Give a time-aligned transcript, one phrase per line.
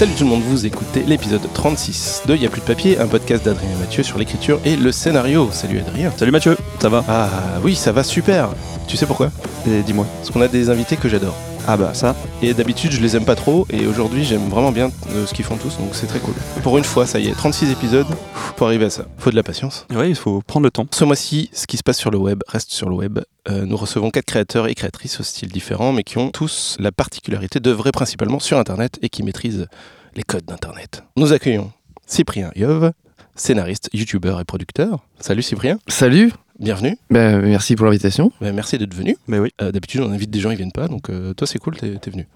[0.00, 3.44] Salut tout le monde, vous écoutez l'épisode 36 de Y'a plus de papier, un podcast
[3.44, 5.50] d'Adrien et Mathieu sur l'écriture et le scénario.
[5.52, 6.10] Salut Adrien.
[6.16, 7.04] Salut Mathieu, ça va?
[7.06, 7.28] Ah
[7.62, 8.48] oui, ça va super.
[8.88, 9.30] Tu sais pourquoi?
[9.68, 10.06] Et Dis-moi.
[10.16, 11.36] Parce qu'on a des invités que j'adore.
[11.72, 14.90] Ah bah ça, Et d'habitude, je les aime pas trop, et aujourd'hui, j'aime vraiment bien
[15.12, 16.34] euh, ce qu'ils font tous, donc c'est très cool.
[16.64, 18.08] Pour une fois, ça y est, 36 épisodes
[18.56, 19.04] pour arriver à ça.
[19.18, 19.86] Faut de la patience.
[19.94, 20.88] ouais, il faut prendre le temps.
[20.90, 23.20] Ce mois-ci, ce qui se passe sur le web reste sur le web.
[23.48, 26.90] Euh, nous recevons quatre créateurs et créatrices au style différents, mais qui ont tous la
[26.90, 29.68] particularité d'œuvrer principalement sur Internet et qui maîtrisent
[30.16, 31.04] les codes d'Internet.
[31.16, 31.70] Nous accueillons
[32.04, 32.90] Cyprien Yov,
[33.36, 35.06] scénariste, youtubeur et producteur.
[35.20, 36.96] Salut Cyprien, Salut, bienvenue.
[37.10, 38.32] ben, merci pour l'invitation.
[38.40, 39.16] Ben, merci d'être venu.
[39.26, 39.50] Mais oui.
[39.60, 41.96] Euh, D'habitude, on invite des gens, ils viennent pas, donc euh, toi, c'est cool, t'es
[41.96, 42.26] t'es venu.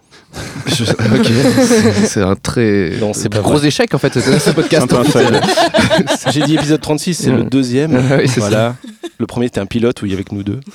[0.67, 3.69] Je- ok, c'est- un très Non, c'est pas gros vrai.
[3.69, 4.87] échec en fait ce, podcast.
[4.91, 5.41] C'est un peu un fail.
[6.33, 7.49] J'ai dit épisode 36, c'est le Mm.
[7.49, 7.95] deuxième.
[8.19, 8.75] Oui, c'est voilà.
[9.19, 10.61] Le premier, c'était un pilote où il y avait que nous deux.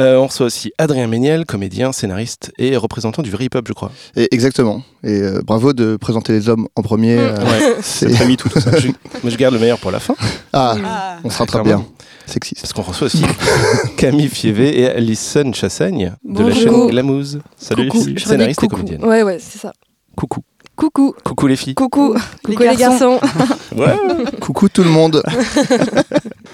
[0.00, 3.92] Euh, on reçoit aussi Adrien Méniel, comédien, scénariste et représentant du vrai hip-hop, je crois.
[4.16, 4.82] Et exactement.
[5.04, 7.16] Et euh, bravo de présenter les hommes en premier.
[7.16, 8.72] euh, Ouais, c'est- c'est très mytho tout ça.
[8.76, 8.88] Je,
[9.22, 10.16] mais je garde le meilleur pour la fin,
[10.52, 11.16] Ah, Ah.
[11.22, 11.82] on sera très Clairement.
[11.84, 11.88] bien.
[12.26, 12.60] Sexiste.
[12.62, 13.22] parce qu'on reçoit aussi
[13.96, 17.40] Camille Fievé et Alison Chassagne de la chaîne Glamouze.
[17.56, 18.02] Salut Coucou.
[18.08, 18.14] ici.
[18.18, 19.04] Je Scénariste et comédienne.
[19.04, 19.72] Ouais, ouais, c'est ça.
[20.16, 20.40] Coucou.
[20.76, 21.14] Coucou.
[21.22, 21.74] Coucou les filles.
[21.74, 22.16] Coucou.
[22.44, 23.20] Coucou les garçons.
[23.76, 23.96] Ouais.
[24.40, 25.22] Coucou tout le monde.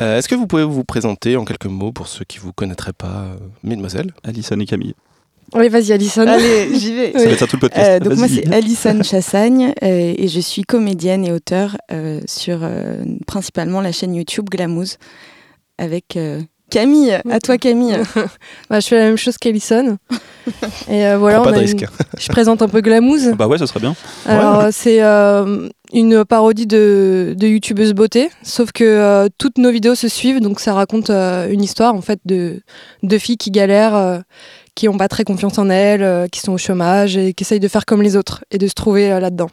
[0.02, 2.94] Euh, Est-ce que vous pouvez vous présenter en quelques mots pour ceux qui vous connaîtraient
[2.94, 4.14] pas, euh, mesdemoiselles?
[4.24, 4.94] Alison et Camille.
[5.54, 6.26] Oui, vas-y, Alison.
[6.26, 7.12] Allez, j'y vais.
[7.12, 7.86] Ça va être tout le podcast.
[7.86, 12.60] Euh, donc moi c'est Alison Chassagne euh, et je suis comédienne et auteure euh, sur
[12.62, 14.96] euh, principalement la chaîne YouTube Glamouze
[15.80, 17.18] avec euh, Camille.
[17.30, 17.96] À toi Camille.
[18.70, 19.98] Bah, je fais la même chose qu'Alison.
[20.88, 21.80] Et euh, voilà, on pas de a risque.
[21.82, 21.88] une-
[22.20, 23.32] je présente un peu Glamouze.
[23.36, 23.96] Bah ouais, ce serait bien.
[24.26, 29.70] Alors, euh, c'est euh, une parodie de, de youtubeuse beauté, sauf que euh, toutes nos
[29.72, 32.60] vidéos se suivent, donc ça raconte euh, une histoire en fait de,
[33.02, 34.18] de filles qui galèrent, euh,
[34.76, 37.58] qui n'ont pas très confiance en elles, euh, qui sont au chômage et qui essayent
[37.60, 39.50] de faire comme les autres et de se trouver euh, là-dedans.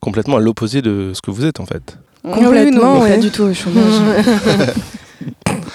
[0.00, 1.98] Complètement à l'opposé de ce que vous êtes en fait.
[2.22, 3.10] Complètement, Oui, non, ouais.
[3.10, 4.00] Pas du tout au chômage.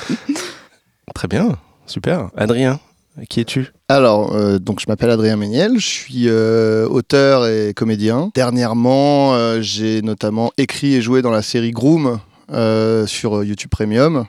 [1.16, 2.30] Très bien, super.
[2.38, 2.80] Adrien,
[3.28, 3.74] qui es-tu?
[3.88, 8.32] Alors, euh, donc je m'appelle Adrien Méniel, je suis euh, auteur et comédien.
[8.36, 12.20] Dernièrement, euh, j'ai notamment écrit et joué dans la série Groom
[13.06, 14.26] sur YouTube Premium.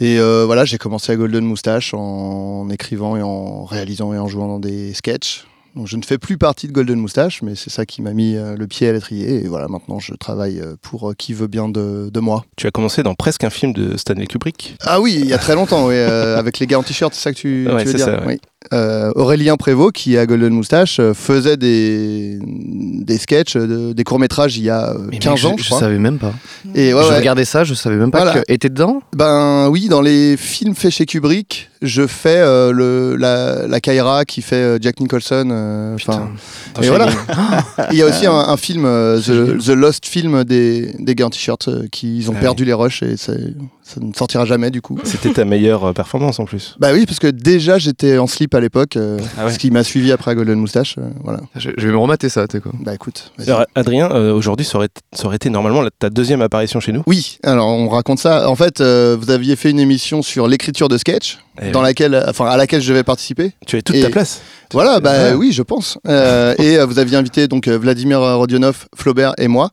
[0.00, 4.48] Et voilà, j'ai commencé à Golden Moustache en écrivant et en réalisant et en jouant
[4.48, 5.46] dans des sketchs.
[5.78, 8.34] Donc je ne fais plus partie de Golden Moustache, mais c'est ça qui m'a mis
[8.34, 9.44] euh, le pied à l'étrier.
[9.44, 12.44] Et voilà, maintenant je travaille euh, pour euh, qui veut bien de, de moi.
[12.56, 14.76] Tu as commencé dans presque un film de Stanley Kubrick?
[14.80, 17.22] Ah oui, il y a très longtemps, oui, euh, avec les gars en t-shirt, c'est
[17.22, 18.26] ça que tu, Ouais, tu veux dire ça, ouais.
[18.26, 18.40] Oui.
[18.72, 24.04] Euh, Aurélien Prévost, qui est à Golden Moustache, euh, faisait des, des sketchs, de- des
[24.04, 26.32] courts-métrages il y a euh, Mais 15 mec, ans, je, je je savais même pas.
[26.74, 27.16] Et ouais, je ouais.
[27.16, 28.40] regardais ça, je savais même pas Voilà.
[28.42, 28.52] que.
[28.56, 33.68] T'es dedans Ben oui, dans les films faits chez Kubrick, je fais euh, le, la,
[33.68, 35.48] la Kyra qui fait euh, Jack Nicholson.
[35.52, 36.28] euh, Putain.
[36.82, 37.06] et voilà.
[37.92, 41.26] Il y a aussi un, un film, euh, The, The Lost Film des, des gars
[41.26, 43.32] en t-shirt, euh, qui ils ont Ah perdu les rushs et ça,
[43.84, 44.98] ça ne sortira jamais du coup.
[45.04, 46.74] C'était ta meilleure euh, performance en plus.
[46.80, 49.52] Bah oui, parce que déjà j'étais en slip à l'époque, euh, Ah ouais.
[49.52, 50.96] ce qui m'a suivi après à Golden Moustache.
[50.98, 51.40] euh, voilà.
[51.56, 52.72] Je, je vais me remater ça, quoi.
[52.80, 53.32] Bah écoute.
[53.46, 56.92] Alors, Adrien, euh, aujourd'hui, ça aurait, ça aurait été normalement la- ta deuxième apparition chez
[56.92, 57.02] nous.
[57.06, 58.48] Oui, alors on raconte ça.
[58.50, 61.86] En fait, euh, vous aviez fait une émission sur l'écriture de sketch, Eh dans oui.
[61.86, 63.52] laquelle, enfin à laquelle je vais participer.
[63.66, 64.42] Tu as toute Et- ta place.
[64.72, 65.98] Voilà, bah oui, je pense.
[66.06, 69.70] Euh, et euh, vous aviez invité donc Vladimir Rodionov, Flaubert et moi.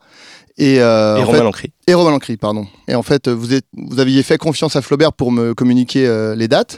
[0.57, 1.71] Et, euh, Et en Romain fait- Lancry.
[1.85, 2.65] et Romain Lancry, pardon.
[2.87, 6.33] Et en fait, vous, êtes, vous aviez fait confiance à Flaubert pour me communiquer euh,
[6.33, 6.77] les dates,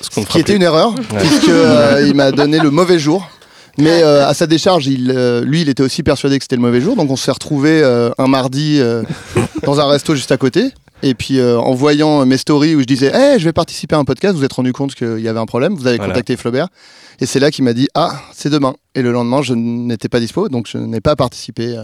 [0.00, 3.28] Ce qui était une erreur, puisque euh, il m'a donné le mauvais jour.
[3.78, 6.62] Mais euh, à sa décharge, il, euh, lui, il était aussi persuadé que c'était le
[6.62, 6.96] mauvais jour.
[6.96, 7.82] Donc on s'est retrouvé
[8.18, 8.80] un mardi
[9.64, 10.70] dans un resto juste à côté.
[11.04, 14.04] Et puis en voyant mes stories où je disais hey, je vais participer à un
[14.04, 16.12] podcast, vous vous êtes rendu compte qu'il y avait un problème, vous avez Voilà.
[16.12, 16.68] contacté Flaubert.
[17.20, 18.74] Et c'est là qu'il m'a dit ah c'est demain.
[18.96, 21.76] Et le lendemain je n'étais pas dispo, donc je n'ai pas participé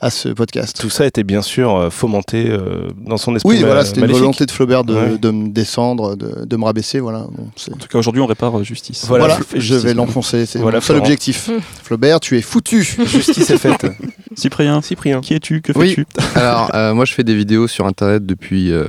[0.00, 0.78] à ce podcast.
[0.80, 4.06] Tout ça était bien sûr euh, fomenté euh, dans son esprit Oui, voilà, c'était une
[4.12, 5.18] volonté de Flaubert de, Ouais.
[5.18, 7.00] de me descendre, de, de me rabaisser.
[7.00, 9.04] Voilà, Bon, En tout cas, aujourd'hui, on répare euh, justice.
[9.08, 11.06] Voilà, voilà, je justice, vais l'enfoncer, c'est Voilà, mon seul Florent.
[11.06, 11.50] objectif.
[11.82, 12.82] Flaubert, tu es foutu.
[13.06, 13.86] Justice est faite.
[14.36, 15.20] Cyprien, Cyprien.
[15.20, 15.62] qui es-tu?
[15.62, 15.90] Que Oui.
[15.90, 16.06] fais-tu?
[16.34, 18.84] Alors, euh, moi, je fais des vidéos sur internet depuis euh,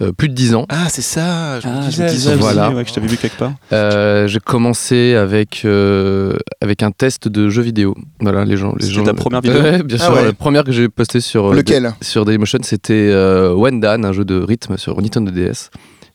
[0.00, 0.66] euh, plus de 10 ans.
[0.70, 1.60] Ah, c'est ça.
[1.60, 2.70] Je Ah, disais, me disais ça, voilà.
[2.70, 3.52] ouais, que je t'avais vu quelque part.
[3.72, 7.94] Euh, j'ai commencé avec, euh, avec un test de jeux vidéo.
[8.20, 8.74] Voilà, les gens.
[8.78, 9.60] Les C'était gens ta première vidéo?
[9.60, 10.14] Ouais, bien Ah sûr.
[10.14, 10.24] ouais.
[10.24, 14.24] La première que j'ai postée sur, euh, Lequel sur Dailymotion, c'était euh, Wendan, un jeu
[14.24, 15.70] de rythme sur Nintendo DS.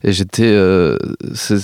[0.06, 0.42] Et j'étais.
[0.44, 0.96] euh,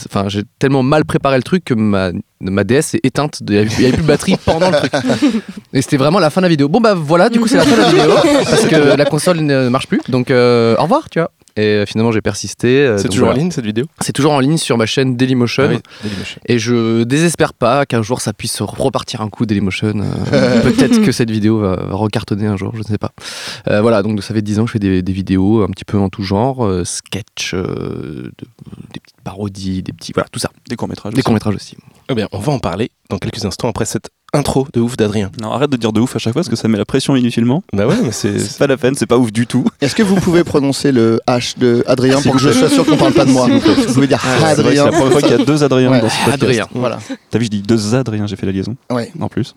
[0.06, 2.10] Enfin, j'ai tellement mal préparé le truc que ma,
[2.40, 3.40] ma DS est éteinte.
[3.46, 4.92] Il n'y avait, plus de batterie pendant le truc.
[5.74, 6.68] Et c'était vraiment la fin de la vidéo.
[6.68, 8.14] Bon, bah voilà, du coup, c'est la fin de la vidéo.
[8.50, 10.00] Parce que la console ne marche plus.
[10.08, 11.30] Donc, euh, au revoir, tu vois.
[11.56, 12.68] Et euh, finalement, j'ai persisté.
[12.86, 13.38] euh, C'est toujours voilà.
[13.38, 15.64] en ligne cette vidéo C'est toujours en ligne sur ma chaîne Dailymotion.
[15.66, 16.40] Ah oui, Dailymotion.
[16.46, 19.94] Et je désespère pas qu'un jour ça puisse repartir un coup Dailymotion.
[20.32, 23.12] Euh, Peut-être que cette vidéo va, recartonner un jour, je ne sais pas.
[23.68, 25.84] Euh, voilà, donc ça fait 10 ans que je fais des, des vidéos un petit
[25.84, 28.46] peu en tout genre, euh, sketch, euh, de-
[28.92, 30.12] des petites parodies, des petits.
[30.14, 30.50] Voilà, tout ça.
[30.68, 31.12] Des courts-métrages.
[31.14, 31.24] Des aussi.
[31.24, 31.76] courts-métrages aussi.
[32.10, 35.30] Eh bien, on va en parler dans quelques instants après cette intro de ouf d'Adrien.
[35.40, 37.16] Non, arrête de dire de ouf à chaque fois parce que ça met la pression
[37.16, 37.62] inutilement.
[37.72, 38.58] Bah ouais, mais c'est.
[38.58, 39.64] Pas la peine, c'est pas ouf du tout.
[39.80, 42.84] Est-ce que vous pouvez prononcer le H de Adrien pour que vous je sois sûr
[42.86, 44.84] qu'on parle pas de moi Vous pouvez dire que c'est Adrien.
[44.86, 46.00] la première fois qu'il y a deux Adriens Ouais.
[46.00, 46.42] dans ce podcast.
[46.42, 46.66] Adrien.
[46.74, 46.98] Voilà.
[47.30, 48.76] T'as vu, je dis deux Adriens, j'ai fait la liaison.
[48.90, 49.10] Ouais.
[49.20, 49.54] En plus.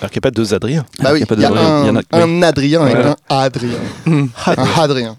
[0.00, 0.84] Alors qu'il n'y a pas deux Adrien.
[1.02, 1.82] Bah oui, Il y a pas il y a d'Adrien.
[1.82, 3.16] Il y en un, a- un Adrien Voilà.
[3.30, 3.70] un Adrien.
[4.06, 5.16] Un Adrien.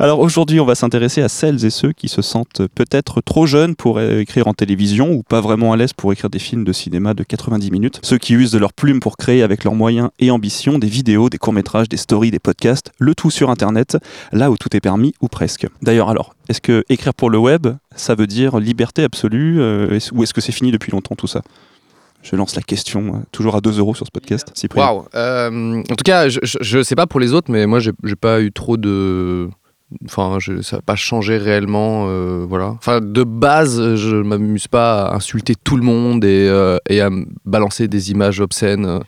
[0.00, 3.76] Alors aujourd'hui, on va s'intéresser à celles et ceux qui se sentent peut-être trop jeunes
[3.76, 7.12] pour écrire en télévision ou pas vraiment à l'aise pour écrire des films de cinéma
[7.12, 8.00] de 90 minutes.
[8.02, 11.28] Ceux qui usent de leurs plumes pour créer avec leurs moyens et ambitions des vidéos,
[11.28, 13.98] des courts-métrages, des stories, des podcasts, le tout sur Internet,
[14.32, 15.66] là où tout est permis ou presque.
[15.82, 20.22] D'ailleurs, alors, est-ce que écrire pour le web, ça veut dire liberté absolue euh, ou
[20.22, 21.42] est-ce que c'est fini depuis longtemps tout ça?
[22.22, 24.50] Je lance la question, euh, toujours à 2 euros sur ce podcast.
[24.54, 24.82] Cyprien.
[24.82, 25.04] Waouh.
[25.14, 28.50] Euh, en tout cas, je, sais pas pour les autres, mais moi, j'ai pas eu
[28.50, 29.50] trop de.
[30.04, 32.68] Enfin, je, ça n'a pas changé réellement, euh, voilà.
[32.78, 37.10] Enfin, de base, je m'amuse pas à insulter tout le monde et, euh, et à
[37.10, 39.00] me balancer des images obscènes.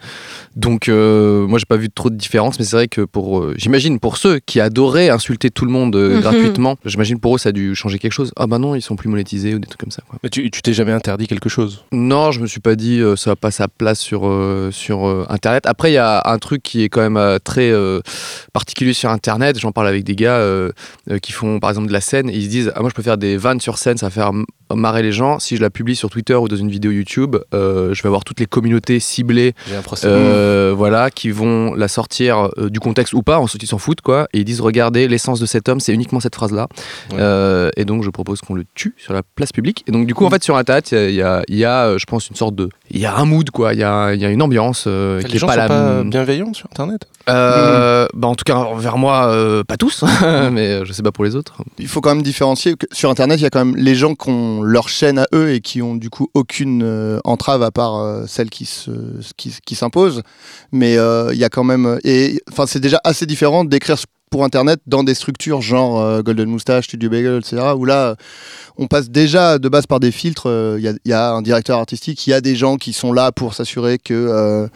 [0.57, 3.55] Donc, euh, moi, j'ai pas vu trop de différence, mais c'est vrai que pour, euh,
[3.57, 6.21] j'imagine pour ceux qui adoraient insulter tout le monde euh, Mhm.
[6.21, 8.33] gratuitement, j'imagine pour eux ça a dû changer quelque chose.
[8.37, 10.03] Ah bah non, ils sont plus monétisés ou des trucs comme ça.
[10.09, 10.19] Quoi.
[10.23, 11.85] Mais tu tu t'es jamais interdit quelque chose?
[11.93, 15.07] Non, je me suis pas dit euh, ça n'a pas sa place sur, euh, sur
[15.09, 15.65] euh, Internet.
[15.67, 18.01] Après, il y a un truc qui est quand même euh, très euh,
[18.53, 19.59] particulier sur Internet.
[19.59, 20.39] J'en parle avec des gars
[21.21, 23.37] qui font par exemple de la scène ils se disent ah, Moi, je peux des
[23.37, 24.33] vannes sur scène, ça va faire
[24.77, 25.39] marrer les gens.
[25.39, 28.25] Si je la publie sur Twitter ou dans une vidéo YouTube, euh, je vais avoir
[28.25, 29.55] toutes les communautés ciblées
[30.05, 34.01] euh, voilà, qui vont la sortir euh, du contexte ou pas, ensuite ils s'en foutent
[34.01, 36.69] quoi, et ils disent regardez l'essence de cet homme, c'est uniquement cette phrase là,
[37.13, 37.71] Ouais.
[37.77, 39.85] et donc je propose qu'on le tue sur la place publique.
[39.87, 41.97] Et donc du coup en fait sur internet il y a, il y y a,
[41.97, 44.21] je pense une sorte de, il y a un mood quoi, il y a, il
[44.21, 46.11] y a une ambiance euh, qui les est gens pas sont la pas même.
[46.11, 50.05] bienveillants sur Internet Euh, bah, en tout cas vers moi euh, pas tous,
[50.53, 51.55] mais je sais pas pour les autres.
[51.79, 54.15] Il faut quand même différencier que sur Internet, il y a quand même les gens
[54.17, 57.71] qui ont leur chaîne à eux et qui ont du coup aucune euh, entrave à
[57.71, 58.91] part euh, celle qui se,
[59.37, 60.23] qui, qui s'impose.
[60.73, 63.99] Mais euh, il y a quand même et enfin c'est déjà assez différent d'écrire
[64.33, 67.59] pour Internet dans des structures genre euh, Golden Moustache, Studio Bagel, etc.
[67.77, 68.17] Où là,
[68.79, 70.49] on passe déjà de base par des filtres.
[70.49, 72.77] euh, Il y, a, il y a un directeur artistique, il y a des gens
[72.79, 74.67] qui sont là pour s'assurer que euh,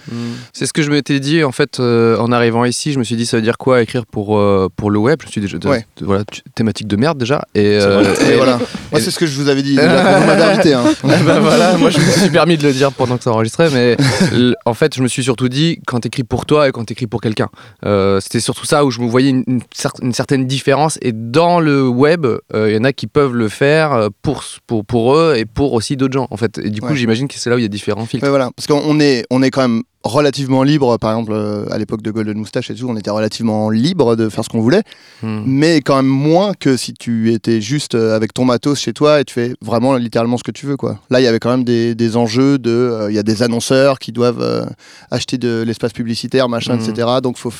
[0.53, 2.93] C'est ce que je m'étais dit en fait euh, en arrivant ici.
[2.93, 5.19] Je me suis dit ça veut dire quoi écrire pour euh, pour le web?
[5.23, 5.85] Je me suis déjà, Ouais.
[6.02, 6.23] voilà
[6.55, 7.43] thématique de merde déjà.
[7.55, 8.59] Et, euh, voilà.
[8.93, 9.75] Moi, c'est ce que je vous avais dit.
[9.75, 10.75] déjà, quand vous m'avez invité.
[10.75, 10.85] hein.
[11.05, 13.70] Eh ben voilà, moi je me suis permis de le dire pendant que ça enregistrait,
[13.73, 13.97] mais
[14.67, 17.20] en fait je me suis surtout dit quand t'écris pour toi et quand t'écris pour
[17.20, 17.49] quelqu'un.
[17.87, 20.98] Euh, C'était surtout ça où je me voyais une, une cer- une certaine différence.
[21.02, 22.40] Et dans le web, euh,
[22.70, 25.72] il y en a qui peuvent le faire euh, pour, pour, pour eux et pour
[25.72, 26.58] aussi d'autres gens en fait.
[26.58, 26.96] Et du coup Ouais.
[26.96, 28.25] j'imagine que c'est là où il y a différents filtres.
[28.25, 30.96] Ouais, voilà, parce qu'on est, on est quand même relativement libre.
[30.98, 34.28] Par exemple, euh, à l'époque de Golden Moustache et tout, on était relativement libre de
[34.28, 34.82] faire ce qu'on voulait,
[35.22, 35.43] Hmm.
[35.46, 39.20] mais quand même moins que si tu étais juste euh, avec ton matos chez toi
[39.20, 40.76] et tu fais vraiment littéralement ce que tu veux.
[40.76, 40.98] Quoi.
[41.10, 43.43] Là, il y avait quand même des, des enjeux de, euh, il y a des
[43.43, 44.64] annonceurs qui doivent euh,
[45.10, 46.88] acheter de l'espace publicitaire, machin, Mhm.
[46.90, 47.08] etc.
[47.22, 47.52] Donc, faut,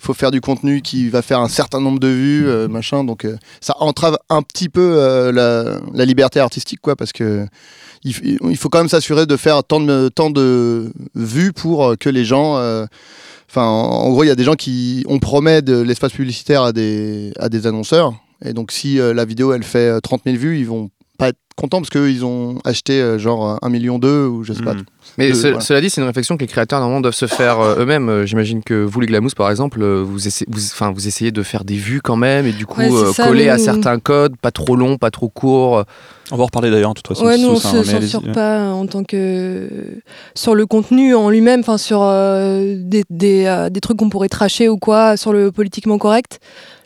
[0.00, 3.04] faut faire du contenu qui va faire un certain nombre de vues, machin.
[3.04, 3.26] Donc,
[3.60, 7.46] ça entrave un petit peu la, la liberté artistique, quoi, parce que
[8.04, 12.08] il, faut quand même s'assurer de faire tant de, tant de vues pour euh, que
[12.08, 12.56] les gens.
[12.56, 12.86] euh,
[13.52, 15.04] Enfin, en, gros, il y a des gens qui.
[15.08, 18.14] On promet de l'espace publicitaire à des, à des annonceurs.
[18.42, 20.90] Et donc, si euh, la vidéo, elle fait euh, 30 000 vues, ils vont
[21.22, 24.62] pas être contents parce qu'ils ont acheté euh, genre 1 million d'eux ou je sais
[24.62, 24.74] pas.
[24.74, 24.84] Mm.
[25.18, 25.60] Mais ce- voilà.
[25.60, 28.08] cela dit, c'est une réflexion que les créateurs normalement doivent se faire euh, eux-mêmes.
[28.08, 31.42] Euh, J'imagine que vous, les Glamouz, par exemple, vous, essa- vous, enfin, vous essayez de
[31.42, 33.98] faire des vues quand même et du coup Ouais, c'est euh, ça, coller à certains
[33.98, 35.84] codes, pas trop long, pas trop court.
[36.30, 37.26] On va en reparler d'ailleurs, de toute façon.
[37.26, 39.68] Ouais, nous on ça, se censure pas en tant que
[40.34, 44.30] sur le contenu en lui-même, enfin sur euh, des, des, euh, des trucs qu'on pourrait
[44.30, 46.40] tracher ou quoi, sur le politiquement correct.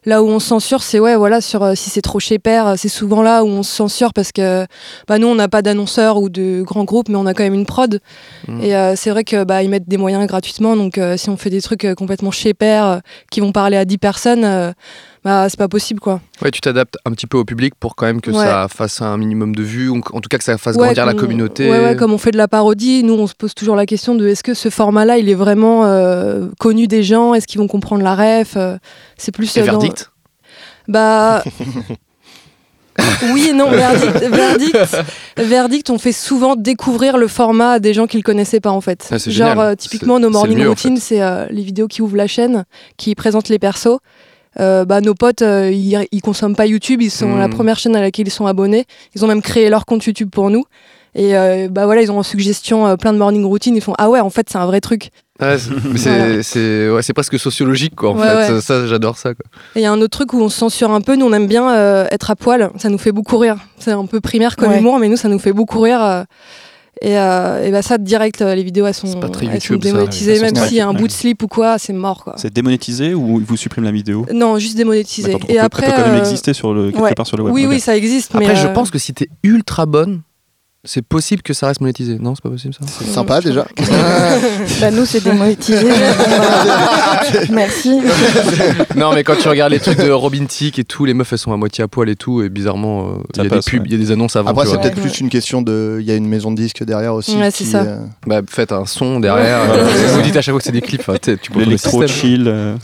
[0.07, 2.75] Là où on se censure, c'est ouais, voilà, sur euh, si c'est trop chez père,
[2.77, 4.65] c'est souvent là où on se censure parce que
[5.09, 7.55] bah, nous on n'a pas d'annonceurs ou de grands groupes, mais on a quand même
[7.55, 8.01] une prod.
[8.47, 8.61] Mhm.
[8.63, 11.37] Et euh, c'est vrai que bah ils mettent des moyens gratuitement, donc euh, si on
[11.37, 12.99] fait des trucs euh, complètement chez père euh,
[13.31, 14.73] qui vont parler à 10 personnes, euh,
[15.27, 16.21] bah c'est pas possible quoi.
[16.41, 18.45] Ouais, tu t'adaptes un petit peu au public pour quand même que Ouais.
[18.45, 21.05] ça fasse un minimum de vues, ou en tout cas que ça fasse Ouais, grandir
[21.05, 21.69] la communauté.
[21.69, 24.15] Ouais, ouais, comme on fait de la parodie, nous on se pose toujours la question
[24.15, 27.35] de est-ce que ce format-là il est vraiment euh, connu des gens?
[27.35, 28.55] Est-ce qu'ils vont comprendre la ref?
[28.57, 28.79] Euh,
[29.17, 29.57] C'est plus.
[29.57, 30.13] Et euh, dans- verdict?
[30.87, 31.43] Bah.
[33.35, 34.79] oui et non, verdict, verdict,
[35.37, 38.81] verdict, on fait souvent découvrir le format à des gens qui le connaissaient pas en
[38.81, 39.07] fait.
[39.11, 42.27] Ah, Genre euh, typiquement nos morning en routines, c'est euh, les vidéos qui ouvrent la
[42.27, 42.65] chaîne,
[42.97, 43.99] qui présentent les persos.
[44.61, 47.95] Euh, bah, nos potes, euh, ils, ils consomment pas YouTube, ils sont la première chaîne
[47.97, 48.87] à laquelle ils sont abonnés.
[49.15, 50.65] Ils ont même créé leur compte YouTube pour nous.
[51.19, 53.75] Et euh, bah voilà, ils ont en suggestion euh, plein de morning routines.
[53.75, 55.11] Ils font ah ouais, en fait c'est un vrai truc.
[55.41, 55.57] Ouais,
[55.97, 58.53] c'est- c'est ouais, c'est presque sociologique, quoi, en Ouais, fait.
[58.53, 58.61] ouais.
[58.61, 59.45] Ça, j'adore ça, quoi.
[59.77, 61.17] Et il y a un autre truc où on se censure un peu.
[61.17, 62.71] Nous, on aime bien euh, être à poil.
[62.77, 63.57] Ça nous fait beaucoup rire.
[63.79, 64.79] C'est un peu primaire comme Ouais.
[64.79, 66.25] humour, mais nous, ça nous fait beaucoup rire.
[67.03, 69.61] Et, euh, et bah ça, direct, euh, les vidéos, elles sont, C'est pas très elles
[69.61, 70.37] sont YouTube, ça, démonétisées.
[70.37, 72.35] sont Même s'il y a un bout de slip ou quoi, c'est mort, quoi.
[72.37, 75.33] C'est démonétisé ou ils vous suppriment la vidéo Non, juste démonétisé.
[75.49, 77.15] Et peut- après, elle peut quand même euh, exister sur le, quelque ouais.
[77.15, 77.55] part sur le web.
[77.55, 78.35] oui, oui, ça existe.
[78.35, 80.23] Après, mais je euh, pense que si t'es ultra bonne,
[80.87, 82.19] c'est possible que ça reste monétisé.
[82.19, 83.67] Non, c'est pas possible, ça C'est sympa déjà.
[84.81, 85.85] Bah, nous, c'est démonétisé.
[87.51, 88.01] Merci.
[88.97, 91.39] non, mais quand tu regardes les trucs de Robin Thicke et tout, les meufs elles
[91.39, 93.65] sont à moitié à poil et tout, et bizarrement, euh, il Ça y a passe,
[93.67, 93.87] des pubs, ouais.
[93.89, 94.51] il y a des annonces avant.
[94.51, 95.03] Après, c'est peut-être Ouais.
[95.03, 95.99] plus une question de.
[96.01, 97.37] Il y a une maison de disques derrière aussi.
[97.37, 97.83] Ouais, c'est qui, ça.
[97.83, 99.61] euh, Bah, faites un son derrière.
[99.69, 99.79] Ouais.
[99.79, 101.09] euh, Vous dites à chaque fois que c'est des clips.
[101.09, 102.45] hein, tu le L'électro chill.
[102.47, 102.77] euh,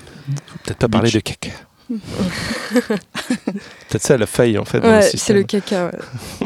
[0.65, 1.51] Peut-être pas parler de caca.
[3.89, 4.79] Peut-être ça la faille en fait.
[4.81, 5.87] Ouais, c'est le caca.
[5.87, 5.99] ouais.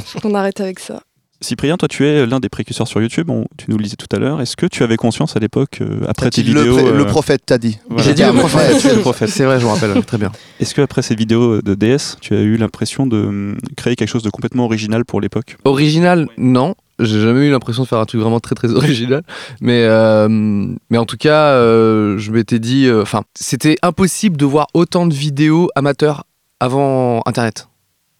[0.05, 1.01] Faut qu'on arrête avec ça.
[1.41, 3.29] Cyprien, toi, tu es l'un des précurseurs sur YouTube.
[3.31, 4.41] on- tu nous le disais tout à l'heure.
[4.41, 7.43] Est-ce que tu avais conscience à l'époque, euh, après tes le, vidéos, euh, le prophète
[7.45, 7.79] t'a dit.
[7.89, 8.03] voilà.
[8.05, 8.85] J'ai dit le prophète.
[8.85, 9.29] le prophète.
[9.29, 10.33] C'est vrai, je me rappelle très bien.
[10.61, 14.09] Est-ce que après ces vidéos de DS, tu as eu l'impression de hum, créer quelque
[14.09, 15.57] chose de complètement original pour l'époque?
[15.65, 16.75] Original, non.
[16.99, 19.23] J'ai jamais eu l'impression de faire un truc vraiment très très original.
[19.61, 22.89] Mais, euh, mais en tout cas, euh, je m'étais dit.
[22.91, 26.25] Enfin, c'était impossible de voir autant de vidéos amateurs
[26.61, 27.69] avant Internet.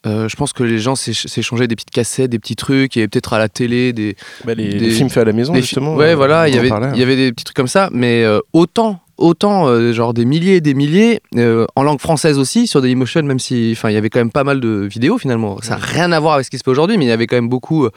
[0.05, 3.07] Euh, je pense que les gens s'éch- s'échangeaient des petites cassettes, des petits trucs, et
[3.07, 5.95] peut-être à la télé des, Bah, les, Des- les films faits à la maison justement.
[5.95, 6.89] Ouais, euh, voilà, il y avait, parlait.
[6.93, 10.23] il y avait des petits trucs comme ça, mais euh, autant, autant, euh, genre des
[10.25, 11.19] milliers et des milliers,
[11.75, 14.43] en langue française aussi, sur Dailymotion, même si, enfin, il y avait quand même pas
[14.43, 15.57] mal de vidéos finalement.
[15.63, 17.25] Ça n'a rien à voir avec ce qui se fait aujourd'hui, mais il y avait
[17.27, 17.87] quand même beaucoup,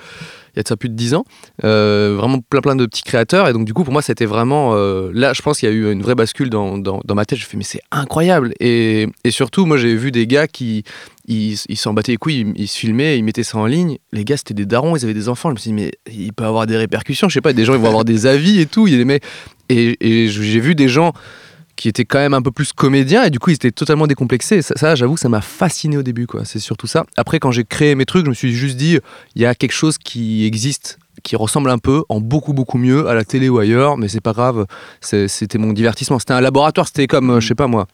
[0.54, 1.24] il y a de ça plus de 10 ans,
[1.64, 4.74] euh, vraiment plein plein de petits créateurs, et donc du coup, pour moi, c'était vraiment,
[4.74, 7.38] euh, là, je pense qu'il y a eu une vraie bascule dans, dans, ma tête,
[7.38, 10.84] je fais, mais c'est incroyable, et, et surtout, moi, j'ai vu des gars qui,
[11.30, 13.98] ils s'en battaient les couilles, ils, se filmaient, ils mettaient ça en ligne.
[14.12, 15.50] Les gars, c'était des darons, ils avaient des enfants.
[15.50, 17.28] Je me suis dit, mais il peut avoir des répercussions.
[17.28, 18.88] Je sais pas, des gens, ils vont avoir des avis et tout.
[18.88, 19.20] Et
[20.28, 21.12] j'ai vu des gens
[21.80, 24.60] qui étaient quand même un peu plus comédiens et du coup, ils étaient totalement décomplexés.
[24.60, 26.44] Ça, ça, j'avoue, ça m'a fasciné au début, quoi.
[26.44, 27.06] C'est surtout ça.
[27.16, 28.98] Après, quand j'ai créé mes trucs, je me suis juste dit,
[29.34, 33.08] il y a quelque chose qui existe qui ressemble un peu, en beaucoup beaucoup mieux
[33.08, 34.66] à la télé ou ailleurs, mais c'est pas grave,
[35.00, 36.18] c'était mon divertissement.
[36.18, 37.86] C'était un laboratoire, c'était comme, euh, je sais pas moi,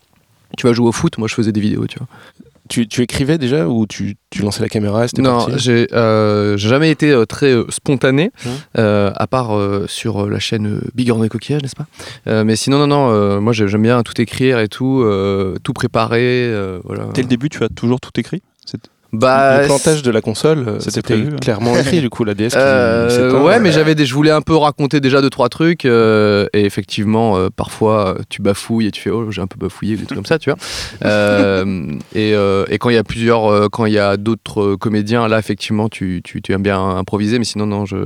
[0.57, 2.09] tu vas jouer au foot, moi je faisais des vidéos, tu vois.
[2.69, 6.57] Tu, tu écrivais déjà ou tu, tu lançais la caméra et c'était Non, j'ai euh,
[6.57, 8.49] j'ai jamais été euh, très euh, spontané, Mmh.
[8.79, 11.87] euh, à part euh, sur euh, la chaîne euh, Big Orne Coquillage, n'est-ce pas?
[12.27, 15.57] Euh, Mais sinon, non, non, euh, moi j'ai- j'aime bien tout écrire et tout, euh,
[15.63, 16.49] tout préparer.
[16.49, 17.05] euh, voilà.
[17.15, 18.43] Dès le début, tu as toujours tout écrit?
[19.19, 21.37] Bah, le plantage de la console, euh, C'était c'était prévu, hein.
[21.41, 22.49] clairement écrit du coup la DS.
[22.49, 25.85] qui Euh, ouais, mais j'avais des, je voulais un peu raconter déjà deux trois trucs
[25.85, 29.59] euh, et effectivement euh, parfois euh, tu bafouilles et tu fais oh j'ai un peu
[29.59, 30.59] bafouillé des trucs comme ça tu vois.
[31.05, 34.63] Euh, et, euh, et quand il y a plusieurs, euh, quand il y a d'autres
[34.63, 37.97] euh, comédiens là effectivement tu, tu, tu aimes bien improviser mais sinon non je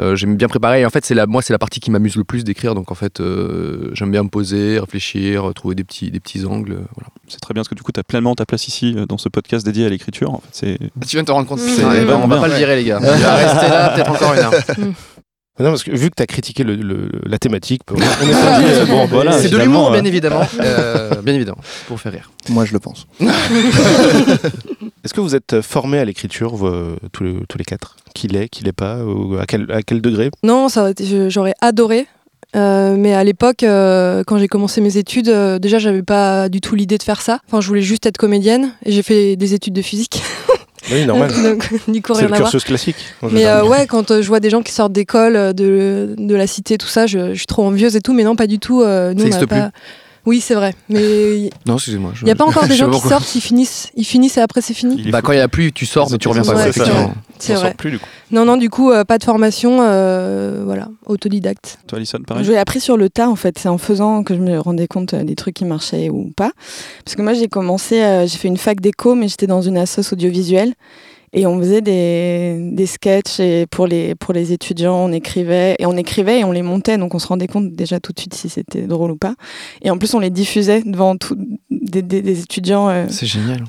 [0.00, 2.16] euh, j'aime bien préparer et en fait c'est la moi c'est la partie qui m'amuse
[2.16, 6.10] le plus d'écrire donc en fait euh, j'aime bien me poser réfléchir trouver des petits
[6.10, 7.08] des petits angles euh, voilà.
[7.28, 9.18] C'est très bien parce que du coup, tu as pleinement ta place ici euh, dans
[9.18, 10.30] ce podcast dédié à l'écriture.
[10.32, 10.76] En fait, c'est Tu
[11.10, 11.68] viens de te rendre compte Mmh.
[11.68, 12.40] c'est- Ouais, eh ben, on va bien.
[12.40, 12.98] pas le virer les gars.
[13.02, 14.52] Il va rester là peut-être encore une heure.
[15.60, 18.60] Non, parce que vu que tu as critiqué le- le- la thématique, on est pas
[18.60, 22.12] dit, euh, bon, voilà, c'est de l'humour euh, bien évidemment Euh, bien évidemment pour faire
[22.12, 22.30] rire.
[22.48, 23.08] Moi, je le pense.
[25.04, 26.70] Est-ce que vous êtes formés à l'écriture, vous,
[27.12, 27.96] tous, les, tous les quatre?
[28.14, 30.30] Qui l'est, qui l'est pas ou à quel, à quel degré?
[30.42, 32.06] Non, ça aurait été- je- j'aurais adoré.
[32.56, 36.60] Euh, mais à l'époque, euh, quand j'ai commencé mes études, euh, déjà, j'avais pas du
[36.60, 37.40] tout l'idée de faire ça.
[37.46, 40.22] Enfin, je voulais juste être comédienne et j'ai fait des études de physique.
[40.90, 41.30] Oui, normal.
[41.34, 42.00] C'est le
[42.36, 42.96] cursus classique.
[43.30, 46.46] Mais euh, ouais, quand euh, je vois des gens qui sortent d'école, de, de la
[46.46, 48.14] cité, tout ça, je, je suis trop envieuse et tout.
[48.14, 48.80] Mais non, pas du tout.
[48.82, 49.70] euh, nous, Ça.
[50.28, 50.74] Oui, c'est vrai.
[50.90, 51.00] Mais
[51.38, 52.12] il Non excusez-moi.
[52.22, 54.74] n'y a pas encore des gens qui sortent, ils finissent, ils finissent et après c'est
[54.74, 54.96] fini.
[54.98, 56.54] il Bah quand il y a plus, tu sors, mais tu reviens pas.
[56.54, 57.14] Ouais, c'est effectivement.
[57.38, 57.72] Vrai.
[57.72, 58.06] plus du coup.
[58.30, 61.78] Non, non, du coup, euh, pas de formation, euh, voilà, autodidacte.
[61.86, 63.58] Toi, Alison, pareil Je l'ai appris sur le tas en fait.
[63.58, 66.50] C'est en faisant que je me rendais compte euh, des trucs qui marchaient ou pas.
[67.06, 69.78] Parce que moi j'ai commencé, euh, j'ai fait une fac d'éco, mais j'étais dans une
[69.78, 70.74] assoce audiovisuelle.
[71.32, 75.86] Et on faisait des, des sketchs et pour, les, pour les étudiants, on écrivait et
[75.86, 78.34] on écrivait et on les montait, donc on se rendait compte déjà tout de suite
[78.34, 79.34] si c'était drôle ou pas.
[79.82, 81.36] Et en plus, on les diffusait devant tout,
[81.70, 83.64] des, des- des étudiants euh, C'est génial.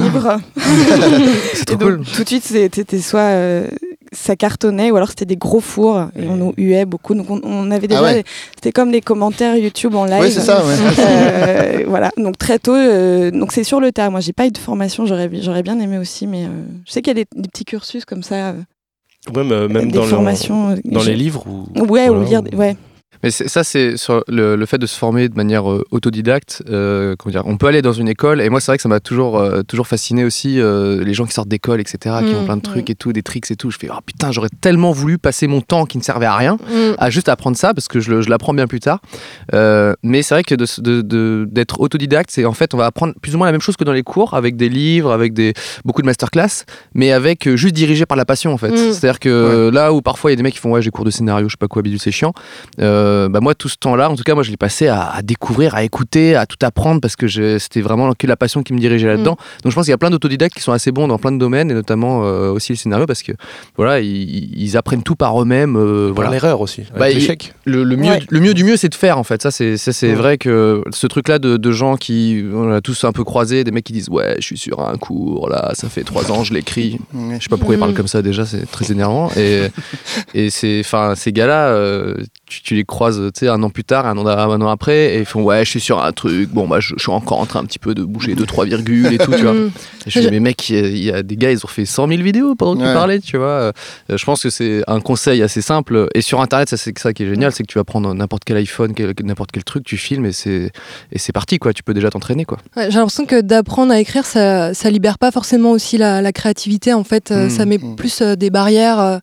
[0.00, 0.38] libres.
[1.54, 2.04] C'est Et donc, cool.
[2.14, 3.68] tout de suite, c'était soit euh,
[4.12, 7.14] ça cartonnait ou alors c'était des gros fours et on nous huait beaucoup.
[7.14, 8.24] Donc on, on avait déjà, Ah ouais.
[8.54, 10.20] c'était comme des commentaires YouTube en live.
[10.22, 10.74] Oui, c'est ça, ouais.
[10.98, 14.10] Euh, voilà, donc très tôt, euh, donc c'est sur le tas.
[14.10, 16.48] Moi, j'ai pas eu de formation, j'aurais j'aurais bien aimé aussi, mais euh,
[16.86, 18.52] je sais qu'il y a des, des petits cursus comme ça, euh,
[19.30, 20.76] Ou même, même des dans, le- formations.
[20.84, 22.76] dans je- les livres ou Ouais, ou voilà, lire, ou- ouais.
[23.22, 26.62] Mais ça, c'est sur le, le fait de se former de manière euh, autodidacte.
[26.68, 28.88] euh, comment dire, on peut aller dans une école, et moi, c'est vrai que ça
[28.88, 32.36] m'a toujours, euh, toujours fasciné aussi, euh, les gens qui sortent d'école, etc., qui Mm,
[32.36, 32.92] ont plein de trucs ouais.
[32.92, 33.70] et tout, des tricks et tout.
[33.70, 36.54] Je fais, oh putain, j'aurais tellement voulu passer mon temps qui ne servait à rien
[36.54, 36.94] Mm.
[36.98, 39.00] à juste apprendre ça parce que je, le- je l'apprends bien plus tard.
[39.54, 42.76] Euh, mais c'est vrai que de se- de- de- d'être autodidacte, c'est en fait on
[42.76, 45.12] va apprendre plus ou moins la même chose que dans les cours, avec des livres,
[45.12, 46.64] avec des beaucoup de masterclass,
[46.94, 48.70] mais avec euh, juste dirigé par la passion en fait.
[48.70, 48.92] Mm.
[48.92, 51.04] C'est-à-dire que là où parfois il y a des mecs qui font ouais j'ai cours
[51.04, 52.32] de scénario, je sais pas quoi, bidule c'est chiant.
[52.80, 55.22] Euh, bah moi tout ce temps-là, en tout cas moi je l'ai passé à, à
[55.22, 57.26] découvrir, à écouter, à tout apprendre parce que
[57.58, 59.36] c'était vraiment que la passion qui me dirigeait là-dedans.
[59.62, 61.38] Donc je pense qu'il y a plein d'autodidactes qui sont assez bons dans plein de
[61.38, 63.32] domaines et notamment euh, aussi le scénario parce que
[63.76, 65.76] voilà ils, ils apprennent tout par eux-mêmes.
[65.76, 66.82] euh, Par voilà l'erreur aussi.
[66.98, 67.54] Bah, l'échec.
[67.64, 68.22] le, le mieux, Ouais.
[68.28, 69.42] le mieux du mieux, c'est de faire en fait.
[69.42, 70.14] Ça, c'est Ouais.
[70.14, 73.70] vrai que ce truc-là de, de gens qui, on a tous un peu croisé, des
[73.70, 76.52] mecs qui disent ouais, je suis sur un cours là, ça fait trois ans, je
[76.54, 76.98] l'écris.
[77.14, 77.36] Ouais.
[77.38, 77.94] Je sais pas pourquoi ils parlent Mm.
[77.94, 79.30] comme ça déjà, c'est très énervant.
[79.36, 79.66] Et,
[80.34, 82.14] et c'est, enfin, ces gars-là, euh,
[82.46, 85.14] tu, tu les croises, tu sais, un an plus tard, un an, un an après,
[85.16, 86.50] et ils font ouais, je suis sur un truc.
[86.50, 88.64] Bon bah, je, je suis encore en train un petit peu de bouger deux trois
[88.64, 89.52] virgules et tout, tu vois.
[89.62, 89.70] Mm.
[90.06, 91.68] Et je dis, mais mec, il y a- il y, a des gars, ils ont
[91.68, 92.92] fait 100 000 vidéos pendant que tu Ouais.
[92.94, 93.46] parlais, tu vois.
[93.46, 93.72] Euh,
[94.08, 96.08] je pense que c'est un conseil assez simple.
[96.14, 98.42] Et sur Internet, ça, c'est ça qui est génial, c'est que tu vas prendre n'importe
[98.44, 100.72] quel iPhone, quel- n'importe quel truc, tu filmes et c'est,
[101.12, 101.72] et c'est parti, quoi.
[101.72, 102.58] Tu peux déjà t'entraîner, quoi.
[102.76, 106.32] Ouais, J'ai l'impression que d'apprendre à écrire, ça, ça libère pas forcément aussi la, la
[106.32, 106.92] créativité.
[106.92, 107.50] En fait, Euh, Mm.
[107.50, 107.94] ça met Mm.
[107.96, 108.98] plus euh, des barrières.
[108.98, 109.18] euh,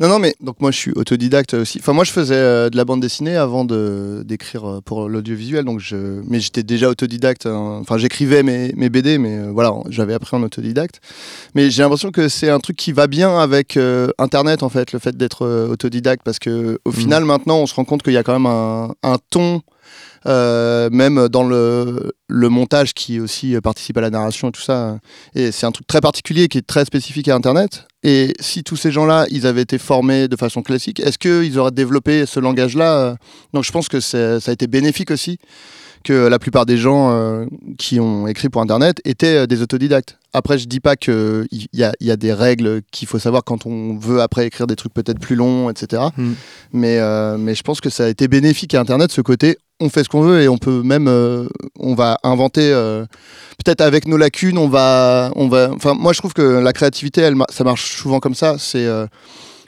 [0.00, 1.78] Non, non, mais donc moi je suis autodidacte aussi.
[1.80, 5.64] Enfin, moi je faisais euh, de la bande dessinée avant de d'écrire euh, pour l'audiovisuel,
[5.64, 6.20] donc je.
[6.28, 7.46] Mais j'étais déjà autodidacte.
[7.46, 7.78] hein.
[7.80, 11.00] Enfin, j'écrivais mes, mes BD, mais euh, voilà, j'avais appris en autodidacte.
[11.54, 14.92] Mais j'ai l'impression que c'est un truc qui va bien avec euh, Internet en fait,
[14.92, 18.16] le fait d'être autodidacte, parce que au final maintenant on se rend compte qu'il y
[18.16, 19.62] a quand même un, un ton.
[20.26, 24.98] Euh, même dans le, le montage qui aussi participe à la narration et tout ça.
[25.34, 27.86] Et c'est un truc très particulier qui est très spécifique à Internet.
[28.02, 31.70] Et si tous ces gens-là, ils avaient été formés de façon classique, est-ce qu'ils auraient
[31.70, 33.16] développé ce langage-là?
[33.52, 35.38] Donc je pense que ça a été bénéfique aussi
[36.04, 37.46] que la plupart des gens euh,
[37.78, 40.18] qui ont écrit pour Internet étaient euh, des autodidactes.
[40.32, 43.66] Après, je dis pas qu'il y a, y a des règles qu'il faut savoir quand
[43.66, 46.02] on veut après écrire des trucs peut-être plus longs, etc.
[46.16, 46.32] Mm.
[46.72, 49.88] Mais, euh, mais je pense que ça a été bénéfique à Internet, ce côté on
[49.88, 51.48] fait ce qu'on veut et on peut même euh,
[51.78, 53.04] on va inventer euh,
[53.64, 57.22] peut-être avec nos lacunes on va on va enfin moi je trouve que la créativité
[57.22, 59.06] elle ça marche souvent comme ça c'est euh,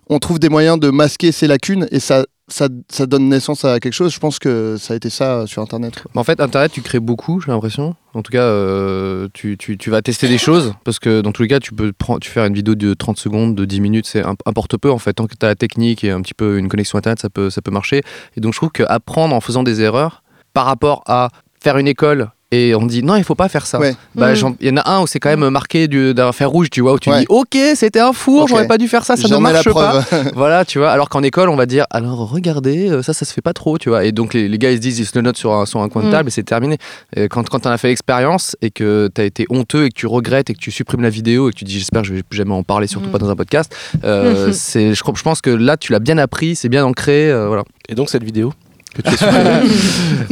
[0.09, 3.93] on trouve des moyens de masquer ses lacunes et ça ça, donne naissance à quelque
[3.93, 6.83] chose je pense que ça a été ça euh, sur internet En fait, Internet, tu
[6.83, 7.95] crées beaucoup, j'ai l'impression.
[8.15, 9.57] En tout cas, euh, tu,
[9.89, 12.75] vas tester des choses parce que dans tous les cas, tu peux faire une vidéo
[12.75, 15.15] de 30 secondes, de 10 minutes, c'est importe peu en fait.
[15.15, 17.51] Tant que tu as la technique et un petit peu une connexion Internet, ça peut,
[17.51, 18.03] ça peut marcher.
[18.37, 21.31] Et donc, je trouve qu'apprendre en faisant des erreurs par rapport à
[21.63, 23.81] faire une école et on dit non, il faut pas faire ça.
[23.81, 23.97] Ouais.
[24.15, 24.55] Bah, Mm.
[24.61, 26.81] il y en a un où c'est quand même marqué du- d'un fer rouge, tu
[26.83, 27.21] vois, où tu Ouais.
[27.21, 30.05] dis ok, c'était un four, j'aurais pas dû faire ça, ça ne marche pas.
[30.37, 30.91] Voilà, tu vois.
[30.93, 33.79] Alors qu'en école, on va dire, alors regardez, euh, ça, ça se fait pas trop,
[33.79, 34.05] tu vois.
[34.05, 35.81] Et donc les, les gars, ils se disent, ils se le notent sur un, sur
[35.81, 36.13] un coin de Mm.
[36.13, 36.79] table et c'est terminé.
[37.17, 40.07] Et quand quand t'en as fait l'expérience et que t'as été honteux et que tu
[40.07, 42.23] regrettes et que tu supprimes la vidéo et que tu dis, j'espère que je vais
[42.23, 43.13] plus jamais en parler, surtout Mm.
[43.13, 46.19] pas dans un podcast, euh, c'est, je, crois- je pense que là, tu l'as bien
[46.19, 47.63] appris, c'est bien ancré, euh, voilà.
[47.89, 48.53] Et donc cette vidéo?
[48.93, 49.15] Que tu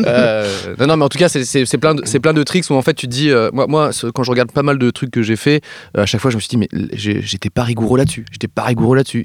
[0.06, 2.82] Euh, non, non, mais en tout cas, c'est- plein, de- plein de tricks où en
[2.82, 5.36] fait tu te dis, euh, moi, quand je regarde pas mal de trucs que j'ai
[5.36, 5.62] fait,
[5.96, 8.62] euh, à chaque fois je me suis dit, mais j'étais pas rigoureux là-dessus, j'étais pas
[8.64, 9.24] rigoureux là-dessus.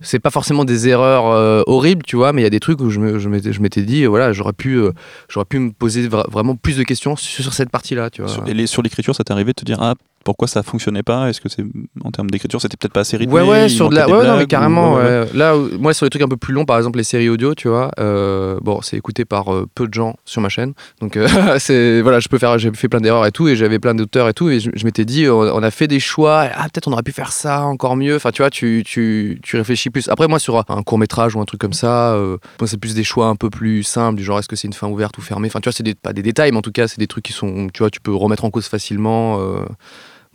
[0.00, 2.80] C'est pas forcément des erreurs euh, horribles, tu vois, mais il y a des trucs
[2.80, 4.92] où je m'étais je m'étais dit, voilà, j'aurais pu, euh,
[5.28, 8.30] j'aurais pu me poser vra- vraiment plus de questions sur, sur cette partie-là, tu vois.
[8.30, 11.02] Sur, et les- sur l'écriture, ça t'est arrivé de te dire ah pourquoi ça fonctionnait
[11.02, 11.28] pas?
[11.30, 11.64] Est-ce que c'est
[12.04, 14.06] en termes d'écriture, c'était peut-être pas assez rythmé Ouais, ouais, sur de la.
[14.06, 14.92] non, mais carrément.
[14.92, 15.20] ou- ouais, ouais.
[15.20, 15.28] ouais.
[15.34, 17.54] Là, où- moi, sur les trucs un peu plus longs, par exemple, les séries audio,
[17.54, 20.74] tu vois, euh, bon, c'est écouté par euh, peu de gens sur ma chaîne.
[21.00, 21.26] Donc, euh,
[21.58, 22.00] c'est.
[22.02, 22.58] Voilà, je peux faire.
[22.58, 24.84] J'ai fait plein d'erreurs et tout, et j'avais plein d'auteurs et tout, et je, je
[24.84, 27.62] m'étais dit, on, on a fait des choix, ah, peut-être on aurait pu faire ça
[27.64, 28.16] encore mieux.
[28.16, 30.08] Enfin, tu vois, tu, tu, tu réfléchis plus.
[30.08, 33.04] Après, moi, sur un court-métrage ou un truc comme ça, euh, moi, c'est plus des
[33.04, 35.48] choix un peu plus simples, du genre, est-ce que c'est une fin ouverte ou fermée?
[35.48, 37.32] Enfin, tu vois, c'est pas des détails, mais en tout cas, c'est des trucs qui
[37.32, 37.68] sont.
[37.72, 39.38] Tu vois, tu peux remettre en cause facilement.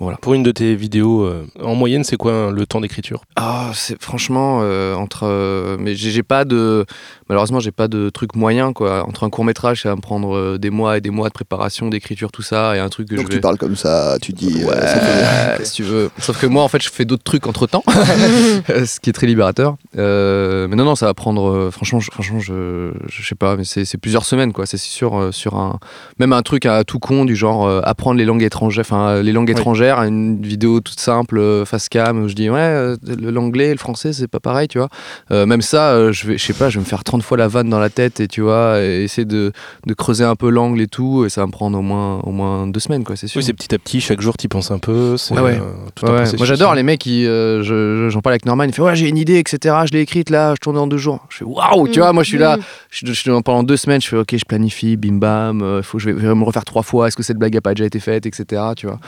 [0.02, 3.24] Euh, pour une de tes vidéos, euh, en moyenne, c'est quoi hein, le temps d'écriture?
[3.36, 5.24] Ah, c'est franchement euh, entre.
[5.24, 6.86] euh, mais j'ai pas de.
[7.30, 9.04] Malheureusement, j'ai pas de truc moyen quoi.
[9.08, 11.34] Entre un court métrage, ça va me prendre euh, des mois et des mois de
[11.34, 13.42] préparation, d'écriture, tout ça, et un truc que donc je tu vais.
[13.42, 16.10] parles comme ça tu dis euh, Ouais, si tu veux.
[16.20, 17.84] Sauf que moi, en fait, je fais d'autres trucs entre temps,
[18.68, 19.76] ce qui est très libérateur.
[19.98, 21.70] Euh, mais non, non, ça va prendre.
[21.72, 24.66] franchement, je, franchement, je, je sais pas, mais c'est c'est plusieurs semaines, quoi.
[24.66, 25.80] C'est sûr euh, sur un,
[26.20, 29.32] même un truc à tout con du genre euh, apprendre les langues étrangères, enfin les
[29.32, 29.52] langues Oui.
[29.52, 33.68] étrangères étrangère, une vidéo toute simple, face cam, où je dis ouais, euh, le- l'anglais
[33.70, 34.90] et le français, c'est pas pareil, tu vois.
[35.32, 37.38] Euh, même ça, euh, je vais, je sais pas, je vais me faire 30 fois
[37.38, 39.52] la vanne dans la tête et tu vois, et essayer de,
[39.86, 42.32] de creuser un peu l'angle et tout, et ça va me prendre au moins, au
[42.32, 43.40] moins deux semaines, quoi, c'est sûr.
[43.40, 45.18] Oui, c'est petit à petit, chaque jour, tu penses un peu.
[45.18, 45.60] c'est, Ouais, ouais.
[45.62, 46.32] euh, tout Ouais, un ouais.
[46.38, 47.26] Moi j'adore les mecs qui.
[47.26, 49.76] euh, je- je- J'en parle avec Norman, il fait Ouais, j'ai une idée, etc.
[49.86, 51.26] Je l'ai écrite là, je tourne en deux jours.
[51.30, 52.58] Je fais Waouh, tu vois, moi je suis là,
[52.92, 56.10] je, je pendant deux semaines, je fais Ok, je planifie, bim bam, euh, faut, je,
[56.12, 58.00] vais, je vais me refaire trois fois, est-ce que cette blague a pas déjà été
[58.00, 58.62] faite, etc.
[58.78, 59.00] Tu vois.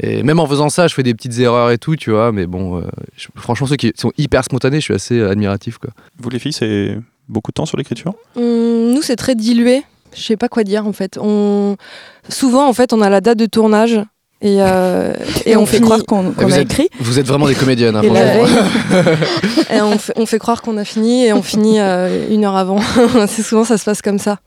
[0.00, 2.46] Et même en faisant ça, je fais des petites erreurs et tout, tu vois, mais
[2.46, 2.82] bon, euh,
[3.16, 5.90] je- franchement, ceux qui sont hyper spontanés, je suis assez euh, admiratif, quoi.
[6.18, 9.82] Vous les filles, c'est beaucoup de temps sur l'écriture Hum, nous, c'est très dilué.
[10.14, 11.18] Je sais pas quoi dire en fait.
[11.20, 11.76] On...
[12.28, 14.00] Souvent, en fait, on a la date de tournage
[14.42, 15.12] et, euh,
[15.46, 16.88] Et, on, fait finit- croire qu'on a êtes- écrit.
[17.00, 18.08] Vous êtes vraiment des comédiennes, hein, Et
[19.76, 22.56] et on, fait, on fait croire qu'on a fini et on finit euh, une heure
[22.56, 22.78] avant.
[23.28, 24.38] c'est souvent ça se passe comme ça.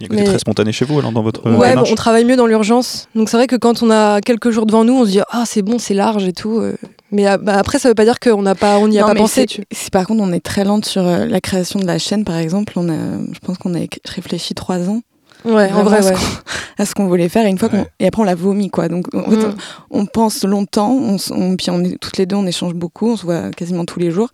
[0.00, 1.70] Il y a un côté Mais- très spontané chez vous alors dans votre euh, Ouais,
[1.70, 3.08] démarche bon, on travaille mieux dans l'urgence.
[3.14, 5.44] Donc c'est vrai que quand on a quelques jours devant nous, on se dit ah
[5.46, 6.58] c'est bon, c'est large et tout.
[6.58, 6.76] euh.
[7.10, 9.08] Mais euh, bah, après, ça veut pas dire qu'on n'a pas, on n'y a Non,
[9.08, 9.46] pas pensé.
[9.46, 9.64] Tu...
[9.72, 12.36] Si par contre on est très lente sur euh, la création de la chaîne, par
[12.36, 15.00] exemple, on a, je pense qu'on a réfléchi trois ans
[15.44, 16.14] Ouais, en vrai, à ce ouais.
[16.14, 16.22] qu'on-
[16.82, 17.86] à ce qu'on voulait faire et une fois qu'on Ouais.
[18.00, 18.88] et après on l'a vomi quoi.
[18.88, 19.54] Donc en fait, Mm.
[19.90, 23.16] on, on pense longtemps, on, puis on est toutes les deux, on échange beaucoup, on
[23.16, 24.28] se voit quasiment tous les jours.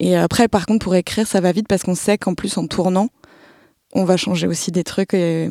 [0.00, 2.66] Et après, par contre, pour écrire, ça va vite parce qu'on sait qu'en plus en
[2.66, 3.08] tournant,
[3.94, 5.14] on va changer aussi des trucs.
[5.14, 5.48] Et...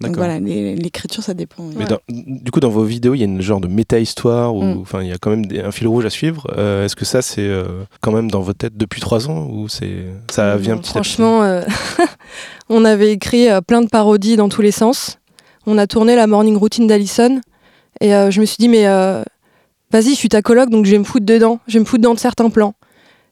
[0.00, 1.62] Donc voilà, l'écriture, ça dépend.
[1.74, 1.88] Mais Ouais.
[1.88, 4.78] dans- du coup, dans vos vidéos, il y a une genre de méta-histoire, ou Mm.
[4.82, 6.46] enfin, il y a quand même des- un fil rouge à suivre.
[6.56, 7.64] Euh, Est-ce que ça, c'est euh,
[8.02, 11.00] quand même dans votre tête depuis trois ans, ou c'est ça vient Non, petit à
[11.00, 11.62] petit Franchement, euh,
[12.68, 15.18] on avait écrit euh, plein de parodies dans tous les sens.
[15.66, 17.40] On a tourné la morning routine d'Alison.
[18.02, 19.22] Et euh, je me suis dit, mais euh,
[19.90, 21.58] vas-y, je suis ta coloc, donc je vais me foutre dedans.
[21.66, 22.74] Je vais me foutre dans certains plans.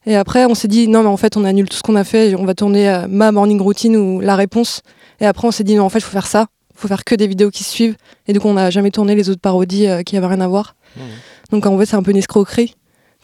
[0.07, 2.05] Et après, on s'est dit, non, mais en fait, on annule tout ce qu'on a
[2.05, 2.31] fait.
[2.31, 4.83] et On va tourner euh, ma morning routine ou la réponse.
[5.21, 6.47] Et après, on s'est dit, non, en fait, il faut faire ça.
[6.75, 7.97] Il faut faire que des vidéos qui se suivent.
[8.27, 10.75] Et donc, on n'a jamais tourné les autres parodies euh, qui n'avaient rien à voir.
[11.51, 12.75] Donc, en fait, c'est un peu une escroquerie.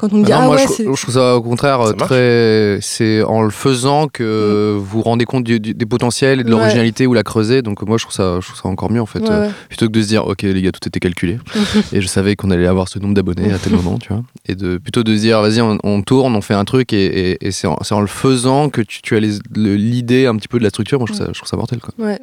[0.01, 1.95] Quand on nous dit, Ah non, ah moi, ouais, je, trouve ça au contraire Ça
[1.95, 2.09] marche.
[2.09, 2.79] très.
[2.81, 6.49] C'est en le faisant que vous vous rendez compte du- du- des potentiels et de
[6.49, 6.57] Ouais.
[6.59, 7.61] l'originalité ou la creuser.
[7.61, 9.21] Donc, moi, je trouve ça, je trouve ça encore mieux en fait.
[9.21, 9.53] Ouais, Euh, ouais.
[9.69, 11.39] plutôt que de se dire, ok, les gars, tout était calculé.
[11.93, 14.23] et je savais qu'on allait avoir ce nombre d'abonnés à tel moment, tu vois.
[14.49, 17.05] Et de, plutôt de se dire, vas-y, on, on tourne, on fait un truc et,
[17.33, 20.65] et- et c'est en, le faisant que tu, tu as l'idée un petit peu de
[20.65, 20.99] la structure.
[20.99, 21.93] Moi, je trouve ça, je trouve ça mortel, quoi.
[21.99, 22.19] Ouais.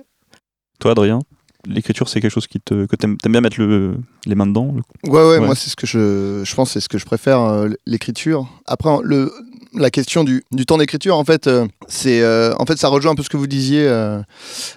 [0.80, 1.20] Toi, Adrien,
[1.68, 4.74] l'écriture, c'est quelque chose qui te, que t'aimes aimes bien mettre le, les mains dedans
[4.76, 5.46] le- Ouais, ouais, Ouais.
[5.46, 8.48] moi, c'est ce que je, je pense, c'est ce que je préfère, euh, l'écriture.
[8.66, 9.32] Après, le,
[9.74, 13.12] la question du, du temps d'écriture, en fait, euh, c'est, euh, en fait, ça rejoint
[13.12, 13.88] un peu ce que vous disiez.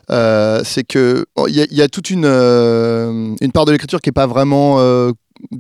[0.09, 4.00] c'est que bon, il y, a- il y a toute une, une part de l'écriture
[4.00, 4.79] qui est pas vraiment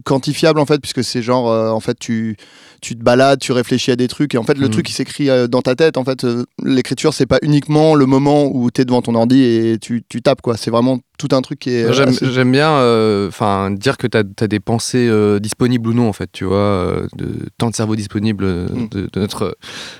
[0.04, 2.36] quantifiable, en fait, puisque c'est genre, en fait, tu,
[2.80, 4.72] tu te balades, tu réfléchis à des trucs, et en fait, le Mhm.
[4.72, 8.06] truc qui s'écrit euh, dans ta tête, en fait, euh, l'écriture, c'est pas uniquement le
[8.06, 10.56] moment où tu es devant ton ordi et tu, tu tapes, quoi.
[10.56, 11.92] C'est vraiment tout un truc qui est.
[11.92, 13.30] J'aime assez- bien euh,
[13.72, 17.06] dire que tu as, des pensées euh, disponibles ou non, en fait, tu vois, euh,
[17.16, 18.88] de temps de cerveau disponible euh, Mm.
[18.88, 19.56] de, de notre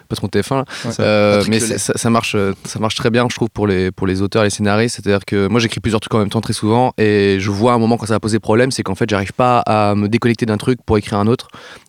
[0.09, 0.57] patron de TF1.
[0.57, 0.65] là.
[0.87, 0.91] Ouais.
[1.01, 4.07] Euh, Patrick mais ça, ça marche, ça marche très bien, je trouve, pour les, pour
[4.07, 4.97] les auteurs, les scénaristes.
[4.97, 7.79] C'est-à-dire que moi, j'écris plusieurs trucs en même temps très souvent et je vois un
[7.79, 10.57] moment quand ça va poser problème, c'est qu'en fait, j'arrive pas à me déconnecter d'un
[10.57, 11.49] truc pour écrire un autre.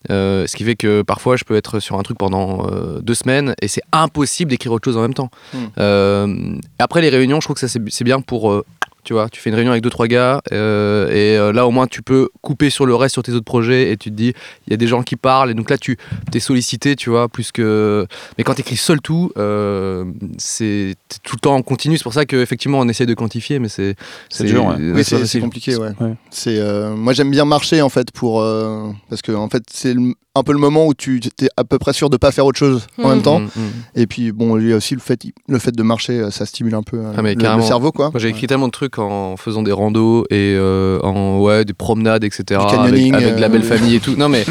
[0.09, 3.53] Ce qui fait que parfois, je peux être sur un truc pendant euh, deux semaines
[3.61, 5.29] et c'est impossible d'écrire autre chose en même temps.
[5.53, 5.57] Mm.
[5.77, 8.51] Euh, après, les réunions, je trouve que ça, c'est bien pour.
[8.51, 8.65] euh,
[9.03, 11.71] tu vois, tu fais une réunion avec deux trois gars euh, et euh, là au
[11.71, 14.31] moins tu peux couper sur le reste sur tes autres projets et tu te dis
[14.67, 15.97] il y a des gens qui parlent et donc là tu
[16.31, 18.05] t'es sollicité tu vois plus que
[18.37, 20.05] mais quand t'écris seul tout euh,
[20.37, 23.69] c'est tout le temps en continu c'est pour ça qu'effectivement on essaie de quantifier mais
[23.69, 23.95] c'est
[24.29, 24.75] C'est dur, ouais.
[24.77, 25.93] Oui, c'est compliqué, ouais.
[25.99, 26.13] Ouais.
[26.29, 29.95] C'est euh, moi j'aime bien marcher en fait pour euh, parce que en fait c'est
[29.95, 32.45] le- un peu le moment où tu es à peu près sûr de pas faire
[32.45, 33.39] autre chose en même temps.
[33.39, 33.71] Mm, mm.
[33.95, 36.45] Et puis bon, il y a aussi le fait le fait de marcher, euh, ça
[36.45, 38.11] stimule un peu euh, Ah, mais le, cerveau quoi.
[38.11, 41.73] Moi, j'ai écrit tellement de trucs en faisant des randos et euh, en ouais des
[41.73, 44.15] promenades etc Du avec, avec la euh, belle famille et tout.
[44.15, 44.45] Non mais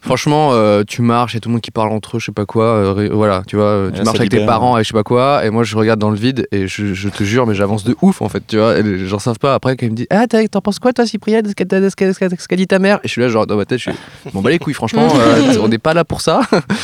[0.00, 2.26] franchement euh, tu marches il y a tout le monde qui parle entre eux je
[2.26, 4.88] sais pas quoi euh, voilà tu vois tu Ouais, marches avec tes parents et je
[4.88, 7.46] sais pas quoi et moi je regarde dans le vide et je, je te jure
[7.46, 9.54] mais j'avance de ouf en fait tu vois et les gens savent pas.
[9.54, 12.66] Après quand ils me disent ah t'en penses quoi toi Cyprien de ce qu'a dit
[12.66, 12.98] ta mère?
[13.04, 13.98] Et je suis là genre dans ma tête je suis
[14.32, 15.25] bon bah les couilles franchement euh,
[15.60, 16.40] on n'est pas là pour ça.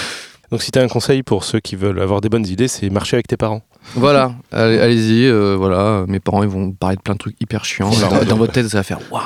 [0.51, 2.91] Donc, si tu as un conseil pour ceux qui veulent avoir des bonnes idées, c'est
[2.91, 3.63] marcher avec tes parents.
[3.95, 4.33] voilà.
[4.53, 6.05] Allez- allez-y euh, voilà.
[6.09, 7.91] Mes parents ils vont parler de plein de trucs hyper chiants.
[7.91, 9.23] Dans, dans votre tête ça va faire waouh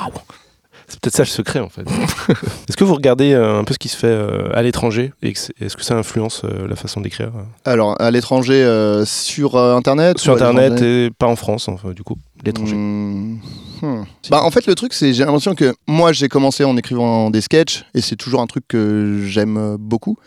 [0.89, 1.81] C'est peut-être ça le secret en fait.
[2.69, 5.11] Est-ce que vous regardez euh, un peu ce qui se fait euh, à l'étranger?
[5.21, 7.31] Et est-ce que ça influence euh, la façon d'écrire?
[7.65, 12.15] Alors à l'étranger euh, sur internet sur internet et pas en France, enfin, du coup,
[12.45, 13.39] l'étranger Hmm.
[13.81, 14.03] Hmm.
[14.31, 17.41] Bah, en fait, le truc, c'est j'ai l'impression que moi, j'ai commencé en écrivant des
[17.41, 20.17] sketchs et c'est toujours un truc que j'aime beaucoup.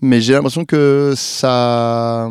[0.00, 2.28] Mais j'ai l'impression que ça.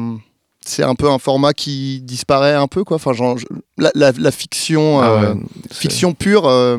[0.65, 2.95] C'est un peu un format qui disparaît un peu, quoi.
[2.95, 3.37] Enfin, genre,
[3.77, 5.35] la, la- la fiction, Ah euh,
[5.71, 6.77] fiction pure, euh,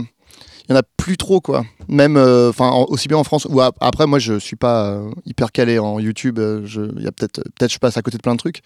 [0.68, 1.64] il y en a plus trop quoi.
[1.88, 3.46] Même, euh, enfin, en- aussi bien en France.
[3.48, 6.38] Ou ap- après, moi, je suis pas euh, hyper calé en YouTube.
[6.38, 8.62] euh, Il y a peut-être, peut-être, je passe à côté de plein de trucs.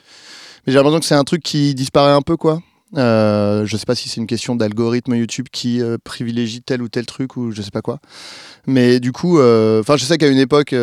[0.66, 2.60] Mais j'ai l'impression que c'est un truc qui disparaît un peu quoi.
[2.96, 7.06] Euh, je sais pas si c'est une question d'algorithme YouTube qui privilégie tel ou tel
[7.06, 8.00] truc ou je sais pas quoi.
[8.66, 10.74] Mais du coup, enfin, je sais qu'à une époque,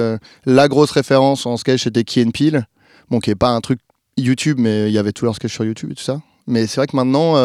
[0.45, 2.65] la grosse référence en sketch c'était Key and Peele,
[3.09, 3.79] bon, qui est pas un truc
[4.17, 6.21] YouTube, mais il y avait tous leurs sketchs sur YouTube et tout ça.
[6.47, 7.35] Mais c'est vrai que maintenant,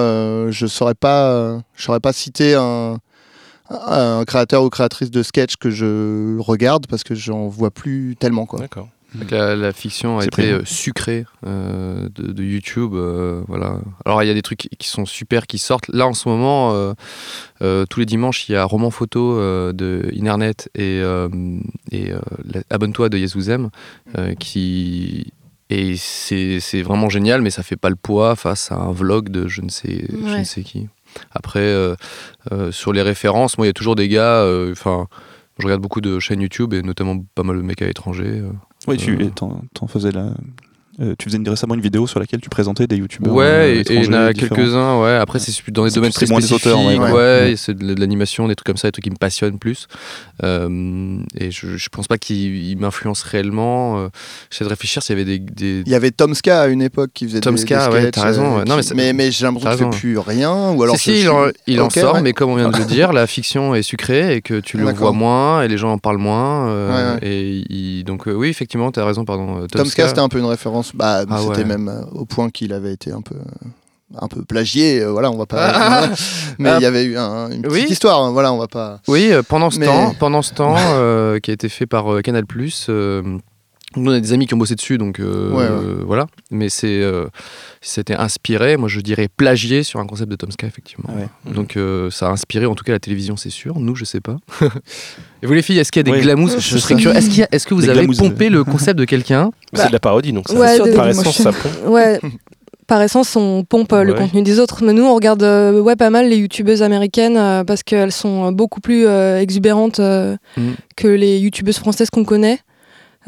[0.51, 2.99] je saurais pas, je saurais pas citer un,
[3.87, 8.47] un créateur ou créatrice de sketch que je regarde parce que j'en vois plus tellement
[8.47, 8.61] quoi.
[8.61, 8.89] D'accord.
[9.15, 12.95] Donc la, la fiction a été euh, sucrée euh, de, de YouTube.
[12.95, 13.79] euh, voilà.
[14.07, 15.89] Alors il y a des trucs qui sont super qui sortent.
[15.89, 16.95] Là en ce moment, euh,
[17.61, 21.29] euh, tous les dimanches, il y a Roman Photo euh, de Internet et, euh,
[21.93, 22.21] euh,
[22.71, 23.69] Abonne-toi de Aime,
[24.17, 25.33] euh, qui
[25.69, 29.29] et c'est c'est vraiment génial, mais ça fait pas le poids face à un vlog
[29.29, 30.89] de je ne sais, je ne sais qui.
[31.31, 31.95] Après, euh,
[32.53, 34.41] euh, sur les références, moi il y a toujours des gars.
[34.43, 35.07] euh, Enfin.
[35.59, 38.43] je regarde beaucoup de chaînes YouTube et notamment pas mal de mecs à l'étranger.
[38.89, 40.31] Oui, tu t'en, t'en faisais la.
[41.03, 43.35] Euh, tu faisais une- récemment une vidéo sur laquelle tu présentais des youtubeurs.
[43.35, 45.17] Ouais, euh, et- il y en a quelques-uns, ouais.
[45.17, 47.13] Après, c'est dans des C'est domaines plus- très c'est moins des spécifiques, auteurs, ouais, ouais,
[47.13, 47.13] ouais.
[47.51, 47.55] Ouais.
[47.57, 49.87] c'est de, de l'animation, des trucs comme ça, des trucs qui me passionnent plus.
[50.43, 54.09] Euh, et je, je pense pas qu'ils ils m'influencent réellement.
[54.51, 55.39] J'essaie de réfléchir s'il y avait des.
[55.39, 58.11] des- Il y avait Tom Ska à une époque qui faisait Tom des, des ouais,
[58.11, 58.65] t'as raison, euh, ouais.
[58.67, 60.71] Non, mais mais, mais j'ai l'impression qu'il fait raison, plus rien.
[60.73, 62.23] Ou alors si, il en, il en Ok, sort, ouais.
[62.23, 64.85] mais comme on vient de le dire, la fiction est sucrée et que tu le
[64.85, 65.01] D'accord.
[65.01, 66.69] vois moins et les gens en parlent moins.
[66.69, 67.29] euh, Ouais, ouais.
[67.29, 69.63] Et il- donc, euh, oui, effectivement, t'as raison, pardon.
[69.63, 70.92] euh, Tom Ska, c'était un peu une référence.
[70.95, 71.65] Bah, Ah c'était ouais.
[71.65, 75.01] même euh, au point qu'il avait été un peu, euh, un peu plagié.
[75.01, 75.73] euh, voilà, on va pas.
[75.75, 76.09] Ah,
[76.59, 76.77] mais ah.
[76.79, 77.87] il y avait eu un- une petite Oui.
[77.91, 78.23] histoire.
[78.23, 79.01] hein, voilà, on va pas.
[79.09, 82.05] Oui, euh, pendant ce Mais- temps, pendant ce temps euh, qui a été fait par
[82.23, 82.45] Canal+.
[82.89, 83.39] euh,
[83.97, 85.65] nous, on a des amis qui ont bossé dessus, donc euh, Ouais, ouais.
[85.71, 86.27] euh, voilà.
[86.51, 87.27] Mais c'est, euh,
[87.81, 91.05] c'était inspiré, moi je dirais plagié sur un concept de Tom Ska, effectivement.
[91.09, 91.53] Ah ouais.
[91.55, 93.79] Donc euh, ça a inspiré en tout cas la télévision, c'est sûr.
[93.79, 94.37] Nous, je sais pas.
[95.43, 97.01] Et vous les filles, est-ce qu'il y a des glamousses Je C'est serais ça.
[97.01, 97.17] curieux.
[97.17, 99.89] Est-ce, qu'il y a- est-ce que vous Des avez pompé le concept de quelqu'un C'est
[99.89, 101.73] de la parodie, donc ça, de- par essence, ça pompe.
[101.89, 102.21] Ouais.
[102.89, 104.83] Par essence, on pompe le contenu des autres.
[104.85, 108.53] Mais nous, on regarde euh, ouais, pas mal les youtubeuses américaines euh, parce qu'elles sont
[108.53, 110.73] beaucoup plus euh, exubérantes euh, Mm.
[110.97, 112.59] que les youtubeuses françaises qu'on connaît.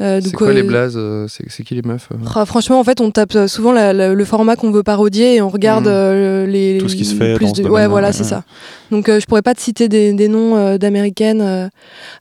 [0.01, 2.79] Euh, C'est quoi euh, les blazes euh, c'est, c'est qui les meufs euh ah, Franchement,
[2.79, 5.87] en fait, on tape souvent la- la- le format qu'on veut parodier et on regarde
[5.87, 7.69] euh, les Tout ce qui se fait plus dans ce de...
[7.69, 8.43] Ouais, voilà, ouais, c'est ça.
[8.91, 11.41] Donc, euh, je pourrais pas te citer des, des noms euh, d'américaines.
[11.41, 11.69] euh.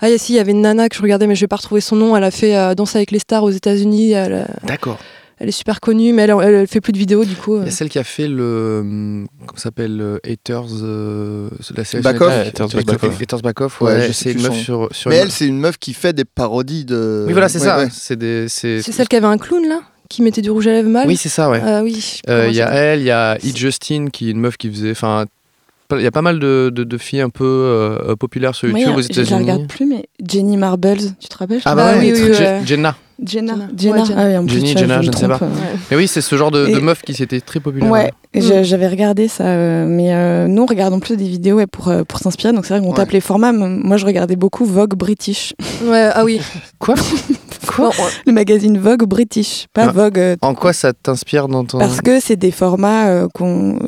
[0.00, 1.80] Ah, si, il y avait une nana que je regardais, mais je vais pas retrouver
[1.80, 2.16] son nom.
[2.16, 4.12] Elle a fait euh, Danse avec les stars aux États-Unis.
[4.12, 4.98] Elle, euh, D'accord.
[5.38, 7.56] Elle est super connue, mais elle, elle, elle fait plus de vidéos du coup.
[7.56, 7.64] Il euh.
[7.64, 8.78] y a celle qui a fait le.
[8.82, 10.66] hum, Comment ça s'appelle euh, Haters.
[10.82, 12.28] euh, la série Back Off.
[12.28, 13.20] Ouais, Haters Back Off.
[13.22, 14.00] Haters Back Off, Ouais, ouais.
[14.08, 14.88] je sais c'est une plus meuf son- sur.
[14.92, 17.24] sur Mais une- elle, c'est une meuf qui fait des parodies de.
[17.26, 17.78] Oui, voilà, c'est Ouais, ça.
[17.78, 17.88] ouais.
[17.92, 18.46] C'est des.
[18.48, 21.08] C'est C'est celle qui avait un clown là Qui mettait du rouge à lèvres mâle
[21.08, 21.60] Oui, c'est ça, ouais.
[21.64, 22.20] Ah oui.
[22.28, 23.56] Euh, comment Il y a elle, il y a E.
[23.56, 24.90] Justine, qui est une meuf qui faisait.
[24.92, 25.24] Enfin,
[25.98, 28.94] il y a pas mal de, de, de filles un peu euh, populaires sur YouTube
[28.96, 29.66] aux je la regarde États-Unis.
[29.68, 31.60] plus, mais Jenny Marbles, tu te rappelles?
[31.64, 32.34] Ah Bah bah, oui, oui.
[32.34, 32.60] Jenna.
[32.64, 32.96] Jenna.
[33.24, 33.68] Jenna.
[33.76, 33.96] Jenna.
[34.00, 34.20] Ouais, Jenna.
[34.22, 35.34] Ah oui, en plus, Jenny, tu vois, Jenna, me je ne sais pas.
[35.38, 35.48] ouais.
[35.90, 37.90] Mais oui, c'est ce genre de, meuf qui s'était très populaire.
[37.90, 38.64] Ouais, Mm.
[38.64, 41.86] j'avais regardé ça, euh, mais euh, nous on regarde en plus des vidéos ouais, pour,
[41.86, 42.96] euh, pour s'inspirer, donc c'est vrai qu'on Ouais.
[42.96, 43.52] tape les formats.
[43.52, 45.54] Moi je regardais beaucoup Vogue British,
[45.84, 46.40] Ouais, ah oui.
[46.80, 46.96] Quoi?
[47.78, 47.90] Bon,
[48.26, 49.92] le magazine Vogue British, pas Ah.
[49.92, 50.18] Vogue.
[50.18, 51.78] euh, En quoi ça t'inspire dans ton.
[51.78, 53.78] parce que c'est des formats euh, qu'on,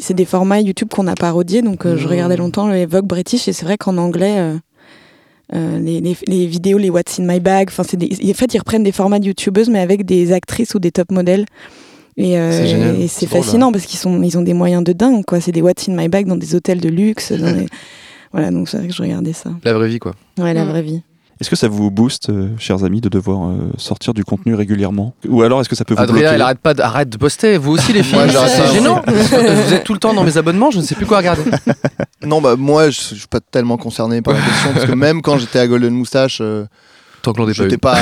[0.00, 2.10] c'est des formats YouTube qu'on a parodiés, donc euh, je Mm.
[2.10, 4.56] regardais longtemps les Vogue British et c'est vrai qu'en anglais, euh,
[5.54, 8.54] euh, les, les- les vidéos, les What's in my bag, enfin c'est des, en fait
[8.54, 11.44] ils reprennent des formats de YouTubeuses mais avec des actrices ou des top modèles.
[12.18, 12.96] Et, euh, C'est génial.
[13.00, 15.40] et c'est C'est drôle, fascinant parce qu'ils sont, ils ont des moyens de dingue quoi.
[15.40, 17.32] C'est des What's in my bag dans des hôtels de luxe.
[17.32, 17.66] dans des-
[18.32, 19.50] Voilà, donc c'est vrai que je regardais ça.
[19.64, 20.12] La vraie vie, quoi.
[20.38, 20.68] Ouais, la Mm.
[20.68, 21.02] vraie vie.
[21.42, 25.12] Est-ce que ça vous booste, euh, chers amis, de devoir euh, sortir du contenu régulièrement?
[25.28, 26.34] Ou alors est-ce que ça peut vous Adrien, bloquer?
[26.36, 27.58] elle arrête pas de, arrête de poster.
[27.58, 28.20] Vous aussi, les filles.
[28.46, 29.02] C'est gênant.
[29.08, 31.42] Vous êtes tout le temps dans mes abonnements, je ne sais plus quoi regarder.
[32.24, 35.20] Non, bah moi, je, je suis pas tellement concerné par la question parce que même
[35.22, 36.64] quand j'étais à Golden Moustache, euh,
[37.22, 37.96] Tant que l'on n'est pas j'étais pas.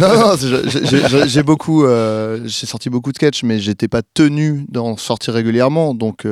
[0.00, 4.96] non, non, j'ai- beaucoup, euh, j'ai sorti beaucoup de sketchs, mais j'étais pas tenu d'en
[4.96, 6.26] sortir régulièrement, donc.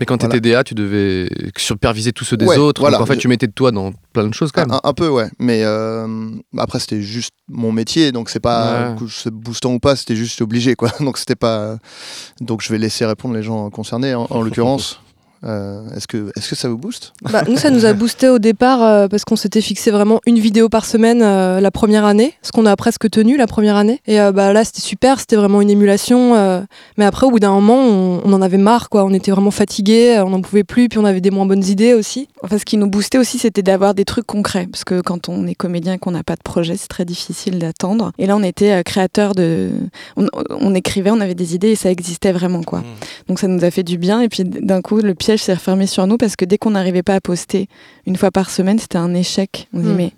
[0.00, 2.80] Mais quand t'étais DA, tu devais superviser tous ceux des Ouais, autres.
[2.80, 2.98] voilà.
[2.98, 4.72] Donc en fait, tu mettais de toi dans plein de choses quand même.
[4.72, 5.28] Un, un peu, ouais.
[5.38, 9.30] Mais euh, après, c'était juste mon métier, donc c'est pas Ouais.
[9.32, 10.90] boostant ou pas, c'était juste obligé, quoi.
[11.00, 11.78] Donc c'était pas.
[12.40, 15.00] Donc je vais laisser répondre les gens concernés, en, en l'occurrence.
[15.44, 17.12] Euh, est-ce que, est-ce que ça vous booste?
[17.30, 20.38] Bah, nous, ça nous a boosté au départ euh, parce qu'on s'était fixé vraiment une
[20.38, 24.00] vidéo par semaine euh, la première année, ce qu'on a presque tenu la première année.
[24.06, 26.34] Et euh, bah, là, c'était super, c'était vraiment une émulation.
[26.34, 26.62] euh,
[26.96, 29.04] mais après, au bout d'un moment, on, on en avait marre, quoi.
[29.04, 31.94] On était vraiment fatigués, on n'en pouvait plus, puis on avait des moins bonnes idées
[31.94, 32.28] aussi.
[32.42, 34.66] Enfin, ce qui nous boostait aussi, c'était d'avoir des trucs concrets.
[34.70, 37.58] Parce que quand on est comédien et qu'on n'a pas de projet, c'est très difficile
[37.58, 38.12] d'attendre.
[38.18, 39.70] Et là, on était euh, créateur de.
[40.16, 42.82] On, on écrivait, on avait des idées et ça existait vraiment, quoi.
[43.28, 44.20] Donc ça nous a fait du bien.
[44.20, 46.70] Et puis d'un coup, le piège siège s'est refermé sur nous parce que dès qu'on
[46.70, 47.68] n'arrivait pas à poster
[48.06, 49.68] une fois par semaine, c'était un échec.
[49.74, 49.96] On se dit, Mm.
[49.96, 50.12] mais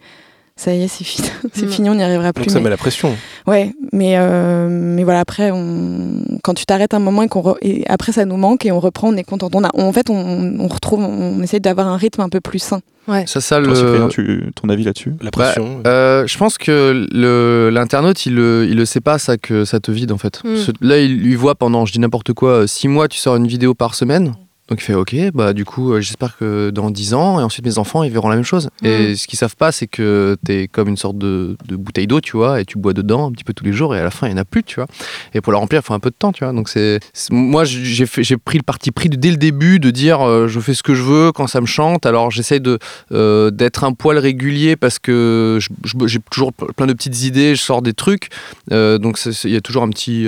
[0.56, 1.70] ça y est, c'est fini, c'est Mm.
[1.70, 2.44] fini, on n'y arrivera plus.
[2.44, 3.14] Donc ça mais- met la pression.
[3.46, 6.22] Ouais, mais, euh, mais voilà, après, on...
[6.42, 8.80] quand tu t'arrêtes un moment et, qu'on re- et après ça nous manque et on
[8.80, 9.48] reprend, on est content.
[9.54, 9.70] On a...
[9.78, 12.80] En fait, on, on retrouve, on essaie d'avoir un rythme un peu plus sain.
[13.26, 13.74] Ça, ça, Toi, le.
[13.76, 15.12] Cyprien, tu- ton avis là-dessus?
[15.22, 15.80] La pression.
[15.86, 19.78] Euh, je pense que le- l'internaute, il le, il le sait pas, ça, que ça
[19.78, 20.40] te vide en fait.
[20.44, 20.56] Mm.
[20.56, 23.46] Ce- Là, il lui voit pendant, je dis n'importe quoi, 6 mois, tu sors une
[23.46, 24.34] vidéo par semaine.
[24.68, 27.64] Donc il fait ok, bah du coup euh, j'espère que dans 10 ans et ensuite
[27.64, 28.68] mes enfants ils verront la même chose.
[28.82, 32.20] Et ce qu'ils savent pas c'est que t'es comme une sorte de, de bouteille d'eau
[32.20, 34.10] tu vois et tu bois dedans un petit peu tous les jours et à la
[34.10, 34.86] fin il y en a plus tu vois.
[35.34, 36.52] Et pour la remplir il faut un peu de temps tu vois.
[36.52, 36.98] Donc c'est
[37.30, 40.58] moi j'ai fait- j'ai pris le parti pris dès le début de dire euh, je
[40.58, 42.04] fais ce que je veux quand ça me chante.
[42.04, 42.80] Alors j'essaye de
[43.12, 45.60] euh, d'être un poil régulier parce que
[46.06, 48.30] j'ai toujours plein de petites idées, je sors des trucs.
[48.70, 50.26] Donc il y a toujours un petit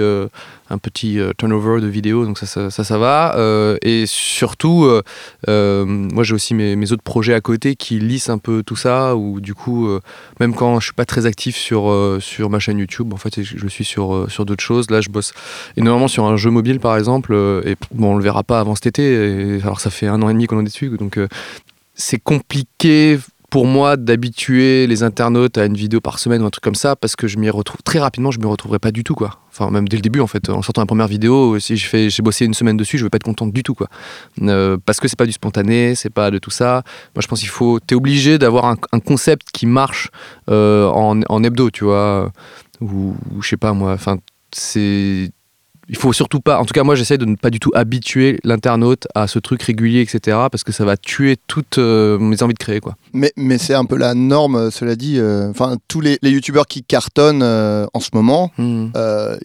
[0.71, 3.37] un petit euh, turnover de vidéos, donc ça, ça, ça, va.
[3.37, 4.87] Euh, et surtout,
[5.49, 9.17] euh, moi j'ai aussi mes, autres projets à côté qui lissent un peu tout ça,
[9.17, 9.89] où du coup,
[10.41, 11.89] même quand je suis pas très actif sur,
[12.49, 14.91] ma chaîne YouTube, en fait, je, suis sur, d'autres choses.
[14.91, 15.33] Là, je bosse
[15.77, 18.87] énormément sur un jeu mobile, par exemple, et bon, on le verra pas avant cet
[18.87, 21.19] été, alors ça fait un an et demi qu'on en est dessus, donc
[21.95, 23.19] c'est compliqué
[23.51, 26.97] pour moi d'habituer les internautes à une vidéo par semaine ou un truc comme ça
[26.97, 29.39] parce que je m'y retrouve très rapidement je me retrouverai pas du tout quoi.
[29.51, 32.11] Enfin même dès le début en fait en sortant la première vidéo si je fais
[32.11, 33.89] j'ai bossé une semaine dessus je vais pas être contente du tout quoi.
[34.43, 36.83] Euh, parce que c'est pas du spontané c'est pas de tout ça.
[37.15, 40.09] Moi je pense qu'il faut t'es obligé d'avoir un, concept qui marche
[40.51, 42.31] euh, en, en hebdo tu vois
[42.81, 43.93] ou, ou je sais pas moi.
[43.93, 44.19] Enfin
[44.53, 45.31] c'est
[45.89, 48.39] il faut surtout pas, en tout cas moi j'essaie de ne pas du tout habituer
[48.45, 50.37] l'internaute à ce truc régulier, etc.
[50.51, 52.81] Parce que ça va tuer toutes euh, mes envies de créer.
[52.81, 52.95] quoi.
[53.13, 55.19] Mais, mais c'est un peu la norme, euh, cela dit.
[55.19, 58.89] euh, Enfin, tous les, les youtubeurs qui cartonnent euh, en ce moment, Hmm.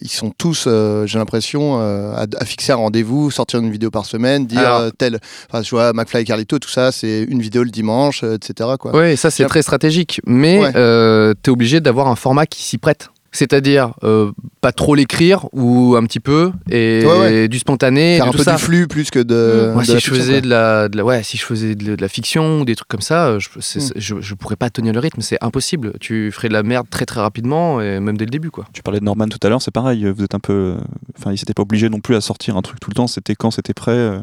[0.02, 0.68] ils sont tous,
[1.06, 5.18] j'ai l'impression, à, à fixer un rendez-vous, sortir une vidéo par semaine, dire Alors- tel.
[5.50, 8.70] Enfin, je vois McFly et Carlito, tout ça, c'est une vidéo le dimanche, etc.
[8.78, 8.94] Quoi.
[8.94, 10.72] Ouais, ça c'est très stratégique, mais Ouais.
[10.76, 13.08] euh, t'es obligé d'avoir un format qui s'y prête.
[13.36, 17.48] C'est-à-dire euh, pas trop l'écrire ou un petit peu et, Ouais, ouais.
[17.48, 18.54] du spontané, Faire un tout peu ça.
[18.54, 19.72] du flux plus que de.
[19.74, 21.74] Moi, de si la je fiction, faisais de la, de la- ouais, si je faisais
[21.74, 24.36] de, de la fiction ou des trucs comme ça, euh, je, Mm.
[24.38, 25.94] pourrais pas tenir le rythme, c'est impossible.
[26.00, 28.66] Tu ferais de la merde très très rapidement et même dès le début, quoi.
[28.72, 30.08] Tu parlais de Norman tout à l'heure, c'est pareil.
[30.16, 30.76] Vous êtes un peu.
[31.18, 33.08] Enfin, il s'était pas obligé non plus à sortir un truc tout le temps.
[33.08, 33.92] C'était quand c'était prêt.
[33.92, 34.20] euh,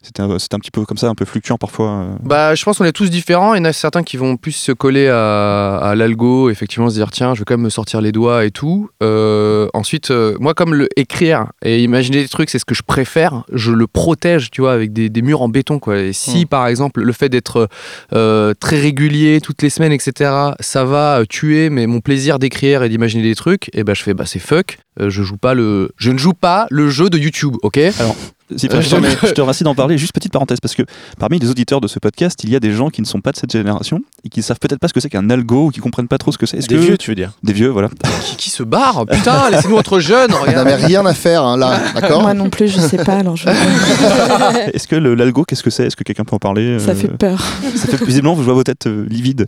[0.00, 1.90] C'était un, un petit peu comme ça, un peu fluctuant parfois.
[1.90, 2.14] euh.
[2.22, 3.54] Bah, je pense qu'on est tous différents.
[3.54, 6.94] Il y en a certains qui vont plus se coller à, à l'algo, effectivement, se
[6.94, 8.88] dire tiens, je vais quand même me sortir les doigts et tout.
[9.02, 12.82] Euh, ensuite, euh, moi, comme le écrire et imaginer des trucs, c'est ce que je
[12.82, 13.42] préfère.
[13.52, 15.98] Je le protège, tu vois, avec des, des murs en béton, quoi.
[15.98, 16.46] Et si, Mm.
[16.46, 17.68] par exemple, le fait d'être
[18.12, 20.30] euh, très régulier toutes les semaines, etc.,
[20.60, 24.14] ça va tuer mais mon plaisir d'écrire et d'imaginer des trucs, et ben je fais
[24.14, 24.78] bah c'est fuck.
[25.00, 27.78] Euh, je joue pas le, je ne joue pas le jeu de YouTube, ok?
[28.56, 29.98] Cyprien, Euh, je, mais- je te remercie d'en parler.
[29.98, 30.82] Juste petite parenthèse, parce que
[31.18, 33.32] parmi les auditeurs de ce podcast, il y a des gens qui ne sont pas
[33.32, 35.80] de cette génération et qui savent peut-être pas ce que c'est qu'un algo ou qui
[35.80, 36.58] comprennent pas trop ce que c'est.
[36.58, 37.88] Des que- vieux, tu veux dire Des vieux, voilà.
[38.24, 40.32] qui, qui se barre Putain, laissez-nous entre jeunes.
[40.32, 40.66] On Regarde.
[40.68, 43.48] n'avait rien à faire hein, là, d'accord Moi non plus, je sais pas, alors je...
[44.72, 45.86] Est-ce que l'algo, qu'est-ce que c'est?
[45.86, 47.40] Est-ce que quelqu'un peut en parler ça euh, fait peur.
[47.74, 49.46] ça fait visiblement, je vois vos têtes euh, livides.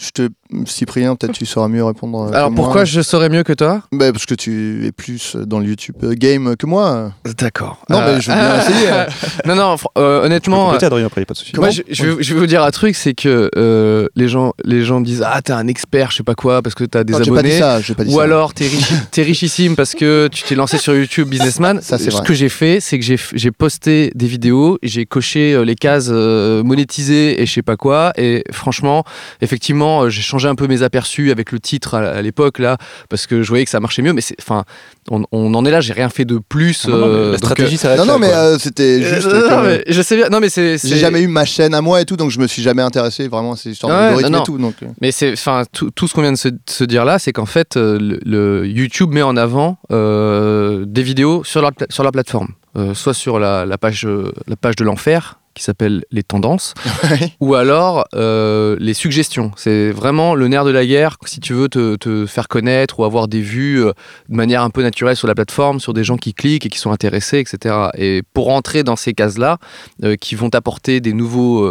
[0.00, 0.28] Je te...
[0.66, 2.22] Cyprien, peut-être tu sauras mieux répondre.
[2.28, 2.84] euh, Alors pourquoi moi.
[2.84, 3.82] je saurais mieux que toi?
[3.92, 7.12] Bah, Parce que tu es plus dans le YouTube euh, game que moi.
[7.38, 7.82] D'accord.
[7.88, 8.88] Non, mais je veux bien essayer.
[9.46, 10.70] non, non, euh, honnêtement.
[10.70, 11.52] Peut-être Adrien après, y a pas de souci.
[11.56, 14.52] Moi, je, je vais, je vais vous dire un truc, c'est que euh, les gens,
[14.64, 17.12] les gens disent ah t'es un expert, je sais pas quoi, parce que t'as des
[17.12, 17.94] Non, j'ai pas dit abonnés, ça.
[17.94, 18.22] pas dit ou ça.
[18.24, 21.80] alors t'es richi- richissime parce que tu t'es lancé sur YouTube businessman.
[21.82, 22.26] Ça, c'est Ce vrai.
[22.26, 26.62] que j'ai fait, c'est que j'ai posté des vidéos, j'ai coché euh, les cases euh,
[26.62, 29.04] monétisées et je sais pas quoi, et franchement,
[29.40, 32.76] effectivement, euh, j'ai changé un peu mes aperçus avec le titre à, à l'époque là,
[33.08, 34.64] parce que je voyais que ça marchait mieux, mais c'est, enfin,
[35.10, 36.86] on, on en est là, j'ai rien fait de plus.
[36.86, 39.26] Non, non, mais euh, La stratégie, ça Non, non, mais euh, c'était juste.
[39.26, 40.78] euh, que- non, mais je sais bien, non mais c'est.
[40.82, 43.28] J'ai jamais eu ma chaîne à moi et tout, donc je me suis jamais intéressé
[43.28, 44.40] vraiment à ces histoires Ouais, non, non.
[44.42, 44.58] et tout.
[44.58, 47.32] Donc, euh, Mais c'est, enfin, tout, tout ce qu'on vient de se, dire là, c'est
[47.32, 52.48] qu'en fait, le, le YouTube met en avant des vidéos sur leur, sur leur plateforme,
[52.94, 54.06] soit sur la, la page,
[54.46, 56.72] la page de l'enfer qui s'appelle les tendances,
[57.40, 59.50] ou alors euh, les suggestions.
[59.56, 63.04] C'est vraiment le nerf de la guerre si tu veux te, te faire connaître ou
[63.04, 63.92] avoir des vues euh,
[64.30, 66.78] de manière un peu naturelle sur la plateforme, sur des gens qui cliquent et qui
[66.78, 67.74] sont intéressés, etc.
[67.98, 69.58] Et pour rentrer dans ces cases-là,
[70.02, 71.68] euh, qui vont t'apporter des nouveaux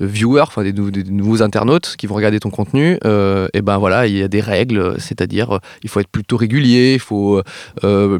[0.00, 2.98] viewers, enfin des, nou- des nouveaux internautes qui vont regarder ton contenu,
[3.52, 7.00] et ben voilà, il y a des règles, c'est-à-dire il faut être plutôt régulier, il
[7.00, 7.42] faut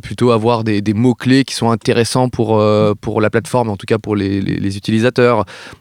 [0.03, 2.63] plutôt avoir des, des mots-clés qui sont intéressants pour,
[3.01, 4.90] pour la plateforme, en tout cas pour les, les- les utilisateurs.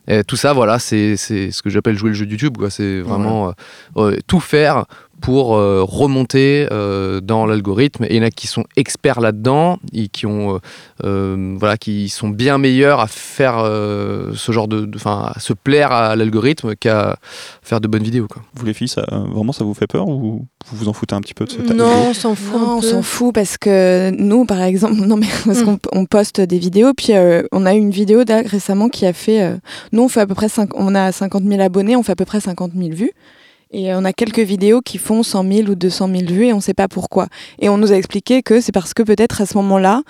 [0.08, 2.58] Et tout ça, voilà, c'est ce que j'appelle jouer le jeu de YouTube.
[2.58, 2.70] quoi.
[2.70, 3.52] C'est vraiment euh,
[3.98, 4.86] euh, tout faire
[5.22, 8.06] pour euh, remonter euh, dans l'algorithme.
[8.06, 10.60] Et il y en a qui sont experts là-dedans et qui ont, euh,
[11.04, 15.54] euh, voilà, qui sont bien meilleurs à faire euh, ce genre de, enfin, à se
[15.54, 17.18] plaire à l'algorithme qu'à
[17.62, 18.28] faire de bonnes vidéos.
[18.28, 18.42] Quoi.
[18.56, 21.22] Vous les filles, ça, vraiment ça vous fait peur ou vous vous en foutez un
[21.22, 22.60] petit peu de cette Non, on s'en fout.
[22.60, 25.66] Non, on s'en fout parce que nous, par exemple, non mais parce Mm.
[25.66, 29.14] qu'on on poste des vidéos, puis euh, on a eu une vidéo récemment qui a
[29.14, 29.58] fait, euh,
[29.92, 32.26] nous on fait à peu près, on a 50 000 abonnés, on fait à peu
[32.26, 33.12] près 50 000 vues.
[33.72, 36.54] Et euh, on a quelques vidéos qui font 100 000 ou 200 000 vues et
[36.54, 37.28] on ne sait pas pourquoi.
[37.60, 40.02] Et on nous a expliqué que c'est parce que peut-être à ce moment-là,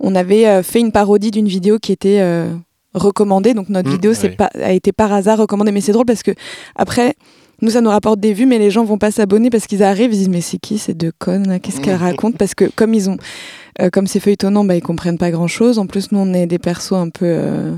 [0.00, 2.52] on avait euh, fait une parodie d'une vidéo qui était euh,
[2.94, 3.54] recommandée.
[3.54, 4.36] Donc notre Mm, vidéo c'est oui.
[4.36, 5.72] pas, a été par hasard recommandée.
[5.72, 6.30] Mais c'est drôle parce que
[6.76, 7.14] après,
[7.60, 10.12] nous, ça nous rapporte des vues, mais les gens vont pas s'abonner parce qu'ils arrivent,
[10.12, 11.58] ils disent mais c'est qui ces deux connes là?
[11.58, 12.36] Qu'est-ce qu'elles racontent?
[12.38, 13.16] Parce que comme ils ont,
[13.80, 15.80] euh, comme c'est feuilletonnant, bah ils comprennent pas grand chose.
[15.80, 17.74] En plus, nous on est des persos un peu, euh,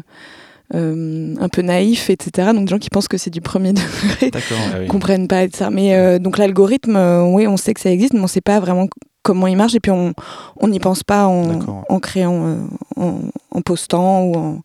[0.75, 2.51] euh, un peu naïfs, etc.
[2.55, 4.59] Donc des gens qui pensent que c'est du premier degré D'accord.
[4.73, 4.87] Ah oui.
[4.87, 5.71] comprennent pas ça.
[5.71, 8.61] Mais euh, donc l'algorithme, euh, oui, on sait que ça existe, mais on sait pas
[8.61, 8.89] vraiment
[9.23, 10.15] comment il marche et puis on
[10.61, 12.57] on n'y pense pas en, créant, euh,
[12.97, 13.19] en,
[13.51, 14.61] en postant ou en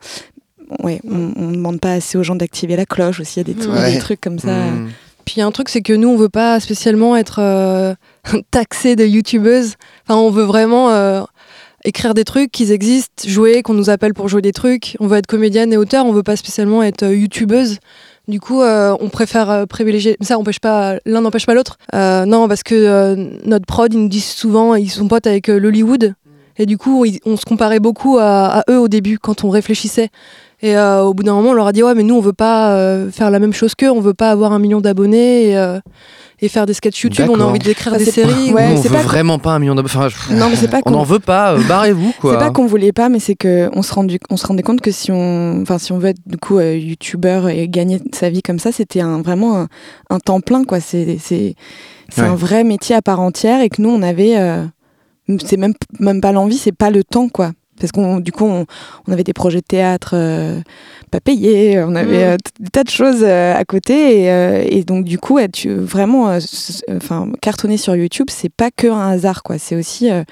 [0.83, 3.39] Ouais, on, on demande pas assez aux gens d'activer la cloche aussi.
[3.39, 3.93] Il y a des, trucs- Ouais.
[3.93, 4.51] des trucs comme ça.
[4.71, 4.89] Mm.
[5.23, 7.93] Puis il y a un truc, c'est que nous, on veut pas spécialement être euh,
[8.51, 9.75] taxés de youtubeuses.
[10.07, 11.21] Enfin, on veut vraiment euh,
[11.86, 14.97] écrire des trucs qui existent, jouer, qu'on nous appelle pour jouer des trucs.
[14.99, 17.79] On veut être comédienne et auteur, on veut pas spécialement être euh, youtubeuse.
[18.27, 20.17] Du coup, euh, on préfère euh, privilégier.
[20.21, 21.77] Ça empêche pas, l'un n'empêche pas l'autre.
[21.93, 23.15] Euh, non, parce que
[23.47, 26.15] notre prod, ils nous disent souvent, ils sont potes avec l'Hollywood.
[26.57, 30.09] Et du coup, on se comparait beaucoup à eux au début, quand on réfléchissait.
[30.66, 32.34] Et euh, au bout d'un moment, on leur a dit ouais, mais nous, on veut
[32.34, 33.91] pas euh, faire la même chose qu'eux.
[33.91, 35.80] On veut pas avoir un million d'abonnés et, euh,
[36.41, 37.28] et faire des sketchs YouTube.
[37.30, 38.51] On a envie d'écrire des séries.
[38.51, 39.93] ouais, Nous, on veut pas- vraiment pas un million d'abonnés.
[39.95, 42.32] Enfin, je- Non, mais c'est pas on qu'on n'en veut pas, euh, barrez-vous quoi.
[42.34, 44.82] C'est pas qu'on voulait pas, mais c'est que on se rendait, on se rendait compte
[44.82, 48.32] que si on, enfin si on veut être du coup euh, youtubeur et gagner sa
[48.32, 49.68] vie comme ça, c'était un, vraiment un,
[50.09, 50.80] un temps plein quoi.
[50.80, 51.53] C'est c'est
[52.09, 52.28] c'est Ouais.
[52.28, 54.63] un vrai métier à part entière et que nous on avait, euh,
[55.45, 57.51] c'est même même pas l'envie, c'est pas le temps quoi.
[57.80, 58.65] Parce qu'on du coup on,
[59.07, 60.61] on avait des projets de théâtre euh,
[61.11, 62.30] pas payés, on avait Mm.
[62.32, 65.67] euh, des tas de choses euh, à côté et, euh, et donc du coup être
[65.67, 66.39] vraiment, euh,
[66.95, 69.57] enfin cartonner sur YouTube, c'est pas que un hasard quoi.
[69.57, 70.23] C'est aussi euh,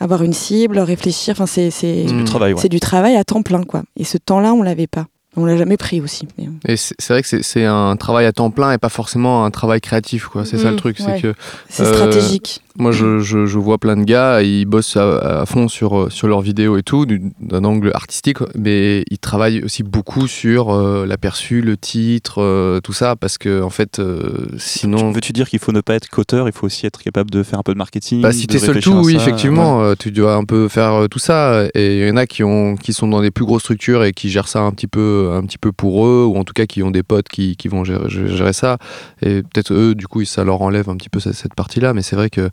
[0.00, 1.32] avoir une cible, réfléchir.
[1.32, 2.60] Enfin c'est c'est C'est du travail, ouais.
[2.60, 3.82] c'est du travail à temps plein, quoi.
[3.96, 5.06] Et ce temps-là, on l'avait pas.
[5.40, 6.26] On l'a jamais pris aussi.
[6.36, 9.50] mais- Et c'est vrai que c'est- un travail à temps plein et pas forcément un
[9.50, 10.44] travail créatif quoi.
[10.44, 11.06] C'est ça Mm, le truc, ouais.
[11.16, 11.34] c'est que
[11.68, 12.60] C'est Euh, stratégique.
[12.80, 16.10] Moi, je, je, je vois plein de gars, ils bossent à, à fond sur, euh,
[16.10, 20.70] sur leurs vidéos et tout, du- d'un angle artistique, mais ils travaillent aussi beaucoup sur
[20.72, 25.10] euh, l'aperçu, le titre, euh, tout ça, parce que, en fait, euh, sinon.
[25.10, 27.58] Veux-tu dire qu'il faut ne pas être qu'auteur, il faut aussi être capable de faire
[27.58, 30.34] un peu de marketing Bah, si t'es seul tout, oui, ça, effectivement, euh, tu dois
[30.34, 31.64] un peu faire euh, tout ça.
[31.74, 34.12] Et il y en a qui, ont, qui sont dans des plus grosses structures et
[34.12, 36.66] qui gèrent ça un petit peu, un petit peu pour eux, ou en tout cas
[36.66, 38.78] qui ont des potes qui, qui vont gérer, gérer ça.
[39.22, 41.94] Et peut-être eux, du coup, ça leur enlève un petit peu cette, cette partie-là.
[41.94, 42.48] Mais c'est vrai que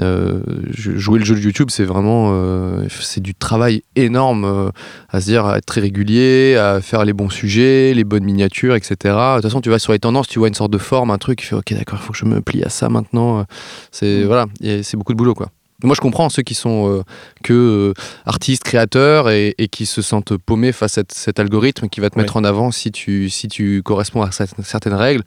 [0.00, 4.70] euh, jou- jouer le jeu de YouTube, c'est vraiment euh, c'est du travail énorme euh,
[5.10, 8.74] à se dire, à être très régulier, à faire les bons sujets, les bonnes miniatures,
[8.74, 8.96] etc.
[9.02, 11.18] De toute façon, tu vas sur les tendances, tu vois une sorte de forme, un
[11.18, 13.44] truc, tu fais, ok, d'accord, il faut que je me plie à ça maintenant.
[13.90, 15.50] C'est voilà, et c'est beaucoup de boulot, quoi.
[15.84, 17.02] Moi, je comprends ceux qui sont euh,
[17.42, 17.94] que euh,
[18.26, 22.18] artistes, créateurs et, et qui se sentent paumés face à cet, algorithme qui va te
[22.18, 25.22] mettre en avant si tu, si tu corresponds à certaines- règles.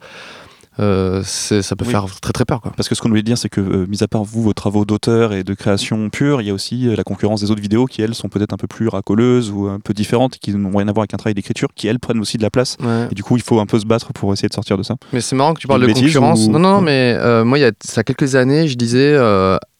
[0.80, 1.90] Euh, ça peut Oui.
[1.92, 2.60] faire très très peur.
[2.60, 2.72] Quoi.
[2.76, 4.84] Parce que ce qu'on voulait dire, c'est que, euh, mis à part vous, vos travaux
[4.84, 7.86] d'auteur et de création pure, il y a aussi euh, la concurrence des autres vidéos
[7.86, 10.88] qui, elles, sont peut-être un peu plus racoleuses ou un peu différentes, qui n'ont rien
[10.88, 12.76] à voir avec un travail d'écriture, qui, elles, prennent aussi de la place.
[12.82, 13.06] Ouais.
[13.12, 14.96] Et du coup, il faut un peu se battre pour essayer de sortir de ça.
[15.12, 16.46] Mais c'est marrant que tu parles de concurrence.
[16.46, 19.16] ou- Non, non, non, mais moi, il y a ça quelques années, je disais,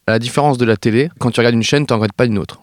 [0.07, 2.26] à la différence de la télé, quand tu regardes une chaîne, tu n'en regardes pas
[2.26, 2.61] une autre.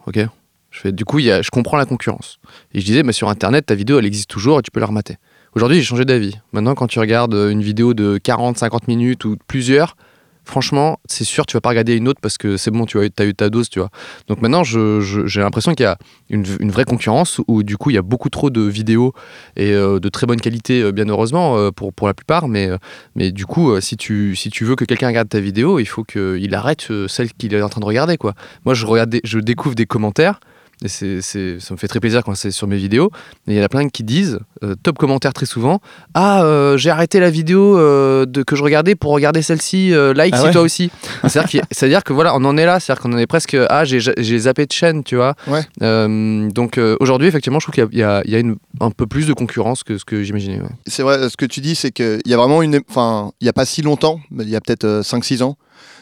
[0.86, 2.38] du coup, je comprends la concurrence.
[2.72, 4.86] Et je disais, mais sur Internet, ta vidéo, elle existe toujours et tu peux la
[4.86, 5.16] remater.
[5.54, 6.38] Aujourd'hui, j'ai changé d'avis.
[6.52, 9.96] Maintenant, quand tu regardes une vidéo de 40, 50 minutes ou plusieurs,
[10.44, 13.24] franchement, c'est sûr, tu vas pas regarder une autre parce que c'est bon, tu as,
[13.24, 13.90] eu ta dose, tu vois.
[14.28, 15.98] Donc maintenant, j'ai l'impression qu'il y a
[16.30, 19.12] une, vraie concurrence où du coup, il y a beaucoup trop de vidéos
[19.56, 22.48] et euh, de très bonne qualité, euh, bien heureusement, euh, pour, la plupart.
[22.48, 22.70] Mais,
[23.32, 27.32] du coup, si, tu, veux que quelqu'un regarde ta vidéo, il faut qu'il arrête celle
[27.32, 28.34] qu'il est en train de regarder, quoi.
[28.64, 30.40] Moi, je découvre des commentaires.
[30.84, 33.10] Et c'est, c'est- ça me fait très plaisir quand c'est sur mes vidéos.
[33.46, 35.80] Et il y en a plein qui disent, euh, top commentaire très souvent,
[36.14, 40.34] Ah, euh, j'ai arrêté la vidéo euh, de, que je regardais pour regarder celle-ci, like
[40.34, 40.90] Ah si ouais toi aussi.
[41.28, 44.38] C'est-à-dire, que voilà, on en est là, c'est-à-dire qu'on en est presque, ah, j'ai, j'ai
[44.38, 45.34] zappé de chaîne, tu vois.
[45.46, 45.62] Ouais.
[46.52, 48.56] Donc aujourd'hui, effectivement, je trouve qu'il y a, il y a- il y a une-
[48.80, 50.60] un peu plus de concurrence que ce que j'imaginais.
[50.60, 50.68] ouais.
[50.86, 52.80] C'est vrai, ce que tu dis, c'est qu'il y a vraiment une.
[52.88, 55.56] Enfin, il n'y a pas si longtemps, mais il y a peut-être euh, 5-6 ans,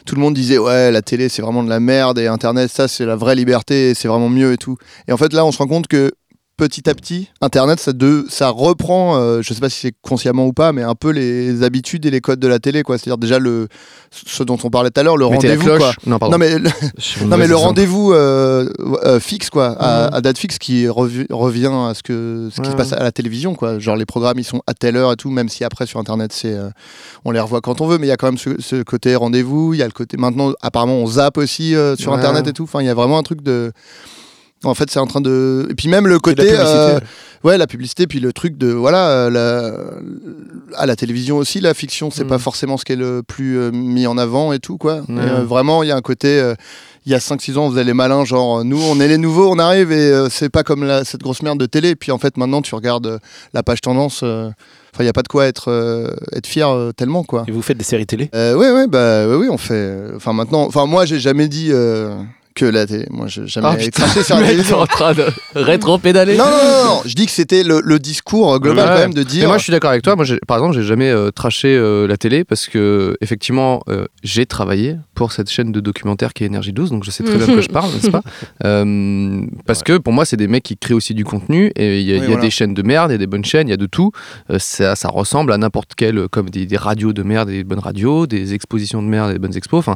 [0.05, 2.87] tout le monde disait Ouais, la télé, c'est vraiment de la merde et Internet, ça,
[2.87, 4.77] c'est la vraie liberté, c'est vraiment mieux et tout.
[5.07, 6.11] Et en fait, là, on se rend compte que
[6.69, 10.45] petit à petit, Internet, ça, de, ça reprend, euh, je sais pas si c'est consciemment
[10.45, 12.99] ou pas, mais un peu les habitudes et les codes de la télé, quoi.
[12.99, 13.67] C'est-à-dire déjà le,
[14.11, 15.67] ce dont on parlait tout à l'heure, le rendez-vous.
[16.05, 16.17] Non.
[16.29, 16.69] Non mais, le-
[17.25, 18.69] non mais le rendez-vous euh,
[19.05, 20.13] euh, fixe quoi, à, Mhm.
[20.15, 23.55] à date fixe qui revient à ce que ce qui se passe à la télévision
[23.55, 23.79] quoi.
[23.79, 26.31] Genre les programmes ils sont à telle heure et tout, même si après sur internet
[26.31, 26.69] c'est euh,
[27.25, 29.15] on les revoit quand on veut, mais il y a quand même ce, ce côté
[29.15, 32.17] rendez-vous, il y a le côté maintenant apparemment on zappe aussi euh, sur Ouais.
[32.19, 32.63] internet et tout.
[32.63, 33.71] Enfin il y a vraiment un truc de
[34.63, 35.67] en fait, c'est en train de.
[35.69, 36.67] Et puis même le Et la côté, publicité.
[36.67, 36.99] euh,
[37.43, 41.73] ouais, la publicité, puis le truc de, voilà, euh, la- à la télévision aussi, la
[41.73, 42.27] fiction, c'est Mm.
[42.27, 45.01] pas forcément ce qui est le plus euh, mis en avant et tout, quoi.
[45.09, 45.19] Et, Ouais.
[45.21, 46.53] euh, vraiment, il y a un côté,
[47.05, 49.49] il y a 5-6 ans, on faisait les malins, genre, nous, on est les nouveaux,
[49.51, 51.95] on arrive, et c'est pas comme la- cette grosse merde de télé.
[51.95, 53.19] Puis en fait, maintenant, tu regardes
[53.53, 54.53] la page tendance, enfin,
[54.99, 57.45] il n'y a pas de quoi être, euh, être fier euh, tellement, quoi.
[57.47, 58.29] Et vous faites des séries télé?
[58.35, 59.95] Euh, ouais, ouais, bah oui, oui, on fait.
[60.15, 62.13] Enfin, maintenant, enfin, moi, j'ai jamais dit euh,
[62.55, 63.05] que la télé.
[63.09, 64.79] Moi, j'ai jamais Ah, putain, craché sur la télévision.
[64.79, 65.25] en train de
[65.55, 66.37] rétro-pédaler.
[66.37, 68.93] Non, non, non, non, je dis que c'était le, le discours global Ouais.
[68.95, 69.47] quand même de Mais dire.
[69.47, 70.15] moi, je suis d'accord avec toi.
[70.15, 74.45] Moi, par exemple, j'ai jamais euh, traché euh, la télé parce que, effectivement, euh, j'ai
[74.45, 77.47] travaillé pour cette chaîne de documentaire qui est Énergie 12, donc je sais très bien
[77.47, 78.21] de quoi je parle, n'est-ce pas?
[78.65, 82.05] Euh, Parce que pour moi, c'est des mecs qui créent aussi du contenu et il
[82.07, 82.41] y a, Oui, il y a voilà.
[82.41, 84.11] des chaînes de merde, il y a des bonnes chaînes, il y a de tout.
[84.49, 87.53] Euh, ça, ça ressemble à n'importe quel, euh, comme des, des radios de merde et
[87.57, 89.79] des bonnes radios, des expositions de merde et des bonnes expos.
[89.79, 89.95] Enfin,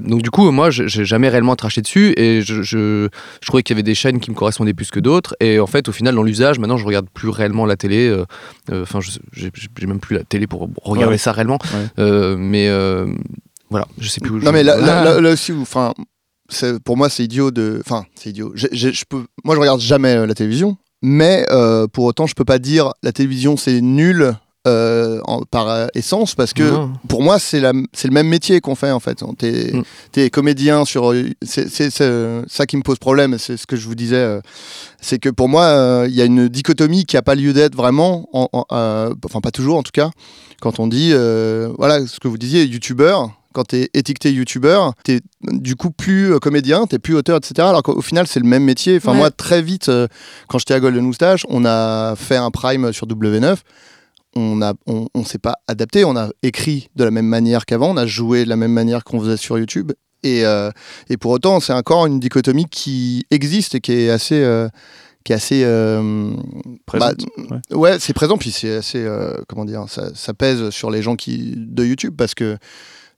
[0.00, 3.08] donc du coup, moi, j'ai jamais réellement traché dessus et je, je,
[3.40, 5.36] je trouvais qu'il y avait des chaînes qui me correspondaient plus que d'autres.
[5.40, 8.08] Et en fait, au final, dans l'usage, maintenant, je regarde plus réellement la télé.
[8.08, 8.24] euh,
[8.70, 9.50] euh, Enfin, je j'ai
[9.86, 11.18] même plus la télé pour regarder Ouais.
[11.18, 11.58] ça réellement.
[11.72, 11.86] Ouais.
[11.98, 13.06] Euh, mais euh,
[13.70, 14.30] voilà, je sais plus.
[14.30, 15.04] Où je- Non, mais là, là, Voilà.
[15.14, 15.92] là- là aussi, enfin,
[16.84, 17.80] pour moi, c'est idiot de.
[17.84, 18.52] Enfin, c'est idiot.
[18.54, 19.24] Je peux...
[19.44, 22.92] Moi, je regarde jamais euh, la télévision, mais euh, pour autant, je peux pas dire
[23.02, 24.34] la télévision, c'est nul.
[24.68, 26.92] Euh, en- par euh, essence parce que Non.
[27.08, 29.72] pour moi c'est le même métier qu'on fait en fait t'es
[30.26, 30.30] Mm.
[30.30, 31.68] comédien sur euh, c'est
[32.48, 34.40] ça qui me pose problème c'est ce que je vous disais euh,
[35.00, 37.74] c'est que pour moi euh, il y a une dichotomie qui a pas lieu d'être
[37.74, 38.64] vraiment en- en-
[39.24, 40.10] enfin pas toujours en tout cas
[40.60, 41.12] quand on dit
[41.78, 45.90] voilà ce que vous disiez youtubeur quand tu es étiqueté youtubeur, tu es du coup
[45.90, 47.66] plus euh, comédien, tu plus auteur, etc.
[47.66, 48.98] Alors qu'au au final, c'est le même métier.
[48.98, 49.16] Enfin, Ouais.
[49.18, 50.06] moi, très vite, euh,
[50.48, 53.56] quand j'étais à Golden Moustache, on a fait un prime sur W9.
[54.38, 57.90] On a, on, on s'est pas adapté, on a écrit de la même manière qu'avant,
[57.90, 59.92] on a joué de la même manière qu'on faisait sur YouTube.
[60.22, 60.70] Et, euh,
[61.08, 64.68] et pour autant, c'est encore une dichotomie qui existe et qui est assez, euh,
[65.24, 66.32] qui est assez euh,
[66.92, 67.12] bah,
[67.72, 71.16] ouais, c'est présent, puis c'est assez, euh, comment dire, ça, ça pèse sur les gens
[71.16, 72.58] qui de YouTube parce que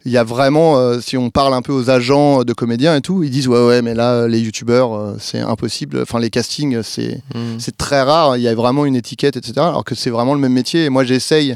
[0.06, 3.00] il y a vraiment, euh, si on parle un peu aux agents de comédiens et
[3.02, 6.00] tout, ils disent ouais ouais, mais là les YouTubeurs euh, c'est impossible.
[6.02, 7.58] Enfin les castings c'est Mm.
[7.58, 8.36] c'est très rare.
[8.36, 9.54] Il y a vraiment une étiquette etc.
[9.58, 10.84] Alors que c'est vraiment le même métier.
[10.86, 11.54] Et moi j'essaye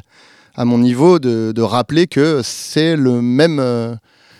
[0.57, 3.59] à mon niveau de, de rappeler que c'est le même.
[3.61, 3.95] euh,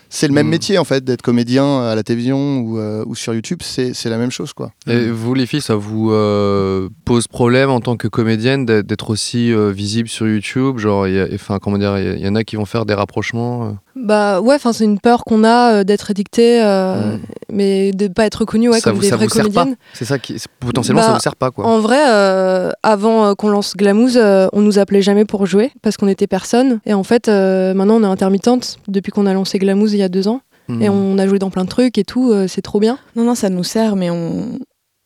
[0.07, 0.49] c'est le même Mm.
[0.51, 4.17] métier en fait d'être comédien à la télévision ou, euh, ou sur YouTube, c'est la
[4.17, 4.71] même chose quoi.
[4.87, 9.51] Et vous, les filles, ça vous euh, pose problème en tant que comédienne d'être- aussi
[9.51, 10.77] euh, visible sur YouTube?
[10.77, 12.93] Genre, enfin, comment dire, il y a- il y, en a qui vont faire des
[12.93, 13.75] rapprochements.
[13.95, 17.19] Bah ouais, enfin c'est une peur qu'on a euh, d'être édicté, euh, Mm.
[17.51, 19.51] mais de pas être reconnu ouais, Ça comme vous- des ça vraies vous sert pas
[19.51, 19.77] comédiennes.
[19.93, 21.65] C'est ça qui, potentiellement, ça Bah, vous sert pas, quoi.
[21.65, 25.71] En vrai, euh, avant euh, qu'on lance Glamouze, euh, on nous appelait jamais pour jouer
[25.81, 26.79] parce qu'on était personne.
[26.85, 30.03] Et en fait, euh, maintenant on est intermittente depuis qu'on a lancé Glamouze il y
[30.03, 30.41] a deux ans.
[30.81, 32.97] Et on a joué dans plein de trucs et tout, euh, c'est trop bien.
[33.15, 34.57] Non, non, ça nous sert, mais on.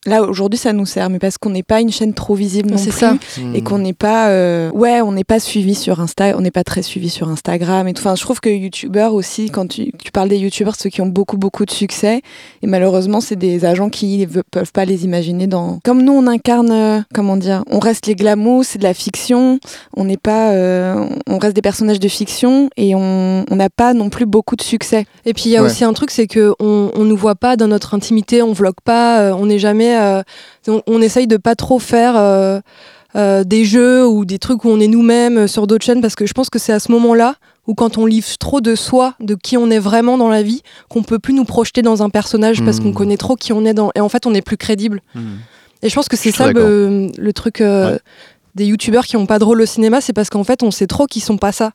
[0.06, 2.78] Là, aujourd'hui, ça nous sert, mais parce qu'on n'est pas une chaîne trop visible non
[2.78, 3.00] C'est plus.
[3.00, 3.16] ça.
[3.38, 3.56] Mm.
[3.56, 4.30] Et qu'on n'est pas.
[4.30, 7.86] euh, Ouais, on n'est pas suivi sur Insta, on n'est pas très suivi sur Instagram
[7.88, 8.00] et tout.
[8.02, 11.08] Enfin, je trouve que YouTubeurs aussi, quand tu, tu parles des YouTubeurs, ceux qui ont
[11.08, 12.22] beaucoup, beaucoup de succès,
[12.62, 15.80] et malheureusement, c'est des agents qui ne peuvent pas les imaginer dans.
[15.84, 19.60] Comme nous, on incarne, euh, comment dire, on reste les glamours, c'est de la fiction,
[19.98, 20.52] on n'est pas.
[20.52, 24.62] euh, on reste des personnages de fiction et on n'a pas non plus beaucoup de
[24.62, 25.06] succès.
[25.26, 25.66] Et puis il y a Ouais.
[25.68, 28.80] aussi un truc, c'est que on, on nous voit pas dans notre intimité, on vlogue
[28.86, 30.22] pas, on n'est jamais, euh,
[30.68, 32.60] on, on essaye de pas trop faire euh,
[33.16, 36.26] euh, des jeux ou des trucs où on est nous-mêmes sur d'autres chaînes, parce que
[36.26, 37.36] je pense que c'est à ce moment-là
[37.68, 40.62] où quand on livre trop de soi, de qui on est vraiment dans la vie,
[40.90, 43.74] qu'on peut plus nous projeter dans un personnage parce qu'on connaît trop qui on est
[43.76, 45.02] dans, et en fait on est plus crédible.
[45.84, 48.00] Et je pense que c'est ça le, le truc euh, Ouais.
[48.56, 50.88] des youtubeurs qui ont pas de rôle au cinéma, c'est parce qu'en fait on sait
[50.88, 51.72] trop qu'ils sont pas ça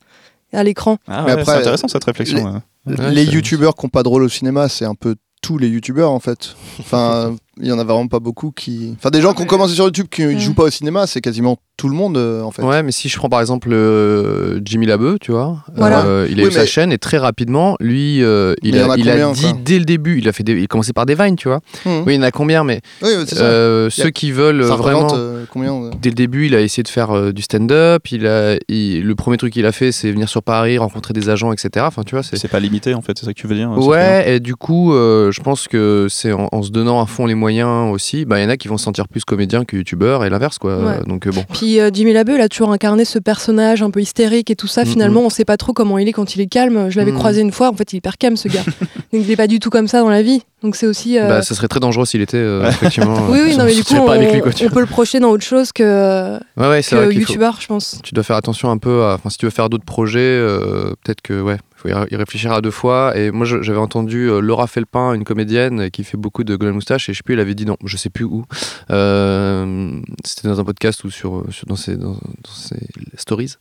[0.53, 0.99] à l'écran.
[1.09, 2.37] Ah ouais, c'est intéressant cette réflexion.
[2.39, 2.99] les- ouais.
[3.01, 5.59] Ouais, les c'est- youtubeurs qui n'ont pas de rôle au cinéma, c'est un peu tous
[5.59, 6.55] les youtubeurs en fait.
[6.81, 8.95] Enfin, il y en a vraiment pas beaucoup qui.
[8.99, 10.39] Enfin, des gens qui ont commencé sur YouTube qui ne Mm.
[10.39, 12.63] jouent pas au cinéma, c'est quasiment tout le monde euh, en fait.
[12.63, 16.05] Ouais, mais si je prends par exemple euh, Jimmy Labeu, tu vois, Voilà.
[16.07, 18.97] euh, il a Oui, eu sa chaîne et très rapidement, lui, euh, il, a, a
[18.97, 21.05] il a combien, dit dès le début, il a fait, des, il a commencé par
[21.07, 21.61] des vines, tu vois.
[21.85, 22.03] Mhm.
[22.07, 25.09] Oui, il y en a combien, mais Oui, euh, a- ceux qui veulent ça vraiment.
[25.15, 28.07] euh, combien euh, Dès le début, il a essayé de faire euh, du stand-up.
[28.13, 31.29] Il a, il- le premier truc qu'il a fait, c'est venir sur Paris, rencontrer des
[31.29, 31.85] agents, etc.
[31.89, 32.37] Enfin, tu vois, c'est.
[32.37, 34.93] C'est pas limité en fait, c'est ça que tu veux dire Ouais, et du coup,
[34.93, 38.39] euh, je pense que c'est en, en se donnant à fond les moyens aussi, bah,
[38.41, 40.77] il y en a qui vont se sentir plus comédiens que youtubeurs et l'inverse, quoi.
[40.79, 40.99] Ouais.
[41.07, 41.45] Donc, euh, bon.
[41.53, 44.67] Puis euh, Jimmy Labeu, il a toujours incarné ce personnage un peu hystérique et tout
[44.67, 44.85] ça.
[44.85, 46.91] Finalement, on sait pas trop comment il est quand il est calme.
[46.91, 47.19] Je l'avais Mhm.
[47.19, 47.69] croisé une fois.
[47.71, 48.63] En fait, il est hyper calme, ce gars.
[49.13, 50.43] Donc, il est pas du tout comme ça dans la vie.
[50.63, 51.19] Donc, c'est aussi.
[51.19, 53.15] euh, Bah, ça serait très dangereux s'il était, euh, effectivement.
[53.31, 55.73] oui, oui, non, mais du coup, on, lui, quoi, peut le projeter dans autre chose
[55.73, 57.99] que, Ouais, ouais, c'est que vrai qu'il faut- youtubeur, je pense.
[58.03, 59.15] tu dois faire attention un peu à.
[59.15, 62.17] Enfin, si tu veux faire d'autres projets, euh, peut-être que, ouais, faut y ré- y
[62.17, 63.17] réfléchir à deux fois.
[63.17, 67.09] Et moi, j'avais entendu euh, Laura Felpin, une comédienne qui fait beaucoup de Golden Moustache,
[67.09, 68.45] et je sais plus, elle avait dit non, je sais plus où.
[68.91, 72.79] Euh, C'était dans un podcast ou sur, sur- dans, ses, dans, dans ses
[73.17, 73.55] stories.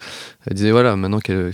[0.47, 1.51] Elle disait voilà, maintenant qu'elle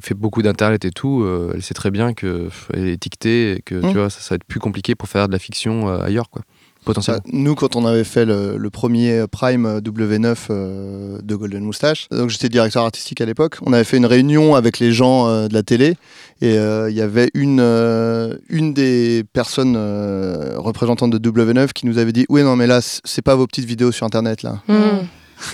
[0.00, 3.74] fait beaucoup d'internet et tout, euh, elle sait très bien qu'elle est étiquetée et que
[3.90, 6.30] tu vois, ça, ça va être plus compliqué pour faire de la fiction euh, ailleurs,
[6.30, 6.42] quoi.
[6.84, 7.20] Potentiellement.
[7.24, 12.08] Bah, nous, quand on avait fait le, le premier Prime W9 euh, de Golden Moustache,
[12.10, 15.48] donc j'étais directeur artistique à l'époque, on avait fait une réunion avec les gens euh,
[15.48, 15.96] de la télé
[16.40, 21.86] et euh, il y avait une, euh, une des personnes euh, représentantes de W9 qui
[21.86, 24.60] nous avait dit Oui, non, mais là, c'est pas vos petites vidéos sur internet là.
[24.68, 25.06] Mhm.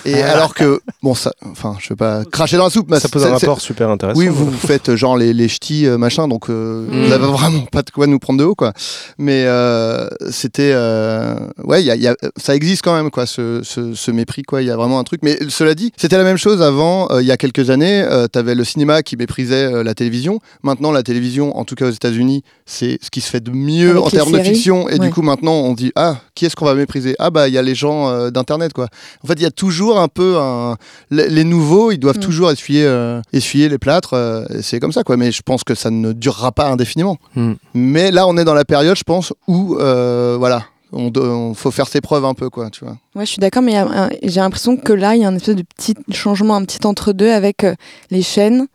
[0.05, 3.09] Et alors que, bon, ça, enfin, je vais pas cracher dans la soupe, mais Ça
[3.09, 4.19] pose un rapport super intéressant.
[4.19, 7.07] oui, vous, vous faites euh, genre les, les ch'tis, euh, machin, donc euh, Mm.
[7.07, 8.73] vous avez vraiment pas de quoi nous prendre de haut, quoi.
[9.19, 10.73] Mais euh, c'était.
[10.75, 14.11] euh, ouais, il y a- y a- ça existe quand même, quoi, ce, ce- ce
[14.11, 14.61] mépris, quoi.
[14.63, 15.21] Il y a vraiment un truc.
[15.23, 18.05] Mais cela dit, c'était la même chose avant, euh, il y a quelques années.
[18.33, 20.41] tu avais le cinéma qui méprisait euh, la télévision.
[20.63, 23.91] Maintenant, la télévision, en tout cas aux États-Unis, c'est ce qui se fait de mieux
[23.93, 24.89] Avec en termes de fiction.
[24.89, 24.99] Et Ouais.
[24.99, 27.15] du coup, maintenant, on dit Ah, qui est-ce qu'on va mépriser?
[27.19, 28.89] Ah, bah, il y a les gens euh, d'Internet, quoi.
[29.25, 30.77] En fait, il y a toujours un peu un.
[31.11, 32.21] Les, les nouveaux, ils doivent Mm.
[32.21, 34.15] toujours essuyer, euh, essuyer les plâtres.
[34.15, 35.17] euh, c'est comme ça, quoi.
[35.17, 37.17] Mais je pense que ça ne durera pas indéfiniment.
[37.37, 37.53] Mm.
[37.75, 41.55] Mais là, on est dans la période, je pense, où, euh, voilà, on, do- on
[41.55, 42.97] faut faire ses preuves un peu, quoi, tu vois.
[43.15, 43.75] Ouais, je suis d'accord, mais
[44.23, 47.31] j'ai l'impression que là, il y a un espèce de petit changement, un petit entre-deux
[47.31, 47.75] avec euh,
[48.11, 48.67] les chaînes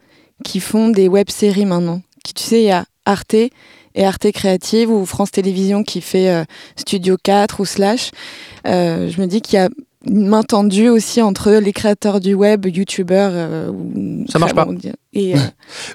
[0.44, 2.02] qui font des web-séries maintenant.
[2.24, 3.34] Qui, tu sais, il y a Arte
[3.96, 6.44] et Arte Créative ou France Télévisions qui fait euh,
[6.76, 8.12] Studio 4 ou Slash.
[8.68, 9.70] Euh, je me dis qu'il y a
[10.08, 13.32] une main tendue aussi entre les créateurs du web, youtubeurs.
[13.34, 13.72] euh,
[14.30, 14.68] Ça marche pas.
[15.14, 15.40] Et euh,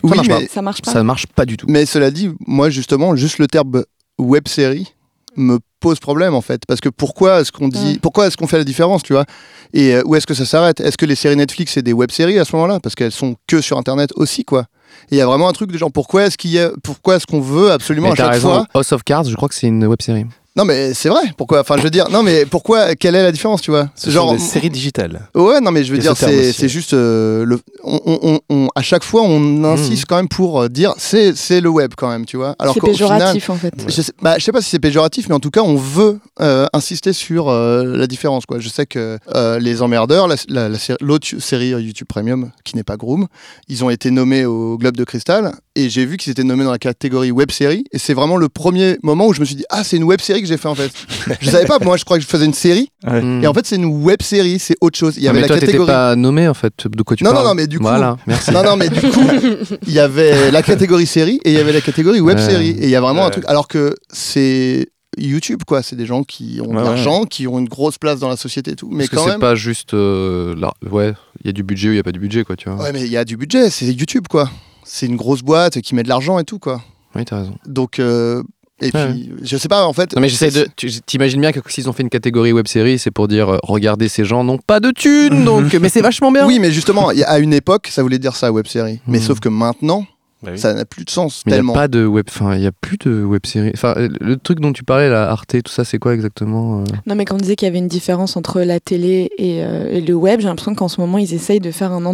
[0.03, 0.93] Oui, marche mais, ça marche pas.
[0.93, 1.67] Ça marche pas du tout.
[1.69, 3.85] mais cela dit, moi, justement, juste le terme
[4.19, 4.95] web série
[5.37, 8.59] me pose problème en fait parce que pourquoi est-ce qu'on dit pourquoi est-ce qu'on fait
[8.59, 9.25] la différence tu vois?
[9.73, 10.81] Et euh, où est-ce que ça s'arrête?
[10.81, 12.81] Est-ce que les séries Netflix c'est des web séries à ce moment-là?
[12.81, 14.65] Parce qu'elles sont que sur internet aussi quoi
[15.11, 17.17] Et il y a vraiment un truc de genre pourquoi est-ce qu'il y a pourquoi
[17.17, 19.55] est-ce qu'on veut absolument Mais à chaque raison, fois House of Cards, je crois que
[19.55, 20.27] c'est une web série.
[20.59, 23.33] Non mais c'est vrai pourquoi enfin je veux dire non mais pourquoi quelle est la
[23.33, 23.89] différence tu vois?
[23.95, 25.29] Ce genre des séries digitales.
[25.35, 26.93] Ouais, non, mais je veux dire, ce c'est juste.
[26.95, 31.37] euh, le, on, on- à chaque fois, on insiste quand même pour euh, dire c'est
[31.37, 32.55] c'est le web quand même, tu vois?
[32.59, 32.93] Alors C'est final.
[32.95, 33.73] péjoratif en fait.
[33.87, 36.19] Je sais, bah, je sais pas si c'est péjoratif, mais en tout cas, on veut
[36.41, 38.47] euh, insister sur euh, la différence.
[38.47, 38.59] Quoi.
[38.59, 42.77] Je sais que euh, Les Emmerdeurs, la- la- la série- l'autre série YouTube Premium, qui
[42.77, 43.27] n'est pas Groom,
[43.69, 46.71] ils ont été nommés au Globe de Cristal, et j'ai vu qu'ils étaient nommés dans
[46.73, 49.65] la catégorie web série, et c'est vraiment le premier moment où je me suis dit,
[49.71, 50.91] ah, c'est une web série que j'ai fait en fait.
[51.41, 53.23] je savais pas, moi je croyais que je faisais une série, Ouais.
[53.23, 53.45] Mm.
[53.45, 55.15] et en fait, c'est une web série, c'est autre chose.
[55.17, 55.87] Il y Non, avait mais la toi, catégorie.
[55.87, 56.73] pas nommé en fait.
[56.89, 58.51] De quoi tu Non, non, parles non, mais du coup- Voilà, merci.
[58.51, 59.21] Non, non, mais du coup,
[59.87, 62.45] il y avait la catégorie série et il y avait la catégorie web Ouais.
[62.45, 62.71] série.
[62.71, 63.45] Et il y a vraiment un truc.
[63.47, 65.83] Alors que c'est YouTube, quoi.
[65.83, 68.37] C'est des gens qui ont Ouais, de l'argent, qui ont une grosse place dans la
[68.37, 68.89] société et tout.
[68.91, 69.41] Mais Parce que quand c'est même.
[69.41, 69.95] pas juste.
[69.95, 72.45] euh, là, ouais, il y a du budget ou il y a pas du budget,
[72.45, 72.83] quoi, tu vois.
[72.83, 73.71] Ouais, mais il y a du budget.
[73.71, 74.51] C'est YouTube, quoi.
[74.91, 76.83] C'est une grosse boîte qui met de l'argent et tout, quoi.
[77.15, 77.55] Oui, t'as raison.
[77.67, 77.99] Donc.
[77.99, 78.43] euh,
[78.81, 79.09] et Ouais.
[79.11, 80.15] puis, je sais pas, en fait.
[80.15, 80.67] Non, mais j'essaie de.
[80.77, 83.59] tu- T'imagines bien que s'ils ont fait une catégorie web série, c'est pour dire euh,
[83.65, 85.75] regardez, ces gens n'ont pas de thunes, donc.
[85.75, 86.47] Mais c'est vachement bien.
[86.47, 89.01] Oui, mais justement, à une époque, ça voulait dire ça, web série.
[89.09, 89.25] Mais Mhm.
[89.25, 90.07] sauf que maintenant,
[90.45, 90.59] Bah oui.
[90.61, 91.73] ça n'a plus de sens Mais il n'y tellement.
[91.73, 92.27] a pas de web.
[92.29, 93.73] Enfin, il y a plus de web série.
[93.75, 96.85] Enfin, euh, le truc dont tu parlais, là, Arte, tout ça, c'est quoi exactement euh
[97.07, 99.91] Non, mais quand on disait qu'il y avait une différence entre la télé et, euh,
[99.91, 102.07] et le web, j'ai l'impression qu'en ce moment, ils essayent de faire un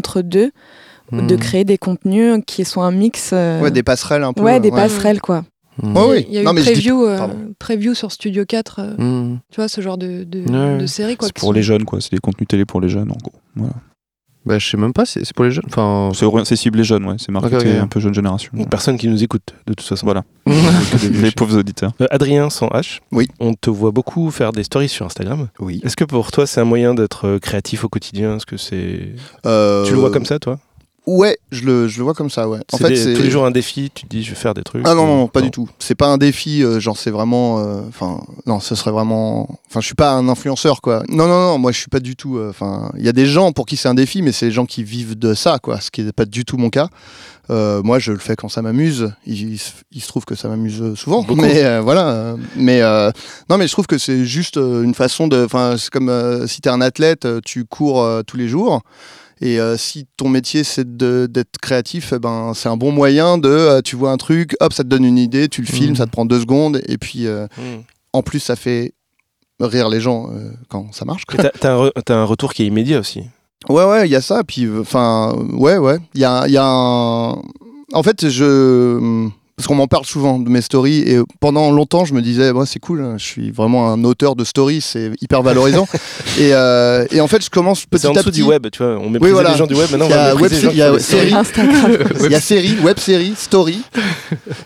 [1.13, 1.39] de Hmm.
[1.39, 3.31] créer des contenus qui sont un mix.
[3.33, 4.43] euh, Ouais, des passerelles un peu.
[4.43, 5.45] ouais, des passerelles, quoi.
[5.83, 5.97] Hmm.
[5.97, 6.27] Ouais, oui.
[6.29, 7.19] Il y a eu Non, mais je dis- preview, euh,
[7.59, 9.39] preview sur Studio 4, euh, Hmm.
[9.51, 10.79] tu vois, ce genre de, de, Ouais.
[10.79, 11.17] de série.
[11.17, 12.01] Quoi, C'est pour sont- les jeunes, quoi.
[12.01, 13.33] C'est des contenus télé pour les jeunes, en gros.
[13.57, 13.75] Voilà.
[14.47, 15.65] Bah, je sais même pas, c'est c'est pour les jeunes.
[15.69, 16.11] Enfin.
[16.45, 17.15] C'est ciblé jeune, ouais.
[17.19, 17.83] C'est marketé Ok, ok.
[17.83, 18.53] un peu jeune génération.
[18.55, 20.05] Une personne qui nous écoute, de toute façon.
[20.05, 20.23] Voilà.
[21.13, 21.93] les pauvres auditeurs.
[22.03, 23.01] Euh, Adrien sans H.
[23.11, 23.27] Oui.
[23.41, 25.49] On te voit beaucoup faire des stories sur Instagram.
[25.61, 25.81] Oui.
[25.83, 28.37] Est-ce que pour toi c'est un moyen d'être créatif au quotidien?
[28.37, 29.15] Est-ce que c'est
[29.47, 30.59] Euh, tu le vois comme ça toi?
[31.07, 32.61] Ouais, je le, je le vois comme ça, ouais.
[32.73, 33.91] En fait, des- c'est tous les jours un défi.
[33.95, 34.83] Tu te dis je vais faire des trucs.
[34.87, 35.69] Ah non, non, ou- pas du tout.
[35.79, 37.59] C'est pas un défi, euh, genre c'est vraiment.
[37.61, 39.47] euh, Enfin, non, ce serait vraiment.
[39.69, 41.03] Enfin, je suis pas un influenceur, quoi.
[41.11, 42.39] Non, non, non, moi je suis pas du tout.
[42.39, 44.53] euh, Enfin, il y a des gens pour qui c'est un défi, mais c'est les
[44.53, 45.79] gens qui vivent de ça, quoi.
[45.81, 46.89] Ce qui n'est pas du tout mon cas.
[47.51, 49.13] Euh, moi, je le fais quand ça m'amuse.
[49.27, 51.23] Il, il se- il se trouve que ça m'amuse souvent.
[51.23, 51.43] Beaucoup.
[51.43, 52.09] Mais euh, voilà.
[52.09, 53.11] euh, Mais euh,
[53.51, 55.45] non, mais je trouve que c'est juste euh, une façon de.
[55.45, 58.81] Enfin, c'est comme euh, si t'es un athlète, euh, tu cours euh, tous les jours.
[59.41, 63.49] Et euh, si ton métier c'est d'être créatif, eh ben, c'est un bon moyen de.
[63.49, 65.97] euh, tu vois un truc, hop, ça te donne une idée, tu le filmes, Mhm.
[65.97, 67.82] ça te prend deux secondes, et puis euh, Hmm.
[68.12, 68.93] en plus ça fait
[69.61, 70.30] rire les gens
[70.68, 71.24] quand ça marche.
[71.61, 73.22] T'as un, re- un retour qui est immédiat aussi.
[73.68, 74.45] Ouais, ouais, il y a ça.
[74.45, 75.97] Puis, enfin, ouais, ouais.
[76.14, 77.30] Il y a, il y a un.
[77.93, 79.28] En fait, je.
[79.57, 82.67] Parce qu'on m'en parle souvent de mes stories et pendant longtemps je me disais ouais,
[82.67, 85.87] c'est cool, je suis vraiment un auteur de stories, c'est hyper valorisant.
[86.41, 88.31] et, euh, et en fait je commence petit à petit.
[88.33, 88.99] du web, tu vois.
[88.99, 89.53] On méprise voilà.
[89.53, 91.35] les gens du web, maintenant on Il y va a les gens y série.
[92.25, 93.81] Il y a série, web série, story.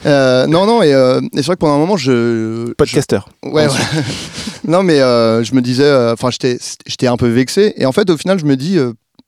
[0.07, 2.73] Euh, non, non, et, euh, et c'est vrai que pendant un moment je.
[2.73, 3.21] Podcaster.
[3.45, 3.85] je- ouais, voilà.
[4.67, 7.93] non, mais euh, je me disais, euh, enfin j'étais j'étais un peu vexé et en
[7.93, 8.79] fait au final je me dis.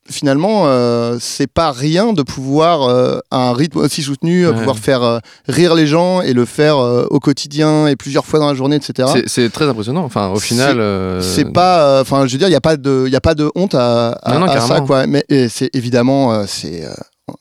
[0.09, 4.57] Finalement, euh, c'est pas rien de pouvoir, euh, à un rythme aussi soutenu, euh, Ouais.
[4.57, 8.47] pouvoir faire euh, rire les gens et le faire au quotidien et plusieurs fois dans
[8.47, 9.07] la journée, etc.
[9.27, 10.03] C'est- très impressionnant.
[10.03, 11.21] Enfin, au final.
[11.21, 13.49] C'est pas, enfin, je veux dire, il y a pas de, il a pas de
[13.55, 15.05] honte à, à, Non, non, à ça, quoi.
[15.07, 16.83] Mais c'est évidemment, c'est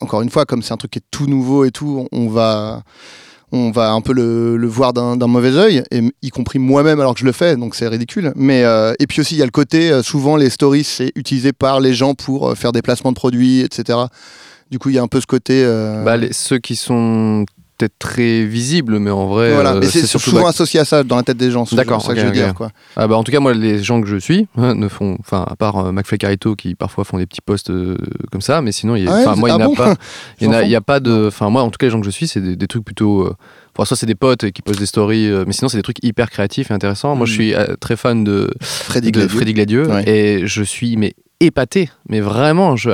[0.00, 2.82] encore une fois, comme c'est un truc qui est tout nouveau et tout, on va,
[3.52, 7.20] on va un peu le, voir d'un mauvais œil, et y compris moi-même alors que
[7.20, 8.32] je le fais, donc c'est ridicule.
[8.36, 11.12] Mais euh, et puis aussi, il y a le côté, euh, souvent les stories, c'est
[11.16, 13.98] utilisé par les gens pour euh, faire des placements de produits, etc.
[14.70, 15.64] Du coup, il y a un peu ce côté.
[15.64, 17.44] euh, bah, ceux qui sont
[17.80, 19.52] peut-être très visibles, mais en vrai.
[19.54, 21.64] voilà, euh, mais c'est surtout souvent associé à ça dans la tête des gens.
[21.64, 22.70] C'est D'accord, ça que ok, je veux dire, quoi.
[22.96, 25.44] Ah bah en tout cas moi les gens que je suis hein, ne font enfin
[25.48, 27.96] à part euh, McFly Carito qui parfois font des petits posts euh,
[28.30, 29.74] comme ça mais sinon il y a Ah ouais, il ah n'y en a bon
[29.74, 29.94] pas
[30.40, 32.40] il a pas de enfin moi en tout cas les gens que je suis c'est
[32.40, 33.34] des, des trucs plutôt euh,
[33.76, 36.30] enfin, soit c'est des potes qui postent des stories mais sinon c'est des trucs hyper
[36.30, 37.34] créatifs et intéressants moi je Mm.
[37.34, 39.36] suis très fan de Freddy de Gladieux.
[39.36, 40.08] Freddy Gladieux Ouais.
[40.08, 42.90] et je suis mais épaté mais vraiment je,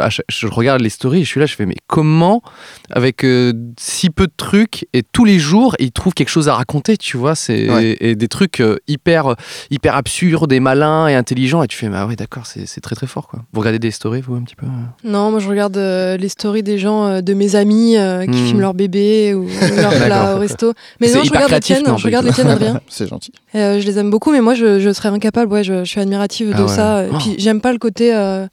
[0.46, 2.42] regarde les stories je suis là je fais mais comment
[2.90, 6.54] avec euh, si peu de trucs et tous les jours il trouve quelque chose à
[6.54, 7.96] raconter tu vois c'est Ouais.
[8.00, 9.34] et, des trucs euh, hyper
[9.70, 13.06] hyper absurdes et malins et intelligents et tu fais bah ouais d'accord c'est très très
[13.08, 14.68] fort quoi vous regardez des stories vous un petit peu euh?
[15.02, 18.30] Non, moi je regarde euh, les stories des gens, euh, de mes amis euh, qui
[18.30, 18.46] Hmm.
[18.46, 20.72] filment leur bébé ou leur plat au resto.
[21.00, 22.80] Mais non, je regarde les tiennes, non, je regarde les tiennes, Adrien.
[22.88, 23.32] C'est gentil.
[23.54, 25.90] Et, euh, je les aime beaucoup, mais moi je, je serais incapable, ouais, je, je
[25.90, 26.68] suis admirative de Ah ouais.
[26.68, 27.04] ça.
[27.04, 27.18] Et Oh.
[27.18, 28.48] puis j'aime pas le côté euh,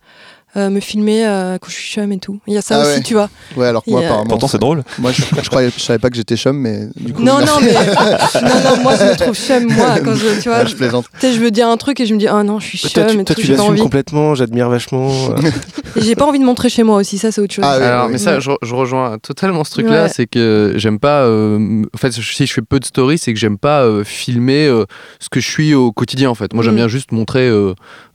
[0.55, 2.39] euh, me filmer euh, quand je suis chum et tout.
[2.47, 3.01] Il y a ça Ah aussi, ouais.
[3.03, 3.29] tu vois.
[3.55, 4.25] Ouais, alors que moi, apparemment.
[4.25, 4.83] Pourtant, c'est drôle.
[4.99, 7.23] Moi, je, je croyais, je savais pas que j'étais chum, mais du coup.
[7.23, 7.73] Non, je- non, mais
[8.41, 11.05] non, non, moi je me trouve chum, moi, quand je, tu vois, Ouais, je plaisante.
[11.13, 12.79] tu sais, je veux dire un truc et je me dis, oh non, je suis
[12.79, 13.81] Toi, chum tu, et toi, tout, tu j'ai pas l'assumes envie.
[13.81, 15.09] complètement, j'admire vachement.
[15.31, 15.35] euh.
[15.95, 17.63] Et j'ai pas envie de montrer chez moi aussi, ça c'est autre chose.
[17.67, 18.13] Ah ouais, Alors, ouais.
[18.13, 20.03] mais ça, je, je rejoins totalement ce truc-là.
[20.03, 20.09] Ouais.
[20.09, 21.21] C'est que j'aime pas.
[21.25, 24.65] euh, en fait, si je fais peu de stories, c'est que j'aime pas euh, filmer
[24.65, 24.85] euh,
[25.19, 26.31] ce que je suis au quotidien.
[26.31, 26.77] En fait, moi, j'aime Mm.
[26.77, 27.47] bien juste montrer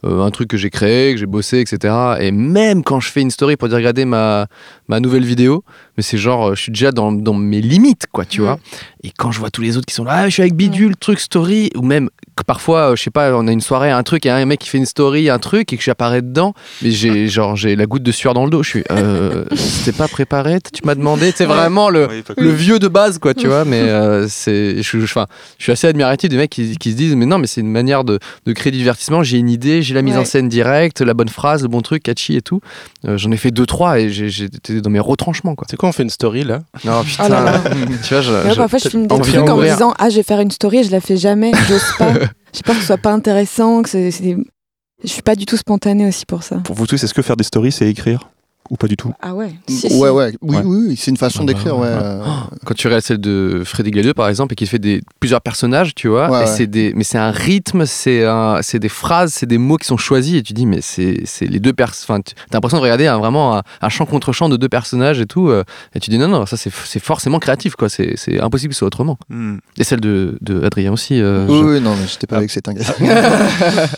[0.03, 1.95] un truc que j'ai créé, que j'ai bossé, etc.
[2.21, 4.47] Et même quand je fais une story pour dire regardez ma
[4.89, 5.65] nouvelle vidéo,
[5.99, 8.45] mais c'est genre, euh, je suis déjà dans, dans mes limites, quoi, tu Mm.
[8.45, 8.59] vois.
[9.05, 10.97] Et quand je vois tous les autres qui sont là, ah, je suis avec Bidule,
[10.97, 14.03] truc story, ou même que parfois, euh, je sais pas, on a une soirée, un
[14.05, 16.91] truc, et un mec qui fait une story, un truc, et que j'apparais dedans, mais
[16.93, 18.63] j'ai genre j'ai la goutte de sueur dans le dos.
[18.63, 22.87] Je suis, euh, c'était pas préparé, tu m'as demandé, c'est vraiment le le vieux de
[22.89, 23.65] base, quoi, tu vois.
[23.65, 25.27] Mais euh, c'est, je, je- enfin,
[25.59, 27.71] je suis assez admiratif des mecs qui, qui se disent, mais non, mais c'est une
[27.73, 29.25] manière de, de créer du divertissement.
[29.25, 32.03] J'ai une idée, j'ai la mise en scène directe, la bonne phrase, le bon truc,
[32.05, 32.61] catchy et tout.
[33.05, 35.67] Euh, J'en ai fait deux trois et j'étais dans mes retranchements, quoi.
[35.71, 37.63] C'est quoi, on fait une story là Non, putain, Oh là là.
[38.03, 40.17] tu vois, je, Ouais, je- parfois, je filme des trucs en me disant Ah, je
[40.17, 42.13] vais faire une story et je la fais jamais, j'ose pas.
[42.55, 44.11] J'ai peur que ce soit pas intéressant, que c'est.
[44.11, 44.37] c'est-
[45.05, 46.57] Je suis pas du tout spontanée aussi pour ça.
[46.57, 48.31] Pour vous tous, est-ce que faire des stories, c'est écrire?
[48.71, 49.53] Ou pas du tout Ah ouais
[49.93, 50.63] Ouais, ouais, oui, Ouais.
[50.65, 51.89] oui, oui, c'est une façon Ah bah, d'écrire, ouais.
[51.89, 51.95] ouais.
[52.03, 52.23] euh,
[52.67, 55.95] Quand tu regardes celle de Freddy Gladieux, par exemple, et qu'il fait des, plusieurs personnages,
[55.95, 56.47] tu vois, Ouais, et ouais.
[56.47, 59.87] c'est des, mais c'est un rythme, c'est un, c'est des phrases, c'est des mots qui
[59.87, 62.17] sont choisis, et tu dis, mais c'est, c'est les deux personnes.
[62.17, 65.19] Enfin, tu as l'impression de regarder vraiment un, un chant contre chant de deux personnages
[65.21, 65.65] et tout, euh,
[65.95, 67.89] et tu dis, non, non, ça c'est, c'est forcément créatif, quoi.
[67.89, 69.17] C'est, c'est impossible que ce soit autrement.
[69.79, 71.21] Et celle de, de Adrien aussi.
[71.23, 72.39] euh, Oui, je- oui, non, mais j'étais pas Ah.
[72.39, 72.93] avec cet ingrédient.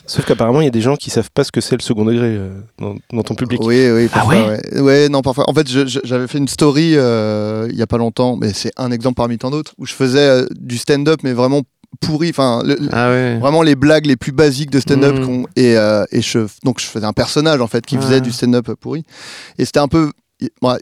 [0.07, 2.05] Sauf qu'apparemment, il y a des gens qui savent pas ce que c'est le second
[2.05, 3.61] degré euh, dans, dans ton public.
[3.63, 4.81] Oui, oui, Ah parfois, ouais ouais.
[4.81, 5.49] Ouais, non, parfois.
[5.49, 8.91] En fait, j'avais fait une story euh, il y a pas longtemps, mais c'est un
[8.91, 11.63] exemple parmi tant d'autres, où je faisais euh, du stand-up, mais vraiment
[12.01, 12.31] pourri.
[12.31, 13.39] Enfin, le- Ah ouais.
[13.39, 15.17] vraiment les blagues les plus basiques de stand-up.
[15.19, 15.27] Mm.
[15.27, 18.03] qu'on- Et, euh, et je, donc, je faisais un personnage, en fait, qui Ah.
[18.03, 19.05] faisait du stand-up pourri.
[19.59, 20.11] Et c'était un peu.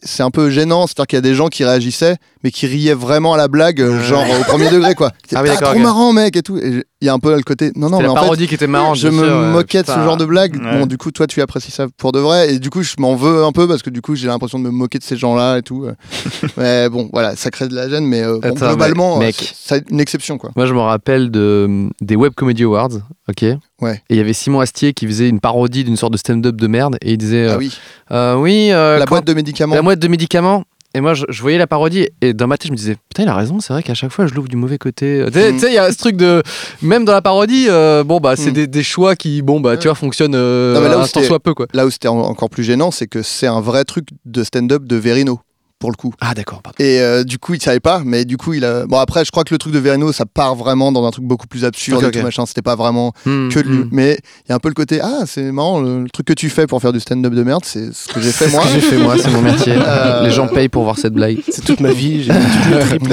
[0.03, 2.95] C'est un peu gênant, c'est-à-dire qu'il y a des gens qui réagissaient, mais qui riaient
[2.95, 5.13] vraiment à la blague, euh, genre au premier degré, quoi.
[5.35, 6.59] Ah oui, Ah, trop marrant, mec, et tout.
[7.01, 7.71] Il y a un peu le côté.
[7.77, 8.97] Non, non, mais la en fait, parodie qui était marrante.
[8.97, 9.53] je me sûr, ouais.
[9.53, 10.57] moquais de ce genre de blague.
[10.57, 10.79] Ouais.
[10.81, 12.55] Bon, du coup, toi, tu apprécies ça pour de vrai.
[12.55, 14.65] Et du coup, je m'en veux un peu parce que du coup, j'ai l'impression de
[14.65, 15.85] me moquer de ces gens-là et tout.
[15.85, 15.95] euh.
[16.57, 18.05] mais bon, voilà, ça crée de la gêne.
[18.05, 20.51] Mais euh, bon, globalement, euh, c'est c'est une exception, quoi.
[20.57, 22.89] Moi, je me rappelle de, des Web Comedy Awards,
[23.29, 23.45] ok
[23.81, 24.03] Ouais.
[24.11, 26.67] Et il y avait Simon Astier qui faisait une parodie d'une sorte de stand-up de
[26.67, 27.79] merde, et il disait euh, Ah oui,
[28.11, 29.75] euh, Oui, euh, la boîte de médicaments.
[29.75, 30.65] la boîte de médicaments.
[30.95, 33.25] Et moi, je, je voyais la parodie, et dans ma tête, je me disais Putain,
[33.25, 35.23] il a raison, c'est vrai qu'à chaque fois, je l'ouvre du mauvais côté.
[35.27, 35.55] Tu sais, Mm.
[35.55, 36.43] tu sais, il y a ce truc de.
[36.81, 38.55] Même dans la parodie, euh, bon, bah, c'est Mm.
[38.55, 41.39] des, des choix qui, bon, bah, tu vois, fonctionnent euh, Non, mais là où soit
[41.41, 41.67] peu, quoi.
[41.75, 44.85] Là où c'était en- encore plus gênant, c'est que c'est un vrai truc de stand-up
[44.85, 45.41] de Verino.
[45.79, 46.13] Pour le coup.
[46.21, 46.61] Ah d'accord.
[46.79, 48.87] Et euh, du coup, il savait pas, mais du coup, il a.
[48.87, 51.25] Bon, après, je crois que le truc de Verino, ça part vraiment dans un truc
[51.25, 52.47] beaucoup plus absurde et tout machin.
[52.47, 53.79] C'était pas vraiment Hmm, que de lui.
[53.79, 53.89] hmm.
[53.93, 56.33] Mais il y a un peu le côté Ah, c'est marrant, le, le truc que
[56.33, 58.57] tu fais pour faire du stand-up de merde, c'est ce que j'ai fait C'est ce
[58.57, 58.65] moi.
[58.65, 59.75] que j'ai fait moi, c'est mon métier.
[59.87, 61.39] Euh, Les gens payent pour voir cette blague.
[61.49, 62.33] C'est toute ma vie, j'ai.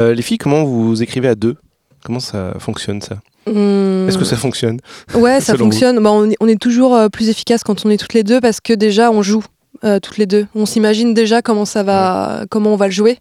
[0.00, 1.56] Euh, les filles, comment vous écrivez à deux?
[2.04, 3.16] Comment ça fonctionne ça?
[3.46, 4.78] Hum, Est-ce que ça fonctionne?
[5.14, 6.02] Ouais, ça fonctionne.
[6.02, 8.40] Bah, on, est, on est toujours euh, plus efficace quand on est toutes les deux
[8.40, 9.44] parce que déjà on joue
[9.84, 10.46] euh, toutes les deux.
[10.54, 13.18] On s'imagine déjà comment ça va, comment on va le jouer.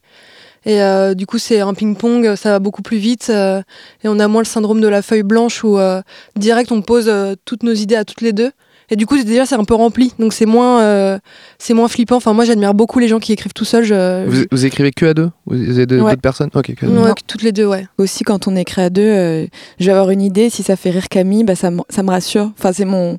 [0.65, 3.61] Et euh, du coup, c'est un ping-pong, ça va beaucoup plus vite euh,
[4.03, 6.01] et on a moins le syndrome de la feuille blanche où euh,
[6.35, 8.51] direct on pose euh, toutes nos idées à toutes les deux.
[8.91, 11.17] Et du coup, déjà c'est un peu rempli, donc c'est moins, euh,
[11.57, 12.17] c'est moins flippant.
[12.17, 13.85] Enfin, moi, j'admire beaucoup les gens qui écrivent tout seuls.
[13.85, 15.29] Je, Vous, vous écrivez que à deux?
[15.47, 16.11] Vous avez de- Ouais.
[16.11, 16.49] d'autres personnes?
[16.53, 16.95] Ok, que à deux.
[16.97, 17.13] Ouais, Non.
[17.13, 17.87] que toutes les deux, ouais.
[17.97, 19.45] Aussi, quand on écrit à deux, euh,
[19.79, 20.49] je vais avoir une idée.
[20.49, 22.51] Si ça fait rire Camille, bah, ça me rassure.
[22.59, 23.17] Enfin, c'est mon.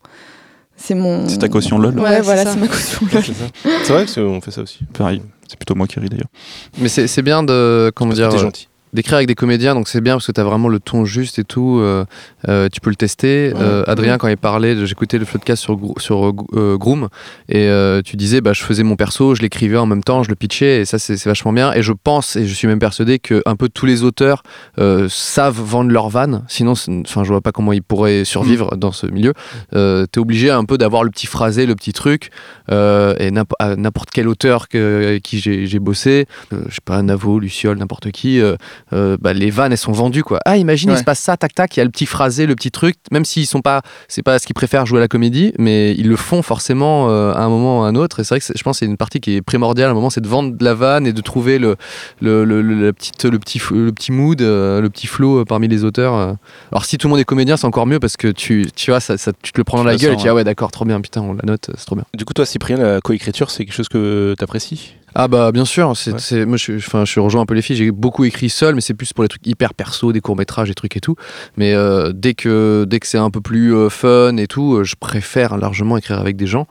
[0.82, 1.28] C'est mon.
[1.28, 1.96] C'est ta caution LOL.
[2.00, 3.22] Ouais, voilà, c'est ma caution LOL.
[3.84, 4.80] C'est vrai qu'on fait ça aussi.
[4.92, 6.30] Pareil, c'est plutôt moi qui ris d'ailleurs.
[6.78, 8.68] Mais c'est c'est bien de comment dire euh, gentil.
[8.92, 11.38] D'écrire avec des comédiens, donc c'est bien parce que tu as vraiment le ton juste
[11.38, 11.78] et tout.
[11.80, 12.04] euh,
[12.48, 13.52] euh, tu peux le tester.
[13.56, 17.08] Euh, Adrien, quand il parlait, j'écoutais le podcast sur, sur Groom
[17.48, 17.70] et
[18.04, 20.80] tu disais, bah, je faisais mon perso, je l'écrivais en même temps, je le pitchais
[20.80, 21.72] et ça, c'est vachement bien.
[21.72, 24.42] Et je pense, et je suis même persuadé que un peu tous les auteurs
[25.08, 26.44] savent vendre leur vanne.
[26.48, 29.32] Sinon, enfin, je vois pas comment ils pourraient survivre dans ce milieu.
[29.72, 32.30] Tu es obligé un peu d'avoir le petit phrasé, le petit truc.
[32.70, 38.10] et n'importe quel auteur que, avec qui j'ai bossé, je sais pas, Navo, Luciole, n'importe
[38.10, 38.40] qui,
[38.92, 40.40] euh, bah, les vannes elles sont vendues quoi.
[40.44, 42.54] Ah imagine il se passe ça, tac tac, il y a le petit phrasé, le
[42.54, 45.52] petit truc, même s'ils sont pas, c'est pas ce qu'ils préfèrent jouer à la comédie,
[45.58, 48.20] mais ils le font forcément euh, à un moment ou à un autre.
[48.20, 50.10] Et c'est vrai que je pense c'est une partie qui est primordiale à un moment,
[50.10, 51.76] c'est de vendre de la vanne et de trouver le
[52.20, 55.68] le, le, le- la petite, le petit le petit mood, euh, le petit flow parmi
[55.68, 56.36] les auteurs.
[56.70, 59.00] Alors si tout le monde est comédien c'est encore mieux parce que tu tu vois
[59.00, 60.70] ça, ça- tu te le prends dans la gueule et tu dis ah ouais d'accord
[60.70, 62.04] trop bien putain on la note c'est trop bien.
[62.14, 64.94] Du coup, toi, Cyprien, la coécriture, c'est quelque chose que t'apprécies?
[65.14, 66.18] Ah bah bien sûr, c'est, Ouais.
[66.18, 68.74] c'est- moi je, suis- enfin, je rejoins un peu les filles, j'ai beaucoup écrit seul,
[68.74, 71.16] mais c'est plus pour les trucs hyper perso, des courts-métrages, des trucs et tout.
[71.56, 74.84] Mais euh, dès, que, dès que c'est un peu plus euh, fun et tout, euh,
[74.84, 76.66] je préfère largement écrire avec des gens.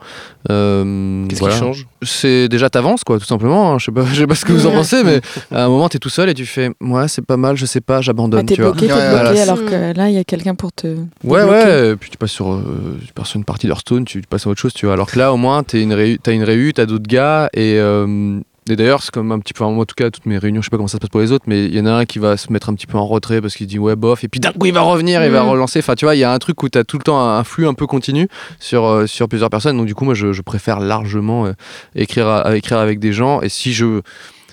[0.50, 1.54] Euh, Qu'est-ce voilà.
[1.54, 1.86] qui change?
[2.02, 3.72] C'est déjà t'avances quoi, tout simplement.
[3.74, 3.78] hein.
[3.78, 4.76] Je sais pas, je sais pas ce que vous en Ouais.
[4.76, 5.20] pensez, mais
[5.52, 7.80] à un moment t'es tout seul et tu fais, ouais c'est pas mal, je sais
[7.80, 8.40] pas, j'abandonne.
[8.40, 8.72] Ah, t'es tu vois.
[8.72, 9.42] bloqué, t'es Ouais, bloqué, voilà.
[9.42, 10.86] alors que là, il y a quelqu'un pour te.
[11.24, 11.50] Ouais, débloquer.
[11.50, 12.62] ouais, et puis tu passes sur, euh,
[13.06, 14.94] tu passes sur une partie d'Hearthstone, tu, tu passes à autre chose, tu vois.
[14.94, 17.76] Alors que là, au moins, t'es une réu- t'as une réu, t'as d'autres gars, et,
[17.78, 18.31] euh,
[18.72, 20.66] et d'ailleurs, c'est comme un petit peu, moi en tout cas, toutes mes réunions, je
[20.66, 22.04] sais pas comment ça se passe pour les autres, mais il y en a un
[22.04, 24.28] qui va se mettre un petit peu en retrait parce qu'il dit ouais, bof, et
[24.28, 25.48] puis d'un coup, il va revenir, il va Mm.
[25.48, 25.78] relancer.
[25.78, 27.66] Enfin, tu vois, il y a un truc où t'as tout le temps un, flux
[27.66, 30.80] un peu continu sur, euh, sur plusieurs personnes, donc du coup, moi, je, je préfère
[30.80, 31.52] largement euh,
[31.94, 34.00] écrire, à- écrire avec des gens, et si je.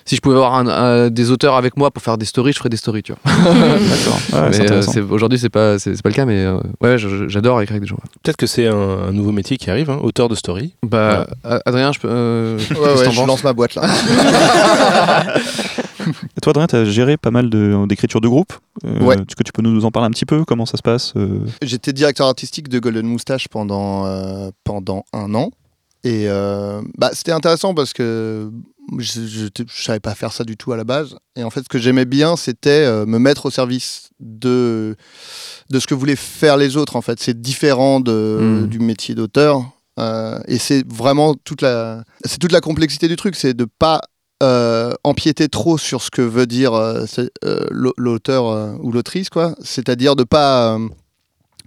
[0.09, 2.57] Si je pouvais avoir un- un- des auteurs avec moi pour faire des stories, je
[2.57, 3.21] ferais des stories, tu vois.
[3.43, 4.49] D'accord.
[4.49, 6.97] Ouais, euh, Aujourd'hui, c'est pas, c'est pas le cas, mais euh, ouais,
[7.27, 7.99] j'adore écrire avec des gens.
[8.23, 10.73] Peut-être que c'est un, un nouveau métier qui arrive, hein, auteur de story.
[10.81, 11.27] Bah,
[11.63, 12.07] Adrien, je peux.
[12.09, 13.83] euh, Ouais, lance ma boîte là.
[16.37, 18.53] Et toi, Adrien, tu as géré pas mal de- d'écriture de, groupe.
[18.85, 19.15] Euh, Ouais.
[19.15, 20.43] Est-ce que tu peux nous en parler un petit peu?
[20.43, 21.41] Comment ça se passe euh?
[21.61, 25.51] J'étais directeur artistique de Golden Moustache pendant, euh, pendant un an.
[26.03, 28.49] Et euh, bah, c'était intéressant parce que
[28.97, 31.15] je ne savais pas faire ça du tout à la base.
[31.35, 34.95] Et en fait, ce que j'aimais bien, c'était euh, me mettre au service de,
[35.69, 36.95] de ce que voulaient faire les autres.
[36.95, 38.67] En fait, c'est différent de, Mm.
[38.67, 39.63] du métier d'auteur.
[39.99, 44.01] Euh, et c'est vraiment toute la, c'est toute la complexité du truc, c'est de pas
[44.41, 46.71] euh, empiéter trop sur ce que veut dire
[47.71, 49.55] l'auteur ou l'autrice, quoi.
[49.61, 50.77] C'est-à-dire de pas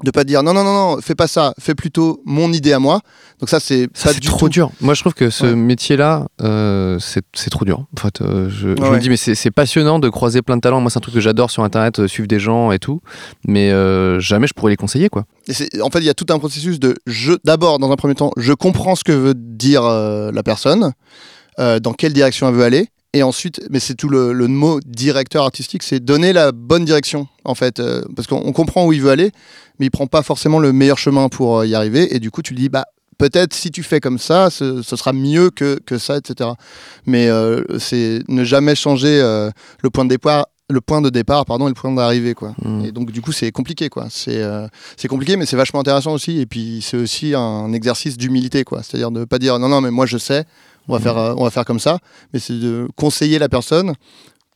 [0.03, 2.79] de pas dire non non non non fais pas ça fais plutôt mon idée à
[2.79, 3.01] moi
[3.41, 4.71] donc ça c'est Ça, pas c'est du trop tout dur.
[4.81, 5.55] Moi, je trouve que ce Ouais.
[5.57, 7.87] métier-là, euh, c'est trop dur.
[7.97, 10.81] En fait, euh, je, me dis, mais c'est passionnant de croiser plein de talents.
[10.81, 13.01] Moi, c'est un truc que j'adore sur Internet, euh, suivre des gens et tout.
[13.49, 13.71] Mais
[14.21, 15.25] jamais je pourrais les conseiller, quoi.
[15.49, 18.15] Et en fait il y a tout un processus de je d'abord dans un premier
[18.15, 20.93] temps je comprends ce que veut dire la personne
[21.59, 25.45] dans quelle direction elle veut aller et ensuite mais c'est tout le, le mot directeur
[25.45, 29.03] artistique c'est donner la bonne direction en fait euh, parce qu'on on comprend où il
[29.03, 29.33] veut aller
[29.79, 32.15] mais il prend pas forcément le meilleur chemin pour euh, y arriver.
[32.15, 32.87] Et du coup tu lui dis bah
[33.19, 36.51] peut-être si tu fais comme ça ce, ce sera mieux que, que ça etc
[37.07, 41.67] mais euh, c'est ne jamais changer le point de départ le point de départ pardon
[41.67, 42.55] et le point d'arrivée quoi.
[42.63, 42.85] Mm.
[42.87, 44.07] et donc du coup c'est compliqué quoi.
[44.09, 44.43] C'est
[44.97, 46.41] c'est compliqué mais c'est vachement intéressant aussi.
[46.41, 48.83] Et puis c'est aussi un exercice d'humilité quoi.
[48.83, 50.47] C'est à dire de pas dire non non mais moi je sais
[50.89, 51.99] on va faire euh, on va faire comme ça.
[52.33, 53.95] Mais c'est de conseiller la personne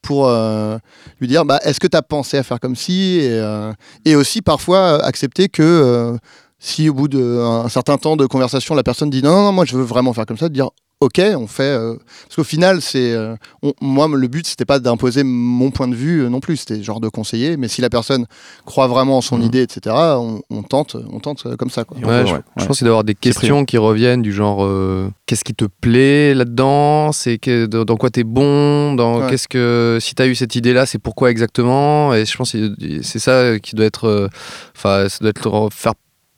[0.07, 0.79] pour euh,
[1.21, 3.73] lui dire bah, est-ce que tu as pensé à faire comme ci et, euh,
[4.05, 6.17] et aussi parfois accepter que euh,
[6.59, 9.65] si au bout d'un certain temps de conversation la personne dit non, non non moi
[9.65, 10.71] je veux vraiment faire comme ça de dire
[11.01, 11.63] ok, on fait.
[11.65, 11.95] euh,
[12.25, 13.13] parce qu'au final, c'est.
[13.13, 13.35] euh,
[13.81, 16.57] moi, le but, c'était pas d'imposer mon point de vue euh, non plus.
[16.57, 17.57] C'était genre de conseiller.
[17.57, 18.27] Mais si la personne
[18.65, 19.45] croit vraiment en son Mhm.
[19.45, 21.85] idée, etc., on, on tente, on tente comme ça.
[21.85, 21.99] Quoi.
[21.99, 22.67] Ouais, je, ouais, je ouais.
[22.67, 25.67] pense qu'il doit y avoir des questions qui reviennent du genre euh, qu'est-ce qui te
[25.67, 27.13] plaît là-dedans?
[27.13, 28.95] C'est que, dans dans quoi t'es bon?
[28.95, 29.31] Dans Ouais.
[29.31, 32.15] qu'est-ce que si t'as eu cette idée là c'est pourquoi exactement?
[32.15, 34.29] Et je pense que c'est ça qui doit être euh,
[34.77, 35.95] enfin ça doit être faire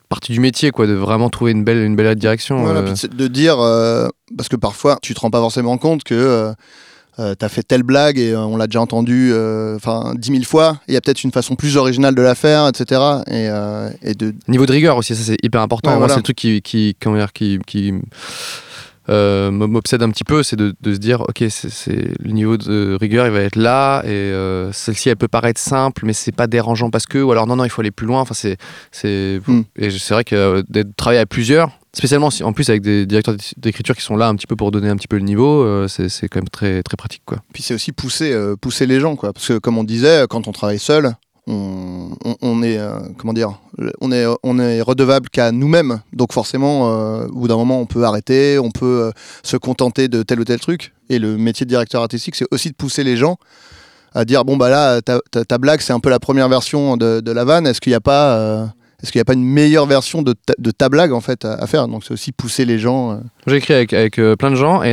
[0.08, 2.92] partie du métier quoi de vraiment trouver une belle une belle direction Voilà, euh.
[2.92, 6.52] puis de dire, euh, parce que parfois tu te rends pas forcément compte que euh,
[7.18, 9.32] euh, t'as fait telle blague et on l'a déjà entendu
[9.76, 12.68] enfin dix mille fois, il y a peut-être une façon plus originale de la faire,
[12.68, 13.00] etc.
[13.30, 13.48] Et,
[14.02, 15.90] et de, Niveau de rigueur aussi, ça c'est hyper important.
[15.90, 16.14] Ouais, Moi, voilà.
[16.14, 17.92] c'est le truc qui, qui, comment dire, qui, qui
[19.08, 22.96] euh, m'obsède un petit peu, c'est de, de se dire, ok, c'est le niveau de
[23.00, 26.46] rigueur, il va être là, et euh, celle-ci, elle peut paraître simple, mais c'est pas
[26.46, 28.20] dérangeant parce que, ou alors non, non, il faut aller plus loin.
[28.20, 28.56] Enfin, c'est,
[28.92, 29.62] c'est, Hmm.
[29.76, 33.36] et c'est vrai que euh, d'être travailler à plusieurs, spécialement en plus avec des directeurs
[33.56, 35.88] d'écriture qui sont là un petit peu pour donner un petit peu le niveau, euh,
[35.88, 37.38] c'est, c'est quand même très, très pratique, quoi.
[37.52, 39.32] puis c'est aussi pousser, euh, pousser les gens, quoi.
[39.32, 41.14] Parce que comme on disait, quand on travaille seul,
[41.48, 43.58] on, est, euh, comment dire,
[44.00, 46.00] on est, on est redevable qu'à nous-mêmes.
[46.12, 49.10] Donc forcément, euh, au bout d'un moment, on peut arrêter, on peut euh,
[49.42, 50.92] se contenter de tel ou tel truc.
[51.08, 53.36] Et le métier de directeur artistique, c'est aussi de pousser les gens
[54.14, 57.20] à dire bon bah là, ta, ta- blague, c'est un peu la première version de,
[57.20, 57.66] de la vanne.
[57.66, 58.72] Est-ce qu'il n'y a pas
[59.02, 60.34] est-ce qu'il a pas une meilleure version de
[60.76, 61.88] ta, blague en fait à, faire?
[61.88, 63.20] Donc c'est aussi pousser les gens.
[63.46, 64.90] J'ai écrit avec, avec plein de gens et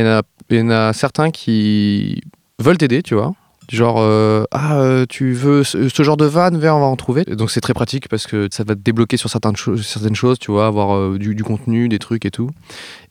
[0.50, 2.20] il y en a certains qui
[2.60, 3.34] veulent t'aider, tu vois.
[3.70, 6.96] Genre, euh, ah, euh, tu veux ce, ce genre de vanne, viens, on va en
[6.96, 7.24] trouver.
[7.26, 10.14] Et donc c'est très pratique parce que ça va te débloquer sur certaines, choses certaines
[10.14, 12.50] choses, tu vois, avoir euh, du, du contenu, des trucs et tout.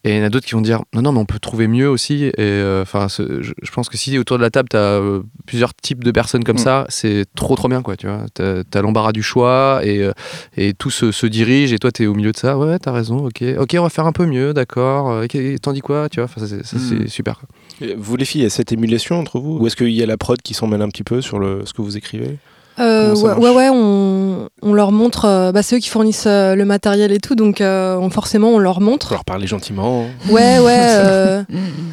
[0.06, 1.68] Et il y en a d'autres qui vont dire, non, non, mais on peut trouver
[1.68, 2.26] mieux aussi.
[2.38, 5.02] Et enfin, je, je pense que si autour de la table, tu as
[5.48, 6.60] plusieurs types de personnes comme Mm.
[6.60, 8.26] ça, c'est trop, trop bien, quoi, tu vois.
[8.36, 10.12] T'as as, l'embarras du choix et, euh,
[10.58, 12.56] et tout se, se dirige et toi, tu es au milieu de ça.
[12.56, 13.44] Ouais, ouais, t'as raison, ok.
[13.58, 15.10] Ok, on va faire un peu mieux, d'accord.
[15.10, 16.30] Euh, ok, T'en dis quoi, tu vois?
[16.38, 17.08] Ça, c'est- Mm.
[17.08, 17.40] super.
[17.40, 17.50] quoi.
[17.82, 19.58] Et Vous les filles, il y a cette émulation entre vous?
[19.58, 21.64] Ou est-ce qu'il y a la prod qui s'en mêle un petit peu sur le,
[21.66, 22.38] ce que vous écrivez?
[22.78, 26.56] Euh, ouais, ouais, ouais, on, on leur montre, euh, bah, c'est eux qui fournissent euh,
[26.56, 29.14] le matériel et tout, donc euh, on- forcément on leur montre.
[29.14, 30.02] leur parler gentiment.
[30.30, 30.78] Ouais, ouais.
[30.90, 31.44] euh,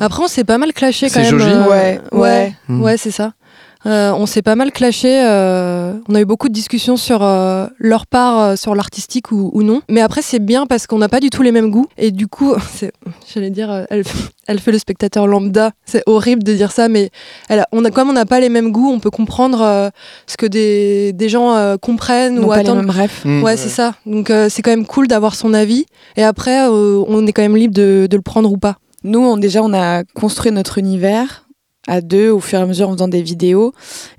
[0.01, 1.41] Après, on s'est pas mal clashé quand même.
[1.41, 2.53] euh, Ouais, ouais.
[2.69, 3.33] Ouais, c'est ça.
[3.85, 5.23] Euh, on s'est pas mal clashé.
[5.25, 9.51] euh, on a eu beaucoup de discussions sur euh, leur part euh, sur l'artistique ou,
[9.55, 9.83] ou non.
[9.89, 11.87] Mais après, c'est bien parce qu'on n'a pas du tout les mêmes goûts.
[11.99, 12.93] Et du coup, c'est-
[13.35, 14.05] j'allais dire, euh, elle,
[14.47, 15.73] elle fait le spectateur lambda.
[15.85, 17.11] C'est horrible de dire ça, mais
[17.49, 19.91] elle a- on a, comme on n'a pas les mêmes goûts, on peut comprendre euh,
[20.29, 22.79] ce que des, des gens euh, comprennent Non, ou pas les attendent.
[22.79, 23.21] mêmes rêves.
[23.25, 23.43] Mm.
[23.43, 23.95] Ouais, c'est ça.
[24.07, 25.87] Donc euh, c'est quand même cool d'avoir son avis.
[26.17, 28.77] Et après, euh, on est quand même libre de, de le prendre ou pas.
[29.05, 31.47] Nous, on, déjà, on a construit notre univers
[31.89, 33.73] à deux au fur et à mesure en faisant des vidéos.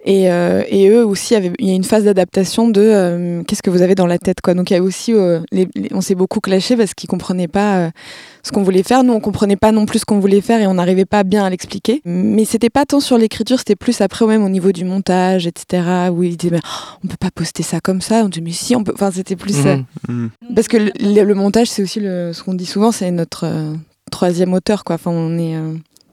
[0.05, 3.63] Et, euh, et eux aussi, avaient- il y a une phase d'adaptation de euh, qu'est-ce
[3.63, 4.41] que vous avez dans la tête.
[4.41, 4.53] Quoi.
[4.53, 7.47] Donc il y a aussi, euh, les- les- on s'est beaucoup clashé parce qu'ils comprenaient
[7.47, 7.91] pas
[8.43, 9.03] ce qu'on voulait faire.
[9.05, 11.45] Nous, on comprenait pas non plus ce qu'on voulait faire et on n'arrivait pas bien
[11.45, 12.01] à l'expliquer.
[12.03, 16.09] Mais c'était pas tant sur l'écriture, c'était plus après, même au niveau du montage, etc.
[16.11, 18.23] Où ils disaient, mais, oh, on peut pas poster ça comme ça.
[18.25, 18.91] On dit, mais si, on peut.
[18.93, 19.65] Enfin, c'était plus.
[19.65, 19.77] euh,
[20.09, 20.29] Mhm.
[20.49, 20.53] Mm.
[20.55, 20.91] parce que le,
[21.23, 23.45] le- montage, c'est aussi le, ce qu'on dit souvent, c'est notre
[24.11, 24.95] troisième auteur, quoi.
[24.95, 25.55] Enfin, on est,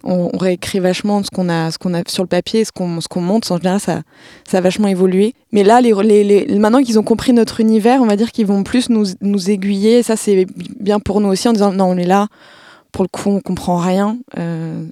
[0.05, 3.01] on, on réécrit vachement ce qu'on a, ce qu'on a sur le papier, ce qu'on,
[3.01, 3.51] ce qu'on monte.
[3.51, 4.03] En général, ça,
[4.49, 5.35] ça a vachement évolué.
[5.53, 8.47] Mais là, les, les, les- maintenant qu'ils ont compris notre univers, on va dire qu'ils
[8.47, 9.99] vont plus nous, nous aiguiller.
[9.99, 10.47] Et ça, c'est
[10.79, 12.29] bien pour nous aussi, en disant non, on est là.
[12.93, 14.17] Pour le coup, on comprend rien.
[14.39, 14.85] Euh,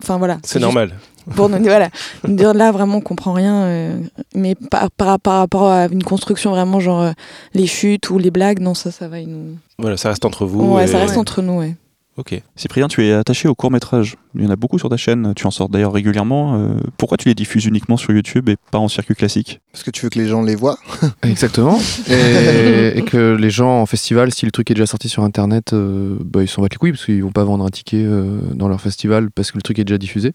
[0.00, 0.38] Enfin voilà.
[0.44, 0.92] C'est normal.
[1.34, 1.88] Pour nous, voilà,
[2.28, 3.98] dire là vraiment on comprend rien, euh,
[4.36, 7.10] mais par, par, par rapport à une construction vraiment genre euh,
[7.52, 9.56] les chutes ou les blagues, non ça ça va ils nous.
[9.80, 10.74] Voilà, ça reste entre vous.
[10.76, 11.74] Ouais, et- ça reste entre nous, ouais.
[12.16, 12.40] Ok.
[12.54, 14.16] Cyprien, tu es attaché au court métrage.
[14.34, 15.34] Il y en a beaucoup sur ta chaîne.
[15.36, 16.58] Tu en sors d'ailleurs régulièrement.
[16.58, 19.60] Euh, pourquoi tu les diffuses uniquement sur YouTube et pas en circuit classique?
[19.70, 20.78] Parce que tu veux que les gens les voient.
[21.22, 21.78] Exactement.
[22.08, 25.74] Et, et que les gens en festival, si le truc est déjà sorti sur internet,
[25.74, 28.40] euh, bah, ils s'en battent les couilles parce qu'ils vont pas vendre un ticket euh,
[28.54, 30.32] dans leur festival parce que le truc est déjà diffusé.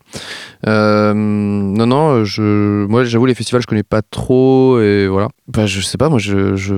[0.67, 5.29] Euh, non, non, je, moi j'avoue, les festivals, je connais pas trop et voilà.
[5.47, 6.55] Bah, je sais pas, moi je.
[6.55, 6.73] je...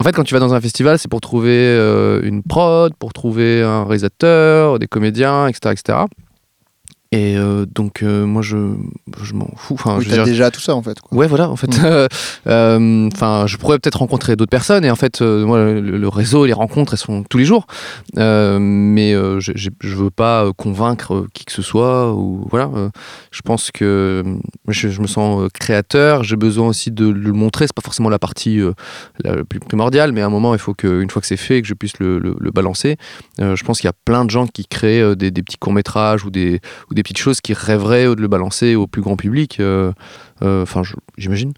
[0.00, 3.12] En fait, quand tu vas dans un festival, c'est pour trouver euh, une prod, pour
[3.12, 5.74] trouver un réalisateur, des comédiens, etc.
[5.78, 5.98] etc.
[7.12, 8.56] Et euh, donc, euh, moi, je,
[9.20, 9.74] je m'en fous.
[9.74, 11.00] Enfin, Oui, je dire- déjà tout ça en fait.
[11.00, 11.18] quoi.
[11.18, 11.66] Ouais, voilà, en fait.
[11.76, 11.84] Mm.
[11.84, 12.08] euh,
[12.46, 16.46] euh, Enfin, je pourrais peut-être rencontrer d'autres personnes, et en fait, moi, le, le réseau,
[16.46, 17.66] les rencontres, elles sont tous les jours.
[18.16, 22.70] Mais j'ai- je veux pas convaincre qui que ce soit, ou voilà.
[23.32, 24.22] je pense que
[24.68, 27.66] je, je me sens créateur, j'ai besoin aussi de le montrer.
[27.66, 28.60] C'est pas forcément la partie
[29.24, 31.60] la plus primordiale, mais à un moment, il faut que, une fois que c'est fait,
[31.62, 32.96] que je puisse le, le- le balancer.
[33.38, 36.30] Je pense qu'il y a plein de gens qui créent des, des petits courts-métrages ou
[36.30, 39.60] des, ou des petites choses qui rêveraient de le balancer au plus grand public.
[39.60, 39.92] euh,
[40.42, 40.82] euh, Enfin,
[41.18, 41.52] j'imagine.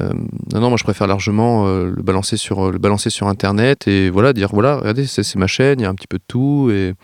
[0.00, 0.10] Euh,
[0.52, 4.32] non, non, moi je préfère largement le balancer sur le balancer sur Internet et voilà
[4.32, 6.94] dire voilà, regardez, c'est ma chaîne, il y a un petit peu de tout et,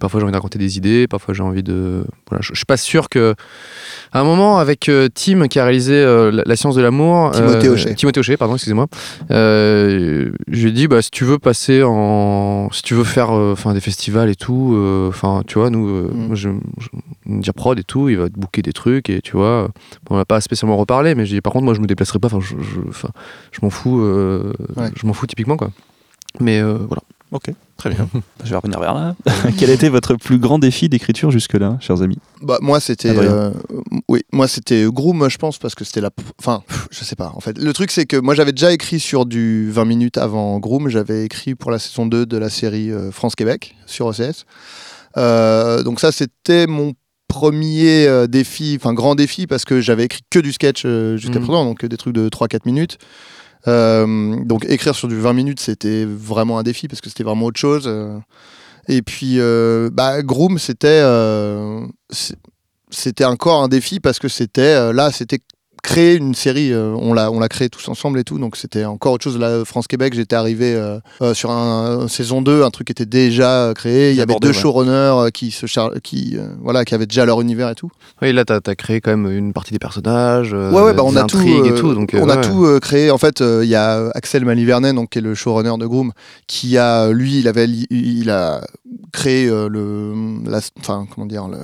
[0.00, 2.04] Parfois j'ai envie de raconter des idées, parfois j'ai envie de.
[2.28, 3.34] Voilà, je, je suis pas sûr que.
[4.12, 7.30] À un moment, avec euh, Tim qui a réalisé euh, la, La science de l'amour.
[7.32, 7.94] Timothée euh, Hochet.
[7.94, 8.86] Timothée Hochet, pardon, excusez-moi.
[9.30, 12.68] Je lui ai dit, bah, si tu veux passer en.
[12.70, 14.76] Si tu veux faire enfin, des festivals et tout,
[15.08, 16.26] enfin, tu vois, nous, Mm.
[16.26, 16.88] moi, je, je,
[17.40, 19.68] dire prod et tout, il va te booker des trucs et tu vois.
[20.04, 22.18] Bon, on n'a pas spécialement reparlé, mais j'ai dit, par contre, moi, je me déplacerai
[22.18, 22.80] pas, enfin, je, je,
[23.52, 24.00] je m'en fous,
[24.76, 24.90] Ouais.
[24.94, 25.70] je m'en fous typiquement, quoi.
[26.40, 27.02] Mais voilà.
[27.30, 28.08] Ok, très bien.
[28.44, 29.14] Je vais revenir vers là.
[29.58, 33.10] Quel été votre plus grand défi d'écriture jusque-là, chers amis Bah, moi, c'était.
[33.16, 33.50] Euh,
[34.08, 36.10] oui, moi, c'était Groom, je pense, parce que c'était la.
[36.38, 37.32] Enfin, je sais pas.
[37.34, 40.58] En fait, le truc, c'est que moi, j'avais déjà écrit sur du 20 minutes avant
[40.58, 40.88] Groom.
[40.88, 44.46] J'avais écrit pour la saison 2 de la série euh, France-Québec sur OCS.
[45.16, 46.94] Euh, donc, ça, c'était mon
[47.28, 51.38] premier euh, défi, enfin, grand défi, parce que j'avais écrit que du sketch euh, jusqu'à
[51.40, 51.44] Mhm.
[51.44, 52.96] présent, donc des trucs de 3-4 minutes.
[53.68, 57.46] Euh, donc, écrire sur du 20 minutes, c'était vraiment un défi, parce que c'était vraiment
[57.46, 57.84] autre chose.
[57.86, 58.18] euh.
[58.88, 61.02] Et puis, euh, bah, Groom, c'était.
[62.90, 65.40] c'était encore un défi parce que c'était là, c'était
[65.82, 66.72] créer une série.
[66.72, 69.38] euh, on l'a, on l'a créé tous ensemble et tout, donc c'était encore autre chose.
[69.38, 72.92] Là, France Québec, j'étais arrivé euh, euh, sur un, un saison 2, un truc qui
[72.92, 74.10] était déjà créé.
[74.10, 74.52] Il y avait deux ouais.
[74.54, 77.90] showrunners qui se char- qui voilà, qui avaient déjà leur univers et tout.
[78.22, 81.16] Oui, là, t'as as créé quand même une partie des personnages, ouais, ouais, bah on
[81.16, 81.94] a tout, et tout.
[81.94, 83.10] Donc, on a tout créé.
[83.10, 86.12] En fait, il y a Axel Malivernet, donc qui est le showrunner de Groom,
[86.46, 88.60] qui a, lui, il avait, il a
[89.12, 91.58] créé euh, le, la- enfin, comment dire, le,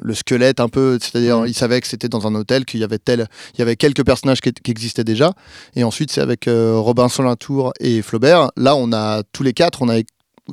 [0.00, 0.98] le squelette un peu.
[1.00, 1.46] C'est-à-dire, Mhm.
[1.48, 4.04] il savait que c'était dans un hôtel, qu'il y avait tel, il y avait quelques
[4.04, 5.32] personnages qui, qui existaient déjà.
[5.76, 8.50] Et ensuite, c'est avec euh, Robinson Latour et Flaubert.
[8.56, 10.00] Là, on a tous les quatre, on a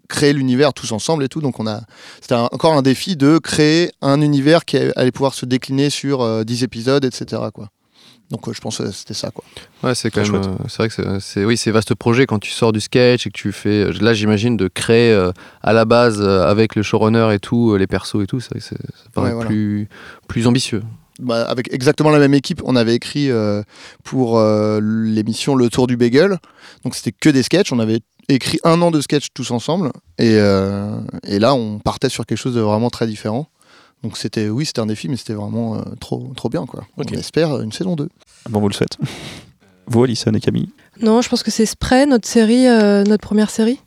[0.07, 1.41] créé l'univers tous ensemble et tout.
[1.41, 1.82] Donc, on a,
[2.21, 6.43] c'était encore un défi de créer un univers qui allait pouvoir se décliner sur euh,
[6.43, 7.41] 10 épisodes, etc.
[7.53, 7.67] Quoi.
[8.32, 9.29] Donc, euh, je pense que c'était ça.
[9.32, 9.43] Quoi.
[9.84, 10.36] Ouais, c'est quand même.
[10.36, 13.29] euh, c'est vrai que c'est- oui, c'est vaste projet quand tu sors du sketch et
[13.29, 13.84] que tu fais.
[13.84, 17.75] euh, Là, j'imagine de créer euh, à la base euh, avec le showrunner et tout,
[17.75, 18.75] les persos et tout, c'est ça
[19.13, 19.49] paraît Ouais, voilà.
[19.49, 19.89] plus
[20.27, 20.82] plus ambitieux.
[21.19, 23.61] bah, avec exactement la même équipe, on avait écrit euh,
[24.03, 24.39] pour
[24.82, 26.38] l'émission Le Tour du Bagel.
[26.84, 27.71] Donc c'était que des sketchs.
[27.71, 29.91] On avait écrit un an de sketchs tous ensemble.
[30.17, 30.36] Et,
[31.27, 33.47] et là, on partait sur quelque chose de vraiment très différent.
[34.04, 36.66] Donc c'était, oui, c'était un défi, mais c'était vraiment euh, trop, trop bien.
[36.66, 36.84] Quoi.
[36.97, 38.10] On espère une saison 2.
[38.49, 38.97] Bon, vous le souhaite.
[39.88, 40.70] Vous, Alison et Camille?
[41.02, 43.80] Non, je pense que c'est Spray, notre série, euh, notre première série.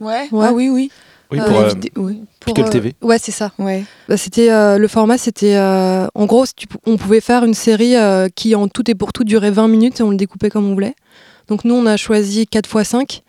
[0.00, 0.28] Ouais.
[0.32, 0.46] Ouais.
[0.48, 0.90] Ah oui, oui.
[1.30, 2.22] Oui, Euh, pour, euh, oui.
[2.40, 2.94] Pour, Pickle euh, TV.
[3.02, 3.52] Ouais, c'est ça.
[3.58, 3.84] Ouais.
[4.08, 6.44] Bah, c'était euh, le format, c'était euh, en gros,
[6.86, 10.00] on pouvait faire une série euh, qui en tout et pour tout durait 20 minutes
[10.00, 10.94] et on le découpait comme on voulait.
[11.48, 13.22] Donc nous, on a choisi 4 x 5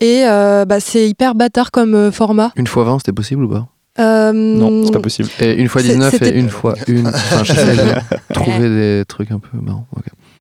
[0.00, 2.52] et euh, bah, c'est hyper bâtard comme euh, format.
[2.56, 3.68] Une fois 20, c'était possible ou pas?
[3.98, 5.28] Euh, Non, c'est pas possible.
[5.40, 7.06] Et une fois C'est- 19 et une fois une.
[7.08, 9.86] Enfin, j'essaie de trouver des trucs un peu marrants.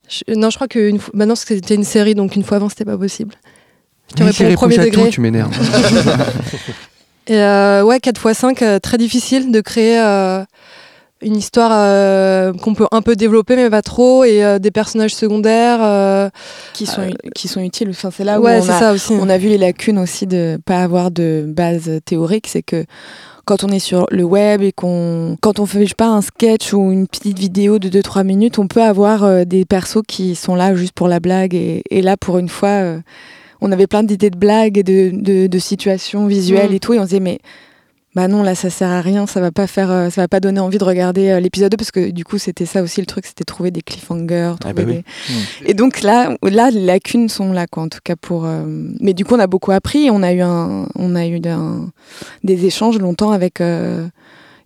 [0.10, 2.58] je- non, je crois que une fois, bah non, c'était une série, donc une fois
[2.58, 3.36] avant, c'était pas possible.
[4.16, 5.10] Tu Mais réponds au premier à tout, degré.
[5.10, 5.52] tu m'énerves.
[7.28, 10.44] Et euh, ouais, 4 x 5, très difficile de créer euh,
[11.24, 15.16] une histoire euh, qu'on peut un peu développer, mais pas trop, et euh, des personnages
[15.16, 15.80] secondaires.
[15.82, 16.30] euh,
[16.74, 17.90] Qui sont, Euh, qui sont utiles.
[17.90, 19.12] Enfin, c'est là où on a, ça aussi.
[19.14, 22.48] on a vu les lacunes aussi de pas avoir de base théorique.
[22.48, 22.86] C'est que
[23.46, 26.22] quand on est sur le web et qu'on, quand on fait je sais pas un
[26.22, 30.36] sketch ou une petite vidéo de 2-3 minutes, on peut avoir euh, des persos qui
[30.36, 31.54] sont là juste pour la blague.
[31.56, 33.00] Et, et là, pour une fois, euh,
[33.62, 36.76] on avait plein d'idées de blagues et de, de, de situations visuelles Mm.
[36.76, 36.94] et tout.
[36.94, 37.40] Et on se disait, mais
[38.16, 39.28] bah non, là, ça sert à rien.
[39.28, 41.78] Ça va pas faire, euh, ça va pas donner envie de regarder euh, l'épisode 2
[41.78, 44.54] parce que du coup, c'était ça aussi le truc, c'était trouver des cliffhangers.
[44.56, 45.04] Ah trouver bah oui.
[45.64, 48.46] des- Et donc là, là, les lacunes sont là, quoi, en tout cas pour.
[48.46, 48.64] euh,
[49.00, 50.10] Mais du coup, on a beaucoup appris.
[50.12, 51.90] On a eu un, on a eu un-
[52.44, 54.08] des échanges longtemps avec euh,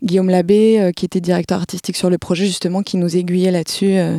[0.04, 3.98] Guillaume Labbé, euh, qui était directeur artistique sur le projet, justement, qui nous aiguillait là-dessus,
[3.98, 4.18] euh,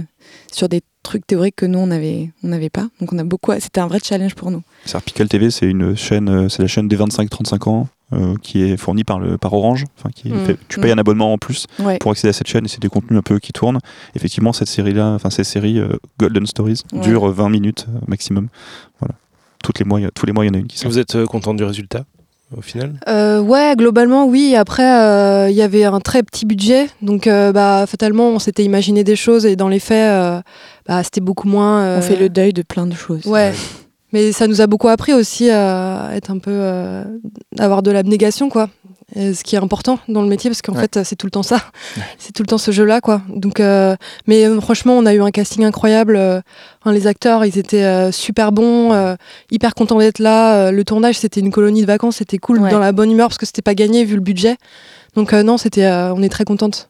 [0.53, 2.89] sur des trucs théoriques que nous on n'avait on n'avait pas.
[3.01, 3.53] Donc on a beaucoup.
[3.61, 4.62] C'était un vrai challenge pour nous.
[4.85, 8.63] C'est Pickle TV, c'est une chaîne, euh, c'est la chaîne des 25-35 ans euh, qui
[8.63, 9.85] est fournie par le par Orange.
[9.99, 10.45] Enfin, qui Mm.
[10.47, 11.99] fait- tu payes un abonnement en plus Ouais.
[11.99, 13.79] pour accéder à cette chaîne et c'est des contenus un peu qui tournent.
[14.15, 15.89] Effectivement, cette série-là, enfin ces séries euh,
[16.19, 17.01] Golden Stories Ouais.
[17.01, 18.49] durent 20 minutes euh, maximum.
[19.01, 19.15] Voilà.
[19.63, 20.79] Toutes les mois, il y a- tous les mois, il y en a une qui
[20.79, 20.91] sort.
[20.91, 22.05] Vous êtes euh, content du résultat
[22.57, 22.95] au final?
[23.09, 24.57] Euh, ouais, globalement, oui.
[24.57, 26.89] Après, euh, il y avait un très petit budget.
[27.03, 30.41] Donc, euh, bah, fatalement, on s'était imaginé des choses et dans les faits, euh,
[30.89, 31.83] bah, c'était beaucoup moins.
[31.83, 33.25] euh, On fait le deuil de plein de choses.
[33.27, 33.53] Ouais.
[34.13, 36.51] Mais ça nous a beaucoup appris aussi à être un peu.
[36.53, 37.05] euh,
[37.59, 38.69] avoir de l'abnégation, quoi.
[39.17, 40.83] Et ce qui est important dans le métier, parce qu'en Ouais.
[40.83, 41.59] fait, c'est tout le temps ça.
[42.19, 43.23] C'est tout le temps ce jeu-là, quoi.
[43.29, 43.97] Donc, euh,
[44.29, 46.15] mais euh, franchement, on a eu un casting incroyable.
[46.16, 46.41] euh,
[46.81, 49.16] enfin, les acteurs, ils étaient euh, super bons, euh,
[49.51, 50.70] hyper contents d'être là.
[50.70, 52.70] Le tournage, c'était une colonie de vacances, c'était cool, Ouais.
[52.70, 54.57] dans la bonne humeur, parce que c'était pas gagné vu le budget.
[55.16, 56.90] Donc, euh, non, c'était, euh, on est très contente.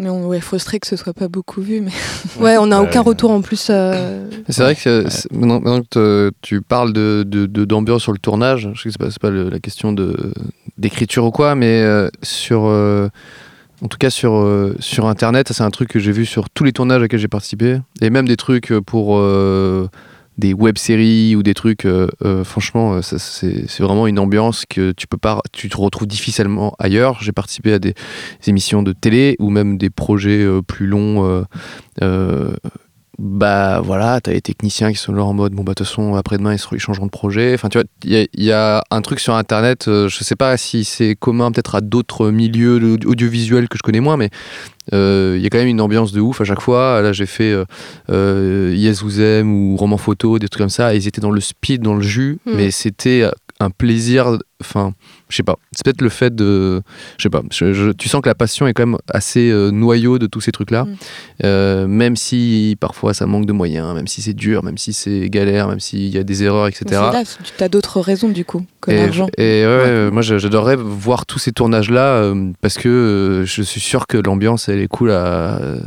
[0.00, 1.80] Mais on est frustré que ce soit pas beaucoup vu.
[1.80, 1.92] Mais...
[2.40, 2.88] Ouais, on n'a Ouais.
[2.88, 3.68] aucun retour en plus.
[3.70, 8.18] euh, C'est vrai que maintenant, maintenant que tu parles de, de- de- d'ambiance sur le
[8.18, 10.16] tournage, je sais que c'est pas, c'est pas le- la question de,
[10.78, 13.08] d'écriture ou quoi, mais euh, sur, euh,
[13.82, 16.64] en tout cas sur, euh, sur Internet, c'est un truc que j'ai vu sur tous
[16.64, 19.86] les tournages auxquels j'ai participé, et même des trucs pour euh,
[20.38, 25.06] des web-séries ou des trucs, euh, euh, franchement, euh, c'est, vraiment une ambiance que tu
[25.06, 27.22] peux pas, tu te retrouves difficilement ailleurs.
[27.22, 27.94] J'ai participé à des,
[28.46, 31.44] émissions de télé ou même des projets plus longs.
[33.16, 36.16] bah voilà, t'as les techniciens qui sont là en mode bon bah de toute façon
[36.16, 37.54] après-demain ils, changeront de projet.
[37.54, 40.82] Enfin tu vois, il y, y a un truc sur internet, je sais pas si
[40.84, 44.30] c'est commun peut-être à d'autres milieux audiovisuels que je connais moins, mais
[44.92, 47.00] euh, il y a quand même une ambiance de ouf à chaque fois.
[47.00, 47.64] Là j'ai fait euh,
[48.10, 51.40] euh, Yes Vous Aime ou Roman Photo, des trucs comme ça, ils étaient dans le
[51.40, 52.52] speed, dans le jus, Mm.
[52.56, 53.24] mais c'était
[53.64, 54.92] un plaisir, enfin
[55.28, 56.82] je sais pas, c'est peut-être le fait de,
[57.18, 59.70] je sais pas, je- je- tu sens que la passion est quand même assez euh,
[59.70, 60.84] noyau de tous ces trucs-là.
[60.84, 60.96] Mm.
[61.44, 65.28] Euh, même si parfois ça manque de moyens, même si c'est dur, même si c'est
[65.30, 66.84] galère, même s'il y a des erreurs, etc.
[66.92, 67.22] Là,
[67.56, 69.26] tu as d'autres raisons du coup que Et, l'argent.
[69.38, 74.06] et ouais, moi j'a- j'adorerais voir tous ces tournages-là euh, parce que je suis sûr
[74.06, 75.80] que l'ambiance elle est cool à euh,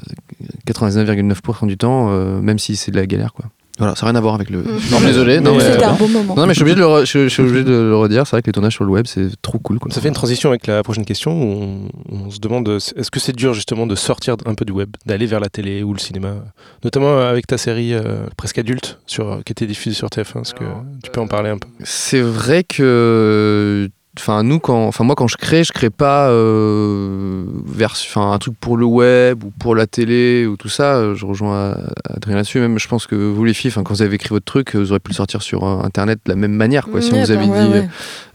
[0.66, 2.10] 99,9% du temps,
[2.41, 3.45] même si c'est de la galère quoi.
[3.78, 4.60] Voilà, ça n'a rien à voir avec le.
[4.60, 4.80] Mm.
[4.91, 5.40] Non, désolé.
[5.40, 6.36] Non, Mais, euh, un bon moment.
[6.36, 8.26] non, mais je suis obligé de le, re- je, je suis obligé de le redire.
[8.26, 9.80] C'est vrai que les tournages sur le web c'est trop cool.
[9.80, 9.91] Quoi.
[9.91, 11.64] Ça fait une transition avec la prochaine question où
[12.12, 14.72] on, on se demande euh, est-ce que c'est dur justement de sortir un peu du
[14.74, 16.36] web, d'aller vers la télé ou le cinéma,
[16.84, 20.41] notamment avec ta série euh, presque adulte sur, euh, qui était diffusée sur TF1.
[20.41, 20.64] Est-ce que
[21.04, 21.68] tu peux en parler un peu?
[21.84, 27.45] C'est vrai que, enfin nous quand, enfin moi quand je crée, je crée pas euh,
[27.65, 30.95] vers, enfin un truc pour le web ou pour la télé ou tout ça.
[30.98, 31.77] euh, Je rejoins
[32.10, 32.60] Adrien là-dessus.
[32.60, 34.91] Même je pense que vous les filles, enfin quand vous avez écrit votre truc, vous
[34.91, 37.02] aurez pu le sortir sur euh, internet de la même manière quoi.
[37.02, 37.89] Si on vous avait dit, ouais, ouais.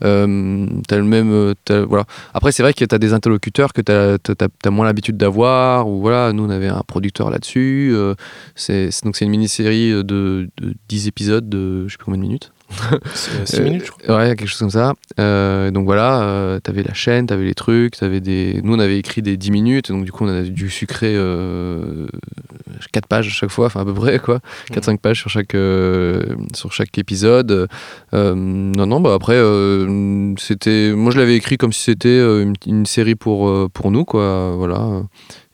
[0.05, 1.55] euh, t'as le même, euh,
[1.89, 2.05] voilà.
[2.35, 5.89] Après c'est vrai que t'as des interlocuteurs que t'as, t'as moins l'habitude d'avoir.
[5.89, 7.91] Ou voilà, nous on avait un producteur là-dessus.
[7.95, 8.15] euh,
[8.55, 12.19] c'est, c'est- donc c'est une mini-série de, de 10 épisodes de, je sais plus combien
[12.19, 12.53] de minutes.
[13.15, 14.17] 6 Euh, minutes, je crois.
[14.17, 14.95] Ouais, quelque chose comme ça.
[15.21, 18.61] Euh, donc voilà, euh, t'avais la chaîne, t'avais les trucs, t'avais des.
[18.63, 22.07] Nous, on avait écrit des 10 minutes, donc du coup, on a dû sucrer euh,
[22.93, 24.41] 4 pages à chaque fois, enfin à peu près, quoi.
[24.73, 25.57] 4-5 pages sur chaque,
[26.55, 27.69] sur chaque épisode.
[28.13, 29.41] Non, non, bah après,
[30.39, 30.93] c'était.
[30.95, 34.55] Moi, je l'avais écrit comme si c'était une, une série pour, pour nous, quoi.
[34.57, 35.03] Voilà.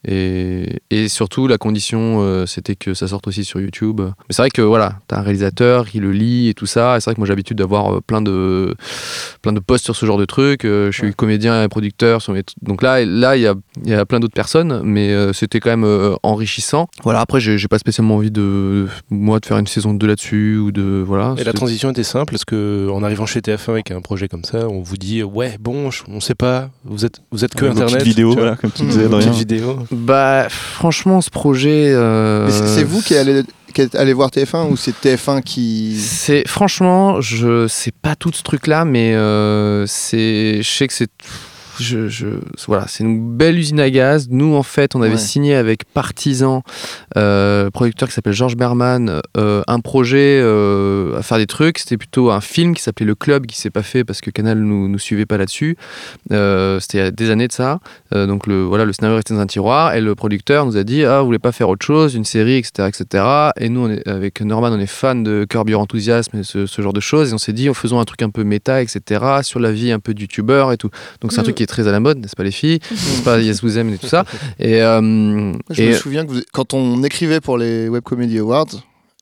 [0.06, 4.00] Et, et surtout, la condition, euh, c'était que ça sorte aussi sur YouTube.
[4.00, 6.96] Mais c'est vrai que voilà, t'as un réalisateur qui le lit et tout ça.
[6.96, 8.74] Et c'est vrai que moi, j'ai l'habitude d'avoir euh, plein de,
[9.42, 10.64] plein de posts sur ce genre de trucs.
[10.64, 11.12] Euh, je suis Ouais.
[11.12, 12.22] comédien et producteur.
[12.22, 13.54] Sur mes t- Donc là, là, il y a,
[13.84, 16.88] il y a plein d'autres personnes, mais euh, c'était quand même euh, enrichissant.
[17.02, 17.20] Voilà.
[17.20, 20.70] Après, j'ai j'ai pas spécialement envie de moi de faire une saison 2 là-dessus ou
[20.72, 21.34] de voilà.
[21.38, 24.44] Et la transition était simple, parce que en arrivant chez TF1 avec un projet comme
[24.44, 28.02] ça, on vous dit ouais bon, on sait pas, vous êtes vous êtes que internet,
[28.04, 28.34] tu vois.
[28.34, 29.78] voilà, comme tu disais, Une petite vidéo.
[29.90, 31.92] Bah, franchement, ce projet.
[31.92, 33.42] euh, c'est vous qui allez,
[33.72, 35.98] qui voir TF1 ou c'est TF1 qui.
[35.98, 41.10] C'est franchement, je sais pas tout ce truc-là, mais euh, c'est, je sais que c'est,
[41.80, 42.26] je, je-
[42.66, 44.28] voilà, c'est une belle usine à gaz.
[44.30, 45.16] Nous, en fait, on avait Ouais.
[45.18, 46.62] signé avec Partisan,
[47.16, 51.78] euh, producteur qui s'appelle Georges Berman, euh, un projet euh, à faire des trucs.
[51.78, 54.58] C'était plutôt un film qui s'appelait Le Club, qui s'est pas fait parce que Canal
[54.58, 55.76] nous, nous suivait pas là-dessus.
[56.32, 57.78] Euh, C'était il y a des années de ça.
[58.12, 61.04] Donc le voilà, le scénario restait dans un tiroir et le producteur nous a dit
[61.04, 63.24] ah vous voulez pas faire autre chose, une série, etc., etc.
[63.60, 66.66] Et nous, on est, avec Norman, on est fan de Curb Your Enthusiasm et ce,
[66.66, 67.30] ce genre de choses.
[67.30, 69.92] Et on s'est dit, en faisant un truc un peu méta, etc., sur la vie
[69.92, 70.90] un peu de youtubeur et tout.
[71.20, 71.44] Donc c'est un Mm.
[71.44, 73.78] truc qui est très à la mode, n'est-ce pas les filles N'est-ce pas Yes Vous
[73.78, 74.24] Aime et tout ça.
[74.58, 78.38] Et, euh, Je et- me souviens que vous- quand on écrivait pour les Web Comedy
[78.38, 78.66] Awards,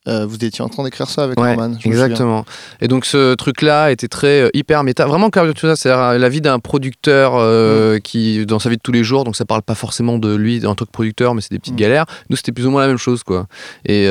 [0.09, 1.77] euh, vous étiez en train d'écrire ça avec Ouais, Norman.
[1.85, 2.45] Exactement.
[2.81, 5.07] Et donc ce truc-là était très euh, hyper méta.
[5.07, 7.39] Vraiment, Enthusiasm, c'est euh, la vie d'un producteur Mm.
[7.41, 10.35] euh, qui, dans sa vie de tous les jours, donc ça parle pas forcément de
[10.35, 11.79] lui en tant que producteur, mais c'est des petites Mm.
[11.79, 12.07] galères.
[12.31, 13.47] Nous, c'était plus ou moins la même chose, quoi.
[13.85, 14.09] Et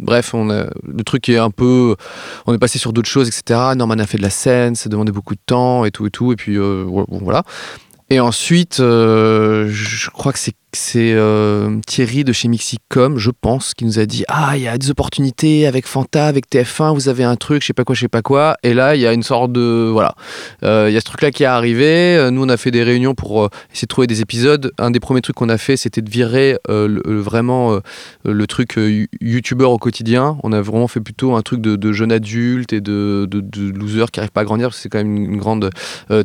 [0.00, 1.94] bref, on a, le truc est un peu,
[2.46, 3.60] on est passé sur d'autres choses, etc.
[3.76, 6.32] Norman a fait de la scène, ça demandait beaucoup de temps et tout et tout.
[6.32, 7.42] Et puis bon, voilà.
[8.10, 13.84] Et ensuite, je crois que c'est c'est euh, Thierry de chez Mixicom, je pense, qui
[13.84, 17.24] nous a dit Ah, il y a des opportunités avec Fanta, avec TF1, vous avez
[17.24, 18.56] un truc, je sais pas quoi, je sais pas quoi.
[18.62, 19.90] Et là, il y a une sorte de.
[19.92, 20.14] Voilà.
[20.62, 22.16] Euh, Il y a ce truc-là qui est arrivé.
[22.16, 24.72] Euh, Nous, on a fait des réunions pour essayer de trouver des épisodes.
[24.78, 27.78] Un des premiers trucs qu'on a fait, c'était de virer vraiment
[28.24, 30.38] le truc you- youtubeur au quotidien.
[30.42, 33.28] On a vraiment fait plutôt un truc de, jeune adulte et de,
[33.76, 35.70] loser qui n'arrive pas à grandir, c'est quand même une, grande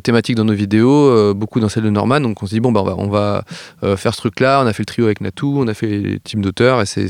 [0.02, 2.20] thématique dans nos vidéos, beaucoup dans celle de Norman.
[2.20, 3.44] Donc on s'est dit, bon, bah, on va,
[3.82, 5.86] on faire ce truc-là truc-là, on a fait le trio avec Natou, on a fait
[5.86, 7.08] les teams d'auteurs et c'est-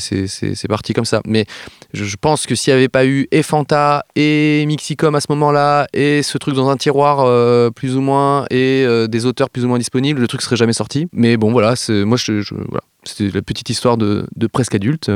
[0.68, 1.20] parti comme ça.
[1.26, 1.44] Mais
[1.92, 5.86] je, pense que s'il n'y avait pas eu et Fanta et Mixicom à ce moment-là
[5.92, 9.64] et ce truc dans un tiroir euh, plus ou moins et euh, des auteurs plus
[9.64, 11.06] ou moins disponibles, le truc serait jamais sorti.
[11.12, 15.10] Mais bon, voilà, moi, je, je- voilà, c'était la petite histoire de, de presque adulte.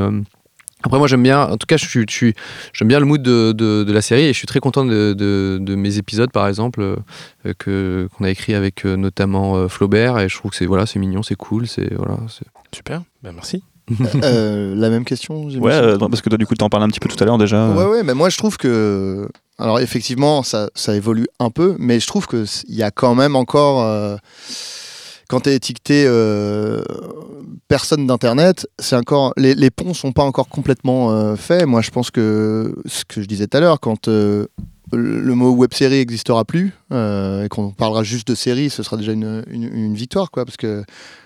[0.84, 2.34] Après, moi, j'aime bien, en tout cas, je suis, je suis-
[2.72, 5.12] j'aime bien le mood de, de- de la série et je suis très content de,
[5.12, 9.68] de- de mes épisodes, par exemple, euh, que, qu'on a écrit avec euh, notamment euh,
[9.68, 10.18] Flaubert.
[10.18, 13.32] Et je trouve que c'est, voilà, c'est mignon, c'est cool, c'est, voilà, c'est- Super, ben
[13.32, 13.62] merci.
[14.24, 15.62] Euh, la même question, j'imagine.
[15.62, 17.36] Ouais, euh, parce que toi, du coup, t'en parlais un petit peu tout à l'heure
[17.36, 17.68] déjà.
[17.70, 19.28] Ouais, ouais, mais moi je trouve que.
[19.58, 23.36] Alors effectivement, ça, ça évolue un peu, mais je trouve qu'il y a quand même
[23.36, 24.18] encore.
[25.32, 26.82] Quand tu es étiqueté euh,
[27.66, 28.66] personne d'Internet,
[29.38, 31.64] les, les ponts sont pas encore complètement euh, faits.
[31.64, 34.46] Moi, je pense que ce que je disais tout à l'heure, quand euh,
[34.92, 39.12] le mot web série n'existera plus et qu'on parlera juste de série, ce sera déjà
[39.12, 40.44] une, victoire, quoi.
[40.44, 40.84] Parce que,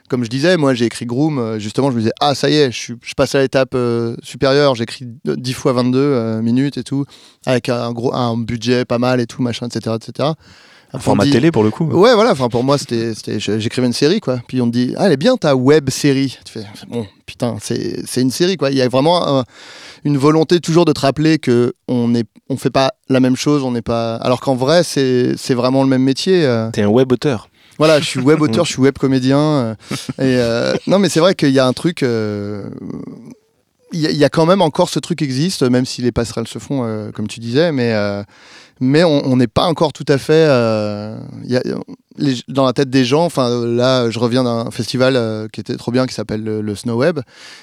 [0.09, 2.71] comme je disais, moi j'ai écrit Groom, justement, je me disais, ah ça y est,
[2.71, 3.77] je, passe à l'étape
[4.23, 7.07] supérieure, j'écris 10 fois 22 euh, minutes et tout,
[7.45, 9.97] avec un, gros, un budget pas mal et tout, machin, etc.
[10.01, 10.29] etc.
[10.93, 11.85] Un format dit- télé pour le coup.
[11.85, 12.33] Ouais, voilà.
[12.33, 14.41] Enfin, pour moi, c'était, j'écrivais une série, quoi.
[14.49, 16.39] Puis on te dit, ah, elle est bien ta web série.
[16.45, 18.71] Tu fais, bon, putain, c'est, une série, quoi.
[18.71, 19.43] Il y a vraiment euh,
[20.05, 23.63] une volonté toujours de te rappeler que on est, on fait pas la même chose,
[23.65, 24.15] on n'est pas.
[24.17, 26.45] Alors qu'en vrai, c'est, vraiment le même métier.
[26.47, 26.71] euh.
[26.71, 27.49] T'es un web auteur.
[27.79, 29.39] Voilà, je suis web auteur, je suis web comédien.
[29.39, 29.75] euh,
[30.19, 32.03] et euh, non, mais c'est vrai qu'il y a un truc.
[32.03, 32.71] euh,
[33.93, 36.11] Il y, a- il y a quand même encore ce truc existe, même si les
[36.13, 38.23] passerelles se font, euh, comme tu disais, mais euh,
[38.81, 41.63] mais on n'est pas encore tout à fait euh, il y a-
[42.19, 43.25] les- dans la tête des gens.
[43.25, 46.75] Enfin, là, je reviens d'un festival euh, qui était trop bien, qui s'appelle le, le
[46.75, 47.21] Snow Web.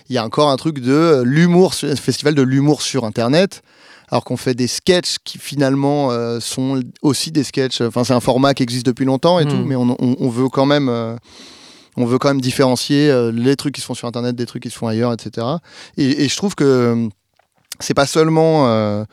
[0.10, 3.61] Il y a encore un truc de euh, l'humour, festival de l'humour sur Internet.
[4.10, 7.81] Alors qu'on fait des sketchs qui finalement euh, sont aussi des sketchs.
[7.81, 9.49] Enfin, c'est un format qui existe depuis longtemps et Hmm.
[9.49, 10.88] tout, mais on, on- on veut quand même,
[11.98, 14.61] on veut quand même différencier euh, les trucs qui se font sur Internet des trucs
[14.64, 15.48] qui se font ailleurs, etc.
[15.98, 17.07] Et, et je trouve que
[17.80, 19.03] c'est pas seulement euh,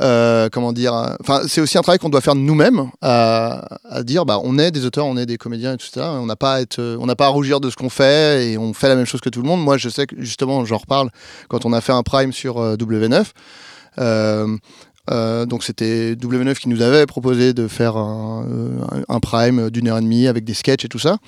[0.00, 4.38] euh, comment dire enfin c'est aussi un travail qu'on doit faire nous-mêmes à, dire bah
[4.42, 7.28] on est des auteurs on est des comédiens et tout ça on n'a pas à
[7.28, 9.62] rougir de ce qu'on fait et on fait la même chose que tout le monde.
[9.62, 11.10] Moi je sais que justement j'en reparle
[11.48, 13.26] quand on a fait un prime sur euh, W9
[13.98, 18.46] euh, donc c'était W9 qui nous avait proposé de faire un,
[19.08, 21.18] un prime d'une heure et demie avec des sketchs et tout ça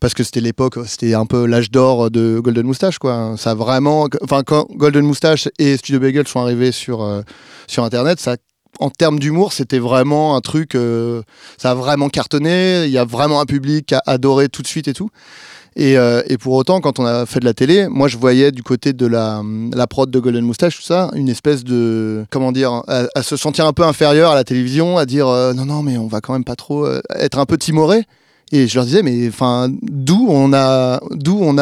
[0.00, 3.34] parce que c'était l'époque, c'était un peu l'âge d'or de Golden Moustache, quoi.
[3.38, 7.22] Ça a vraiment, enfin, quand Golden Moustache et Studio Bagel sont arrivés sur, euh,
[7.66, 8.36] sur Internet, ça,
[8.78, 11.22] en termes d'humour, c'était vraiment un truc, euh,
[11.56, 12.84] ça a vraiment cartonné.
[12.84, 15.08] Il y a vraiment un public qui a adoré tout de suite et tout.
[15.76, 18.50] Et, euh, et pour autant, quand on a fait de la télé, moi, je voyais
[18.50, 19.42] du côté de la,
[19.74, 23.66] la prod de Golden Moustache, tout ça, une espèce de, comment dire, à, se sentir
[23.66, 26.44] un peu inférieur à la télévision, à dire, non, non, mais on va quand même
[26.44, 28.04] pas trop être un peu timoré.
[28.52, 31.58] Et je leur disais, mais enfin, d'où on a, d'où on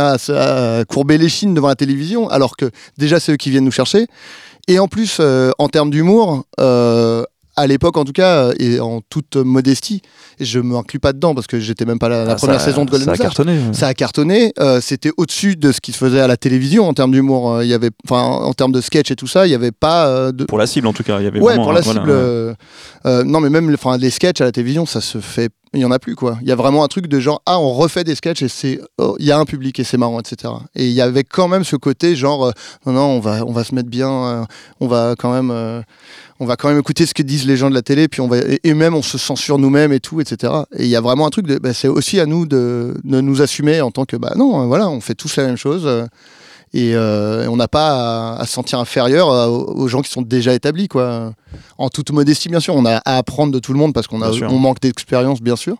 [1.16, 4.06] les chines devant la télévision, alors que déjà c'est eux qui viennent nous chercher.
[4.68, 7.24] Et en plus, euh, en termes d'humour, euh,
[7.56, 10.02] à l'époque en tout cas, euh, et en toute modestie,
[10.40, 12.84] je m'inclus pas dedans parce que j'étais même pas la, la Ah, première ça- saison
[12.84, 13.58] de Golden Ça a cartonné.
[13.72, 14.52] Ça a cartonné.
[14.60, 17.52] euh, C'était au-dessus de ce qui se faisait à la télévision en termes d'humour.
[17.52, 19.72] euh, Il y avait, enfin, en termes de sketch et tout ça, il y avait
[19.72, 21.18] pas euh, de, Pour la cible en tout cas.
[21.20, 22.10] Il y avait Ouais, vraiment pour la voilà, cible.
[22.10, 22.54] ouais.
[23.06, 25.50] euh, non, mais même enfin, les sketchs à la télévision, ça se fait.
[25.76, 26.38] Il y en a plus, quoi.
[26.40, 28.80] Il y a vraiment un truc de genre, ah, on refait des sketchs et c'est.
[28.98, 30.52] oh, Il y a un public et c'est marrant, etc.
[30.76, 32.52] Et il y avait quand même ce côté, genre,
[32.86, 34.46] non, non, on va, on va se mettre bien,
[34.80, 35.82] on va quand même.
[36.44, 38.28] On va quand même écouter ce que disent les gens de la télé, puis on
[38.28, 40.52] va et, et même on se censure nous-mêmes et tout, etc.
[40.76, 43.20] Et il y a vraiment un truc de, bah, c'est aussi à nous de, de
[43.22, 45.82] nous assumer en tant que, bah non, euh, voilà, on fait tous la même chose.
[45.86, 46.06] euh,
[46.74, 50.88] et euh, on n'a pas à, se sentir inférieur aux, gens qui sont déjà établis,
[50.88, 51.32] quoi.
[51.78, 54.22] En toute modestie, bien sûr, on a à apprendre de tout le monde parce qu'on
[54.22, 55.76] a, on manque d'expérience, bien sûr.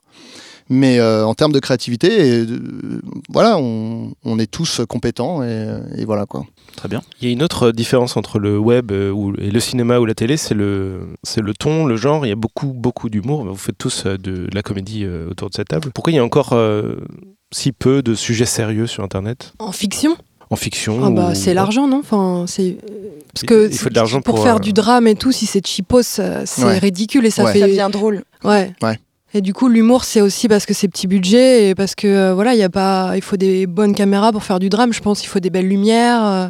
[0.70, 5.66] Mais euh, en termes de créativité, et, euh, voilà, on, on est tous compétents et,
[5.98, 6.46] et voilà quoi.
[6.76, 7.02] Très bien.
[7.20, 10.06] Il y a une autre différence entre le web euh, ou- et le cinéma ou
[10.06, 12.24] la télé, c'est le, c'est le ton, le genre.
[12.24, 13.44] Il y a beaucoup, beaucoup d'humour.
[13.44, 15.90] Vous faites tous euh, de, la comédie euh, autour de cette table.
[15.94, 16.96] Pourquoi il y a encore euh,
[17.52, 19.52] si peu de sujets sérieux sur Internet?
[19.58, 20.16] En fiction?
[20.50, 21.98] En fiction Ah bah ou- c'est l'argent, non?
[22.00, 22.78] Enfin, c'est
[23.34, 25.30] parce que il faut de l'argent pour, pour, faire euh, du drame et tout.
[25.32, 26.78] Si c'est cheapos, c'est Ouais.
[26.78, 27.52] ridicule et ça Ouais.
[27.52, 27.60] fait.
[27.60, 28.22] Ça devient drôle.
[28.44, 28.72] Ouais.
[28.82, 28.98] Ouais.
[29.36, 32.34] Et du coup, l'humour, c'est aussi parce que c'est petit budget et parce que euh,
[32.34, 34.92] voilà, il y a pas, il faut des bonnes caméras pour faire du drame.
[34.92, 36.24] Je pense, il faut des belles lumières.
[36.24, 36.48] euh,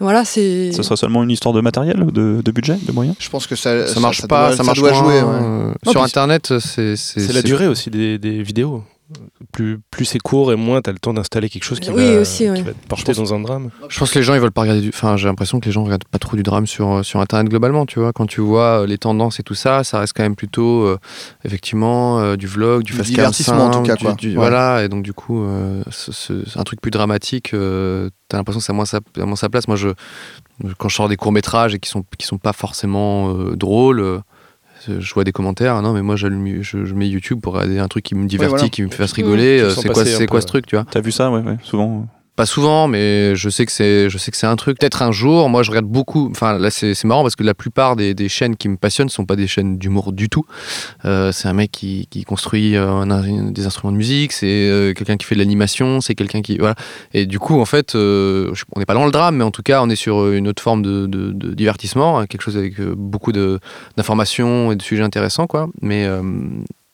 [0.00, 0.72] voilà, c'est.
[0.72, 3.14] Ce sera seulement une histoire de matériel, de, de budget, de moyens?
[3.20, 5.22] Je pense que ça, ça marche pas, doit- ça marche doit moins, jouer.
[5.22, 5.38] ouais.
[5.42, 6.96] euh, Non, Sur internet, c'est.
[6.96, 8.82] C'est la durée aussi des, des vidéos.
[9.52, 12.14] Plus, plus c'est court et moins tu as le temps d'installer quelque chose qui, Oui,
[12.14, 12.62] va, aussi, qui ouais.
[12.62, 13.70] va te porter dans un drame.
[13.88, 14.88] Je pense que les gens ils veulent pas regarder du.
[14.90, 17.48] Enfin, j'ai l'impression que les gens regardent pas trop du drame sur euh, sur internet
[17.48, 17.86] globalement.
[17.86, 20.36] Tu vois, quand tu vois euh, les tendances et tout ça, ça reste quand même
[20.36, 20.98] plutôt euh,
[21.44, 24.14] effectivement euh, du vlog, du, Du fast divertissement, en tout cas, du- quoi.
[24.14, 24.34] du- Ouais.
[24.36, 27.54] Voilà, et donc du coup, euh, ce- ce- c'est un truc plus dramatique.
[27.54, 29.68] euh, T'as l'impression que ça a moins sa, moins sa place.
[29.68, 29.88] Moi, je
[30.78, 34.20] quand je sors des courts métrages et qui sont qui sont pas forcément euh, drôles.
[34.88, 37.78] Euh, je vois des commentaires, non mais moi j'allume, je, je mets YouTube pour regarder
[37.78, 38.68] un truc qui me divertit, voilà.
[38.68, 39.60] qui me fasse rigoler.
[39.60, 39.64] Mmh.
[39.64, 41.40] euh, Qui sont C'est quoi, c'est quoi ce truc, tu vois T'as vu ça, ouais,
[41.40, 42.06] ouais, souvent.
[42.34, 44.78] Pas souvent, mais je sais que c'est, je sais que c'est un truc.
[44.78, 46.30] Peut-être un jour, moi je regarde beaucoup.
[46.30, 49.26] Enfin là c'est, marrant parce que la plupart des, des chaînes qui me passionnent sont
[49.26, 50.46] pas des chaînes d'humour du tout.
[51.04, 55.18] Euh, c'est un mec qui, qui construit euh, des instruments de musique, c'est euh, quelqu'un
[55.18, 56.74] qui fait de l'animation, c'est quelqu'un qui voilà.
[57.12, 59.82] Et du coup en fait, on n'est pas dans le drame, mais en tout cas
[59.82, 63.60] on est sur une autre forme de, de- divertissement, hein, quelque chose avec beaucoup de,
[63.98, 65.68] d'informations et de sujets intéressants quoi.
[65.82, 66.08] Mais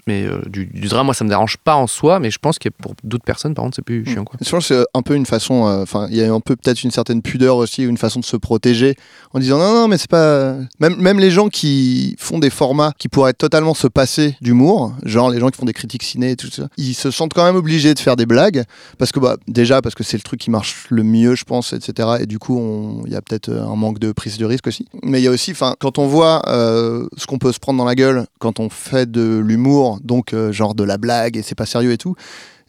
[0.08, 2.58] mais euh, du, du drame, moi, ça me dérange pas en soi, mais je pense
[2.58, 4.24] que pour d'autres personnes, par contre, c'est plus chiant.
[4.24, 4.38] Quoi.
[4.40, 6.56] Je pense que c'est un peu une façon, euh, enfin, il y a un peu
[6.56, 8.96] peut-être une certaine pudeur aussi, une façon de se protéger
[9.34, 10.54] en disant non, non, mais c'est pas.
[10.80, 15.30] Même, même les gens qui font des formats qui pourraient totalement se passer d'humour, genre
[15.30, 17.56] les gens qui font des critiques ciné et tout ça, ils se sentent quand même
[17.56, 18.64] obligés de faire des blagues
[18.96, 21.74] parce que, bah, déjà, parce que c'est le truc qui marche le mieux, je pense,
[21.74, 22.08] etc.
[22.20, 24.86] Et du coup, il y a peut-être un manque de prise de risque aussi.
[25.02, 27.76] Mais il y a aussi, enfin, quand on voit euh, ce qu'on peut se prendre
[27.76, 31.42] dans la gueule quand on fait de l'humour, donc euh, genre de la blague et
[31.42, 32.14] c'est pas sérieux et tout.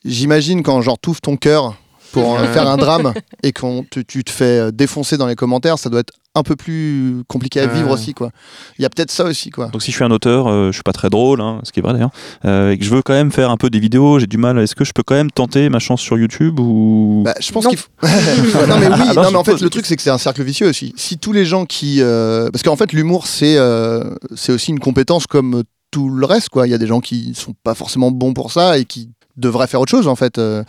[0.05, 1.75] J'imagine quand genre t'ouvres ton cœur
[2.11, 5.35] pour euh, faire un drame et quand tu, tu te fais euh, défoncer dans les
[5.35, 8.29] commentaires, ça doit être un peu plus compliqué à vivre aussi quoi.
[8.77, 9.67] Il y a peut-être ça aussi quoi.
[9.67, 11.79] Donc si je suis un auteur, euh, je suis pas très drôle, hein, ce qui
[11.79, 12.11] est vrai d'ailleurs,
[12.45, 14.57] euh, et que je veux quand même faire un peu des vidéos, j'ai du mal.
[14.59, 17.23] Est-ce que je peux quand même tenter ma chance sur YouTube ou?
[17.25, 17.89] Bah, je pense qu'il faut.
[18.03, 20.01] non mais oui, Ah non, non je mais en fait pose- le truc c'est que
[20.01, 20.93] c'est un cercle vicieux aussi.
[20.95, 24.03] Si tous les gens qui, euh, parce qu'en fait l'humour c'est euh,
[24.35, 26.67] c'est aussi une compétence comme tout le reste quoi.
[26.67, 29.67] Il y a des gens qui sont pas forcément bons pour ça et qui devraient
[29.67, 30.37] faire autre chose en fait.
[30.37, 30.63] euh,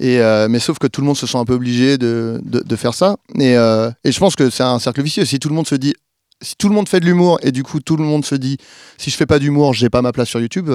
[0.00, 2.76] et euh, mais sauf que tout le monde se sent un peu obligé de, de,
[2.76, 3.16] faire ça.
[3.38, 5.24] Et, euh, et je pense que c'est un cercle vicieux.
[5.24, 5.94] Si tout le monde se dit
[6.40, 8.56] si tout le monde fait de l'humour et du coup tout le monde se dit
[8.98, 10.68] si je fais pas d'humour j'ai pas ma place sur YouTube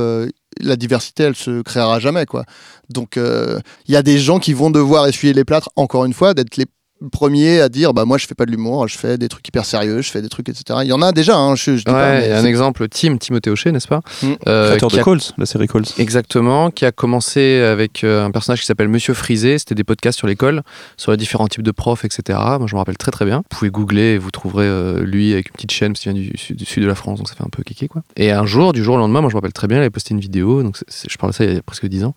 [0.61, 2.45] la diversité elle se créera jamais quoi
[2.87, 6.33] donc il y a des gens qui vont devoir essuyer les plâtres encore une fois
[6.33, 6.67] d'être les
[7.11, 9.65] premiers à dire bah moi je fais pas de l'humour je fais des trucs hyper
[9.65, 11.83] sérieux je fais des trucs etc il y en a déjà hein, je, je dis
[11.83, 14.33] pas, Ouais, mais un exemple, Tim, Timothée Hochet, n'est-ce pas Mm.
[14.47, 18.31] Euh, créateur de a- Calls, la série Calls Exactement, qui a commencé avec euh, un
[18.31, 19.57] personnage qui s'appelle Monsieur Frisé.
[19.59, 20.63] C'était des podcasts sur l'école,
[20.97, 22.39] sur les différents types de profs, etc.
[22.57, 23.37] Moi, je me rappelle très très bien.
[23.37, 26.21] Vous pouvez googler et vous trouverez euh, lui avec une petite chaîne, parce qu'il vient
[26.21, 28.01] du, sud- du sud de la France, donc ça fait un peu kéké quoi.
[28.15, 29.89] Et un jour, du jour au lendemain, moi je me rappelle très bien, il avait
[29.89, 32.15] posté une vidéo, donc je parle de ça il y a presque 10 ans,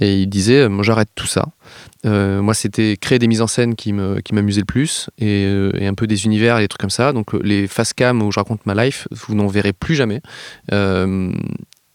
[0.00, 1.46] et il disait euh, Moi j'arrête tout ça.
[2.06, 5.86] Euh, moi, c'était créer des mises en scène qui m'amusaient le plus et, euh, et
[5.86, 7.12] un peu des univers et des trucs comme ça.
[7.12, 10.20] Donc, euh, les face cam où je raconte ma life, vous n'en verrez plus jamais.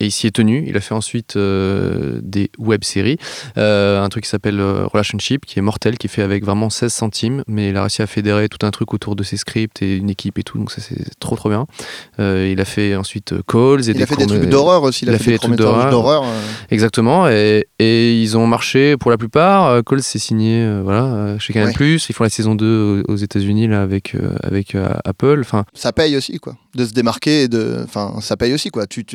[0.04, 0.64] Et il s'y est tenu.
[0.68, 3.18] Il a fait ensuite euh, des web-séries.
[3.58, 6.70] Euh, un truc qui s'appelle euh, Relationship, qui est mortel, qui est fait avec vraiment
[6.70, 7.44] 16 centimes.
[7.48, 10.10] Mais il a réussi à fédérer tout un truc autour de ses scripts et une
[10.10, 10.58] équipe et tout.
[10.58, 11.66] Donc ça, c'est trop, trop bien.
[12.20, 13.90] Euh, il a fait ensuite Calls.
[13.90, 16.26] Et il a fait des trucs d'horreur aussi il, a fait, des, trucs d'horreur.
[16.70, 19.84] Exactement, et, et ils ont marché pour la plupart.
[19.84, 21.96] Cole s'est signé voilà, chez Canal+, Ouais.
[21.96, 24.76] ils font la saison 2 aux États-Unis là, avec, avec
[25.06, 25.40] Apple.
[25.42, 28.88] Enfin, ça paye aussi quoi de se démarquer et de enfin ça paye aussi quoi
[28.88, 29.06] tu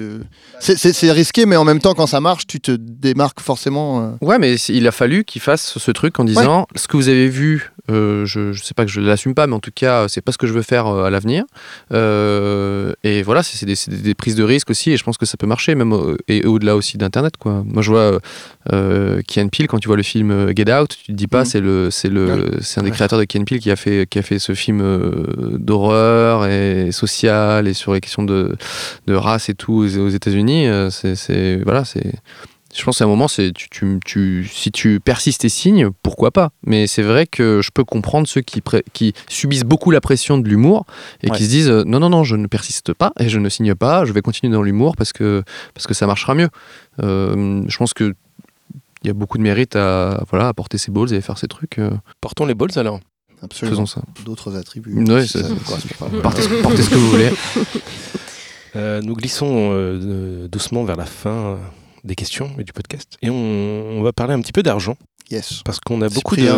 [0.61, 4.01] c'est- c'est c'est risqué mais en même temps quand ça marche tu te démarques forcément
[4.01, 4.11] euh.
[4.21, 7.29] ouais, mais il a fallu qu'ils fassent ce truc en disant ce que vous avez
[7.29, 10.21] vu, euh, je, je sais pas que je l'assume pas, mais en tout cas, c'est
[10.21, 11.45] pas ce que je veux faire euh, à l'avenir.
[11.93, 15.47] Euh, et voilà, c'est des, prises de risque aussi, et je pense que ça peut
[15.47, 17.37] marcher, même euh, et au-delà aussi d'Internet.
[17.39, 17.63] quoi.
[17.67, 18.19] Moi, je vois euh,
[18.73, 21.41] euh, Key Peele, quand tu vois le film euh, Get Out, tu te dis pas,
[21.41, 21.45] Mhm.
[21.45, 24.19] c'est le, c'est le, c'est un des créateurs de Key Peele qui a fait, qui
[24.19, 28.55] a fait ce film euh, d'horreur et social et sur les questions de,
[29.07, 30.67] de race et tout aux, aux États-Unis.
[30.69, 32.13] euh, c'est, c'est- voilà, c'est.
[32.79, 36.31] Je pense qu'à un moment, c'est tu, tu, tu- si tu persistes et signes, pourquoi
[36.31, 36.51] pas?
[36.65, 38.63] Mais c'est vrai que je peux comprendre ceux qui,
[39.29, 40.87] subissent beaucoup la pression de l'humour
[41.23, 41.37] et Ouais.
[41.37, 43.75] qui se disent euh, non, non, non, je ne persiste pas et je ne signe
[43.75, 45.43] pas, je vais continuer dans l'humour parce que,
[45.75, 46.49] parce que ça marchera mieux.
[47.03, 48.15] Euh, je pense que
[49.03, 51.39] il y a beaucoup de mérite à, voilà, à porter ses balls et à faire
[51.39, 51.79] ses trucs.
[51.79, 51.91] euh,
[52.21, 53.01] Portons les balls alors.
[53.43, 54.03] absolument faisons ça.
[54.25, 55.49] d'autres attributs Ouais, si ça.
[56.23, 57.31] Portez, ce- portez ce que vous voulez.
[58.77, 61.57] Euh, nous glissons euh, doucement vers la fin euh,
[62.05, 63.17] des questions et du podcast.
[63.23, 64.97] Et on, va parler un petit peu d'argent.
[65.31, 66.55] Yes Parce qu'on a beaucoup Cyprien,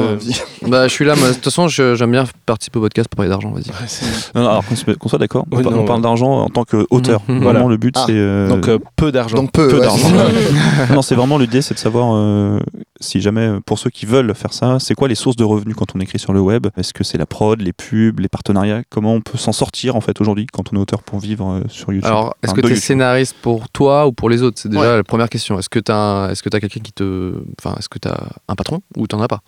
[0.63, 0.69] de.
[0.71, 1.29] Bah, je suis là, moi.
[1.29, 3.69] De toute façon, j'aime bien participer au podcast pour parler d'argent, vas-y.
[3.71, 4.65] Ouais, c'est- Non, non, alors
[4.99, 6.03] qu'on soit d'accord, on Oui, non, on parle ouais.
[6.03, 7.23] d'argent en tant qu'auteur.
[7.27, 7.65] Vraiment, Voilà.
[7.67, 8.13] le but, Ah, c'est.
[8.15, 9.37] euh, Donc euh, peu d'argent.
[9.39, 10.09] donc peu, ouais, d'argent.
[10.95, 12.61] non, c'est vraiment l'idée, c'est de savoir euh,
[13.01, 15.95] si jamais, pour ceux qui veulent faire ça, c'est quoi les sources de revenus quand
[15.97, 16.67] on écrit sur le web?
[16.77, 18.83] Est-ce que c'est la prod, les pubs, les partenariats?
[18.91, 21.61] Comment on peut s'en sortir en fait aujourd'hui quand on est auteur pour vivre euh,
[21.69, 22.07] sur YouTube?
[22.07, 22.85] Alors, est-ce Enfin, que tu es YouTube.
[22.85, 24.59] scénariste pour toi ou pour les autres?
[24.61, 24.97] C'est déjà Ouais.
[24.97, 25.59] la première question.
[25.59, 27.33] Est-ce que tu as, est-ce que as quelqu'un qui te.
[27.59, 28.19] Enfin, est-ce que tu as
[28.49, 29.41] un patron ou tu as pas?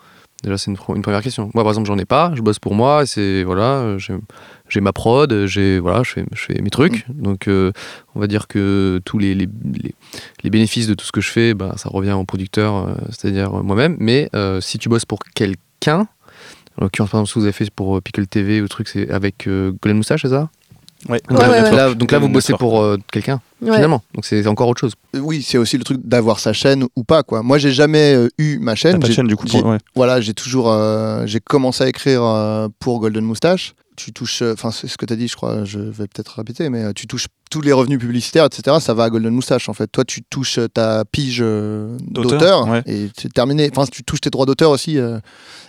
[0.43, 1.51] Déjà, c'est une, première question.
[1.55, 2.33] Moi, par exemple, j'en ai pas.
[2.35, 3.07] Je bosse pour moi.
[3.07, 7.05] C'est voilà, j'ai- ma prod, j'ai voilà, je fais, je fais mes trucs.
[7.11, 7.71] Donc, euh,
[8.17, 9.95] on va dire que tous les, les, les-
[10.43, 13.53] les bénéfices de tout ce que je fais, ben, ça revient au producteur, euh, c'est-à-dire
[13.53, 13.97] moi-même.
[14.01, 16.09] Mais euh, si tu bosses pour quelqu'un,
[16.79, 19.11] en l'occurrence, par exemple, ce que vous avez fait pour Pickle TV ou truc, c'est
[19.11, 20.51] avec Golden Moustache, c'est ça?
[21.09, 21.21] Ouais.
[21.29, 23.75] donc, Ouais, là, ouais, donc là, donc là, vous bossez pour euh, quelqu'un, Ouais.
[23.75, 24.03] finalement.
[24.15, 24.93] Donc c'est encore autre chose.
[25.17, 27.43] Euh, Oui, c'est aussi le truc d'avoir sa chaîne ou pas quoi.
[27.43, 29.01] Moi, j'ai jamais euh, eu ma chaîne.
[29.01, 29.79] pas de chaîne du coup j'ai- pour- ouais.
[29.97, 33.75] Voilà, j'ai toujours, euh, j'ai commencé à écrire euh, pour Golden Moustache.
[33.97, 36.37] Tu touches, euh, enfin c'est ce que tu as dit, je crois, je vais peut-être
[36.37, 38.79] répéter, mais euh, tu touches tous les revenus publicitaires, etc.
[38.81, 39.87] Ça va à Golden Moustache en fait.
[39.87, 42.83] Toi, tu touches ta pige euh, D'auteur, ouais.
[42.87, 43.71] et c'est terminé.
[43.71, 45.19] Enfin, tu touches tes droits d'auteur aussi euh,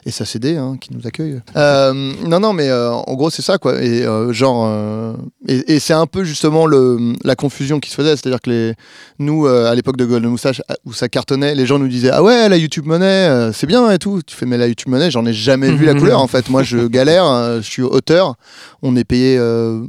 [0.06, 1.42] et SACD hein, qui nous accueille.
[1.58, 3.84] Euh, non, non, mais euh, en gros c'est ça quoi.
[3.84, 8.40] Et genre, et, et c'est un peu justement le, la confusion qui se faisait, c'est-à-dire
[8.40, 8.74] que les,
[9.20, 12.48] nous à l'époque de Golden Moustache où ça cartonnait, les gens nous disaient ah ouais
[12.48, 14.22] la YouTube Money c'est bien et tout.
[14.26, 16.50] Tu fais mais la YouTube Money j'en ai jamais vu la couleur en fait.
[16.50, 18.36] Moi je galère, je suis auteur,
[18.82, 19.38] on est payé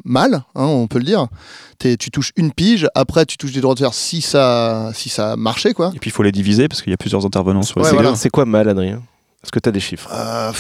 [0.05, 1.29] mal, hein, on peut le dire.
[1.79, 5.33] T'es- tu touches une pige, après tu touches des droits d'auteur si ça si ça
[5.33, 5.93] a marché quoi.
[5.95, 7.91] Et puis il faut les diviser parce qu'il y a plusieurs intervenants sur les Ouais,
[7.91, 8.15] c'est, voilà.
[8.17, 9.03] c'est quoi mal, Adrien?
[9.43, 10.09] Est-ce que tu as des chiffres?
[10.13, 10.53] Euh,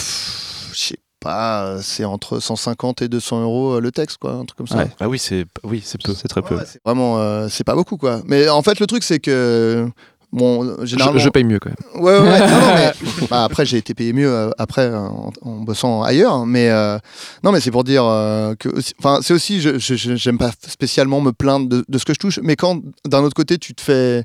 [0.72, 4.58] je sais pas, c'est entre 150 et 200 euros euh, le texte quoi, un truc
[4.58, 4.76] comme ça.
[4.76, 4.90] Ouais.
[5.00, 6.12] Ah oui, c'est, oui, c'est peu.
[6.14, 6.56] C'est très peu.
[6.56, 8.20] Ouais, vraiment, euh, c'est pas beaucoup quoi.
[8.26, 9.88] Mais en fait, le truc c'est que
[10.34, 11.18] bon, Je, généralement.
[11.18, 12.02] je paye mieux quand même.
[12.04, 12.38] Ouais, ouais, ouais.
[12.48, 16.02] Non, non, mais, bah, après, j'ai été payé mieux euh, après euh, en, en bossant
[16.02, 16.98] ailleurs, mais euh,
[17.42, 20.50] non, mais c'est pour dire euh, que, enfin, c'est aussi, je, je- je- j'aime pas
[20.68, 23.74] spécialement me plaindre de, de ce que je touche, mais quand d'un autre côté, tu
[23.74, 24.24] te fais,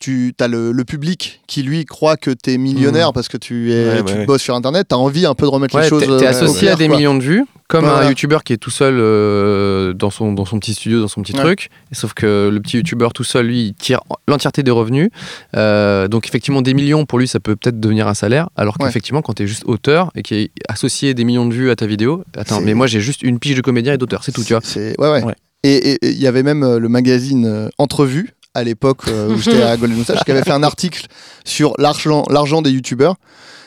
[0.00, 4.02] tu as le, le public qui lui croit que t'es millionnaire parce que tu es,
[4.02, 6.04] Ouais, tu bosses sur Internet, t'as envie un peu de remettre les choses.
[6.08, 7.44] euh, au associé à des millions de vues,
[7.74, 8.06] comme Voilà.
[8.06, 11.22] un youtubeur qui est tout seul euh, dans, son, dans son petit studio, dans son
[11.22, 11.40] petit Ouais.
[11.40, 11.70] truc.
[11.92, 15.10] Sauf que le petit youtubeur tout seul, lui, il tire l'entièreté des revenus.
[15.56, 18.48] Euh, donc effectivement, des millions, pour lui, ça peut peut-être devenir un salaire.
[18.56, 18.86] Alors Ouais.
[18.86, 21.86] qu'effectivement, quand t'es juste auteur et qui est associé des millions de vues à ta
[21.86, 24.52] vidéo, attends, mais moi j'ai juste une pige de comédien et d'auteur, c'est tout, tu
[24.54, 24.62] vois.
[24.76, 25.24] Ouais ouais.
[25.24, 25.34] Ouais.
[25.64, 29.96] Et il y avait même euh, le magazine Entrevue à l'époque où j'étais à Golden
[29.98, 31.06] Moustache qui avait fait un article
[31.44, 33.16] sur l'argent l'argent des youtubeurs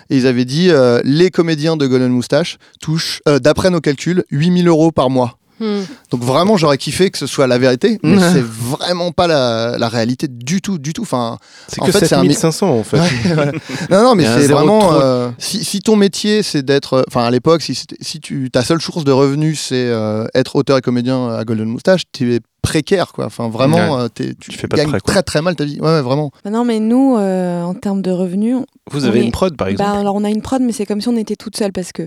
[0.10, 4.24] et ils avaient dit euh, les comédiens de Golden Moustache touchent euh, d'après nos calculs
[4.32, 5.38] 8000 euros par mois.
[5.60, 5.82] Hmm.
[6.12, 9.90] Donc vraiment j'aurais kiffé que ce soit la vérité mais c'est vraiment pas la, la
[9.90, 11.02] réalité du tout du tout.
[11.02, 13.00] Enfin C'est En que fait, c'est un mi- 7500 en fait.
[13.00, 13.52] Ouais.
[13.90, 14.94] Non, non, mais c'est vraiment.
[15.02, 17.04] euh, si, si ton métier, c'est d'être.
[17.08, 20.56] Enfin, à l'époque, si, c'était- si tu, ta seule source de revenus, c'est euh, être
[20.58, 23.26] auteur et comédien à Golden Moustache, tu es précaire, quoi.
[23.26, 25.80] Enfin, vraiment, euh, tu, Tu fais pas gagnes très très mal ta vie.
[25.80, 26.32] Ouais, ouais, vraiment.
[26.44, 28.58] Bah non, mais nous, euh, en termes de revenus,
[28.92, 30.86] Vous avez est- une prod par exemple bah, alors on a une prod, mais c'est
[30.86, 32.04] comme si on était toute seule parce que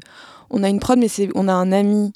[0.50, 2.12] on a une prod, mais c'est on a un ami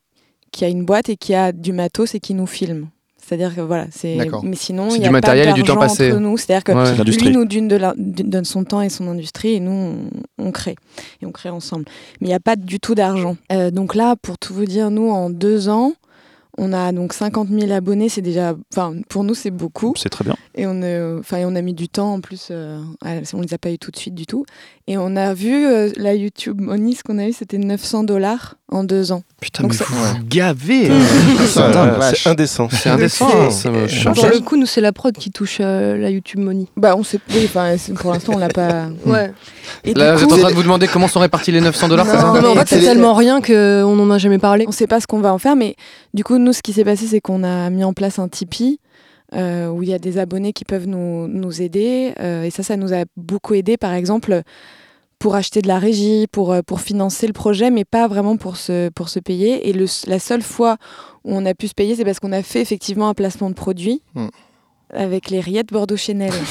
[0.52, 2.88] qui a une boîte et qui a du matos et qui nous filme.
[3.26, 4.16] C'est-à-dire que voilà, c'est.
[4.16, 4.44] D'accord.
[4.44, 6.12] Mais sinon, C'est il y du a matériel pas et du temps passé.
[6.12, 6.36] entre nous.
[6.36, 7.04] C'est-à-dire que Ouais.
[7.04, 9.70] Lui nous donne, de la- donne son temps et son industrie et nous
[10.38, 10.76] on, on crée
[11.22, 11.86] et on crée ensemble.
[12.20, 13.36] Mais il n'y a pas du tout d'argent.
[13.50, 15.94] Euh, donc là, pour tout vous dire, nous en deux ans,
[16.58, 18.08] on a donc 50 000 abonnés.
[18.08, 19.94] C'est déjà, enfin pour nous c'est beaucoup.
[19.96, 20.36] C'est très bien.
[20.54, 23.40] Et on, euh, enfin, et on a mis du temps en plus, euh, à- on
[23.40, 24.44] les a pas eu tout de suite du tout.
[24.86, 28.56] Et on a vu euh, la YouTube Money, ce qu'on a eu, c'était 900 dollars
[28.70, 29.22] en deux ans.
[29.40, 32.22] Putain, Donc mais ça- vous gavez euh, vache.
[32.24, 32.68] C'est indécent.
[32.70, 34.12] C'est indécent, C'est- hein.
[34.14, 36.66] Pour le coup, nous, c'est la prod qui touche euh, la YouTube Money.
[36.76, 37.48] Bah, on sait, oui,
[37.96, 38.86] pour l'instant, on l'a pas.
[39.06, 39.32] Ouais.
[39.84, 42.06] Et Là, vous êtes en train de vous demander comment sont répartis les 900 dollars,
[42.06, 44.38] c'est Non, ça Non, mais en fait, c'est c'est- tellement rien qu'on n'en a jamais
[44.38, 44.64] parlé.
[44.66, 45.76] on sait pas ce qu'on va en faire, mais
[46.14, 48.80] du coup, nous, ce qui s'est passé, c'est qu'on a mis en place un Tipeee.
[49.34, 52.12] euh, où il y a des abonnés qui peuvent nous, nous aider.
[52.20, 54.42] euh, et ça, ça nous a beaucoup aidé, par exemple,
[55.18, 58.56] pour acheter de la régie, pour, euh, pour financer le projet, mais pas vraiment pour
[58.56, 59.68] se, pour se payer.
[59.68, 60.76] Et le, la seule fois
[61.24, 63.54] où on a pu se payer, c'est parce qu'on a fait effectivement un placement de
[63.54, 64.26] produit Hmm.
[64.92, 66.32] avec les rillettes Bordeaux Chanel.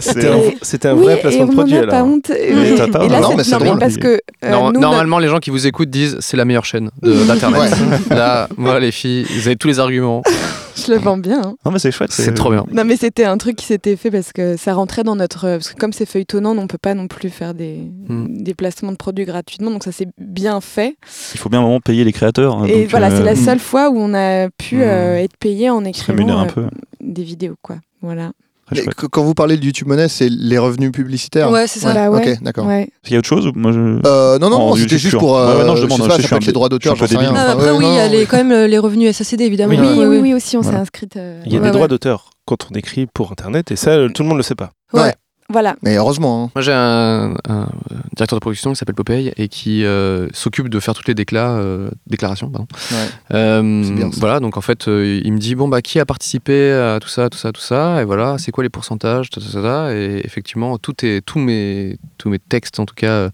[0.00, 2.30] C'était un, c'était un oui, vrai placement de produit pas honte.
[2.30, 4.80] Mais t'as pas- Et là, Non, c'est- mais c'est non, mais parce que euh, nous,
[4.80, 7.72] Normalement, les gens qui vous écoutent disent c'est la meilleure chaîne de- d'internet.
[8.10, 10.22] Là, moi, les filles, vous avez tous les arguments.
[10.76, 11.40] je le vends bien.
[11.42, 11.54] hein.
[11.64, 12.10] Non, mais c'est chouette.
[12.12, 12.64] C'est trop bien.
[12.72, 15.42] Non, mais c'était un truc qui s'était fait parce que ça rentrait dans notre.
[15.42, 17.78] Parce que comme c'est feuilletonnant, on peut pas non plus faire des,
[18.08, 18.26] Hmm.
[18.42, 19.70] des placements de produits gratuitement.
[19.70, 20.96] Donc ça s'est bien fait.
[21.34, 22.56] Il faut bien un moment payer les créateurs.
[22.58, 24.82] hein, Et donc, voilà, c'est euh, la seule fois où on a pu Hmm.
[24.82, 26.66] euh, être payé en écrivant un euh, peu.
[27.00, 27.76] des vidéos, quoi.
[28.02, 28.32] Voilà.
[28.72, 31.50] Mais quand vous parlez de YouTube Money, c'est les revenus publicitaires.
[31.50, 31.92] Ouais, c'est ça.
[31.92, 32.32] Bah ouais.
[32.34, 32.66] Ok, d'accord.
[32.66, 32.88] Ouais.
[33.06, 33.78] Il y a autre chose ou moi je...
[34.06, 35.36] Euh, non, non, c'était juste pour.
[35.36, 36.42] euh, Ouais, non, je je demande, sais je pas, sais, ça je peut suis être
[36.42, 37.32] un les droits d'auteur, j'en sais rien.
[37.36, 39.74] Ah, après, oui, il y a les- quand même euh, les revenus SACD, évidemment.
[39.74, 40.82] Oui, Oui, oui, aussi, on s'est Voilà.
[40.82, 41.16] inscrite.
[41.16, 44.22] euh, Il y a des droits d'auteur quand on écrit pour Internet et ça, tout
[44.22, 44.70] le monde le sait pas.
[44.92, 45.14] Ouais.
[45.50, 45.76] Voilà.
[45.82, 46.44] Mais heureusement.
[46.44, 46.50] hein.
[46.54, 47.68] Moi, j'ai un, un,
[48.16, 51.50] directeur de production qui s'appelle Popeye et qui euh, s'occupe de faire toutes les déclats,
[51.52, 52.48] euh, déclarations.
[52.50, 52.66] Pardon.
[52.92, 52.96] Ouais.
[53.34, 54.16] Euh, C'est bien, ça.
[54.20, 57.08] voilà, donc en fait, euh, il me dit bon bah qui a participé à tout
[57.08, 60.20] ça, tout ça, tout ça, et voilà, c'est quoi les pourcentages, ta, ta, ta, et
[60.24, 63.30] effectivement, tout est, tous mes, tous mes textes en tout cas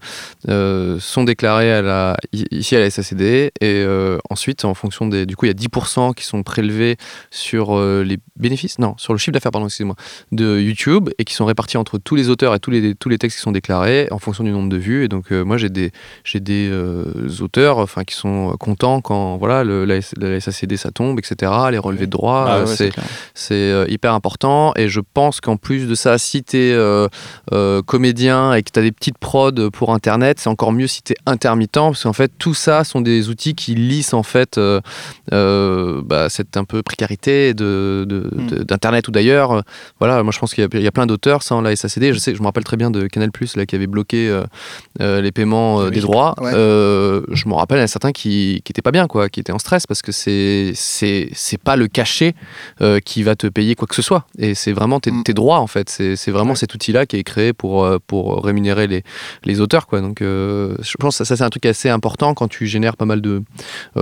[0.49, 5.07] euh, sont déclarés à la, i- ici à la SACD, et euh, ensuite en fonction
[5.07, 6.97] des, du coup il y a 10% qui sont prélevés
[7.31, 9.95] sur euh, les bénéfices, non, sur le chiffre d'affaires, pardon, excusez-moi,
[10.31, 13.17] de YouTube et qui sont répartis entre tous les auteurs et tous les, tous les
[13.17, 15.67] textes qui sont déclarés en fonction du nombre de vues, et donc euh, moi j'ai
[15.69, 15.91] des,
[16.23, 17.03] j'ai des euh,
[17.41, 19.99] auteurs, enfin qui sont contents quand voilà le, la,
[20.39, 21.51] SACD ça tombe, etc.
[21.71, 22.91] Les relevés de droits, Ah euh, ouais, c'est
[23.33, 26.77] c'est hyper important et je pense qu'en plus de ça, si tu es
[27.85, 31.13] comédien et que tu as des petites prods pour internet, c'est encore mieux si tu
[31.13, 34.57] es intermittent parce qu'en fait tout ça sont des outils qui lissent en fait
[35.31, 38.47] bah, cette un peu précarité de, de- Mm.
[38.47, 39.63] de- d'internet ou d'ailleurs.
[39.99, 41.96] Voilà, moi je pense qu'il y a, il y a plein d'auteurs sans la SACD.
[42.01, 44.43] Je sais, je me rappelle très bien de Canal là qui avait bloqué euh,
[45.01, 45.91] euh, les paiements euh, Oui.
[45.95, 46.33] des droits.
[46.39, 46.51] Ouais.
[46.51, 49.85] Je me rappelle a certains qui qui étaient pas bien quoi, qui étaient en stress
[49.87, 52.33] parce que c'est c'est c'est pas le cachet
[53.05, 54.25] qui va te payer quoi que ce soit.
[54.37, 55.23] Et c'est vraiment tes, Mm.
[55.23, 55.89] tes droits, en fait.
[55.89, 59.03] C'est vraiment cet outil-là qui est créé pour, pour rémunérer les,
[59.45, 60.01] les auteurs, quoi.
[60.01, 63.05] Donc, je pense que ça, ça, c'est un truc assez important quand tu génères pas
[63.05, 63.43] mal de,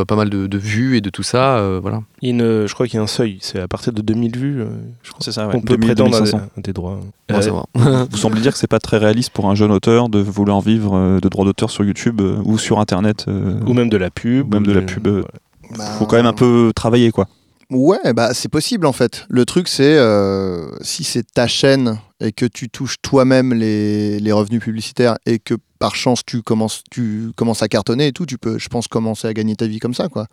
[0.07, 1.77] pas mal de, de vues et de tout ça.
[1.81, 2.01] voilà.
[2.25, 4.01] Il y a une- je crois qu'il y a un seuil, c'est à partir de
[4.01, 4.65] 2000 vues, euh,
[5.03, 5.19] je crois.
[5.23, 6.49] C'est ça, On peut 2000, prétendre à des, 2500.
[6.57, 6.99] à des droits.
[7.29, 7.35] Bon,
[7.77, 8.05] Euh.
[8.11, 10.95] Vous semblez dire que c'est pas très réaliste pour un jeune auteur de vouloir vivre
[10.95, 13.25] euh, de droits d'auteur sur YouTube euh, ou sur Internet.
[13.27, 14.47] euh, ou même de la pub.
[14.53, 15.23] Ou même de la pub, euh,
[15.69, 15.83] voilà.
[15.91, 17.27] Bah, faut quand même un peu travailler quoi.
[17.71, 19.25] Ouais, bah c'est possible en fait.
[19.27, 24.31] Le truc c'est euh, si c'est ta chaîne et que tu touches toi-même les, les
[24.31, 28.37] revenus publicitaires et que par chance tu commences tu commences à cartonner et tout, tu
[28.37, 30.27] peux je pense commencer à gagner ta vie comme ça quoi.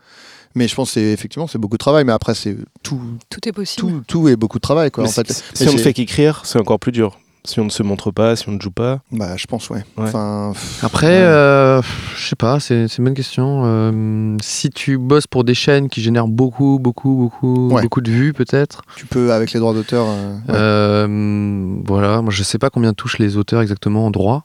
[0.55, 3.01] Mais je pense c'est effectivement c'est beaucoup de travail mais après c'est tout
[3.31, 3.87] Tout est possible.
[3.89, 5.43] tout tout est beaucoup de travail quoi Mais en fait.
[5.55, 7.19] si, on ne fait qu'écrire, c'est encore plus dur.
[7.45, 9.01] Si on ne se montre pas, si on ne joue pas.
[9.11, 9.79] Bah je pense ouais.
[9.97, 10.05] Ouais.
[10.05, 11.13] Enfin pff, Après, ouais.
[11.25, 11.83] euh,
[12.17, 13.63] je sais pas, c'est c'est une bonne question.
[13.65, 17.83] Euh, si tu bosses pour des chaînes qui génèrent beaucoup, beaucoup, beaucoup, Ouais.
[17.83, 18.83] beaucoup de vues, peut-être.
[18.95, 20.55] tu peux avec les droits d'auteur euh, ouais.
[20.55, 24.45] Euh, voilà, moi je sais pas combien touchent les auteurs exactement en droit.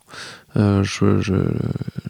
[0.56, 1.34] Euh, je, je,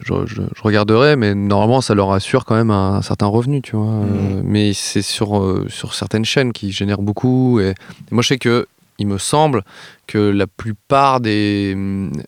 [0.03, 3.76] je, je- je regarderai, mais normalement ça leur assure quand même un, certain revenu, tu
[3.76, 3.88] vois.
[3.88, 7.59] Euh, mais c'est sur, euh, sur certaines chaînes qui génèrent beaucoup.
[7.59, 7.76] Et, et
[8.11, 8.68] moi je sais que
[8.99, 9.64] il me semble
[10.07, 11.75] que la plupart des,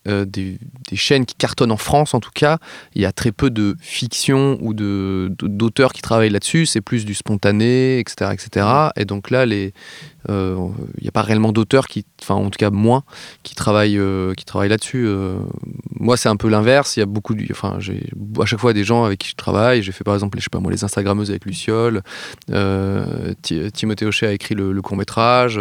[0.08, 0.58] euh, des,
[0.90, 2.58] des chaînes qui cartonnent en France, en tout cas,
[2.94, 6.66] il y a très peu de fiction ou de d'auteurs qui travaillent là-dessus.
[6.66, 8.68] C'est plus du spontané, etc., etc.
[8.98, 9.46] Et donc là,
[10.30, 13.04] euh, il n'y a pas réellement d'auteurs qui, enfin en tout cas moins,
[13.44, 15.06] qui travaillent, euh, qui travaillent là-dessus.
[15.08, 15.38] euh.
[16.00, 16.98] moi, c'est un peu l'inverse.
[16.98, 17.78] Il y a beaucoup, de, enfin
[18.42, 19.82] à chaque fois des gens avec qui je travaille.
[19.82, 22.02] J'ai fait par exemple, je sais pas moi, les Instagrammeuses avec Luciole.
[22.52, 25.60] Euh, Ti- Timothée Hochet a écrit le, court métrage.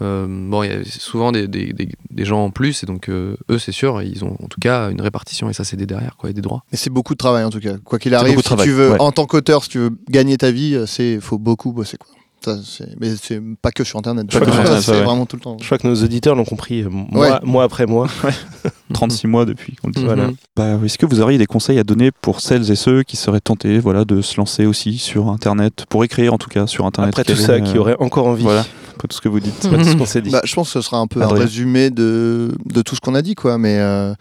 [0.00, 3.36] bon, il y a souvent des, des- des- des gens en plus, et donc euh,
[3.50, 6.16] eux, c'est sûr, ils ont en tout cas une répartition et ça, c'est des derrière,
[6.16, 6.62] quoi, et des droits.
[6.72, 7.74] Mais c'est beaucoup de travail en tout cas.
[7.84, 9.00] Quoi qu'il arrive, si travail, tu veux, ouais.
[9.00, 12.08] en tant qu'auteur, si tu veux gagner ta vie, euh, c'est faut beaucoup bosser quoi.
[12.44, 12.56] Ça,
[13.00, 14.32] mais c'est pas que sur internet.
[14.32, 15.02] Internet, c'est ouais.
[15.02, 15.56] vraiment tout le temps.
[15.60, 17.38] Je crois que nos auditeurs l'ont compris, euh, mois, Ouais.
[17.42, 18.06] mois après mois.
[18.94, 20.00] 36 mois depuis qu'on le dit.
[20.00, 20.06] Mhm.
[20.06, 20.30] Voilà.
[20.56, 23.40] Bah, Est-ce que vous auriez des conseils à donner pour celles et ceux qui seraient
[23.40, 27.12] tentés voilà, de se lancer aussi sur Internet, pour écrire en tout cas sur Internet
[27.12, 28.44] Après tout ça, qui euh, aurait encore envie.
[28.44, 28.64] Voilà,
[28.98, 29.60] après tout ce que vous dites.
[29.60, 30.30] Tout ce qu'on s'est dit.
[30.30, 31.36] Bah, je pense que ce sera un peu Adrien.
[31.36, 33.56] un résumé de, de tout ce qu'on a dit, quoi.
[33.58, 34.12] Mais euh,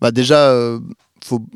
[0.00, 0.80] bah, déjà, euh,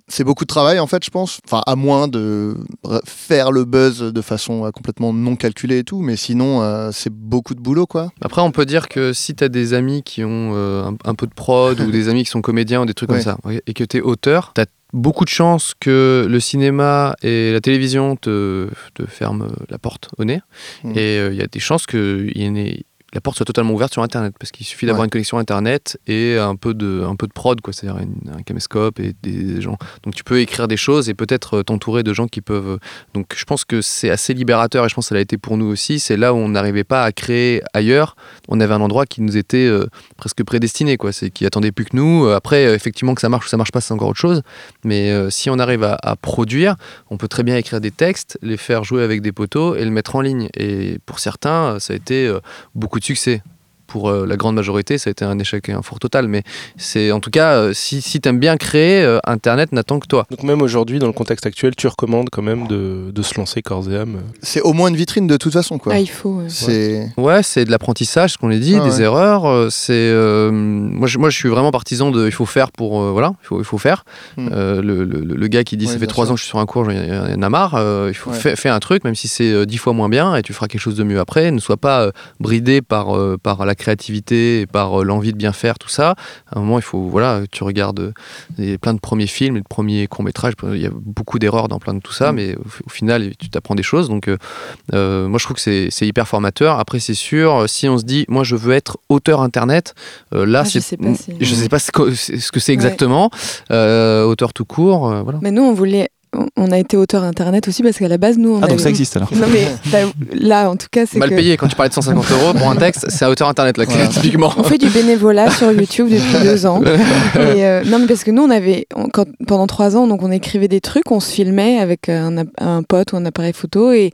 [0.09, 1.41] c'est beaucoup de travail, en fait, je pense.
[1.47, 5.85] Enfin, à moins de re- faire le buzz de façon euh, complètement non calculée et
[5.85, 6.01] tout.
[6.01, 8.11] Mais sinon, euh, c'est beaucoup de boulot, quoi.
[8.21, 11.15] Après, on peut dire que si tu as des amis qui ont euh, un, un
[11.15, 13.23] peu de prod ou des amis qui sont comédiens ou des trucs Ouais.
[13.25, 17.15] comme ça, et que tu es auteur, tu as beaucoup de chances que le cinéma
[17.23, 20.41] et la télévision te, te ferment la porte au nez.
[20.85, 20.93] Mm.
[20.97, 22.85] Et il y a des chances que y en ait-
[23.15, 25.07] la porte soit totalement ouverte sur Internet, parce qu'il suffit d'avoir Ouais.
[25.07, 28.01] une connexion Internet et un peu de, un peu de prod, quoi, c'est-à-dire
[28.37, 29.77] un caméscope et des gens.
[30.03, 32.69] Donc tu peux écrire des choses et peut-être euh, t'entourer de gens qui peuvent.
[32.69, 32.79] euh,
[33.15, 35.57] Donc je pense que c'est assez libérateur et je pense que ça l'a été pour
[35.57, 35.99] nous aussi.
[36.01, 38.17] C'est là où on n'arrivait pas à créer ailleurs.
[38.49, 39.87] On avait un endroit qui nous était euh,
[40.17, 41.13] presque prédestiné, quoi.
[41.13, 42.27] C'est qui attendait plus que nous.
[42.29, 44.43] Après, effectivement, que ça marche ou ça marche pas, c'est encore autre chose.
[44.85, 46.77] Mais euh, si on arrive à, à produire,
[47.11, 49.91] on peut très bien écrire des textes, les faire jouer avec des poteaux et le
[49.91, 50.49] mettre en ligne.
[50.57, 52.33] Et pour certains, ça a été
[52.75, 53.43] beaucoup de succès.
[53.87, 56.27] Pour euh, la grande majorité, ça a été un échec et un four total.
[56.29, 56.43] Mais
[56.77, 60.07] c'est en tout cas, euh, si, si tu aimes bien créer, euh, Internet n'attend que
[60.07, 60.27] toi.
[60.31, 63.63] Donc même aujourd'hui, dans le contexte actuel, tu recommandes quand même de, de se lancer
[63.63, 64.21] corps et âme.
[64.43, 65.93] C'est au moins une vitrine de toute façon, quoi.
[65.95, 66.37] Ah, il faut.
[66.39, 66.45] ouais.
[66.49, 67.09] c'est.
[67.17, 69.03] Ouais, c'est de l'apprentissage, ce qu'on a dit, Ah des ouais.
[69.05, 69.71] erreurs.
[69.71, 73.11] C'est euh, moi, je, moi, je suis vraiment partisan de, il faut faire pour, euh,
[73.13, 74.05] voilà, il faut, il faut faire.
[74.37, 74.49] Hmm.
[74.53, 76.49] Euh, le, le- le gars qui dit Ouais, ça fait trois ans que je suis
[76.51, 77.75] sur un cours, j'en ai- j'en ai marre.
[77.75, 78.57] euh, il faut Ouais.
[78.57, 80.97] faire, un truc, même si c'est dix fois moins bien, et tu feras quelque chose
[80.97, 81.51] de mieux après.
[81.51, 85.37] Ne sois pas euh, bridé par euh, par la créativité et par euh, l'envie de
[85.37, 86.15] bien faire, tout ça,
[86.51, 88.13] à un moment, il faut, voilà, tu regardes
[88.59, 91.79] euh, plein de premiers films et de premiers courts-métrages, il y a beaucoup d'erreurs dans
[91.79, 92.37] plein de tout ça, Mm.
[92.37, 94.09] mais au, au final, tu t'apprends des choses.
[94.09, 96.79] Donc, euh, moi, je trouve que c'est hyper formateur.
[96.79, 99.95] Après, c'est sûr, si on se dit, moi, je veux être auteur internet,
[100.35, 102.73] euh, là, Ah, je sais pas si- je sais pas ce que ce que c'est
[102.73, 102.75] Ouais.
[102.75, 103.31] exactement.
[103.71, 105.39] Euh, auteur tout court, voilà.
[105.43, 106.09] Mais nous, on voulait.
[106.57, 108.83] On- a été auteur internet aussi parce qu'à la base, nous, on Ah, donc avait-
[108.83, 109.29] ça existe alors.
[109.35, 109.67] Non, mais
[110.35, 111.35] là, en tout cas, c'est Mal que.
[111.37, 113.85] payé quand tu parlais de 150 euros pour un texte, c'est à auteur internet là,
[113.87, 114.07] Voilà.
[114.09, 114.53] typiquement.
[114.57, 116.83] On fait du bénévolat sur YouTube depuis deux ans.
[117.37, 120.23] Et, euh, non, mais parce que nous, on avait, on- quand, pendant trois ans, donc
[120.23, 123.53] on écrivait des trucs, on se filmait avec un, app- un pote ou un appareil
[123.53, 124.13] photo et,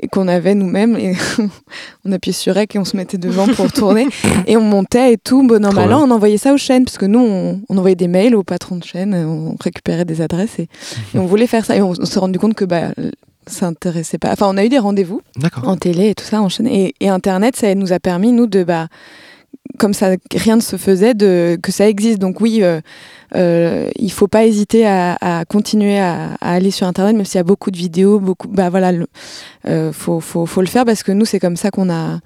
[0.00, 0.96] et qu'on avait nous-mêmes.
[0.96, 1.14] Et
[2.04, 4.06] on appuyait sur REC et on se mettait devant pour tourner.
[4.46, 6.84] Et on montait et tout, bon an, mal an, on envoyait ça aux chaînes.
[6.84, 10.20] Parce que nous, on, on envoyait des mails aux patrons de chaînes, on récupérait des
[10.20, 10.68] adresses et,
[11.14, 11.76] et on voulait faire ça.
[11.76, 12.90] Et on, on s'est rendu compte que bah,
[13.46, 14.32] ça intéressait pas.
[14.32, 15.20] Enfin, on a eu des rendez-vous
[15.62, 16.66] en télé et tout ça, en chaîne.
[16.66, 18.88] Et, et Internet, ça nous a permis, nous, de, bah,
[19.78, 22.18] comme ça, rien ne se faisait, que ça existe.
[22.18, 22.80] Donc oui, euh,
[23.34, 27.44] euh, il faut pas hésiter à, continuer à, aller sur Internet, même s'il y a
[27.44, 29.06] beaucoup de vidéos, beaucoup, bah voilà, le,
[29.66, 30.20] euh, faut,
[30.60, 32.20] le faire parce que nous, c'est comme ça qu'on a,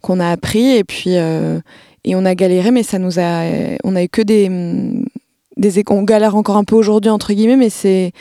[0.00, 3.44] qu'on a appris et puis, et on a galéré, mais ça nous a,
[3.84, 4.48] on a eu que des,
[5.56, 8.12] des, on galère encore un peu aujourd'hui, entre guillemets, mais c'est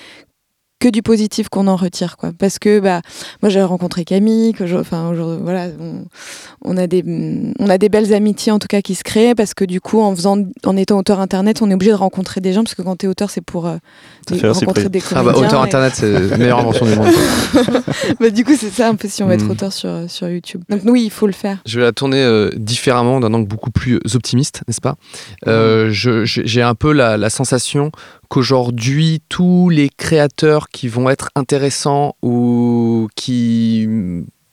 [0.80, 2.32] que du positif qu'on en retire quoi.
[2.38, 3.02] Parce que bah
[3.42, 6.06] moi j'ai rencontré Camille que je, enfin aujourd'hui voilà on,
[6.64, 7.04] on a des
[7.60, 10.00] on a des belles amitiés en tout cas qui se créent parce que du coup
[10.02, 12.84] en faisant en étant auteur internet on est obligé de rencontrer des gens parce que
[12.84, 13.78] quand t'es auteur c'est pour euh,
[14.30, 17.08] des- rencontrer des Ah bah comédiens auteur et- internet, c'est la meilleure invention du monde.
[18.20, 19.52] bah, du coup c'est ça un peu si on veut être Mm.
[19.52, 20.62] auteur sur sur YouTube.
[20.70, 21.58] Donc oui il faut le faire.
[21.66, 24.96] Je vais la tourner euh, différemment, d'un angle beaucoup plus optimiste, n'est-ce pas?
[25.48, 27.92] Euh, J'ai un peu la, la sensation
[28.30, 33.88] qu'aujourd'hui, tous les créateurs qui vont être intéressants ou qui...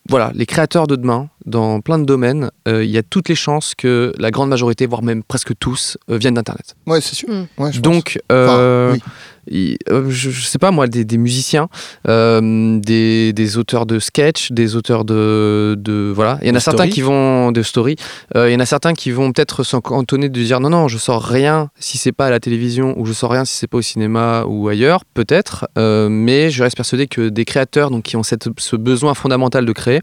[0.07, 3.33] Voilà, les créateurs de demain, dans plein de domaines, euh, il y a toutes les
[3.35, 6.75] chances que la grande majorité, voire même presque tous, euh, viennent d'Internet.
[6.85, 7.27] Ouais, c'est sûr.
[7.27, 7.47] Mm.
[7.57, 7.81] Ouais, je pense.
[7.81, 9.01] Donc, euh, oui.
[9.47, 11.67] Il- euh, je, je sais pas moi, des, des musiciens,
[12.07, 16.37] euh, des, des auteurs de sketch, des auteurs de, de voilà.
[16.41, 17.95] Il y en a certains qui vont de story.
[18.35, 20.87] euh, il y en a certains qui vont peut-être s'en cantonner de dire non non,
[20.87, 23.67] je sors rien si c'est pas à la télévision ou je sors rien si c'est
[23.67, 25.67] pas au cinéma ou ailleurs, peut-être.
[25.77, 29.65] euh, mais je reste persuadé que des créateurs donc qui ont cette, ce besoin fondamental
[29.65, 30.01] de créer.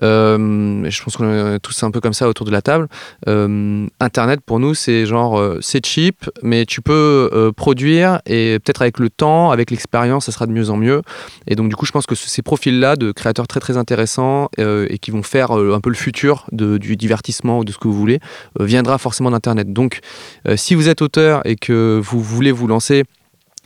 [0.00, 2.88] je pense qu'on est tous un peu comme ça autour de la table.
[4.00, 9.10] Internet pour nous c'est genre c'est cheap, mais tu peux produire et peut-être avec le
[9.10, 11.02] temps, avec l'expérience, ça sera de mieux en mieux.
[11.46, 14.48] Et donc du coup, je pense que ce- ces profils-là de créateurs très très intéressants
[14.58, 17.72] euh, et qui vont faire euh, un peu le futur de- du divertissement ou de
[17.72, 18.20] ce que vous voulez,
[18.60, 19.70] euh, viendra forcément d'Internet.
[19.74, 20.00] Donc
[20.56, 23.04] si vous êtes auteur et que vous voulez vous lancer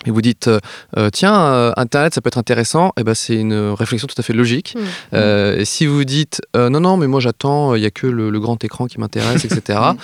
[0.07, 0.49] et vous dites
[0.97, 4.23] euh, tiens euh, internet ça peut être intéressant et ben c'est une réflexion tout à
[4.23, 4.81] fait logique Mm.
[5.15, 8.29] Euh, et si vous dites non non mais moi j'attends il y a que le,
[8.29, 9.59] le grand écran qui m'intéresse etc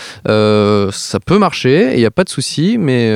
[0.26, 3.10] ça peut marcher il n'y a pas de souci mais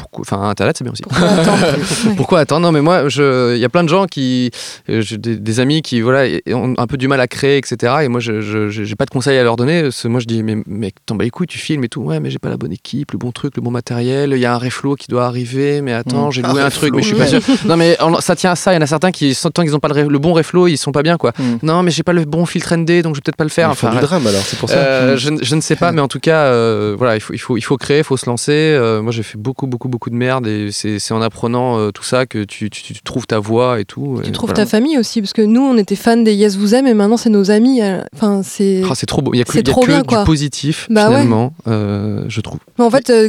[0.00, 1.66] pourquoi enfin internet c'est bien aussi Pourquoi attendre
[2.16, 2.66] pourquoi attendre?
[2.66, 4.50] Non, mais moi, je- il y a plein de gens qui,
[4.88, 7.94] euh, j'ai des, des amis qui, voilà, ont un peu du mal à créer, etc.
[8.02, 8.40] Et moi, je,
[8.70, 9.88] j'ai pas de conseils à leur donner.
[10.04, 12.00] moi, je dis, mais mec, t'en bats les couilles, tu filmes et tout.
[12.02, 14.32] Ouais, mais j'ai pas la bonne équipe, le bon truc, le bon matériel.
[14.34, 16.32] Il y a un reflow qui doit arriver, mais attends, Mm.
[16.32, 17.40] j'ai loué un truc, mais je suis pas sûr.
[17.66, 18.72] Non, mais ça tient à ça.
[18.72, 20.92] Il y en a certains qui, tant qu'ils ont pas le, bon reflow, ils sont
[20.92, 21.32] pas bien, quoi.
[21.38, 21.42] Mm.
[21.62, 23.68] Non, mais j'ai pas le bon filtre ND, donc je vais peut-être pas le faire.
[23.72, 24.76] Il faut Enfin, du drame alors, c'est pour ça.
[24.76, 27.32] euh, je, ne- je ne sais pas, mais en tout cas, euh, voilà, il faut,
[27.34, 28.52] il, faut, il faut créer, il faut se lancer.
[28.52, 32.02] Euh, moi, j'ai fait beaucoup, beaucoup, beaucoup de merde et c'est en apprenant euh, tout
[32.04, 34.20] ça que tu, tu- tu trouves ta voie et tout.
[34.22, 34.64] Tu et trouves voilà.
[34.64, 37.16] ta famille aussi, parce que nous, on était fans des Yes Vous Aime, et maintenant,
[37.16, 37.82] c'est nos amis.
[37.82, 38.82] euh, Enfin, c'est.
[38.88, 39.34] Ah, c'est trop beau.
[39.34, 40.24] Il y a que, y a trop que bien, du quoi.
[40.24, 41.16] positif, Bah ouais.
[41.16, 42.58] finalement, euh, je trouve.
[42.78, 43.28] Mais en fait, euh,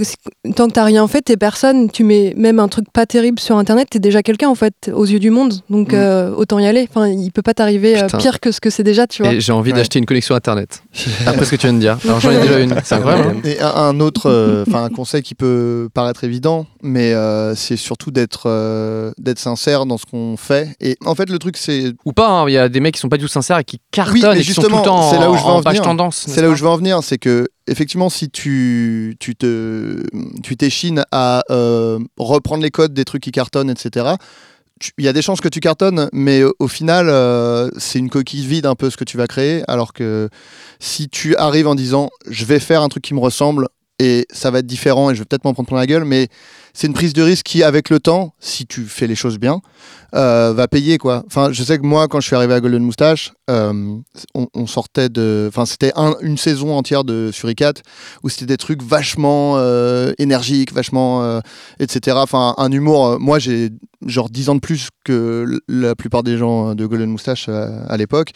[0.56, 1.90] tant que t'as rien fait, t'es personne.
[1.90, 5.06] Tu mets même un truc pas terrible sur Internet, t'es déjà quelqu'un, en fait, aux
[5.06, 5.54] yeux du monde.
[5.70, 5.96] Donc, Mm.
[5.96, 6.88] euh, autant y aller.
[6.90, 9.38] Enfin, il peut pas t'arriver euh, pire que ce que c'est déjà, tu vois.
[9.40, 9.78] J'ai envie Ouais.
[9.78, 10.84] d'acheter une connexion Internet.
[11.26, 11.98] Après ce que tu viens de dire.
[12.06, 12.76] Alors, j'en ai déjà une.
[12.84, 13.36] C'est incroyable.
[13.46, 16.51] Et un, autre, euh, enfin un conseil qui peut paraître évident,
[16.82, 20.76] mais euh, c'est surtout d'être euh, d'être sincère dans ce qu'on fait.
[20.80, 23.00] Et en fait, le truc, c'est Ou pas, hein, il y a des mecs qui
[23.00, 24.86] sont pas du tout sincères et qui cartonnent mais et qui sont tout justement, le
[24.86, 25.84] temps c'est là où je veux en en page venir.
[25.84, 26.26] tendance.
[26.28, 30.04] c'est là où je veux en venir, c'est que effectivement, si tu tu te
[30.44, 34.16] tu t'échines à euh, reprendre les codes des trucs qui cartonnent, etc.
[34.98, 38.10] Il y a des chances que tu cartonnes, mais au- au final, euh, c'est une
[38.10, 39.62] coquille vide un peu ce que tu vas créer.
[39.68, 40.28] Alors que
[40.80, 43.68] si tu arrives en disant je vais faire un truc qui me ressemble
[44.02, 46.28] et ça va être différent et je vais peut-être m'en prendre plein la gueule, mais
[46.74, 49.60] c'est une prise de risque qui, avec le temps, si tu fais les choses bien,
[50.16, 51.24] euh, va payer quoi.
[51.28, 53.96] Enfin, je sais que moi, quand je suis arrivé à Golden Moustache, euh,
[54.34, 57.74] on, sortait de, enfin, c'était un- une saison entière de Suricat
[58.24, 61.40] où c'était des trucs vachement euh, énergiques, vachement,
[61.80, 62.18] etc.
[62.20, 63.20] Enfin, un humour.
[63.20, 63.70] moi, j'ai
[64.08, 68.32] genre 10 ans de plus que la plupart des gens de Golden Moustache à l'époque.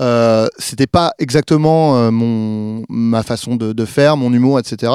[0.00, 4.92] Euh, c'était pas exactement euh, mon ma façon de, de faire, mon humour, etc.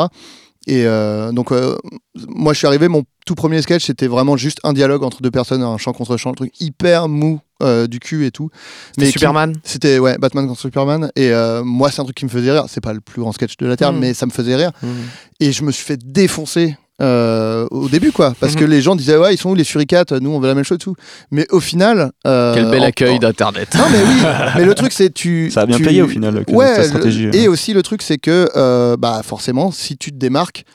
[0.66, 1.52] Et euh, donc
[2.30, 5.32] moi je suis arrivé, mon tout premier sketch c'était vraiment juste un dialogue entre deux
[5.32, 7.40] personnes, un chant contre chant, un truc hyper mou
[7.90, 8.50] du cul et tout.
[8.98, 9.56] Mais Superman.
[9.64, 11.32] C'était ouais Batman contre Superman et
[11.66, 12.66] moi c'est un truc qui me faisait rire.
[12.70, 14.00] C'est pas le plus grand sketch de la terre, Mm.
[14.00, 14.90] mais ça me faisait rire Mhm.
[15.42, 18.60] et je me suis fait défoncer euh, au début quoi parce Mhm.
[18.60, 20.64] que les gens disaient ouais ils sont où les suricates nous on veut la même
[20.64, 20.96] chose et tout
[21.32, 23.70] mais au final euh, Quel bel en- accueil en- d'internet.
[23.76, 24.22] non mais oui
[24.58, 26.82] mais le truc c'est tu Ça a bien tu- payé au final, que ouais ta
[26.82, 27.30] le- stratégie.
[27.34, 30.66] et aussi le truc c'est que euh, bah forcément si tu te démarques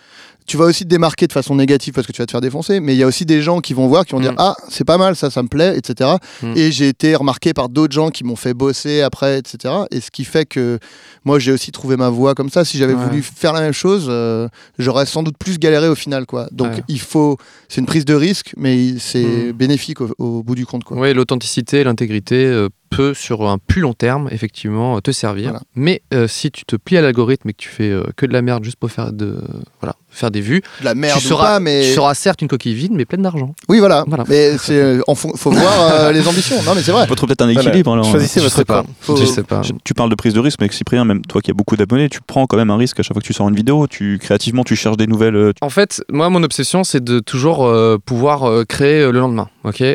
[0.49, 2.81] tu vas aussi te démarquer de façon négative parce que tu vas te faire défoncer,
[2.81, 4.37] mais il y a aussi des gens qui vont voir, qui vont dire Mm.
[4.39, 6.11] Ah, c'est pas mal, ça, ça me plaît, etc.
[6.43, 6.53] Mm.
[6.57, 9.75] Et j'ai été remarqué par d'autres gens qui m'ont fait bosser après, etc.
[9.91, 10.79] Et ce qui fait que
[11.25, 12.65] moi, j'ai aussi trouvé ma voie comme ça.
[12.65, 13.05] Si j'avais Ouais.
[13.05, 14.49] voulu faire la même chose, euh,
[14.79, 16.49] j'aurais sans doute plus galéré au final, quoi.
[16.51, 16.83] Donc, Ouais.
[16.89, 17.37] il faut.
[17.69, 19.53] C'est une prise de risque, mais c'est Mm.
[19.53, 20.97] bénéfique au, au bout du compte, quoi.
[20.97, 25.51] Oui, l'authenticité, l'intégrité euh, peut, sur un plus long terme, effectivement, te servir.
[25.51, 25.61] Voilà.
[25.75, 28.33] Mais euh, si tu te plies à l'algorithme et que tu fais euh, que de
[28.33, 29.41] la merde juste pour faire, de,
[29.81, 31.83] voilà, faire des vues, De la merde tu, seras, pas, mais.
[31.85, 33.55] tu seras certes une coquille vide, mais pleine d'argent.
[33.69, 34.05] Oui, voilà.
[34.09, 34.25] Voilà.
[34.29, 34.81] Mais c'est.
[34.81, 36.57] euh, faut voir euh, les ambitions.
[36.65, 37.03] Non, mais c'est vrai.
[37.05, 37.69] On peut trouver peut-être un Voilà.
[37.71, 37.93] équilibre.
[37.93, 38.05] alors.
[38.11, 38.83] Choisissez votre pas.
[38.83, 38.89] camp.
[39.01, 39.63] Faut- Je sais pas.
[39.63, 42.09] Je- Tu parles de prise de risque, mais Cyprien, même toi qui as beaucoup d'abonnés,
[42.09, 43.87] tu prends quand même un risque à chaque fois que tu sors une vidéo.
[43.87, 45.53] Tu créativement, tu cherches des nouvelles.
[45.61, 49.49] En fait, moi, mon obsession, c'est de toujours euh, pouvoir euh, créer euh, le lendemain.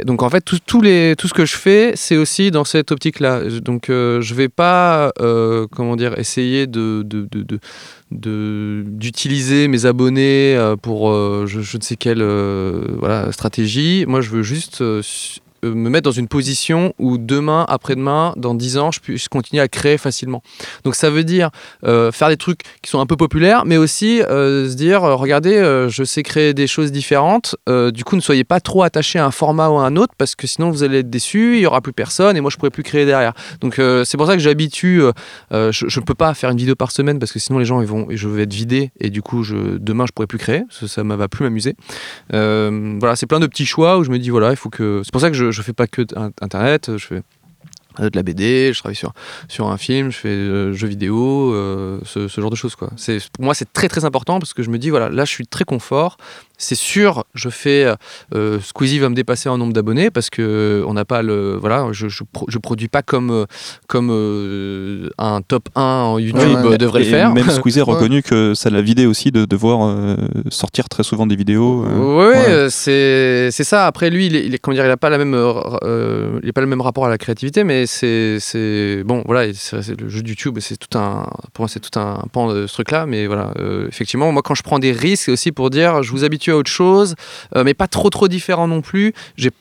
[0.06, 2.92] Donc, en fait, tout, tous les, tout ce que je fais, c'est aussi dans cette
[2.92, 3.42] optique-là.
[3.62, 7.06] Donc, euh, je vais pas, euh, comment dire, essayer de,
[8.12, 12.24] d'utiliser mes abonnés euh, pour euh, je, ne sais quelle
[13.32, 14.06] stratégie.
[14.08, 14.84] Moi, je veux juste
[15.64, 19.68] me mettre dans une position où demain, après-demain, dans 10 ans, je puisse continuer à
[19.68, 20.42] créer facilement.
[20.84, 21.50] Donc ça veut dire
[21.86, 25.16] euh, faire des trucs qui sont un peu populaires, mais aussi euh, se dire, euh,
[25.16, 27.56] regardez, euh, je sais créer des choses différentes.
[27.70, 30.14] Euh, du coup, ne soyez pas trop attachés à un format ou à un autre,
[30.18, 32.58] parce que sinon vous allez être déçus, il y aura plus personne, et moi je
[32.58, 33.34] pourrai plus créer derrière.
[33.62, 35.02] Donc euh, c'est pour ça que j'habitue.
[35.02, 35.12] euh,
[35.52, 37.82] euh, je, ne peux pas faire une vidéo par semaine parce que sinon les gens
[37.82, 39.44] ils vont, je vais être vidé et du coup
[39.80, 40.64] demain je pourrai plus créer.
[40.70, 41.76] Ça, ne va plus m'amuser.
[42.34, 45.02] Euh, voilà, c'est plein de petits choix où je me dis voilà, il faut que.
[45.04, 46.02] C'est pour ça que je, je fais pas que
[46.42, 46.98] internet.
[46.98, 47.24] Je fais
[48.00, 52.00] euh, de la BD, je travaille sur, un film, je fais euh, jeux vidéo, euh,
[52.06, 52.76] ce, genre de choses.
[52.76, 52.90] Quoi.
[53.34, 55.46] Pour moi, c'est très très important parce que je me dis, voilà, là je suis
[55.48, 56.18] très confort.
[56.58, 57.92] C'est sûr, je fais.
[58.36, 61.58] euh, Squeezie va me dépasser en nombre d'abonnés parce que on n'a pas le.
[61.60, 63.46] Voilà, je, je, pro- je produis pas comme, euh,
[63.88, 66.74] comme euh, un top 1 en YouTube Ouais, ouais.
[66.74, 67.34] euh, devrait le faire.
[67.34, 67.94] Même Squeezie a Ouais.
[67.96, 70.16] reconnu que ça l'a vidé aussi de devoir euh,
[70.50, 71.86] sortir très souvent des vidéos.
[71.86, 72.34] euh.
[72.34, 73.86] Euh, c'est c'est ça.
[73.88, 75.54] Après lui, il est, il est- comment dire, il a pas la même, euh,
[75.84, 79.52] euh, il a pas le même rapport à la créativité, mais c'est c'est bon, voilà,
[79.54, 82.54] c'est c'est le jeu de YouTube, c'est tout un, pour moi, c'est tout un pan
[82.54, 83.06] de ce truc-là.
[83.06, 86.12] Mais voilà, euh, effectivement, moi, quand je prends des risques, c'est aussi pour dire, je
[86.12, 87.16] vous habitue à autre chose,
[87.56, 89.14] euh, mais pas trop trop différent non plus.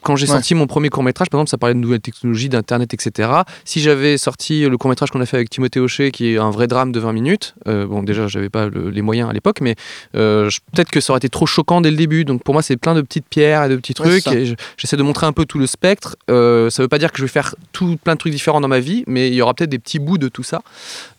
[0.03, 0.33] Quand j'ai Ouais.
[0.33, 3.31] sorti mon premier court métrage, par exemple, ça parlait de nouvelles technologies, d'internet, etc.
[3.65, 6.51] Si j'avais sorti le court métrage qu'on a fait avec Timothée Hochet, qui est un
[6.51, 9.61] vrai drame de 20 minutes, euh, bon, déjà, j'avais pas le- les moyens à l'époque,
[9.61, 9.75] mais
[10.17, 12.25] euh, peut-être que ça aurait été trop choquant dès le début.
[12.25, 14.25] Donc pour moi, c'est plein de petites pierres et de petits trucs.
[14.77, 16.17] j'essaie de montrer un peu tout le spectre.
[16.29, 18.81] Ça veut pas dire que je vais faire tout plein de trucs différents dans ma
[18.81, 20.63] vie, mais il y aura peut-être des petits bouts de tout ça.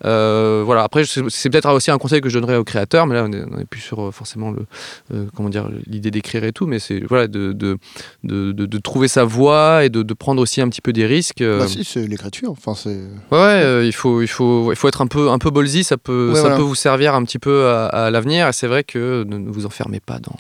[0.02, 0.84] Voilà.
[0.84, 3.44] Après, c'est peut-être aussi un conseil que je donnerais aux créateurs, mais là, on est,
[3.52, 7.28] on est plus sur forcément le, comment dire, l'idée d'écrire et tout, mais c'est voilà
[7.28, 7.78] de, de,
[8.24, 11.42] de, trouver sa voie et de, prendre aussi un petit peu des risques.
[11.42, 12.52] euh, Bah, si, c'est l'écriture.
[12.52, 13.00] Enfin, c'est.
[13.32, 15.84] Ouais, euh, il faut, il faut, il faut être un peu, un peu ballsy.
[15.84, 16.58] Ça peut, Ouais, ça voilà.
[16.58, 18.48] peut vous servir un petit peu à, à l'avenir.
[18.48, 20.36] Et c'est vrai que ne, vous enfermez pas dans.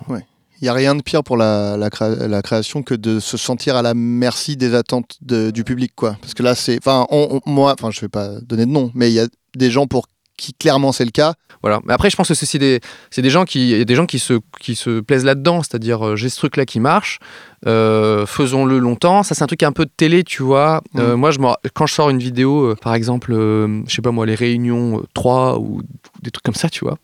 [0.61, 3.35] Il n'y a rien de pire pour la, la, créa- la création que de se
[3.35, 6.15] sentir à la merci des attentes de- du public, quoi.
[6.21, 6.77] Parce que là, c'est.
[6.77, 7.05] Enfin,
[7.45, 9.27] moi, enfin, je vais pas donner de nom, mais il y a
[9.57, 10.07] des gens pour
[10.37, 11.33] qui clairement c'est le cas.
[11.61, 11.79] Voilà.
[11.85, 14.05] Mais après, je pense que c'est des, c'est des gens qui, y a des gens
[14.05, 15.63] qui se, qui se plaisent là-dedans.
[15.63, 17.19] C'est-à-dire, euh, j'ai ce truc-là qui marche.
[17.65, 19.23] euh, faisons-le longtemps.
[19.23, 20.81] Ça, c'est un truc un peu de télé, tu vois.
[20.97, 21.39] Euh, moi, je
[21.73, 25.59] quand je sors une vidéo, par exemple, je sais pas moi, les réunions euh, 3
[25.59, 25.81] ou
[26.21, 26.97] des trucs comme ça, tu vois.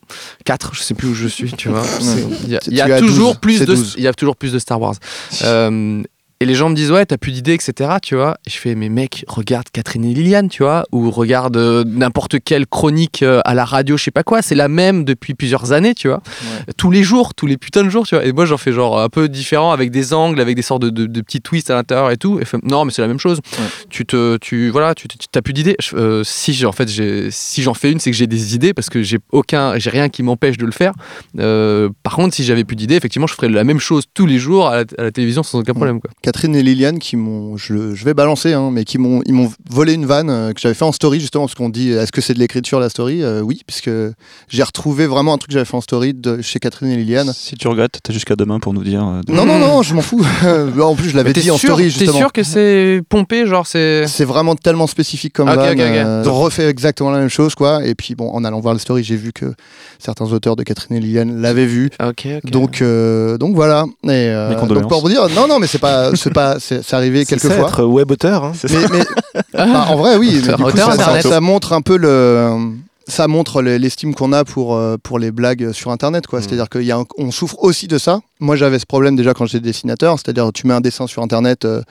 [0.43, 1.84] 4, je sais plus où je suis, tu vois.
[2.43, 3.95] Il y a, y toujours 12, plus de, 12.
[3.97, 4.95] il y a toujours plus de Star Wars.
[6.41, 8.38] Et les gens me disent ouais t'as plus d'idées etc tu vois.
[8.48, 12.38] Et je fais mais mec regarde Catherine et Liliane tu vois ou regarde euh, n'importe
[12.44, 14.41] quelle chronique euh, à la radio je sais pas quoi.
[14.41, 16.22] C'est la même depuis plusieurs années tu vois.
[16.78, 18.24] Tous les jours tous les putains de jours tu vois.
[18.24, 20.90] Et moi j'en fais genre un peu différent avec des angles avec des sortes de,
[20.90, 22.40] de- de petits twists à l'intérieur et tout.
[22.40, 23.40] Et fait, non mais c'est la même chose.
[23.90, 25.76] Tu te tu voilà tu tu- t'as plus d'idées.
[25.94, 28.74] Euh, si j'ai en fait j'ai si j'en fais une c'est que j'ai des idées
[28.74, 30.94] parce que j'ai aucun j'ai rien qui m'empêche de le faire.
[31.38, 34.40] Euh, par contre si j'avais plus d'idées effectivement je ferais la même chose tous les
[34.40, 37.57] jours à la, à la télévision sans aucun problème quoi Catherine et Liliane qui m'ont,
[37.57, 40.60] je, je vais balancer, hein, mais qui m'ont, ils m'ont volé une vanne euh, que
[40.61, 43.23] j'avais fait en story justement parce qu'on dit est-ce que c'est de l'écriture la story?
[43.23, 43.89] Euh, Oui, puisque
[44.47, 47.31] j'ai retrouvé vraiment un truc que j'avais fait en story de chez Catherine et Liliane.
[47.35, 49.03] Si tu regrettes, t'as jusqu'à demain pour nous dire.
[49.03, 50.23] euh, de- Non non non, je m'en fous.
[50.80, 52.18] en plus, je l'avais t'es dit en story T'es justement.
[52.19, 54.06] sûr que c'est pompé, genre c'est.
[54.06, 55.64] C'est vraiment tellement spécifique comme Ok, van.
[55.72, 55.80] ok, ok.
[55.80, 57.84] euh, on refait exactement la même chose, quoi.
[57.88, 59.45] Et puis bon, en allant voir le story, j'ai vu que
[59.97, 61.89] certains auteurs de Catherine et Liliane l'avaient vu.
[62.43, 63.85] Donc, euh, donc voilà.
[64.03, 66.96] Et, euh, donc pour vous dire, non, non, mais c'est pas, c'est pas, c'est c'est
[66.96, 67.68] arrivé quelques ça, fois.
[67.70, 68.44] être web auteur.
[68.44, 68.52] hein.
[68.70, 70.32] Mais, mais- bah, en vrai, oui.
[70.34, 71.28] mais Auteur- du coup, auteur ça, ça- Internet.
[71.28, 72.50] ça montre un peu le.
[73.08, 76.28] Ça montre le- l'estime qu'on a pour, euh, pour les blagues sur Internet.
[76.28, 76.40] quoi.
[76.40, 76.44] Mm.
[76.44, 78.20] C'est-à-dire qu'on souffre aussi de ça.
[78.40, 80.18] Moi, j'avais ce problème déjà quand j'étais dessinateur.
[80.20, 81.66] C'est-à-dire, tu mets un dessin sur Internet.
[81.66, 81.82] euh,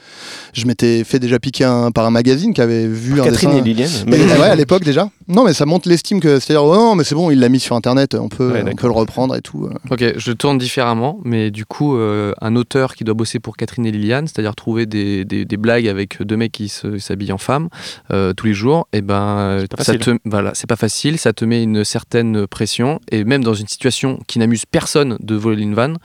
[0.53, 3.61] je m'étais fait déjà piquer un- par un magazine qui avait vu un Catherine dessin.
[3.61, 3.91] et Liliane.
[4.07, 5.09] Mais, ouais, à l'époque déjà.
[5.29, 6.39] Non, mais ça montre l'estime que.
[6.39, 8.75] C'est-à-dire, oh non, mais c'est bon, il l'a mis sur Internet, on peut, Ouais, on
[8.75, 9.65] peut le reprendre et tout.
[9.65, 9.73] euh.
[9.91, 13.85] Ok, je tourne différemment, mais du coup, euh, un auteur qui doit bosser pour Catherine
[13.85, 17.69] et Liliane, c'est-à-dire trouver des, des- des blagues avec deux mecs qui s'habillent en femme
[18.11, 19.99] euh, tous les jours, et ben, pas ça facile.
[19.99, 23.67] te, voilà, c'est pas facile, ça te met une certaine pression, et même dans une
[23.67, 25.97] situation qui n'amuse personne de voler une vanne,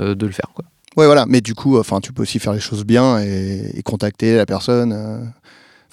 [0.00, 0.48] euh, de le faire.
[0.54, 0.64] Quoi.
[0.96, 1.24] Ouais, voilà.
[1.28, 4.46] Mais du coup, enfin, tu peux aussi faire les choses bien et, et contacter la
[4.46, 5.32] personne.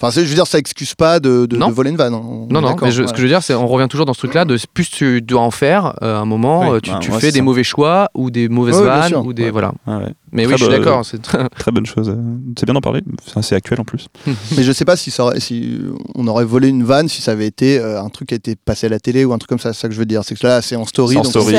[0.02, 0.06] Euh.
[0.06, 1.68] Enfin, je veux dire, ça excuse pas de, de- Non.
[1.68, 2.14] de voler une vanne.
[2.14, 3.08] On Non, non, mais je- ouais.
[3.08, 5.20] ce que je veux dire, c'est on revient toujours dans ce truc-là de plus tu
[5.22, 7.38] dois en faire euh, à un moment, Oui, euh, tu, bah, tu ouais, fais des
[7.38, 7.44] ça.
[7.44, 9.50] mauvais choix ou des mauvaises Ouais, vannes ou des ouais.
[9.50, 9.72] voilà.
[9.86, 10.12] Ah ouais.
[10.30, 11.04] Mais Très oui, je suis d'accord.
[11.06, 12.10] c'est- Très bonne chose.
[12.10, 12.16] euh,
[12.58, 13.00] C'est bien d'en parler.
[13.26, 14.08] C'est assez actuel en plus.
[14.56, 15.78] Mais je sais pas si, ça aurait- si
[16.14, 18.54] on aurait volé une vanne si ça avait été euh, un truc qui a été
[18.54, 19.72] passé à la télé ou un truc comme ça.
[19.72, 20.22] C'est ça que je veux dire.
[20.24, 21.14] C'est que là, c'est en story.
[21.14, 21.54] C'est en donc story,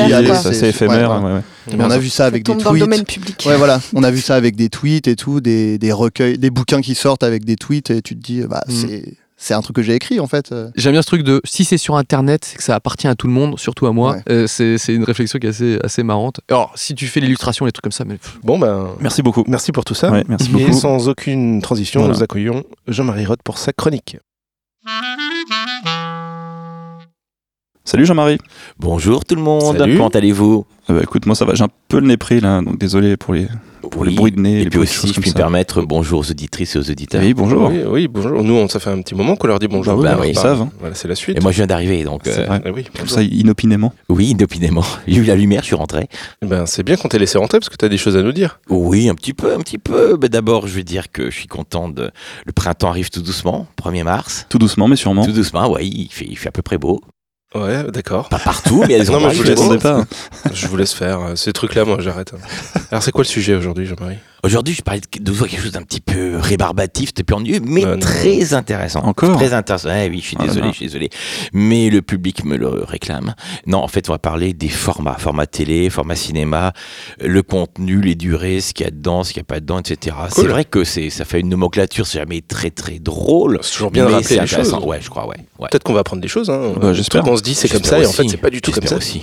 [0.52, 1.20] c'est éphémère.
[1.76, 2.88] on a vu ça avec des tombe dans le tweets.
[2.90, 3.44] domaine public.
[3.46, 3.80] Ouais, voilà.
[3.94, 6.94] On a vu ça avec des tweets et tout, des, des recueils, des bouquins qui
[6.94, 8.72] sortent avec des tweets et tu te dis, bah, Mm.
[8.72, 10.52] c'est, c'est un truc que j'ai écrit en fait.
[10.52, 10.70] euh.
[10.76, 13.26] J'aime bien ce truc de si c'est sur internet, c'est que ça appartient à tout
[13.26, 14.12] le monde, surtout à moi.
[14.16, 14.22] Ouais.
[14.30, 16.40] Euh, c'est c'est une réflexion qui est assez, assez marrante.
[16.50, 19.44] Alors, si tu fais l'illustration, les trucs comme ça, mais Bon, ben, Merci beaucoup.
[19.46, 20.10] merci pour tout ça.
[20.10, 20.72] Ouais, merci Et beaucoup.
[20.72, 22.14] sans aucune transition, Voilà.
[22.14, 24.18] nous accueillons Jean-Marie Roth pour sa chronique.
[27.90, 28.38] Salut Jean-Marie.
[28.78, 29.96] Bonjour tout le monde, Salut.
[29.96, 30.64] comment allez-vous?
[30.88, 31.54] Ah bah, écoute, moi ça va.
[31.56, 33.48] J'ai un peu le nez pris là, donc désolé pour les,
[33.90, 34.16] pour les Oui.
[34.16, 34.60] bruits de nez.
[34.60, 37.20] Et les puis aussi, choses je puis me permettre, bonjour aux auditrices et aux auditeurs.
[37.20, 37.68] Oui, bonjour.
[37.68, 38.44] Oui, oui, bonjour.
[38.44, 39.94] Nous, on, ça fait un petit moment qu'on leur dit bonjour.
[39.94, 40.28] Bah oui, bah oui.
[40.30, 40.62] ils savent.
[40.62, 40.70] hein.
[40.78, 41.36] Voilà, c'est la suite.
[41.36, 42.62] Et moi je viens d'arriver, donc C'est euh, vrai.
[42.64, 43.92] Ah oui, Comme ça, inopinément.
[44.08, 44.84] oui, inopinément.
[45.08, 46.06] J'ai eu la lumière, je suis rentré.
[46.46, 48.32] Ben, c'est bien qu'on t'ait laissé rentrer parce que tu as des choses à nous
[48.32, 48.60] dire.
[48.68, 50.16] Oui, un petit peu, un petit peu.
[50.22, 52.12] Mais D'abord, je vais dire que je suis content de...
[52.46, 54.46] Le printemps arrive tout doucement, 1er mars.
[54.48, 55.24] Tout doucement, mais sûrement.
[55.24, 57.00] Tout doucement, oui, il fait, il fait à peu près beau.
[57.54, 58.28] Ouais, d'accord.
[58.28, 59.60] Pas partout, mais il y a des Non, endroits mais je vous laisse-.
[59.60, 60.04] Attendez pas.
[60.52, 61.20] Je vous laisse faire.
[61.20, 62.32] euh, Ces trucs-là, moi, j'arrête.
[62.92, 64.18] Alors, c'est quoi le sujet aujourd'hui, Jean-Marie?
[64.42, 67.84] Aujourd'hui, je parlais de, de quelque chose d'un petit peu rébarbatif, de peu ennuyeux, mais
[67.84, 69.00] Ouais, très intéressant.
[69.00, 69.90] Encore Très intéressant.
[69.94, 71.10] Eh oui, je suis Oh désolé, je suis désolé.
[71.52, 73.34] Mais le public me le réclame.
[73.66, 75.16] Non, en fait, on va parler des formats.
[75.18, 76.72] Format télé, format cinéma,
[77.20, 79.78] le contenu, les durées, ce qu'il y a dedans, ce qu'il n'y a pas dedans,
[79.80, 80.16] etc.
[80.30, 83.58] C'est vrai que ça fait une nomenclature, c'est jamais très très drôle.
[83.62, 84.60] C'est toujours bien de rappeler les choses.
[84.60, 84.86] intéressant.
[84.86, 85.36] Ouais, je crois, ouais.
[85.58, 85.68] ouais.
[85.70, 86.48] Peut-être qu'on va apprendre des choses.
[86.50, 86.72] Hein.
[86.80, 87.22] Bah, j'espère.
[87.22, 88.96] qu'on se dit c'est comme ça et en fait, c'est pas du tout comme ça.
[88.96, 89.22] Aussi.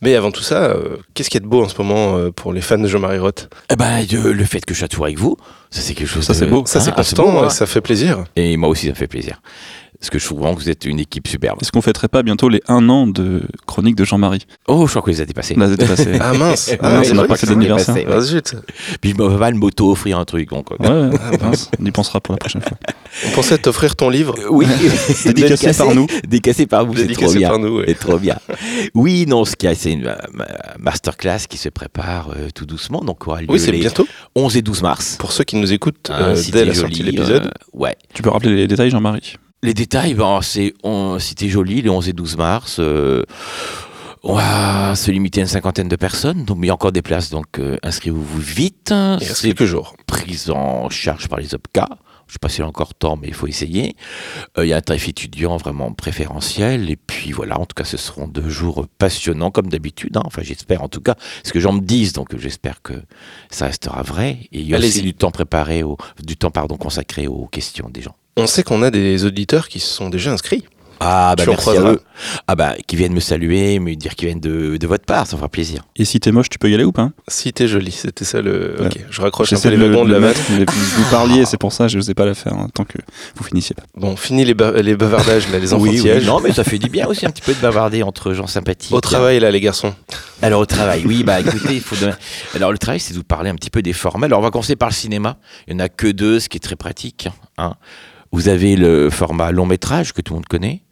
[0.00, 2.30] Mais avant tout ça, euh, qu'est-ce qu'il y a de beau en ce moment euh,
[2.30, 3.48] pour les fans de Jean-Marie Roth?
[3.70, 5.36] Eh ben, euh, le fait que je sois toujours avec vous,
[5.70, 6.64] ça c'est quelque chose Ça, de- c'est beau.
[6.66, 7.50] Ça, c'est Ah, constant beau, hein.
[7.50, 8.24] ça fait plaisir.
[8.36, 9.40] Et moi aussi, ça me fait plaisir.
[10.00, 11.58] Parce que je trouve vraiment que vous êtes une équipe superbe.
[11.60, 14.46] Est-ce qu'on fêterait pas bientôt les 1 an de chronique de Jean-Marie?
[14.66, 15.54] Oh, je crois que vous les avez dépassés.
[15.56, 16.18] Là, c'était passé.
[16.18, 18.54] Ah mince, Ah, ah, on c'est a vrai pas que Ah, zut.
[19.02, 20.48] Puis je me vais le m'auto-offrir un truc.
[20.48, 21.70] Donc, Ouais, ouais, Ah, mince.
[21.78, 22.78] on y pensera pour la prochaine fois.
[23.26, 24.66] On pensait t'offrir ton livre Euh, Oui,
[25.26, 26.06] Dédicacé par nous.
[26.22, 27.48] Dédicacé par vous, c'est trop dédicacé bien.
[27.50, 27.78] par nous.
[27.78, 27.84] ouais.
[27.88, 28.36] C'est trop bien.
[28.94, 30.14] Oui, non, ce qu'il a, c'est une
[30.78, 33.00] masterclass qui se prépare euh, tout doucement.
[33.00, 34.06] Donc, aura lieu Oui, c'est les bientôt.
[34.36, 35.16] 11 et 12 mars.
[35.18, 37.46] Pour ceux qui nous écoutent Hein, euh, dès la sortie de l'épisode.
[37.46, 37.96] euh, ouais.
[38.14, 39.34] Tu peux rappeler les détails, Jean-Marie?
[39.62, 40.40] Les détails, ben,
[41.18, 42.76] Cité Jolie, les 11 et 12 mars.
[42.78, 43.22] euh,
[44.22, 46.92] on va se limiter à une cinquantaine de personnes, donc mais il y a encore
[46.92, 48.92] des places, donc euh, inscrivez-vous vite.
[49.20, 49.96] C'est quelques jours.
[50.06, 51.88] prise en charge par les OPCA.
[52.26, 53.96] Je sais pas s'il y a encore temps, mais il faut essayer.
[54.56, 56.88] Euh, Il y a un tarif étudiant vraiment préférentiel.
[56.88, 60.16] Et puis voilà, en tout cas, ce seront deux jours passionnants, comme d'habitude.
[60.16, 60.22] hein.
[60.24, 61.16] Enfin, j'espère en tout cas.
[61.42, 62.92] Ce que gens me disent, donc j'espère que
[63.50, 64.38] ça restera vrai.
[64.52, 67.90] Et il y a aussi du temps préparé, au, du temps pardon, consacré aux questions
[67.90, 68.14] des gens.
[68.40, 70.64] On sait qu'on a des auditeurs qui se sont déjà inscrits.
[71.02, 72.00] Ah, bah merci à eux.
[72.46, 75.34] Ah, bah, qui viennent me saluer, me dire qu'ils viennent de, de votre part, ça
[75.38, 75.80] fera plaisir.
[75.96, 78.42] Et si t'es moche, tu peux y aller ou pas Si t'es joli, c'était ça
[78.42, 78.76] le.
[78.78, 78.86] Ouais.
[78.88, 80.28] Ok, je raccroche un J'essaie peu les wagons de la vanne.
[80.28, 82.98] mettre, mais vous parliez, c'est pour ça, je n'osais pas la faire hein, tant que
[83.34, 83.84] vous finissiez pas.
[83.96, 86.20] Bon, fini les, ba- les bavardages, là, les Oui, enfantillages.
[86.22, 88.46] oui, non, mais ça fait du bien aussi un petit peu de bavarder entre gens
[88.46, 88.92] sympathiques.
[88.94, 89.94] Au travail, là, les garçons.
[90.42, 91.96] Alors au travail, oui, bah écoutez, il faut.
[91.96, 92.12] donner-
[92.54, 94.26] Alors le travail, c'est de vous parler un petit peu des formats.
[94.26, 95.38] Alors on va commencer par le cinéma.
[95.66, 97.28] Il n'y en a que deux, ce qui est très pratique.
[97.56, 97.72] hein.
[98.32, 100.82] Vous avez le format long métrage que tout le monde connaît,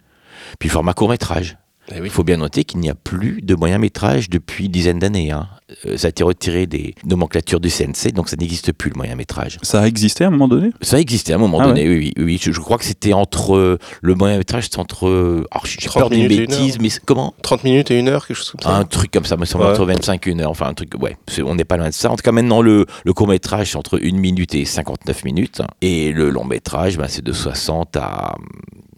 [0.59, 1.56] puis le format court métrage.
[1.90, 2.09] Eh Il oui.
[2.10, 5.31] faut bien noter qu'il n'y a plus de moyen métrage depuis une dizaine d'années.
[5.31, 5.48] hein.
[5.86, 9.15] Euh, ça a été retiré des nomenclatures du CNC, donc ça n'existe plus le moyen
[9.16, 9.59] métrage.
[9.62, 10.70] Ça a existé à un moment donné?
[10.82, 12.40] Ça existait à un moment Ah donné, oui, oui, oui.
[12.43, 13.78] Je, je crois que c'était entre.
[14.02, 15.44] Le moyen métrage, c'était entre.
[15.51, 16.82] Alors, j'ai 30 peur d'une minutes et une bêtise, heure.
[16.82, 17.35] mais c'est- comment?
[17.43, 18.77] 30 minutes et une heure, quelque chose comme ça.
[18.77, 19.70] Un truc comme ça, me semble Ouais.
[19.70, 20.51] entre 25 et une heure.
[20.51, 20.90] Enfin, un truc.
[21.01, 22.10] Ouais, c'est- on n'est pas loin de ça.
[22.10, 25.62] En tout cas, maintenant, le, le court-métrage, c'est entre 1 minute et 59 minutes.
[25.82, 28.35] Et le long-métrage, ben, c'est de 60 à.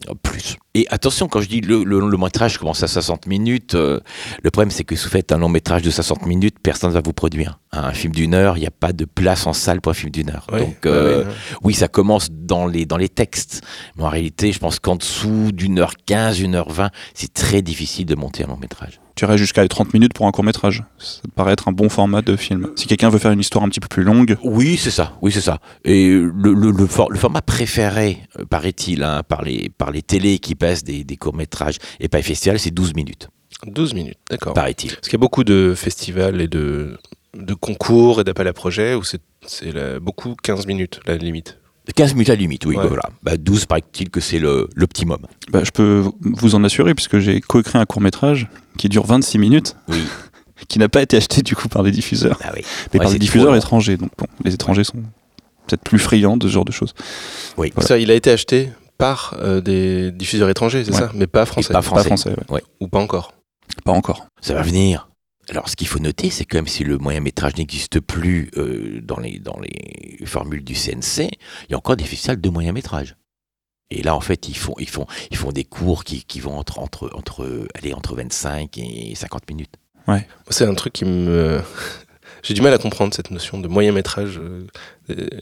[0.08, 0.56] Hum, plus.
[0.74, 4.00] Et attention, quand je dis le, le, le métrage commence à 60 minutes, euh,
[4.42, 6.94] le problème c'est que si vous faites un long métrage de 60 minutes, personne ne
[6.94, 7.58] va vous produire.
[7.72, 10.10] Un film d'une heure, il n'y a pas de place en salle pour un film
[10.10, 10.46] d'une heure.
[10.52, 11.24] Ouais, Donc, euh,
[11.62, 13.62] oui, ça commence dans les, dans les textes.
[13.96, 17.62] Mais en réalité, je pense qu'en dessous d'une heure 15, une heure 20, c'est très
[17.62, 19.00] difficile de monter un long métrage.
[19.36, 20.82] Jusqu'à 30 minutes pour un court métrage.
[20.98, 22.70] Ça te paraît être un bon format de film.
[22.76, 25.12] Si quelqu'un veut faire une histoire un petit peu plus longue, Oui, c'est ça.
[25.22, 25.58] Oui, c'est ça.
[25.84, 30.02] Et le, le, le, for- le format préféré, euh, paraît-il, hein, par, les, par les
[30.02, 33.28] télés qui passent des, des courts-métrages et pas les festivals, c'est 12 minutes,
[33.66, 34.54] 12 minutes, d'accord.
[34.54, 34.94] paraît-il.
[34.94, 36.98] Parce qu'il y a beaucoup de festivals et de,
[37.36, 39.20] de concours et d'appels à projets où c'est
[40.00, 41.58] beaucoup 15 minutes, la limite.
[41.94, 42.82] 15 minutes à la limite, oui, Ouais.
[42.82, 43.02] bah voilà.
[43.22, 45.18] Bah, 12, paraît-il que c'est le- l'optimum.
[45.50, 48.48] bah, je peux vous en assurer, puisque j'ai coécrit un court métrage
[48.78, 50.02] qui dure 26 minutes, Oui.
[50.68, 52.62] qui n'a pas été acheté du coup par des diffuseurs, Ah oui.
[52.92, 53.96] mais Ouais, par des diffuseurs étrangers.
[53.96, 54.98] Donc bon, les étrangers sont
[55.66, 56.94] peut-être plus friands de ce genre de choses.
[57.56, 57.72] Oui.
[57.74, 57.88] Voilà.
[57.88, 60.98] Ça, il a été acheté par euh, des diffuseurs étrangers, c'est Ouais.
[60.98, 61.10] ça?
[61.14, 61.70] Mais pas français.
[61.70, 62.06] Et pas Pas français.
[62.06, 62.62] français, ouais.
[62.80, 63.32] Ou pas encore.
[63.84, 64.26] pas encore.
[64.40, 65.08] Ça va venir.
[65.50, 69.00] Alors, ce qu'il faut noter, c'est que même si le moyen métrage n'existe plus euh,
[69.02, 71.28] dans, les, dans les formules du CNC,
[71.68, 73.16] il y a encore des festivals de moyen métrage.
[73.90, 76.56] Et là, en fait, ils font, ils font, ils font des cours qui, qui vont
[76.56, 79.74] entre, entre, entre, allez, entre 25 et 50 minutes.
[80.50, 81.60] C'est un truc qui me.
[82.44, 84.38] J'ai du mal à comprendre cette notion de moyen métrage.
[84.38, 84.66] euh,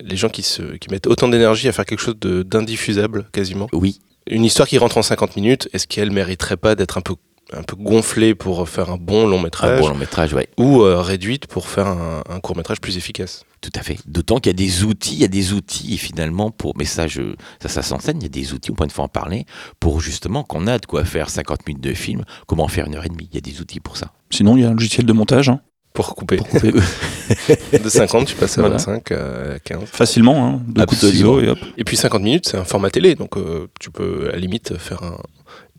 [0.01, 3.69] Les gens qui, se, qui mettent autant d'énergie à faire quelque chose d'indiffusable, quasiment.
[3.73, 7.15] Oui, Une histoire qui rentre en 50 minutes, est-ce qu'elle mériterait pas d'être un peu,
[7.53, 10.83] un peu gonflée pour faire un bon long un métrage bon long métrage, ouais, ou
[10.83, 13.97] euh, réduite pour faire un, un court métrage plus efficace tout à fait.
[14.07, 17.09] D'autant qu'il y a des outils, il y a des outils finalement pour, mais ça,
[17.09, 19.47] je, ça, ça s'enseigne, il y a des outils, on pourrait une fois en parler,
[19.81, 23.05] pour justement qu'on a de quoi faire 50 minutes de film, comment faire une heure
[23.05, 23.29] et demie.
[23.33, 24.13] Il y a des outils pour ça.
[24.31, 25.61] Sinon, il y a un logiciel de montage, hein,
[25.93, 26.37] pour couper.
[26.37, 26.71] Pour couper-
[27.83, 28.77] de 50, tu passes à Voilà.
[28.77, 29.85] 25, à 15.
[29.87, 31.59] facilement, hein, deux coups de ciseaux et hop.
[31.77, 34.79] Et puis 50 minutes, c'est un format télé, donc euh, tu peux à la limite
[34.79, 35.17] faire un,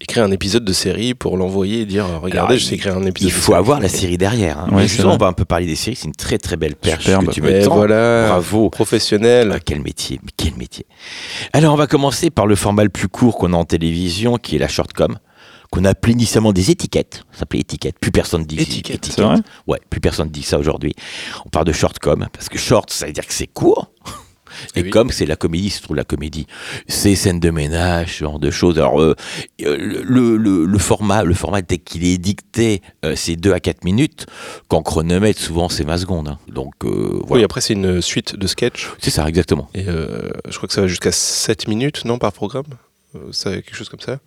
[0.01, 2.95] écrire un épisode de série pour l'envoyer et dire euh, regardez, Alors, je sais écrire
[2.97, 3.29] un épisode.
[3.31, 3.57] Il de faut série.
[3.57, 4.59] avoir la série derrière.
[4.59, 4.67] hein.
[4.69, 5.95] Ouais, Mais c'est justement, on va un peu parler des séries.
[5.95, 7.27] C'est une très très belle perche Superbe.
[7.27, 7.75] que tu me tends.
[7.75, 8.69] voilà, Bravo.
[8.69, 9.51] professionnel.
[9.53, 10.85] Ah, quel métier, mais quel métier.
[11.53, 14.55] Alors, on va commencer par le format le plus court qu'on a en télévision, qui
[14.55, 15.17] est la shortcom,
[15.71, 17.23] qu'on appelait initialement des étiquettes.
[17.31, 17.99] Ça s'appelait étiquette.
[17.99, 19.35] Plus personne dit Étiquette, vrai?
[19.67, 20.93] Ouais, plus personne dit ça aujourd'hui.
[21.45, 23.91] On parle de shortcom, parce que short, ça veut dire que c'est court.
[24.75, 24.89] Et oui.
[24.89, 26.47] comme c'est la comédie, c'est trouve la comédie,
[26.87, 28.77] c'est scènes de ménage, ce genre de choses.
[28.77, 29.15] Alors euh,
[29.61, 33.59] euh, le, le, le format, le format tel qu'il est dicté, euh, c'est 2 à
[33.59, 34.25] 4 minutes.
[34.67, 36.27] Quand chronomètre, souvent c'est 20 secondes.
[36.29, 36.39] hein.
[36.47, 38.89] Donc euh, Oui, après c'est une suite de sketchs.
[38.99, 39.69] c'est ça exactement.
[39.73, 42.65] Et je crois que ça va jusqu'à 7 minutes, non, par programme?
[43.31, 44.19] Ça, Quelque chose comme ça?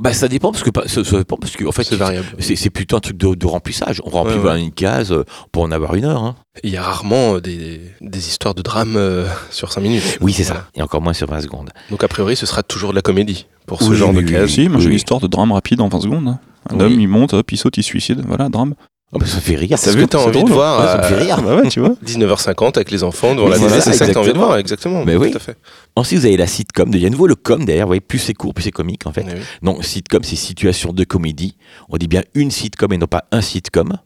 [0.00, 2.26] Bah ça dépend parce que pas- ça, ça dépend parce que en fait C'est variable.
[2.38, 4.00] c'est c'est plutôt un truc de, de remplissage.
[4.04, 4.42] On remplit Ouais, ouais.
[4.42, 6.22] voilà, une case euh, pour en avoir une heure.
[6.22, 6.34] hein.
[6.64, 10.18] Il y a rarement euh, des, des histoires de drame euh, sur 5 minutes.
[10.20, 10.60] Oui, c'est Voilà.
[10.60, 10.66] ça.
[10.74, 11.70] Et encore moins sur 20 secondes.
[11.90, 14.28] Donc a priori, ce sera toujours de la comédie pour ce Oui, genre oui, de
[14.28, 14.50] oui, case.
[14.50, 16.28] Si, moi j'ai une histoire de drame rapide en 20 secondes.
[16.28, 16.38] hein.
[16.70, 16.82] Un Oui.
[16.84, 18.22] homme, il monte, hop, il saute, il se suicide.
[18.26, 18.74] Voilà, drame.
[19.14, 19.78] Oh, bah, ça fait rire.
[19.78, 21.36] Ce que t'as envie de voir Ouais, ça me fait rire.
[21.38, 21.94] Ah bah ouais, tu vois.
[22.04, 23.80] 19h50 avec les enfants devant la c'est télé.
[23.80, 24.46] ça, C'est ça que t'as envie de exactement.
[24.46, 25.04] voir, exactement.
[25.04, 25.30] Mais oui.
[25.32, 25.56] Tout à fait.
[25.96, 26.90] Ensuite, vous avez la sitcom.
[26.94, 27.84] Il y a à nouveau le com derrière.
[27.84, 29.26] Vous voyez, plus c'est court, plus c'est comique en fait.
[29.28, 29.40] Eh oui.
[29.60, 31.56] Non, sitcom, c'est situation de comédie.
[31.90, 33.98] On dit bien une sitcom et non pas un sitcom.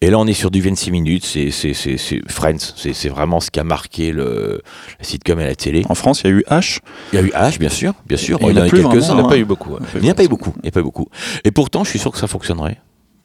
[0.00, 1.24] Et là, on est sur du 26 minutes.
[1.24, 2.58] C'est c'est- c'est- c'est Friends.
[2.76, 4.62] C'est vraiment ce qui a marqué le,
[5.00, 5.84] la sitcom à la télé.
[5.88, 6.78] En France, il y a eu H.
[7.12, 7.94] Il y a eu H, bien sûr.
[8.06, 8.38] Bien sûr.
[8.42, 8.82] Et il y en a quelques-uns.
[8.90, 9.28] vraiment, Il n'y en a hein.
[9.28, 9.76] pas eu beaucoup.
[9.96, 10.52] Il n'y en a pas eu beaucoup.
[10.58, 11.08] Il n'y a pas eu beaucoup.
[11.42, 12.80] Et pourtant, je suis sûr que ça fonctionnerait.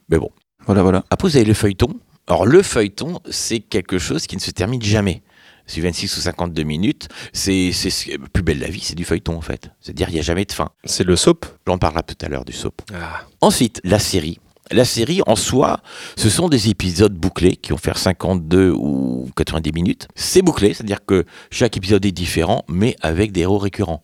[0.10, 0.32] Mais bon.
[0.66, 1.04] Voilà, voilà.
[1.10, 1.90] Après, vous avez le feuilleton.
[2.28, 5.22] Alors, le feuilleton, c'est quelque chose qui ne se termine jamais.
[5.68, 7.08] C'est 26 ou 52 minutes.
[7.34, 9.70] C'est c'est ce- plus belle la vie, c'est du feuilleton en fait.
[9.80, 10.70] C'est-à-dire, il n'y a jamais de fin.
[10.86, 11.46] C'est le soap.
[11.68, 12.82] J'en parlera tout à l'heure du soap.
[12.94, 13.22] Ah.
[13.42, 14.40] Ensuite, la série.
[14.72, 15.82] La série en soi,
[16.16, 20.08] ce sont des épisodes bouclés qui vont faire 52 ou 90 minutes.
[20.16, 24.02] C'est bouclé, c'est-à-dire que chaque épisode est différent, mais avec des héros récurrents.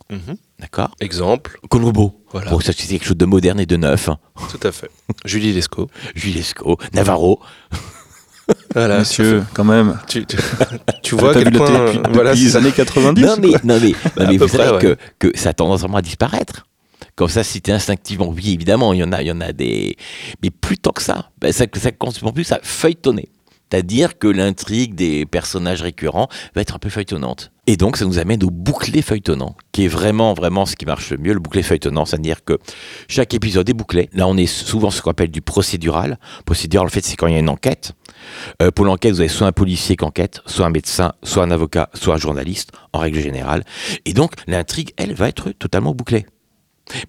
[0.59, 1.59] D'accord Exemple.
[1.69, 2.23] Colombo.
[2.31, 2.49] Voilà.
[2.61, 4.09] Ça c'est quelque chose de moderne et de neuf.
[4.09, 4.17] hein.
[4.49, 4.89] Tout à fait.
[5.25, 5.87] Julie Lescaut.
[6.15, 7.39] Jules Lescaut, Navarro.
[8.73, 8.99] Voilà.
[8.99, 9.99] Monsieur, quand même.
[10.07, 10.37] Tu, tu,
[11.03, 11.69] tu vois quel point.
[11.93, 14.95] depuis, voilà, les années 90 non mais, non mais, non, mais vous savez ouais.
[15.19, 16.65] que, que ça a tendance vraiment à disparaître.
[17.15, 18.29] Comme ça, c'était instinctivement.
[18.29, 19.97] Oui, évidemment, il y en a, il y en a des.
[20.41, 21.29] Mais plus tant que ça.
[21.41, 23.27] Ben, ça, ça continue plus à feuilletonner.
[23.69, 27.51] C'est-à-dire que l'intrigue des personnages récurrents va être un peu feuilletonnante.
[27.69, 31.11] Et donc, ça nous amène au bouclé feuilletonnant, qui est vraiment, vraiment ce qui marche
[31.11, 32.57] le mieux, le bouclé feuilletonnant, c'est-à-dire que
[33.09, 34.09] chaque épisode est bouclé.
[34.13, 36.17] Là, on est souvent ce qu'on appelle du procédural.
[36.45, 37.91] Procédural, en fait, c'est quand il y a une enquête.
[38.61, 41.51] Euh, pour l'enquête, vous avez soit un policier qui enquête, soit un médecin, soit un
[41.51, 43.65] avocat, soit un journaliste, en règle générale.
[44.05, 46.25] Et donc, l'intrigue, elle, va être totalement bouclée.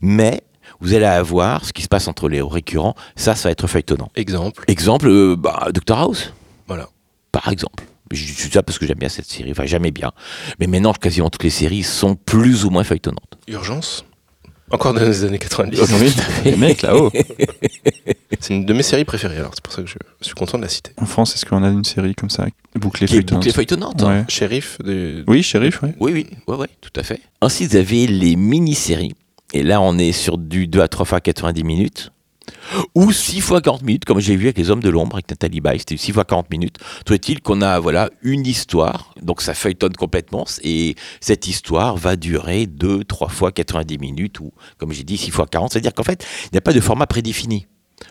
[0.01, 0.43] Mais
[0.81, 4.11] vous allez avoir ce qui se passe entre les récurrents, ça, ça va être feuilletonnant.
[4.17, 4.65] Exemple.
[4.67, 6.33] Exemple, euh, bah, Dr House.
[6.67, 6.89] Voilà.
[7.31, 7.85] Par exemple.
[8.13, 10.13] Je dis ça parce que j'aime bien cette série, enfin jamais bien.
[10.61, 13.39] Mais maintenant, quasiment toutes les séries sont plus ou moins feuilletonnantes.
[13.49, 14.05] Urgence.
[14.71, 15.81] Encore dans les années 90.
[15.99, 16.13] Oui,
[16.45, 17.11] les mecs là-haut.
[18.41, 20.63] C'est une de mes séries préférées, alors c'est pour ça que je suis content de
[20.63, 20.93] la citer.
[20.99, 24.03] En France, est-ce qu'on a une série comme ça, bouclée feuilletonnante bouclée feuilletonnante.
[24.03, 24.19] hein.
[24.21, 24.25] Ouais.
[24.29, 25.25] Shérif des...
[25.27, 25.91] Oui, shérif, oui.
[25.99, 27.21] Oui, oui, ouais, ouais, tout à fait.
[27.41, 29.15] Ensuite, vous avez les mini-séries.
[29.55, 32.13] Et là, on est sur du 2 à 3 fois 90 minutes.
[32.95, 35.61] Ou 6 fois 40 minutes, comme j'ai vu avec Les Hommes de l'Ombre, avec Nathalie
[35.61, 36.79] Baye, c'était 6 fois 40 minutes.
[37.05, 42.67] Trouve-t-il qu'on a voilà, une histoire, donc ça feuilletonne complètement, et cette histoire va durer
[42.67, 46.25] 2, 3 fois 90 minutes, ou comme j'ai dit, 6 fois 40, c'est-à-dire qu'en fait,
[46.45, 47.67] il n'y a pas de format prédéfini.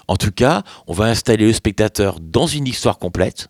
[0.07, 3.47] En tout cas, on va installer le spectateur dans une histoire complète,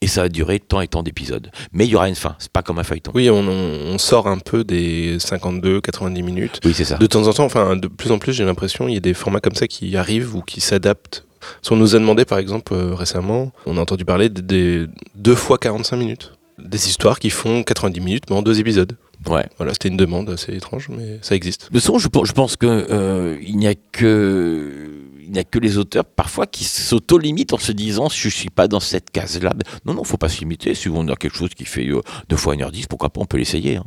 [0.00, 1.50] et ça va durer tant et tant d'épisodes.
[1.72, 3.12] Mais il y aura une fin, c'est pas comme un feuilleton.
[3.14, 6.60] Oui, on, sort un peu des 52, 90 minutes.
[6.64, 6.96] Oui, c'est ça.
[6.96, 9.14] De temps en temps, enfin, de plus en plus, j'ai l'impression, il y a des
[9.14, 11.24] formats comme ça qui arrivent ou qui s'adaptent.
[11.62, 14.86] Si on nous a demandé, par exemple, euh, récemment, on a entendu parler des, des
[15.14, 16.32] deux fois 45 minutes.
[16.58, 18.96] Des histoires qui font 90 minutes, mais en deux épisodes.
[19.26, 19.46] Ouais.
[19.56, 21.62] Voilà, c'était une demande assez étrange, mais ça existe.
[21.62, 24.88] De toute façon, je, pense- je pense que euh, il n'y a que
[25.28, 28.66] il n'y a que les auteurs parfois qui s'auto-limitent en se disant je suis pas
[28.66, 29.52] dans cette case-là.
[29.84, 30.74] Non, non, faut pas se limiter.
[30.74, 33.36] Si on a quelque chose qui fait euh, deux fois 1h10, pourquoi pas, on peut
[33.36, 33.76] l'essayer.
[33.76, 33.84] hein.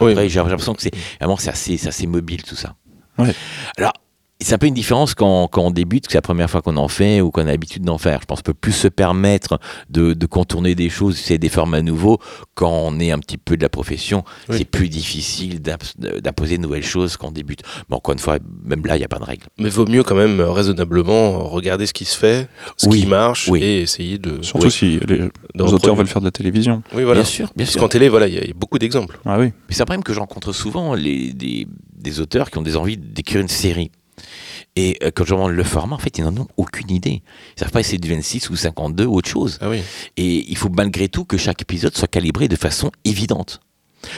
[0.00, 0.10] Oui.
[0.12, 2.74] Après, j'ai l'impression que c'est vraiment c'est assez, assez mobile tout ça.
[3.16, 3.32] Ouais.
[3.78, 3.92] Alors,
[4.40, 6.76] c'est un peu une différence quand, quand on débute, que c'est la première fois qu'on
[6.76, 8.20] en fait ou qu'on a l'habitude d'en faire.
[8.20, 9.58] Je pense qu'on peut plus se permettre
[9.88, 12.18] de, de contourner des choses, c'est des formats nouveaux,
[12.54, 14.24] quand on est un petit peu de la profession.
[14.48, 14.56] Oui.
[14.58, 17.62] C'est plus difficile d'imp- d'imposer de nouvelles choses quand on débute.
[17.88, 19.46] Mais encore une fois, même là, il n'y a pas de règle.
[19.58, 23.06] Mais vaut mieux quand même euh, raisonnablement regarder ce qui se fait, ce Oui, qui
[23.06, 23.62] marche, oui.
[23.62, 24.42] et essayer de.
[24.42, 26.82] Surtout Oui, si les, de les auteurs veulent faire de la télévision.
[26.94, 27.22] Oui, voilà.
[27.22, 27.80] Bien sûr, bien Parce sûr.
[27.80, 29.18] qu'en télé, voilà, il y, a- il y a beaucoup d'exemples.
[29.24, 29.46] Ah oui.
[29.68, 32.76] Mais c'est un problème que je rencontre souvent, les, des, des auteurs qui ont des
[32.76, 33.90] envies d'écrire une série.
[34.76, 37.22] Et euh, quand je demande le format, en fait, ils n'en ont aucune idée.
[37.56, 39.58] Ils savent pas si c'est du 26 ou 52 ou autre chose.
[39.60, 39.82] Ah oui.
[40.16, 43.60] Et il faut malgré tout que chaque épisode soit calibré de façon évidente.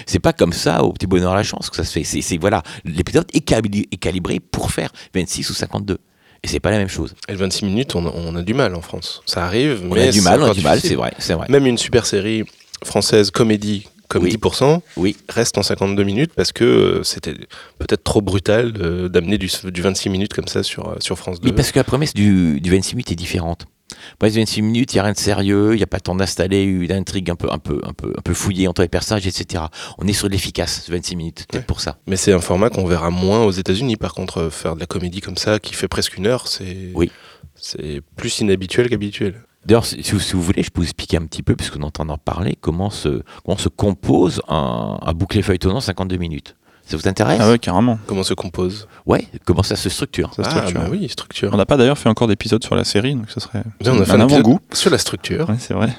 [0.06, 2.05] C'est pas comme ça au petit bonheur à la chance que ça se fait.
[2.05, 5.98] C'est, voilà, l'épisode est, calibré pour faire 26 ou 52.
[6.43, 7.15] Et c'est pas la même chose.
[7.28, 9.23] Et le 26 minutes, on a, on a du mal en France.
[9.27, 11.47] Ça arrive, On mais a du mal, on a du mal, c'est vrai, c'est vrai.
[11.48, 12.44] Même une super série
[12.85, 14.30] française comédie comme Oui.
[14.36, 15.16] 10% Oui.
[15.28, 17.35] reste en 52 minutes parce que euh, c'était
[17.78, 21.40] peut-être trop brutal euh, d'amener du, du 26 minutes comme ça sur, euh, sur France
[21.40, 21.48] 2.
[21.51, 23.66] Oui, parce que la promesse du, du 26 minutes est différente.
[24.22, 26.62] Les 26 minutes, il n'y a rien de sérieux, il n'y a pas tant d'installer
[26.62, 29.64] une intrigue un peu, un, peu, un, peu, un peu fouillée entre les personnages, etc.
[29.97, 31.66] On est sur l'efficace, ce 26 minutes, peut-être Ouais.
[31.66, 31.98] pour ça.
[32.06, 33.97] Mais c'est un format qu'on verra moins aux États-Unis.
[33.97, 36.90] Par contre, euh, faire de la comédie comme ça qui fait presque une heure, c'est
[36.94, 37.10] Oui.
[37.55, 39.43] c'est plus inhabituel qu'habituel.
[39.66, 42.18] D'ailleurs, si, si vous- voulez, je peux vous expliquer un petit peu, puisqu'on entend en
[42.18, 46.56] parler, comment se, comment se compose un, un bouclier feuilletonnant 52 minutes.
[46.86, 47.39] Ça vous intéresse?
[47.43, 47.98] Ah ouais, carrément.
[48.06, 48.89] Comment se compose?
[49.05, 50.32] Ouais, comment ça se structure?
[50.35, 50.80] Ça structure.
[50.80, 51.51] Ah, bah oui, structure.
[51.52, 54.05] On n'a pas d'ailleurs fait encore d'épisode sur la série, donc ça serait on a
[54.06, 54.59] fait un un avant-goût.
[54.72, 55.48] sur la structure.
[55.51, 55.90] Ouais, c'est vrai.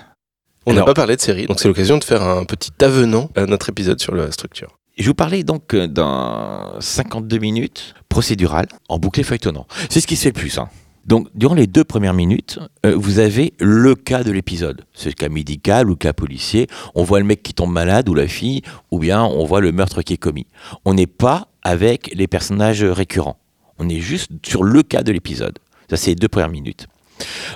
[0.65, 3.45] On n'a pas parlé de série, donc c'est l'occasion de faire un petit avenant à
[3.45, 4.77] notre épisode sur la structure.
[4.97, 9.65] Je vous parlais donc euh, d'un 52 minutes procédural en bouclier feuilletonnant.
[9.89, 10.57] C'est ce qui se fait le plus.
[10.57, 10.69] hein.
[11.09, 14.85] Donc, durant les deux premières minutes, euh, vous avez le cas de l'épisode.
[14.93, 16.67] C'est le cas médical ou le cas policier.
[16.93, 18.61] On voit le mec qui tombe malade ou la fille,
[18.91, 20.45] ou bien on voit le meurtre qui est commis.
[20.85, 23.39] On n'est pas avec les personnages récurrents.
[23.79, 25.57] On est juste sur le cas de l'épisode.
[25.89, 26.85] Ça, c'est les deux premières minutes.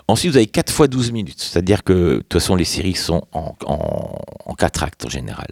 [0.08, 1.40] Ensuite, vous avez 4 fois 12 minutes.
[1.40, 4.18] C'est-à-dire que, de toute façon, les séries sont en, en,
[4.48, 5.50] en 4 actes en général.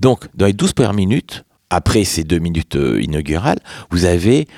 [0.00, 3.58] Donc, dans les 12 premières minutes, après ces deux minutes euh, inaugurales,
[3.90, 4.48] vous avez.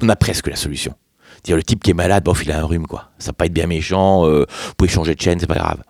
[0.00, 0.94] on a presque la solution.
[1.44, 3.10] Dire le type qui est malade, bon, il a un rhume, quoi.
[3.18, 5.82] Ça va pas être bien méchant, euh, vous pouvez changer de chaîne, c'est pas grave.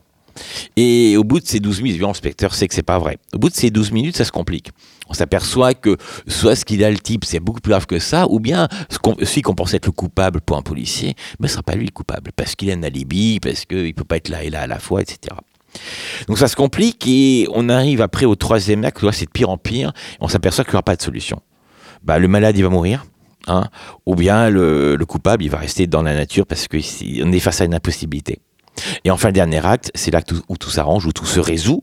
[0.76, 3.18] Et au bout de ces 12 minutes, spectateur sait que c'est pas vrai.
[3.34, 4.70] Au bout de ces 12 minutes, ça se complique.
[5.08, 5.96] On s'aperçoit que
[6.26, 8.68] soit ce qu'il a le type, c'est beaucoup plus grave que ça, ou bien
[9.20, 11.92] celui qu'on pensait être le coupable pour un policier, mais ce sera pas lui le
[11.92, 14.66] coupable, parce qu'il a un alibi, parce qu'il peut pas être là et là à
[14.66, 15.34] la fois, etc.
[16.26, 19.56] Donc ça se complique et on arrive après au troisième acte, c'est de pire en
[19.56, 21.40] pire, et on s'aperçoit qu'il n'y aura pas de solution.
[22.02, 23.04] Bah, le malade, il va mourir,
[23.48, 23.68] hein,
[24.06, 26.78] ou bien le, le coupable, il va rester dans la nature parce qu'on
[27.32, 28.38] est face à une impossibilité.
[29.04, 31.82] Et enfin, le dernier acte, c'est tout- où tout s'arrange, où tout se résout.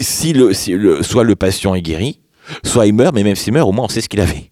[0.00, 2.20] Si le, si le- soit le patient est guéri,
[2.64, 4.50] soit il meurt, mais même s'il meurt, au moins on sait ce qu'il avait.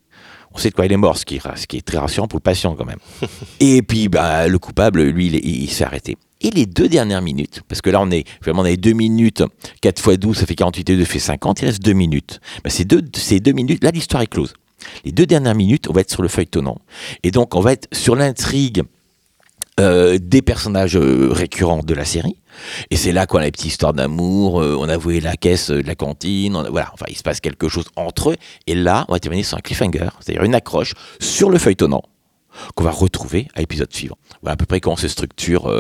[0.53, 1.99] On sait de quoi il est mort, ce qui, est ra- ce qui est très
[1.99, 2.99] rassurant pour le patient quand même.
[3.61, 6.17] Et puis, bah, le coupable, lui, il, est- il se fait arrêter.
[6.41, 9.43] Et les deux dernières minutes, parce que là on est vraiment on a 2 minutes,
[9.81, 12.41] 4 fois 12, ça fait 48 et 2 fait 50, il reste 2 minutes.
[12.63, 14.53] Ben, ces, deux, ces deux minutes, là l'histoire est close.
[15.05, 16.79] Les deux dernières minutes, on va être sur le feuilletonnant.
[17.23, 18.83] Et donc on va être sur l'intrigue
[19.79, 22.39] euh, des personnages euh, récurrents de la série.
[22.91, 25.71] Et c'est là qu'on a les petites histoires d'amour, euh, on a voué la caisse
[25.71, 28.37] de la cantine, on voilà, enfin il se passe quelque chose entre eux.
[28.67, 32.01] Et là, on va terminer sur un cliffhanger, c'est-à-dire une accroche sur le feuilletonnant
[32.75, 34.17] qu'on va retrouver à l'épisode suivant.
[34.41, 35.71] Voilà à peu près comment se structure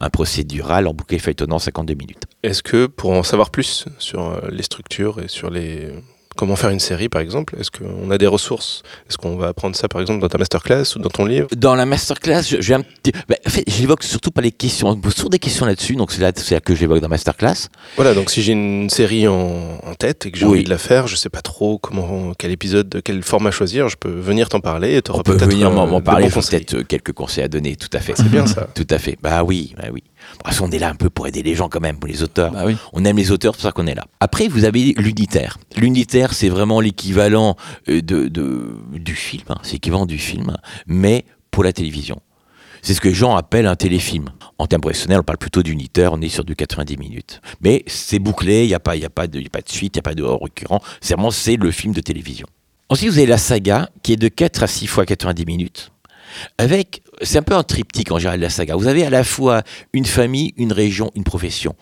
[0.00, 2.22] un procédural en bouquet feuilletonnant 52 minutes.
[2.42, 5.90] Est-ce que pour en savoir plus sur les structures et sur les
[6.36, 8.82] comment faire une série par exemple, est-ce qu'on a des ressources?
[9.08, 11.48] Est-ce qu'on va apprendre ça par exemple dans ta masterclass ou dans ton livre?
[11.56, 14.52] Dans la masterclass, je, je vais un petit- ben, en fait, j'évoque surtout pas les
[14.52, 17.08] questions, on me pose toujours des questions là-dessus, donc c'est là, que j'évoque dans la
[17.08, 17.68] masterclass.
[17.96, 20.52] Voilà, donc si j'ai une série en, en tête et que j'ai Oui.
[20.58, 23.96] envie de la faire, je sais pas trop comment, quel épisode, quel format choisir, je
[23.96, 26.82] peux venir t'en parler et tu On peut venir m'en euh, parler, j'ai peut-être euh,
[26.84, 28.14] quelques conseils à donner, tout à fait.
[28.16, 28.68] C'est bien ça.
[28.74, 29.16] Tout à fait.
[29.22, 30.02] Bah oui, bah oui.
[30.30, 31.98] Bon, de toute façon, on est là un peu pour aider les gens quand même,
[31.98, 32.52] pour les auteurs.
[32.52, 32.76] Bah oui.
[32.92, 34.04] On aime les auteurs, c'est pour ça qu'on est là.
[34.20, 35.58] Après, vous avez l'unitaire.
[35.76, 37.56] L'unitaire, c'est vraiment l'équivalent
[37.88, 39.56] euh, de, de- du film, hein.
[39.62, 42.20] c'est l'équivalent du film, mais pour la télévision.
[42.84, 44.30] C'est ce que les gens appellent un téléfilm.
[44.58, 47.40] En termes professionnels, on parle plutôt d'unitaire, on est sur du 90 minutes.
[47.60, 49.60] Mais c'est bouclé, il n'y a, pas- y a, pas de- il y a pas
[49.60, 50.80] de suite, il n'y a pas de récurrent.
[51.00, 52.46] C'est vraiment c'est le film de télévision.
[52.88, 55.92] Ensuite, vous avez la saga, qui est de 4 à 6 fois 90 minutes.
[56.58, 58.76] Avec, c'est un peu un triptyque en général de la saga.
[58.76, 61.74] Vous avez à la fois une famille, une région, une profession.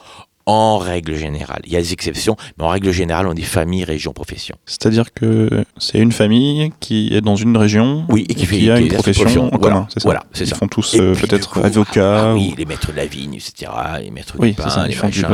[0.47, 1.61] En règle générale.
[1.67, 4.57] Il y a des exceptions, mais en règle générale, on dit famille, région, profession.
[4.67, 8.71] C'est-à-dire que c'est une famille qui est dans une région Oui, et qui fait- qui
[8.71, 9.51] a qui une profession en profession.
[9.51, 9.61] commun.
[9.71, 10.57] Voilà, c'est ça voilà, Ils ça.
[10.57, 13.71] font tous euh, peut-être avocats ah oui, ou les maîtres de la vigne, etc.
[14.03, 15.25] Les maîtres Oui, du pain, ça, ils les font du-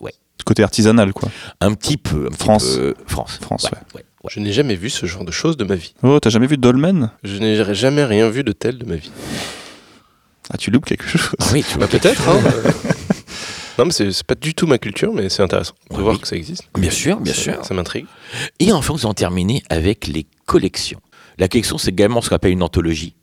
[0.00, 0.12] ouais.
[0.44, 1.28] côté artisanal quoi.
[1.60, 2.26] Un petit peu.
[2.26, 2.76] un petit France.
[2.76, 3.38] peu, France.
[3.40, 3.78] France, Ouais, ouais.
[4.00, 4.30] ouais, ouais.
[4.34, 5.94] Je n'ai jamais vu ce genre de choses de ma vie.
[6.02, 7.10] Oh, t'as jamais vu Dolmen?
[7.22, 9.10] Je n'ai jamais rien vu de tel de ma vie.
[10.50, 11.30] Ah, tu loupes quelque chose.
[11.40, 11.86] Ah oui, tu vois.
[11.86, 12.28] Bah, peut-être.
[12.28, 12.70] hein, euh.
[13.78, 16.20] non, mais c'est pas du tout ma culture, mais c'est intéressant de Oui, voir oui.
[16.20, 16.64] que ça existe.
[16.78, 17.64] Bien sûr, bien Ça- sûr.
[17.64, 18.06] Ça m'intrigue.
[18.60, 21.00] Et enfin, vous en terminez avec les collections.
[21.38, 23.16] La collection, c'est également ce qu'on appelle une anthologie.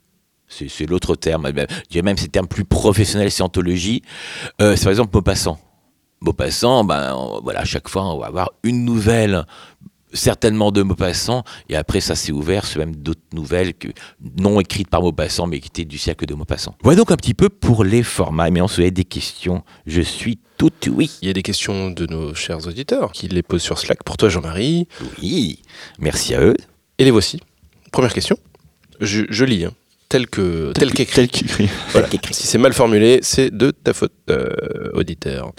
[0.46, 1.46] C'est c'est l'autre terme.
[1.48, 4.02] Je dirais même ces termes plus professionnels, c'est anthologie.
[4.60, 5.58] Euh, c'est par exemple Maupassant.
[6.20, 9.46] Maupassant, ben, on- voilà, à chaque fois, on va avoir une nouvelle,
[10.14, 13.88] certainement de Maupassant, et après, ça s'est ouvert sur même d'autres nouvelles que,
[14.40, 16.74] non écrites par Maupassant, mais qui étaient du siècle de Maupassant.
[16.82, 18.48] Voilà donc un petit peu pour les formats.
[18.50, 19.62] Mais on se fait des questions.
[19.86, 21.10] Je suis tout oui.
[21.20, 24.02] Il y a des questions de nos chers auditeurs qui les posent sur Slack.
[24.04, 24.86] Pour toi, Jean-Marie.
[25.20, 25.60] Oui.
[25.98, 26.54] Merci à eux.
[26.98, 27.40] Et les voici.
[27.90, 28.38] Première question.
[29.00, 29.64] Je, je lis.
[29.64, 29.72] hein.
[30.08, 31.14] Tel que tel qu'écrit.
[31.16, 31.68] Tel qu'écrit.
[31.90, 32.08] Voilà.
[32.30, 34.48] Si c'est mal formulé, c'est de ta faute, euh,
[34.92, 35.50] auditeur.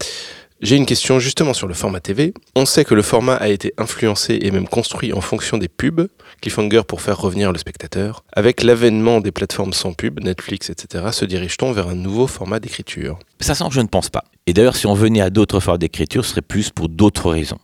[0.66, 2.34] J'ai une question justement sur le format TV.
[2.56, 6.08] On sait que le format a été influencé et même construit en fonction des pubs,
[6.42, 8.24] cliffhanger pour faire revenir le spectateur.
[8.34, 13.20] Avec l'avènement des plateformes sans pub, Netflix, etc., se dirige-t-on vers un nouveau format d'écriture?
[13.42, 14.24] Ça semble que je ne pense pas.
[14.48, 17.60] Et d'ailleurs, si on venait à d'autres formes d'écriture, ce serait plus pour d'autres raisons.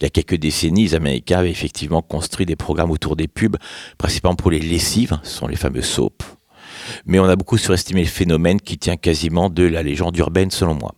[0.00, 3.58] Il y a quelques décennies, les Américains avaient effectivement construit des programmes autour des pubs,
[3.98, 6.24] principalement pour les lessives, ce sont les fameux soaps.
[7.04, 10.72] Mais on a beaucoup surestimé le phénomène qui tient quasiment de la légende urbaine, selon
[10.72, 10.94] moi.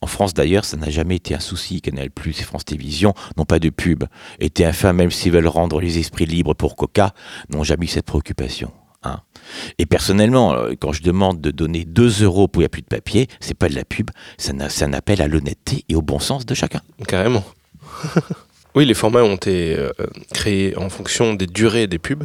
[0.00, 1.80] En France d'ailleurs, ça n'a jamais été un souci.
[1.80, 4.04] Canal et France Télévisions n'ont pas de pub.
[4.40, 7.12] Et TF1, même s'ils veulent rendre les esprits libres pour Coca,
[7.50, 8.72] n'ont jamais eu cette préoccupation.
[9.02, 9.20] hein.
[9.78, 12.82] Et personnellement, euh, quand je demande de donner 2 euros pour il n'y a plus
[12.82, 14.52] de papier, c'est pas de la pub, c'est
[14.82, 16.80] un appel à l'honnêteté et au bon sens de chacun.
[17.06, 17.44] Carrément.
[18.74, 19.90] oui, les formats ont été euh,
[20.32, 22.24] créés en fonction des durées des pubs.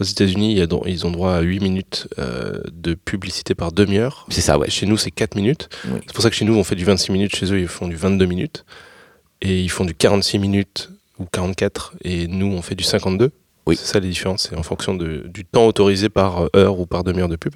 [0.00, 4.26] Aux États-Unis, ils ont droit à 8 minutes euh, de publicité par demi-heure.
[4.28, 4.68] C'est ça, ouais.
[4.70, 5.68] Chez nous, c'est 4 minutes.
[5.86, 6.00] Oui.
[6.06, 7.36] C'est pour ça que chez nous, on fait du 26 minutes.
[7.36, 8.64] Chez eux, ils font du 22 minutes.
[9.40, 11.94] Et ils font du 46 minutes ou 44.
[12.02, 13.30] Et nous, on fait du 52.
[13.66, 13.76] Oui.
[13.76, 14.48] C'est ça les différences.
[14.50, 17.54] C'est en fonction de- du temps autorisé par heure ou par demi-heure de pub.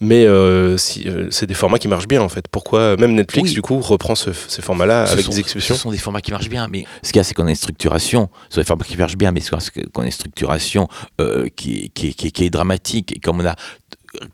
[0.00, 2.46] Mais euh, si, euh, c'est des formats qui marchent bien en fait.
[2.48, 3.54] Pourquoi même Netflix Oui.
[3.54, 6.20] du coup reprend ce- ces formats-là Ce avec sont- des exceptions Ce sont des formats
[6.20, 8.28] qui marchent bien, mais ce qu'il y a, c'est qu'on a une structuration.
[8.48, 9.50] Ce sont des formats qui marchent bien, mais c'est
[9.92, 10.88] qu'on a une structuration
[11.20, 13.16] euh, qui, est- qui, est- qui est- qui est dramatique.
[13.16, 13.54] Et comme on a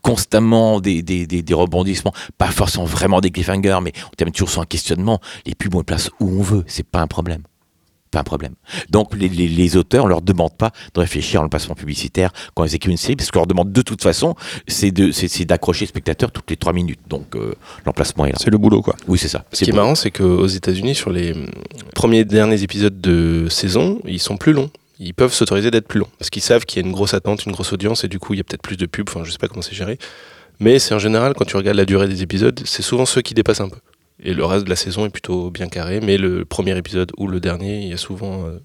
[0.02, 4.50] constamment des, des, des- des rebondissements, pas forcément vraiment des cliffhangers, mais on termine toujours
[4.50, 5.20] sur un questionnement.
[5.46, 7.42] Les pubs, on les place où on veut, c'est pas un problème.
[8.10, 8.54] Pas un problème.
[8.88, 12.64] Donc les, les- les auteurs, on leur demande pas de réfléchir à l'emplacement publicitaire quand
[12.64, 14.34] ils écrivent une série, parce qu'on leur demande de toute façon,
[14.66, 16.98] c'est de- c'est- c'est d'accrocher le spectateur toutes les trois minutes.
[17.08, 17.54] Donc euh,
[17.86, 18.38] l'emplacement est là.
[18.40, 18.96] C'est le boulot quoi.
[19.06, 19.44] Oui, c'est ça.
[19.52, 21.46] Ce C'est qui est marrant, c'est qu'aux États-Unis, sur les hum,
[21.94, 24.70] premiers derniers épisodes de saison, ils sont plus longs.
[24.98, 27.46] Ils peuvent s'autoriser d'être plus longs parce qu'ils savent qu'il y a une grosse attente,
[27.46, 29.08] une grosse audience et du coup, il y a peut-être plus de pubs.
[29.08, 29.98] Enfin, je sais pas comment c'est géré.
[30.58, 33.32] Mais c'est en général, quand tu regardes la durée des épisodes, c'est souvent ceux qui
[33.32, 33.78] dépassent un peu.
[34.22, 36.00] Et le reste de la saison est plutôt bien carré.
[36.00, 38.46] Mais le premier épisode ou le dernier, il y a souvent.
[38.46, 38.58] euh,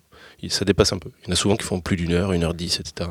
[0.48, 1.10] ça dépasse un peu.
[1.24, 3.10] Il y en a souvent qui font plus d'une heure, une heure dix, etc.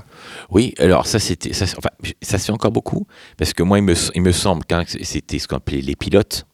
[0.51, 1.89] Oui, alors ça c'était c'est- enfin,
[2.23, 5.49] ça fait encore beaucoup parce que moi il me, il me semble que c'était ce
[5.49, 6.47] qu'on appelait les pilotes.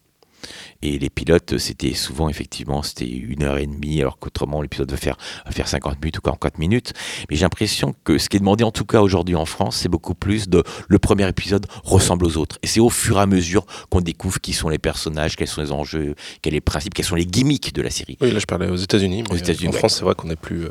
[0.83, 4.97] Et les pilotes, c'était souvent, effectivement, c'était une heure et demie, alors qu'autrement, l'épisode va
[4.97, 6.93] faire, va faire 50 minutes ou 44 minutes.
[7.29, 9.91] Mais j'ai l'impression que ce qui est demandé, en tout cas aujourd'hui en France, c'est
[9.91, 12.59] beaucoup plus de le premier épisode ressemble aux autres.
[12.63, 15.61] Et c'est au fur et à mesure qu'on découvre qui sont les personnages, quels sont
[15.61, 18.17] les enjeux, quels sont les principes, quels sont les gimmicks de la série.
[18.23, 19.25] Oui, là je parlais aux États-Unis.
[19.31, 19.79] Aux États-Unis, En ouais.
[19.79, 20.71] France, c'est vrai qu'on est plus euh,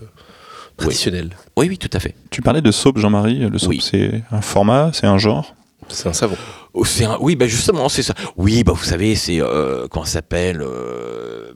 [0.77, 1.35] traditionnel.
[1.55, 2.15] Oui, oui, tout à fait.
[2.31, 3.39] Tu parlais de soap, Jean-Marie.
[3.47, 3.79] Le soap, Oui.
[3.81, 5.55] c'est un format, c'est un genre?
[5.89, 6.35] C'est un savon.
[6.73, 8.13] Oh, c'est un- Oui, bah justement, c'est ça.
[8.37, 9.41] Oui, bah vous savez, c'est.
[9.41, 11.51] Euh, comment ça s'appelle euh,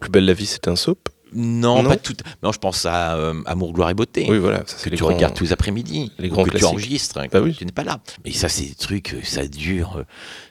[0.00, 1.08] plus belle la vie, c'était un soap.
[1.34, 2.14] Non, Non pas tout.
[2.42, 4.24] Non, je pense à euh, Amour, gloire et beauté.
[4.30, 4.60] Oui, voilà.
[4.64, 6.68] Ça, c'est que les tu grands- regardes tous les après-midi, les grands que tu classiques.
[6.70, 7.54] enregistres, hein, Bah oui.
[7.54, 8.00] tu n'es pas là.
[8.24, 10.04] Mais ça, c'est des trucs, ça dure,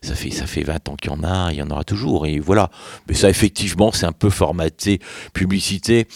[0.03, 2.27] ça fait, ça fait 20 ans qu'il y en a, il y en aura toujours,
[2.27, 2.69] et voilà.
[3.07, 4.99] Mais ça, effectivement, c'est un peu formaté
[5.33, 6.07] publicité.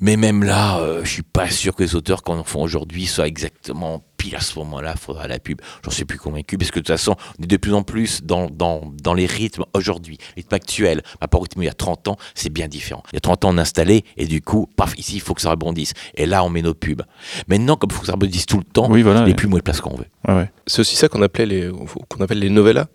[0.00, 3.06] Mais même là, euh, je suis pas sûr que les auteurs qu'on en font aujourd'hui
[3.06, 5.60] soient exactement pile à ce moment-là, faudra la pub.
[5.84, 8.22] J'en suis plus convaincu, parce que de toute façon, on est de plus en plus
[8.22, 11.02] dans, dans, dans les rythmes aujourd'hui, les rythmes actuels.
[11.02, 13.02] Par rapport au rythme il y a 30 ans, c'est bien différent.
[13.12, 15.40] Il y a 30 ans, on installait, et du coup, paf, ici, il faut que
[15.40, 15.92] ça rebondisse.
[16.14, 17.02] Et là, on met nos pubs.
[17.48, 19.24] Maintenant, comme il faut que ça rebondisse tout le temps, Oui, voilà.
[19.24, 19.34] les ouais.
[19.36, 20.06] pubs, on les place quand on veut.
[20.28, 20.50] Ouais, ouais.
[20.66, 21.70] C'est aussi ça qu'on appelait les,
[22.08, 22.86] qu'on appelle les novellas.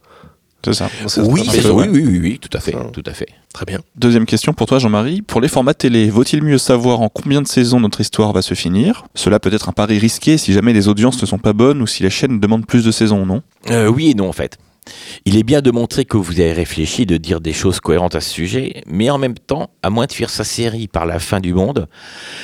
[0.65, 0.89] C'est ça.
[1.07, 3.27] Ça, Oui, ça, oui, oui, oui, oui, tout à fait, tout à fait.
[3.53, 3.79] Très bien.
[3.95, 5.21] Deuxième question pour toi, Jean-Marie.
[5.21, 8.53] Pour les formats télé, vaut-il mieux savoir en combien de saisons notre histoire va se
[8.53, 9.05] finir?
[9.15, 11.87] Cela peut être un pari risqué si jamais les audiences ne sont pas bonnes ou
[11.87, 13.41] si les chaînes demandent plus de saisons, non?
[13.69, 14.57] Euh, oui et non, en fait.
[15.25, 18.21] Il est bien de montrer que vous avez réfléchi, de dire des choses cohérentes à
[18.21, 21.39] ce sujet, mais en même temps, à moins de faire sa série par la fin
[21.39, 21.87] du monde,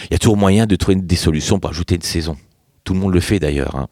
[0.06, 2.38] il y a toujours moyen de trouver des solutions pour ajouter une saison.
[2.84, 3.76] Tout le monde le fait d'ailleurs.
[3.76, 3.88] hein.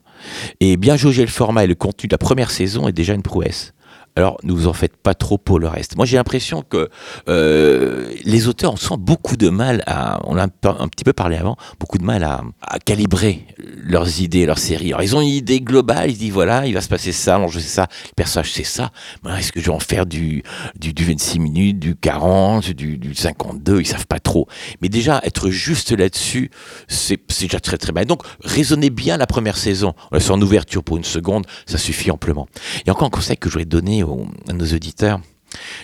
[0.59, 3.23] Et bien jauger le format et le contenu de la première saison est déjà une
[3.23, 3.73] prouesse.
[4.15, 5.95] Alors, ne vous en faites pas trop pour le reste.
[5.95, 6.89] Moi, j'ai l'impression que
[7.29, 11.35] euh, les auteurs ont souvent beaucoup de mal à, on l'a un, petit peu parlé
[11.35, 12.43] avant, beaucoup de mal à,
[12.85, 14.89] calibrer leurs idées, leurs séries.
[14.89, 17.39] Alors, ils ont une idée globale, ils se disent, voilà, il va se passer ça,
[17.39, 18.91] l'enjeu c'est ça, le personnage c'est ça.
[19.23, 20.43] Mais est-ce que je vais en faire du,
[20.75, 24.47] du, du 26 minutes, du 40, du, du 52 Ils savent pas trop.
[24.81, 26.51] Mais déjà, être juste là-dessus,
[26.87, 28.05] c'est déjà très très bien.
[28.05, 29.93] Donc, raisonnez bien la première saison.
[30.11, 32.47] On laisse en ouverture pour une seconde, ça suffit amplement.
[32.85, 35.19] Et encore un conseil que je voudrais donner aux- à nos auditeurs,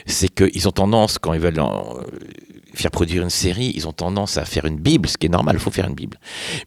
[0.05, 2.01] c'est qu'ils ont tendance, quand ils veulent en- euh,
[2.73, 5.55] faire produire une série, ils ont tendance à faire une Bible, ce qui est normal,
[5.57, 6.17] il faut faire une Bible.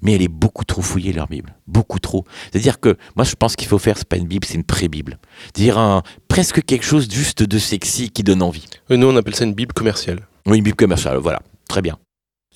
[0.03, 1.55] Mais elle est beaucoup trop fouillée, leur Bible.
[1.67, 2.25] Beaucoup trop.
[2.51, 5.19] C'est-à-dire que moi, je pense qu'il faut faire, c'est pas une Bible, c'est une pré-Bible.
[5.55, 8.67] C'est-à-dire un- presque quelque chose juste de sexy qui donne envie.
[8.91, 10.21] Oui, nous, on appelle ça une bible commerciale.
[10.47, 11.41] Oui, une Bible commerciale, voilà.
[11.69, 11.97] Très bien.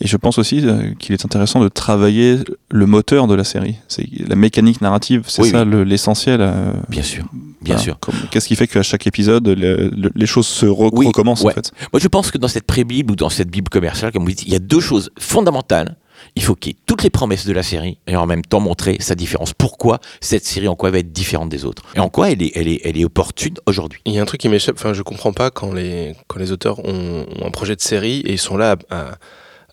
[0.00, 2.36] Et je pense aussi euh, qu'il est intéressant de travailler
[2.70, 3.76] le moteur de la série.
[3.88, 6.40] C'est la mécanique narrative, c'est Oui, ça le- l'essentiel.
[6.42, 7.24] euh, Bien sûr.
[7.62, 7.78] Bien voilà.
[7.82, 7.98] sûr.
[8.30, 11.48] Qu'est-ce qui fait qu'à chaque épisode, le- le- les choses se re- Oui, recommencent en
[11.50, 11.72] fait?
[11.94, 14.42] Moi, je pense que dans cette pré-Bible ou dans cette Bible commerciale, comme vous dites,
[14.42, 15.96] il y a deux choses fondamentales.
[16.34, 18.60] Il faut qu'il y ait toutes les promesses de la série et en même temps
[18.60, 19.52] montrer sa différence.
[19.54, 21.82] Pourquoi cette série, en quoi elle va être différente des autres?
[21.94, 24.00] Et en quoi elle est, elle est, elle est opportune aujourd'hui?
[24.06, 26.52] Il y a un truc qui m'échappe, enfin je comprends pas quand les, quand les
[26.52, 29.18] auteurs ont, ont un projet de série et ils sont là à, à-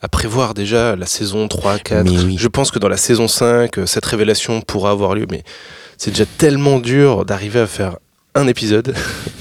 [0.03, 2.03] à prévoir déjà la saison 3, 4.
[2.03, 2.35] Mais oui.
[2.38, 5.43] Je pense que dans la saison 5, euh, cette révélation pourra avoir lieu, mais
[5.97, 7.97] c'est déjà tellement dur d'arriver à faire
[8.35, 8.93] un épisode.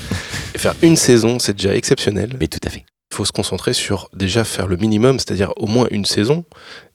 [0.54, 2.36] et faire une saison, c'est déjà exceptionnel.
[2.38, 2.84] Mais tout à fait.
[3.10, 6.44] Il faut se concentrer sur déjà faire le minimum, c'est-à-dire au moins une saison.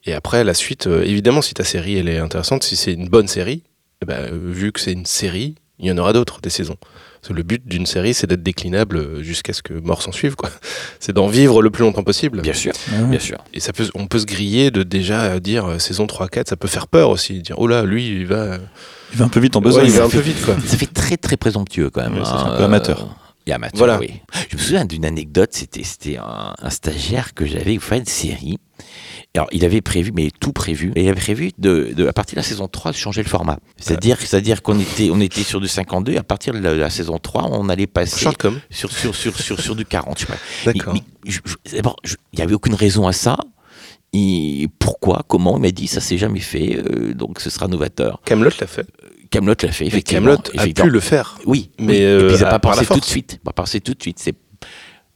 [0.06, 3.10] Et après, la suite, euh, évidemment, si ta série elle est intéressante, si c'est une
[3.10, 3.64] bonne série,
[4.02, 6.78] eh ben, euh, vu que c'est une série, il y en aura d'autres, des saisons.
[7.22, 10.36] Parce que le but d'une série, c'est d'être déclinable jusqu'à ce que mort s'en suive.
[10.36, 10.50] quoi.
[11.00, 12.42] C'est d'en vivre le plus longtemps possible.
[12.42, 12.74] Bien sûr.
[12.92, 13.38] Ah Bien sûr.
[13.54, 16.56] Et ça peut, on peut se griller de déjà dire euh, saison 3, 4, ça
[16.56, 17.42] peut faire peur aussi.
[17.42, 18.58] Dire, oh là, lui, il va,
[19.14, 19.86] Il va un peu vite en ouais, besogne.
[19.88, 20.44] il va un peu vite.
[20.44, 20.56] Quoi.
[20.66, 22.18] Ça fait très très présomptueux quand même.
[22.18, 23.02] Ouais, ça hein, fait un peu amateur.
[23.02, 23.06] euh,
[23.48, 24.00] Et amateur, Voilà.
[24.00, 24.12] oui.
[24.50, 28.06] Je me souviens d'une anecdote, c'était c'était un, un stagiaire que j'avais, il fallait une
[28.08, 28.58] série.
[29.36, 32.36] Alors, il avait prévu, mais tout prévu, et il avait prévu, de, de- à partir
[32.36, 33.60] de la saison 3, de changer le format.
[33.78, 37.18] C'est-à-dire c'est-à-dire qu'on était, on était sur du 52, et à partir de la, saison
[37.20, 38.60] 3, on allait passer Shortcom.
[38.70, 40.18] sur, sur, sur, sur, sur du 40.
[40.20, 40.72] Je sais pas.
[40.74, 40.96] D'accord.
[41.74, 43.38] D'abord, il n'y avait aucune raison à ça.
[44.14, 48.22] Et pourquoi Comment Il m'a dit ça s'est jamais fait, euh, donc ce sera novateur.
[48.26, 48.88] Camelot l'a fait.
[49.30, 50.38] Camelot l'a fait, effectivement.
[50.38, 51.38] Camelot a pu le faire.
[51.46, 52.02] Oui, Mais, oui.
[52.04, 53.40] euh, et puis ils n'ont à- pas pensé tout de suite.
[53.44, 54.18] Pas pensé tout de suite.
[54.20, 54.34] C'est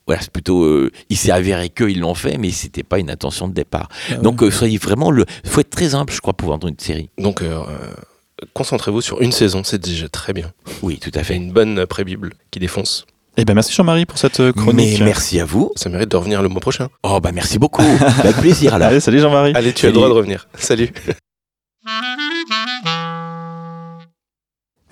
[0.06, 0.64] voilà, c'est plutôt.
[0.64, 3.88] euh, il s'est avéré qu'ils l'ont fait, mais c'était pas une intention de départ.
[4.10, 5.24] Ah Donc euh, soyez vraiment le.
[5.44, 7.10] Faut être très humble, je crois, pour vendre une série.
[7.18, 10.52] Donc, euh, euh, concentrez-vous sur une saison, c'est déjà très bien.
[10.82, 13.06] Oui, tout à fait une bonne pré-bible qui défonce.
[13.38, 15.00] Eh ben merci Jean-Marie pour cette euh, Mais chronique.
[15.00, 15.72] merci à vous.
[15.74, 16.88] Ça mérite de revenir le mois prochain.
[17.02, 17.80] Oh bah merci beaucoup.
[18.18, 18.88] Avec plaisir alors.
[18.90, 19.52] Allez, salut Jean-Marie.
[19.54, 20.48] Allez, tu as le droit de revenir.
[20.58, 20.92] Salut.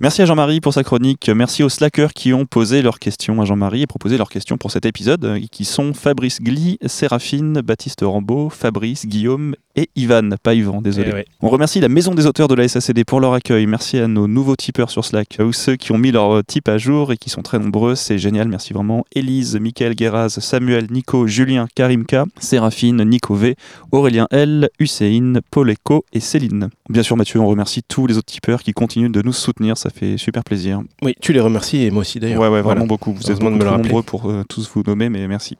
[0.02, 1.28] Merci à Jean-Marie pour sa chronique.
[1.28, 4.70] Merci aux slackers qui ont posé leurs questions à Jean-Marie et proposé leurs questions pour
[4.70, 10.36] cet épisode, euh, qui sont Fabrice Gli, Séraphine, Baptiste Rambaud, Fabrice, Guillaume et Ivan.
[10.42, 11.10] Pas Yvan, désolé.
[11.10, 11.24] Eh ouais.
[11.42, 13.66] On remercie la maison des auteurs de la SACD pour leur accueil.
[13.66, 16.78] Merci à nos nouveaux tipeurs sur Slack, ou ceux qui ont mis leur type à
[16.78, 17.94] jour et qui sont très nombreux.
[17.94, 18.48] C'est génial.
[18.48, 19.04] Merci vraiment.
[19.14, 23.54] Élise, Michael Guéraz, Samuel, Nico, Julien, Karimka, Séraphine, Nico V,
[23.92, 26.70] Aurélien L, Hussein, Paul Eco et Céline.
[26.88, 29.76] Bien sûr, Mathieu, on remercie tous les autres tipeurs qui continuent de nous soutenir.
[29.76, 30.80] Ça fait super plaisir.
[31.02, 32.40] Oui, tu les remercies et moi aussi d'ailleurs.
[32.40, 32.84] Ouais, ouais, vraiment Voilà.
[32.86, 33.12] beaucoup.
[33.12, 35.56] Vous êtes beaucoup me le nombreux pour euh, tous vous nommer, mais merci.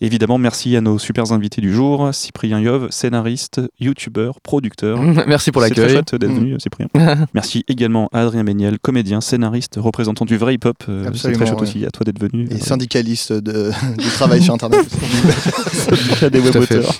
[0.00, 5.00] Évidemment, merci à nos super invités du jour, Cyprien Yov, scénariste, youtubeur, producteur.
[5.28, 5.94] Merci pour C'est très l'accueil.
[5.96, 6.88] chouette d'être venu, Cyprien.
[7.34, 10.76] Merci également à Adrien Méniel, comédien, scénariste, représentant du vrai hip-hop.
[10.88, 11.68] Euh, C'est Absolument, très chouette ouais.
[11.68, 12.48] aussi à toi d'être venu.
[12.50, 14.80] Et syndicaliste de, du travail sur Internet.
[16.22, 16.78] Des Tout à web fait.
[16.78, 16.94] auteurs.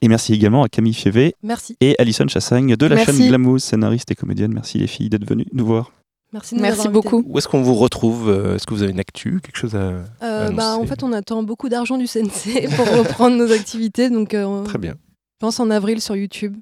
[0.00, 1.76] Et merci également à Camille Fievé Merci.
[1.80, 3.16] et Alison Chassagne de la Merci.
[3.18, 4.52] chaîne Glamouze, scénariste et comédienne.
[4.52, 5.92] Merci les filles d'être venues nous voir.
[6.32, 7.10] Merci, de nous Merci avoir invités.
[7.10, 7.24] beaucoup.
[7.28, 9.78] Où est-ce qu'on vous retrouve euh, Est-ce que vous avez une actu Quelque chose à.
[9.78, 14.08] Euh, annoncer bah, en fait, on attend beaucoup d'argent du CNC pour reprendre nos activités.
[14.10, 14.92] Donc, euh, Très bien.
[14.92, 16.56] je pense en avril sur YouTube.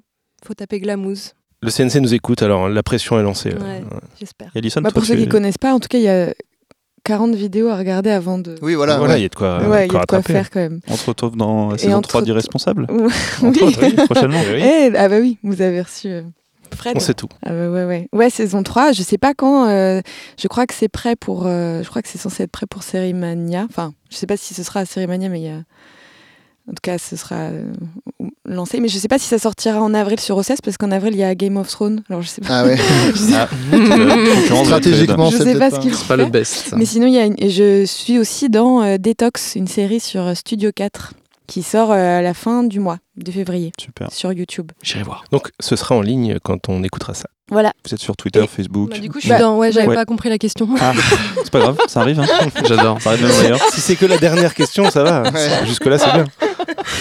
[0.45, 3.49] faut taper Glamouze, Le CNC nous écoute, alors la pression est lancée.
[3.53, 3.59] Ouais.
[3.59, 3.83] Ouais.
[4.19, 4.51] j'espère.
[4.55, 6.33] Et Bah, pour ceux tu- qui connaissent pas, en tout cas, il y a
[7.03, 8.55] 40 vidéos à regarder avant de.
[8.61, 8.97] Oui, voilà.
[8.97, 9.21] Voilà, il ouais.
[9.23, 10.33] y a de quoi, ouais, il y a de quoi rattraper.
[10.33, 10.81] faire quand même.
[10.89, 12.87] on se retrouve dans la saison entre 3 autres- d'Irresponsable.
[12.91, 13.07] oui.
[13.41, 14.41] Entre autres, oui, prochainement.
[14.53, 16.09] Oui, Eh, ah bah oui, vous avez reçu.
[16.09, 16.21] euh,
[16.75, 17.27] Fred, On sait tout.
[17.45, 18.07] Ah bah ouais, ouais.
[18.13, 19.67] Ouais, saison 3, je sais pas quand.
[19.67, 20.01] euh,
[20.41, 21.45] je crois que c'est prêt pour.
[21.45, 23.65] euh, je crois que c'est censé être prêt pour Sérimania.
[23.69, 25.61] Enfin, je sais pas si ce sera à Sérimania, mais il y a.
[26.69, 27.63] En tout cas, ce sera euh,
[28.45, 28.79] lancé.
[28.79, 31.19] Mais je sais pas si ça sortira en avril sur OCS, parce qu'en avril, il
[31.19, 32.03] y a Game of Thrones.
[32.09, 32.59] Alors je sais pas.
[32.59, 32.77] Ah ouais.
[33.13, 36.67] je sais, Ah, Stratégiquement, je c'est sais pas peut-être ce qu'il C'est pas le best.
[36.69, 36.75] ça.
[36.77, 40.37] Mais sinon, il y a une- je suis aussi dans euh, Detox, une série sur
[40.37, 41.13] Studio 4,
[41.47, 44.11] qui sort euh, à la fin du mois de février Super.
[44.11, 44.71] sur YouTube.
[44.83, 45.23] J'irai voir.
[45.31, 47.27] Donc ce sera en ligne quand on écoutera ça.
[47.49, 47.73] Voilà.
[47.85, 48.91] Vous êtes sur Twitter, Et- Facebook.
[48.91, 49.57] Bah, du coup, je suis Bah, dans.
[49.57, 49.95] Ouais, j'avais ouais.
[49.95, 50.69] pas compris la question.
[50.79, 50.93] Ah,
[51.43, 52.21] c'est pas grave, ça arrive.
[52.21, 52.25] Hein.
[52.65, 53.01] J'adore.
[53.01, 55.23] Ça arrive même si c'est que la dernière question, ça va.
[55.29, 55.65] Ouais.
[55.65, 56.25] Jusque-là, c'est bien.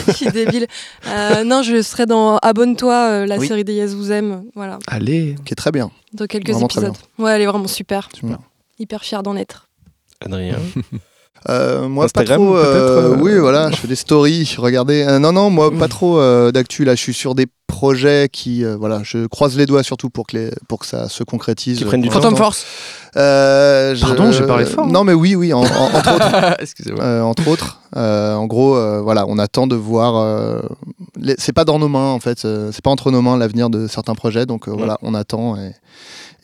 [0.08, 0.66] je suis débile.
[1.06, 3.46] Euh, non, je serai dans Abonne-toi, euh, la Oui.
[3.46, 4.42] série des Yes vous aime.
[4.56, 5.36] Voilà, Allez.
[5.44, 5.92] Qui est très bien.
[6.14, 6.96] dans quelques Vraiment épisodes.
[7.18, 8.08] Ouais, elle est vraiment super.
[8.12, 8.38] Super.
[8.80, 9.68] Hyper fière d'en être.
[10.20, 10.56] Adrien.
[11.48, 12.56] Euh, moi, Instagram, pas trop.
[12.56, 14.54] euh, euh, Oui, voilà, je fais des stories.
[14.58, 15.02] Regardez.
[15.08, 16.84] Euh, non, non, moi, pas trop euh, d'actu.
[16.84, 20.26] Là, je suis sur des projets qui, euh, voilà, je croise les doigts surtout pour
[20.26, 21.78] que les, pour que ça se concrétise.
[21.78, 22.10] Qui prennent du.
[22.10, 22.36] Phantom.
[22.36, 22.66] Force.
[23.16, 24.90] Euh, je- Pardon, j'ai parlé fort, hein.
[24.92, 26.56] Non, mais oui, oui, en- en- entre autres.
[26.60, 27.02] Excusez-moi.
[27.02, 30.16] Euh, entre autres, Euh, en gros, euh, voilà, on attend de voir.
[30.16, 30.60] euh,
[31.18, 33.68] les- c'est pas dans nos mains en fait, euh, c'est pas entre nos mains l'avenir
[33.70, 35.72] de certains projets, donc euh, voilà, on attend et,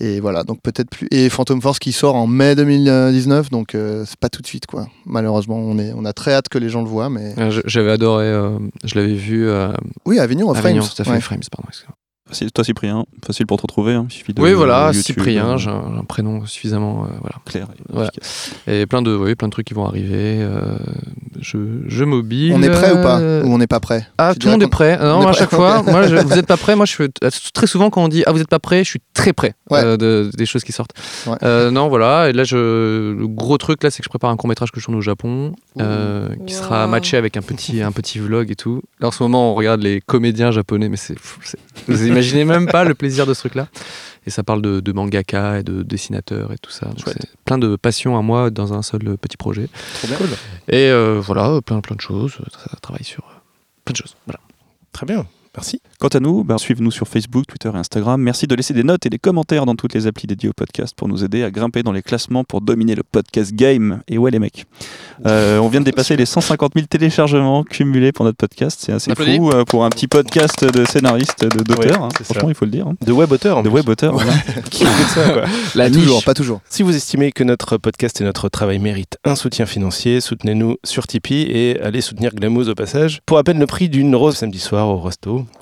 [0.01, 1.09] et voilà, donc peut-être plus.
[1.11, 4.67] Et Phantom Force qui sort en mai 2019, donc euh, c'est pas tout de suite
[4.67, 4.87] quoi.
[5.05, 7.63] Malheureusement, on est, on a très hâte que les gens le voient, mais Euh, je-
[7.67, 9.75] J'avais adoré, euh, je l'avais vu à
[10.05, 10.67] oui, Avignon, à Frames.
[10.67, 11.21] Avignon, tout à fait, ouais.
[11.21, 11.69] Frames, pardon.
[12.29, 13.95] Facile- Toi, Cyprien, facile pour te retrouver.
[13.95, 14.07] hein.
[14.11, 14.43] Il suffit de.
[14.43, 17.37] Oui, voilà, YouTube, Cyprien, euh, j'ai un, prénom suffisamment, euh, voilà.
[17.45, 17.69] clair.
[17.73, 18.09] et Voilà.
[18.09, 18.51] efficace.
[18.67, 20.39] Et plein de, oui, plein de trucs qui vont arriver.
[20.41, 20.77] euh,
[21.41, 22.53] je, je mobile.
[22.55, 24.63] On est prêt ou pas Ou on n'est pas prêt Ah, Tu tout le monde
[24.65, 24.99] est prêt.
[24.99, 25.87] Non, à prêt, chaque fois, ok.
[25.89, 26.75] moi, je- vous êtes pas prêt.
[26.75, 27.09] Moi, je suis
[27.53, 29.81] très souvent quand on dit ah vous êtes pas prêt, je suis très prêt Ouais.
[29.85, 30.95] euh, de, des choses qui sortent.
[31.27, 31.37] Ouais.
[31.45, 32.29] Euh, non, voilà.
[32.31, 34.81] Et là, je, le gros truc là, c'est que je prépare un court métrage que
[34.81, 38.57] je tourne au Japon, euh, qui sera matché avec un petit, un petit vlog et
[38.57, 38.83] tout.
[39.01, 41.15] Là, en ce moment, on regarde les comédiens japonais, mais c'est,
[42.17, 43.69] imaginez même pas le plaisir de ce truc-là.
[44.27, 46.87] Et ça parle de, de mangaka et de dessinateurs et tout ça.
[46.87, 47.17] Donc Chouette.
[47.21, 49.69] c'est plein de passion à moi dans un seul euh, petit projet.
[49.95, 50.19] Trop bien.
[50.69, 52.39] Et euh, voilà, plein, plein de choses.
[52.51, 53.39] Ça travaille sur euh,
[53.85, 54.17] plein de choses.
[54.27, 54.41] Voilà.
[54.93, 55.27] Très bien.
[55.57, 55.81] Merci.
[55.99, 58.21] Quant à nous, bah, suivez-nous sur Facebook, Twitter et Instagram.
[58.21, 60.95] Merci de laisser des notes et des commentaires dans toutes les applis dédiées au podcast
[60.95, 64.01] pour nous aider à grimper dans les classements pour dominer le podcast game.
[64.09, 64.67] Et ouais les mecs,
[65.25, 68.79] Euh, on vient de dépasser les 150 000 téléchargements cumulés pour notre podcast.
[68.85, 69.37] C'est assez Applaudis.
[69.39, 72.01] fou euh, pour un petit podcast de scénaristes, de- d'auteurs.
[72.01, 72.09] Ouais, hein.
[72.23, 72.87] Franchement, il faut le dire.
[72.89, 72.95] hein.
[73.05, 73.59] De web auteur.
[73.59, 73.77] en De plus.
[73.77, 73.87] web.
[74.71, 75.45] Qui écoute ça, quoi.
[75.75, 76.61] La toujours, pas toujours.
[76.69, 81.07] Si vous estimez que notre podcast et notre travail méritent un soutien financier, soutenez-nous sur
[81.07, 84.59] Tipeee et allez soutenir Glamouze au passage pour à peine le prix d'une rose samedi
[84.59, 84.97] soir au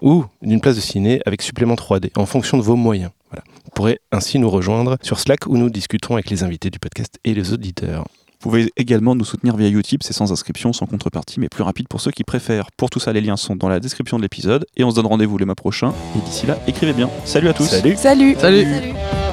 [0.02, 3.11] ou d'une place de ciné avec supplément 3D en fonction de vos moyens.
[3.31, 3.44] Voilà.
[3.65, 7.19] Vous pourrez ainsi nous rejoindre sur Slack où nous discutons avec les invités du podcast
[7.24, 8.05] et les auditeurs.
[8.44, 11.89] Vous pouvez également nous soutenir via Utip, c'est sans inscription, sans contrepartie, mais plus rapide
[11.89, 12.70] pour ceux qui préfèrent.
[12.77, 15.06] Pour tout ça, les liens sont dans la description de l'épisode et on se donne
[15.06, 15.94] rendez-vous le mois prochain.
[16.15, 17.09] Et d'ici là, écrivez bien.
[17.24, 17.65] Salut à tous.
[17.65, 19.24] Salut Salut Salut Salut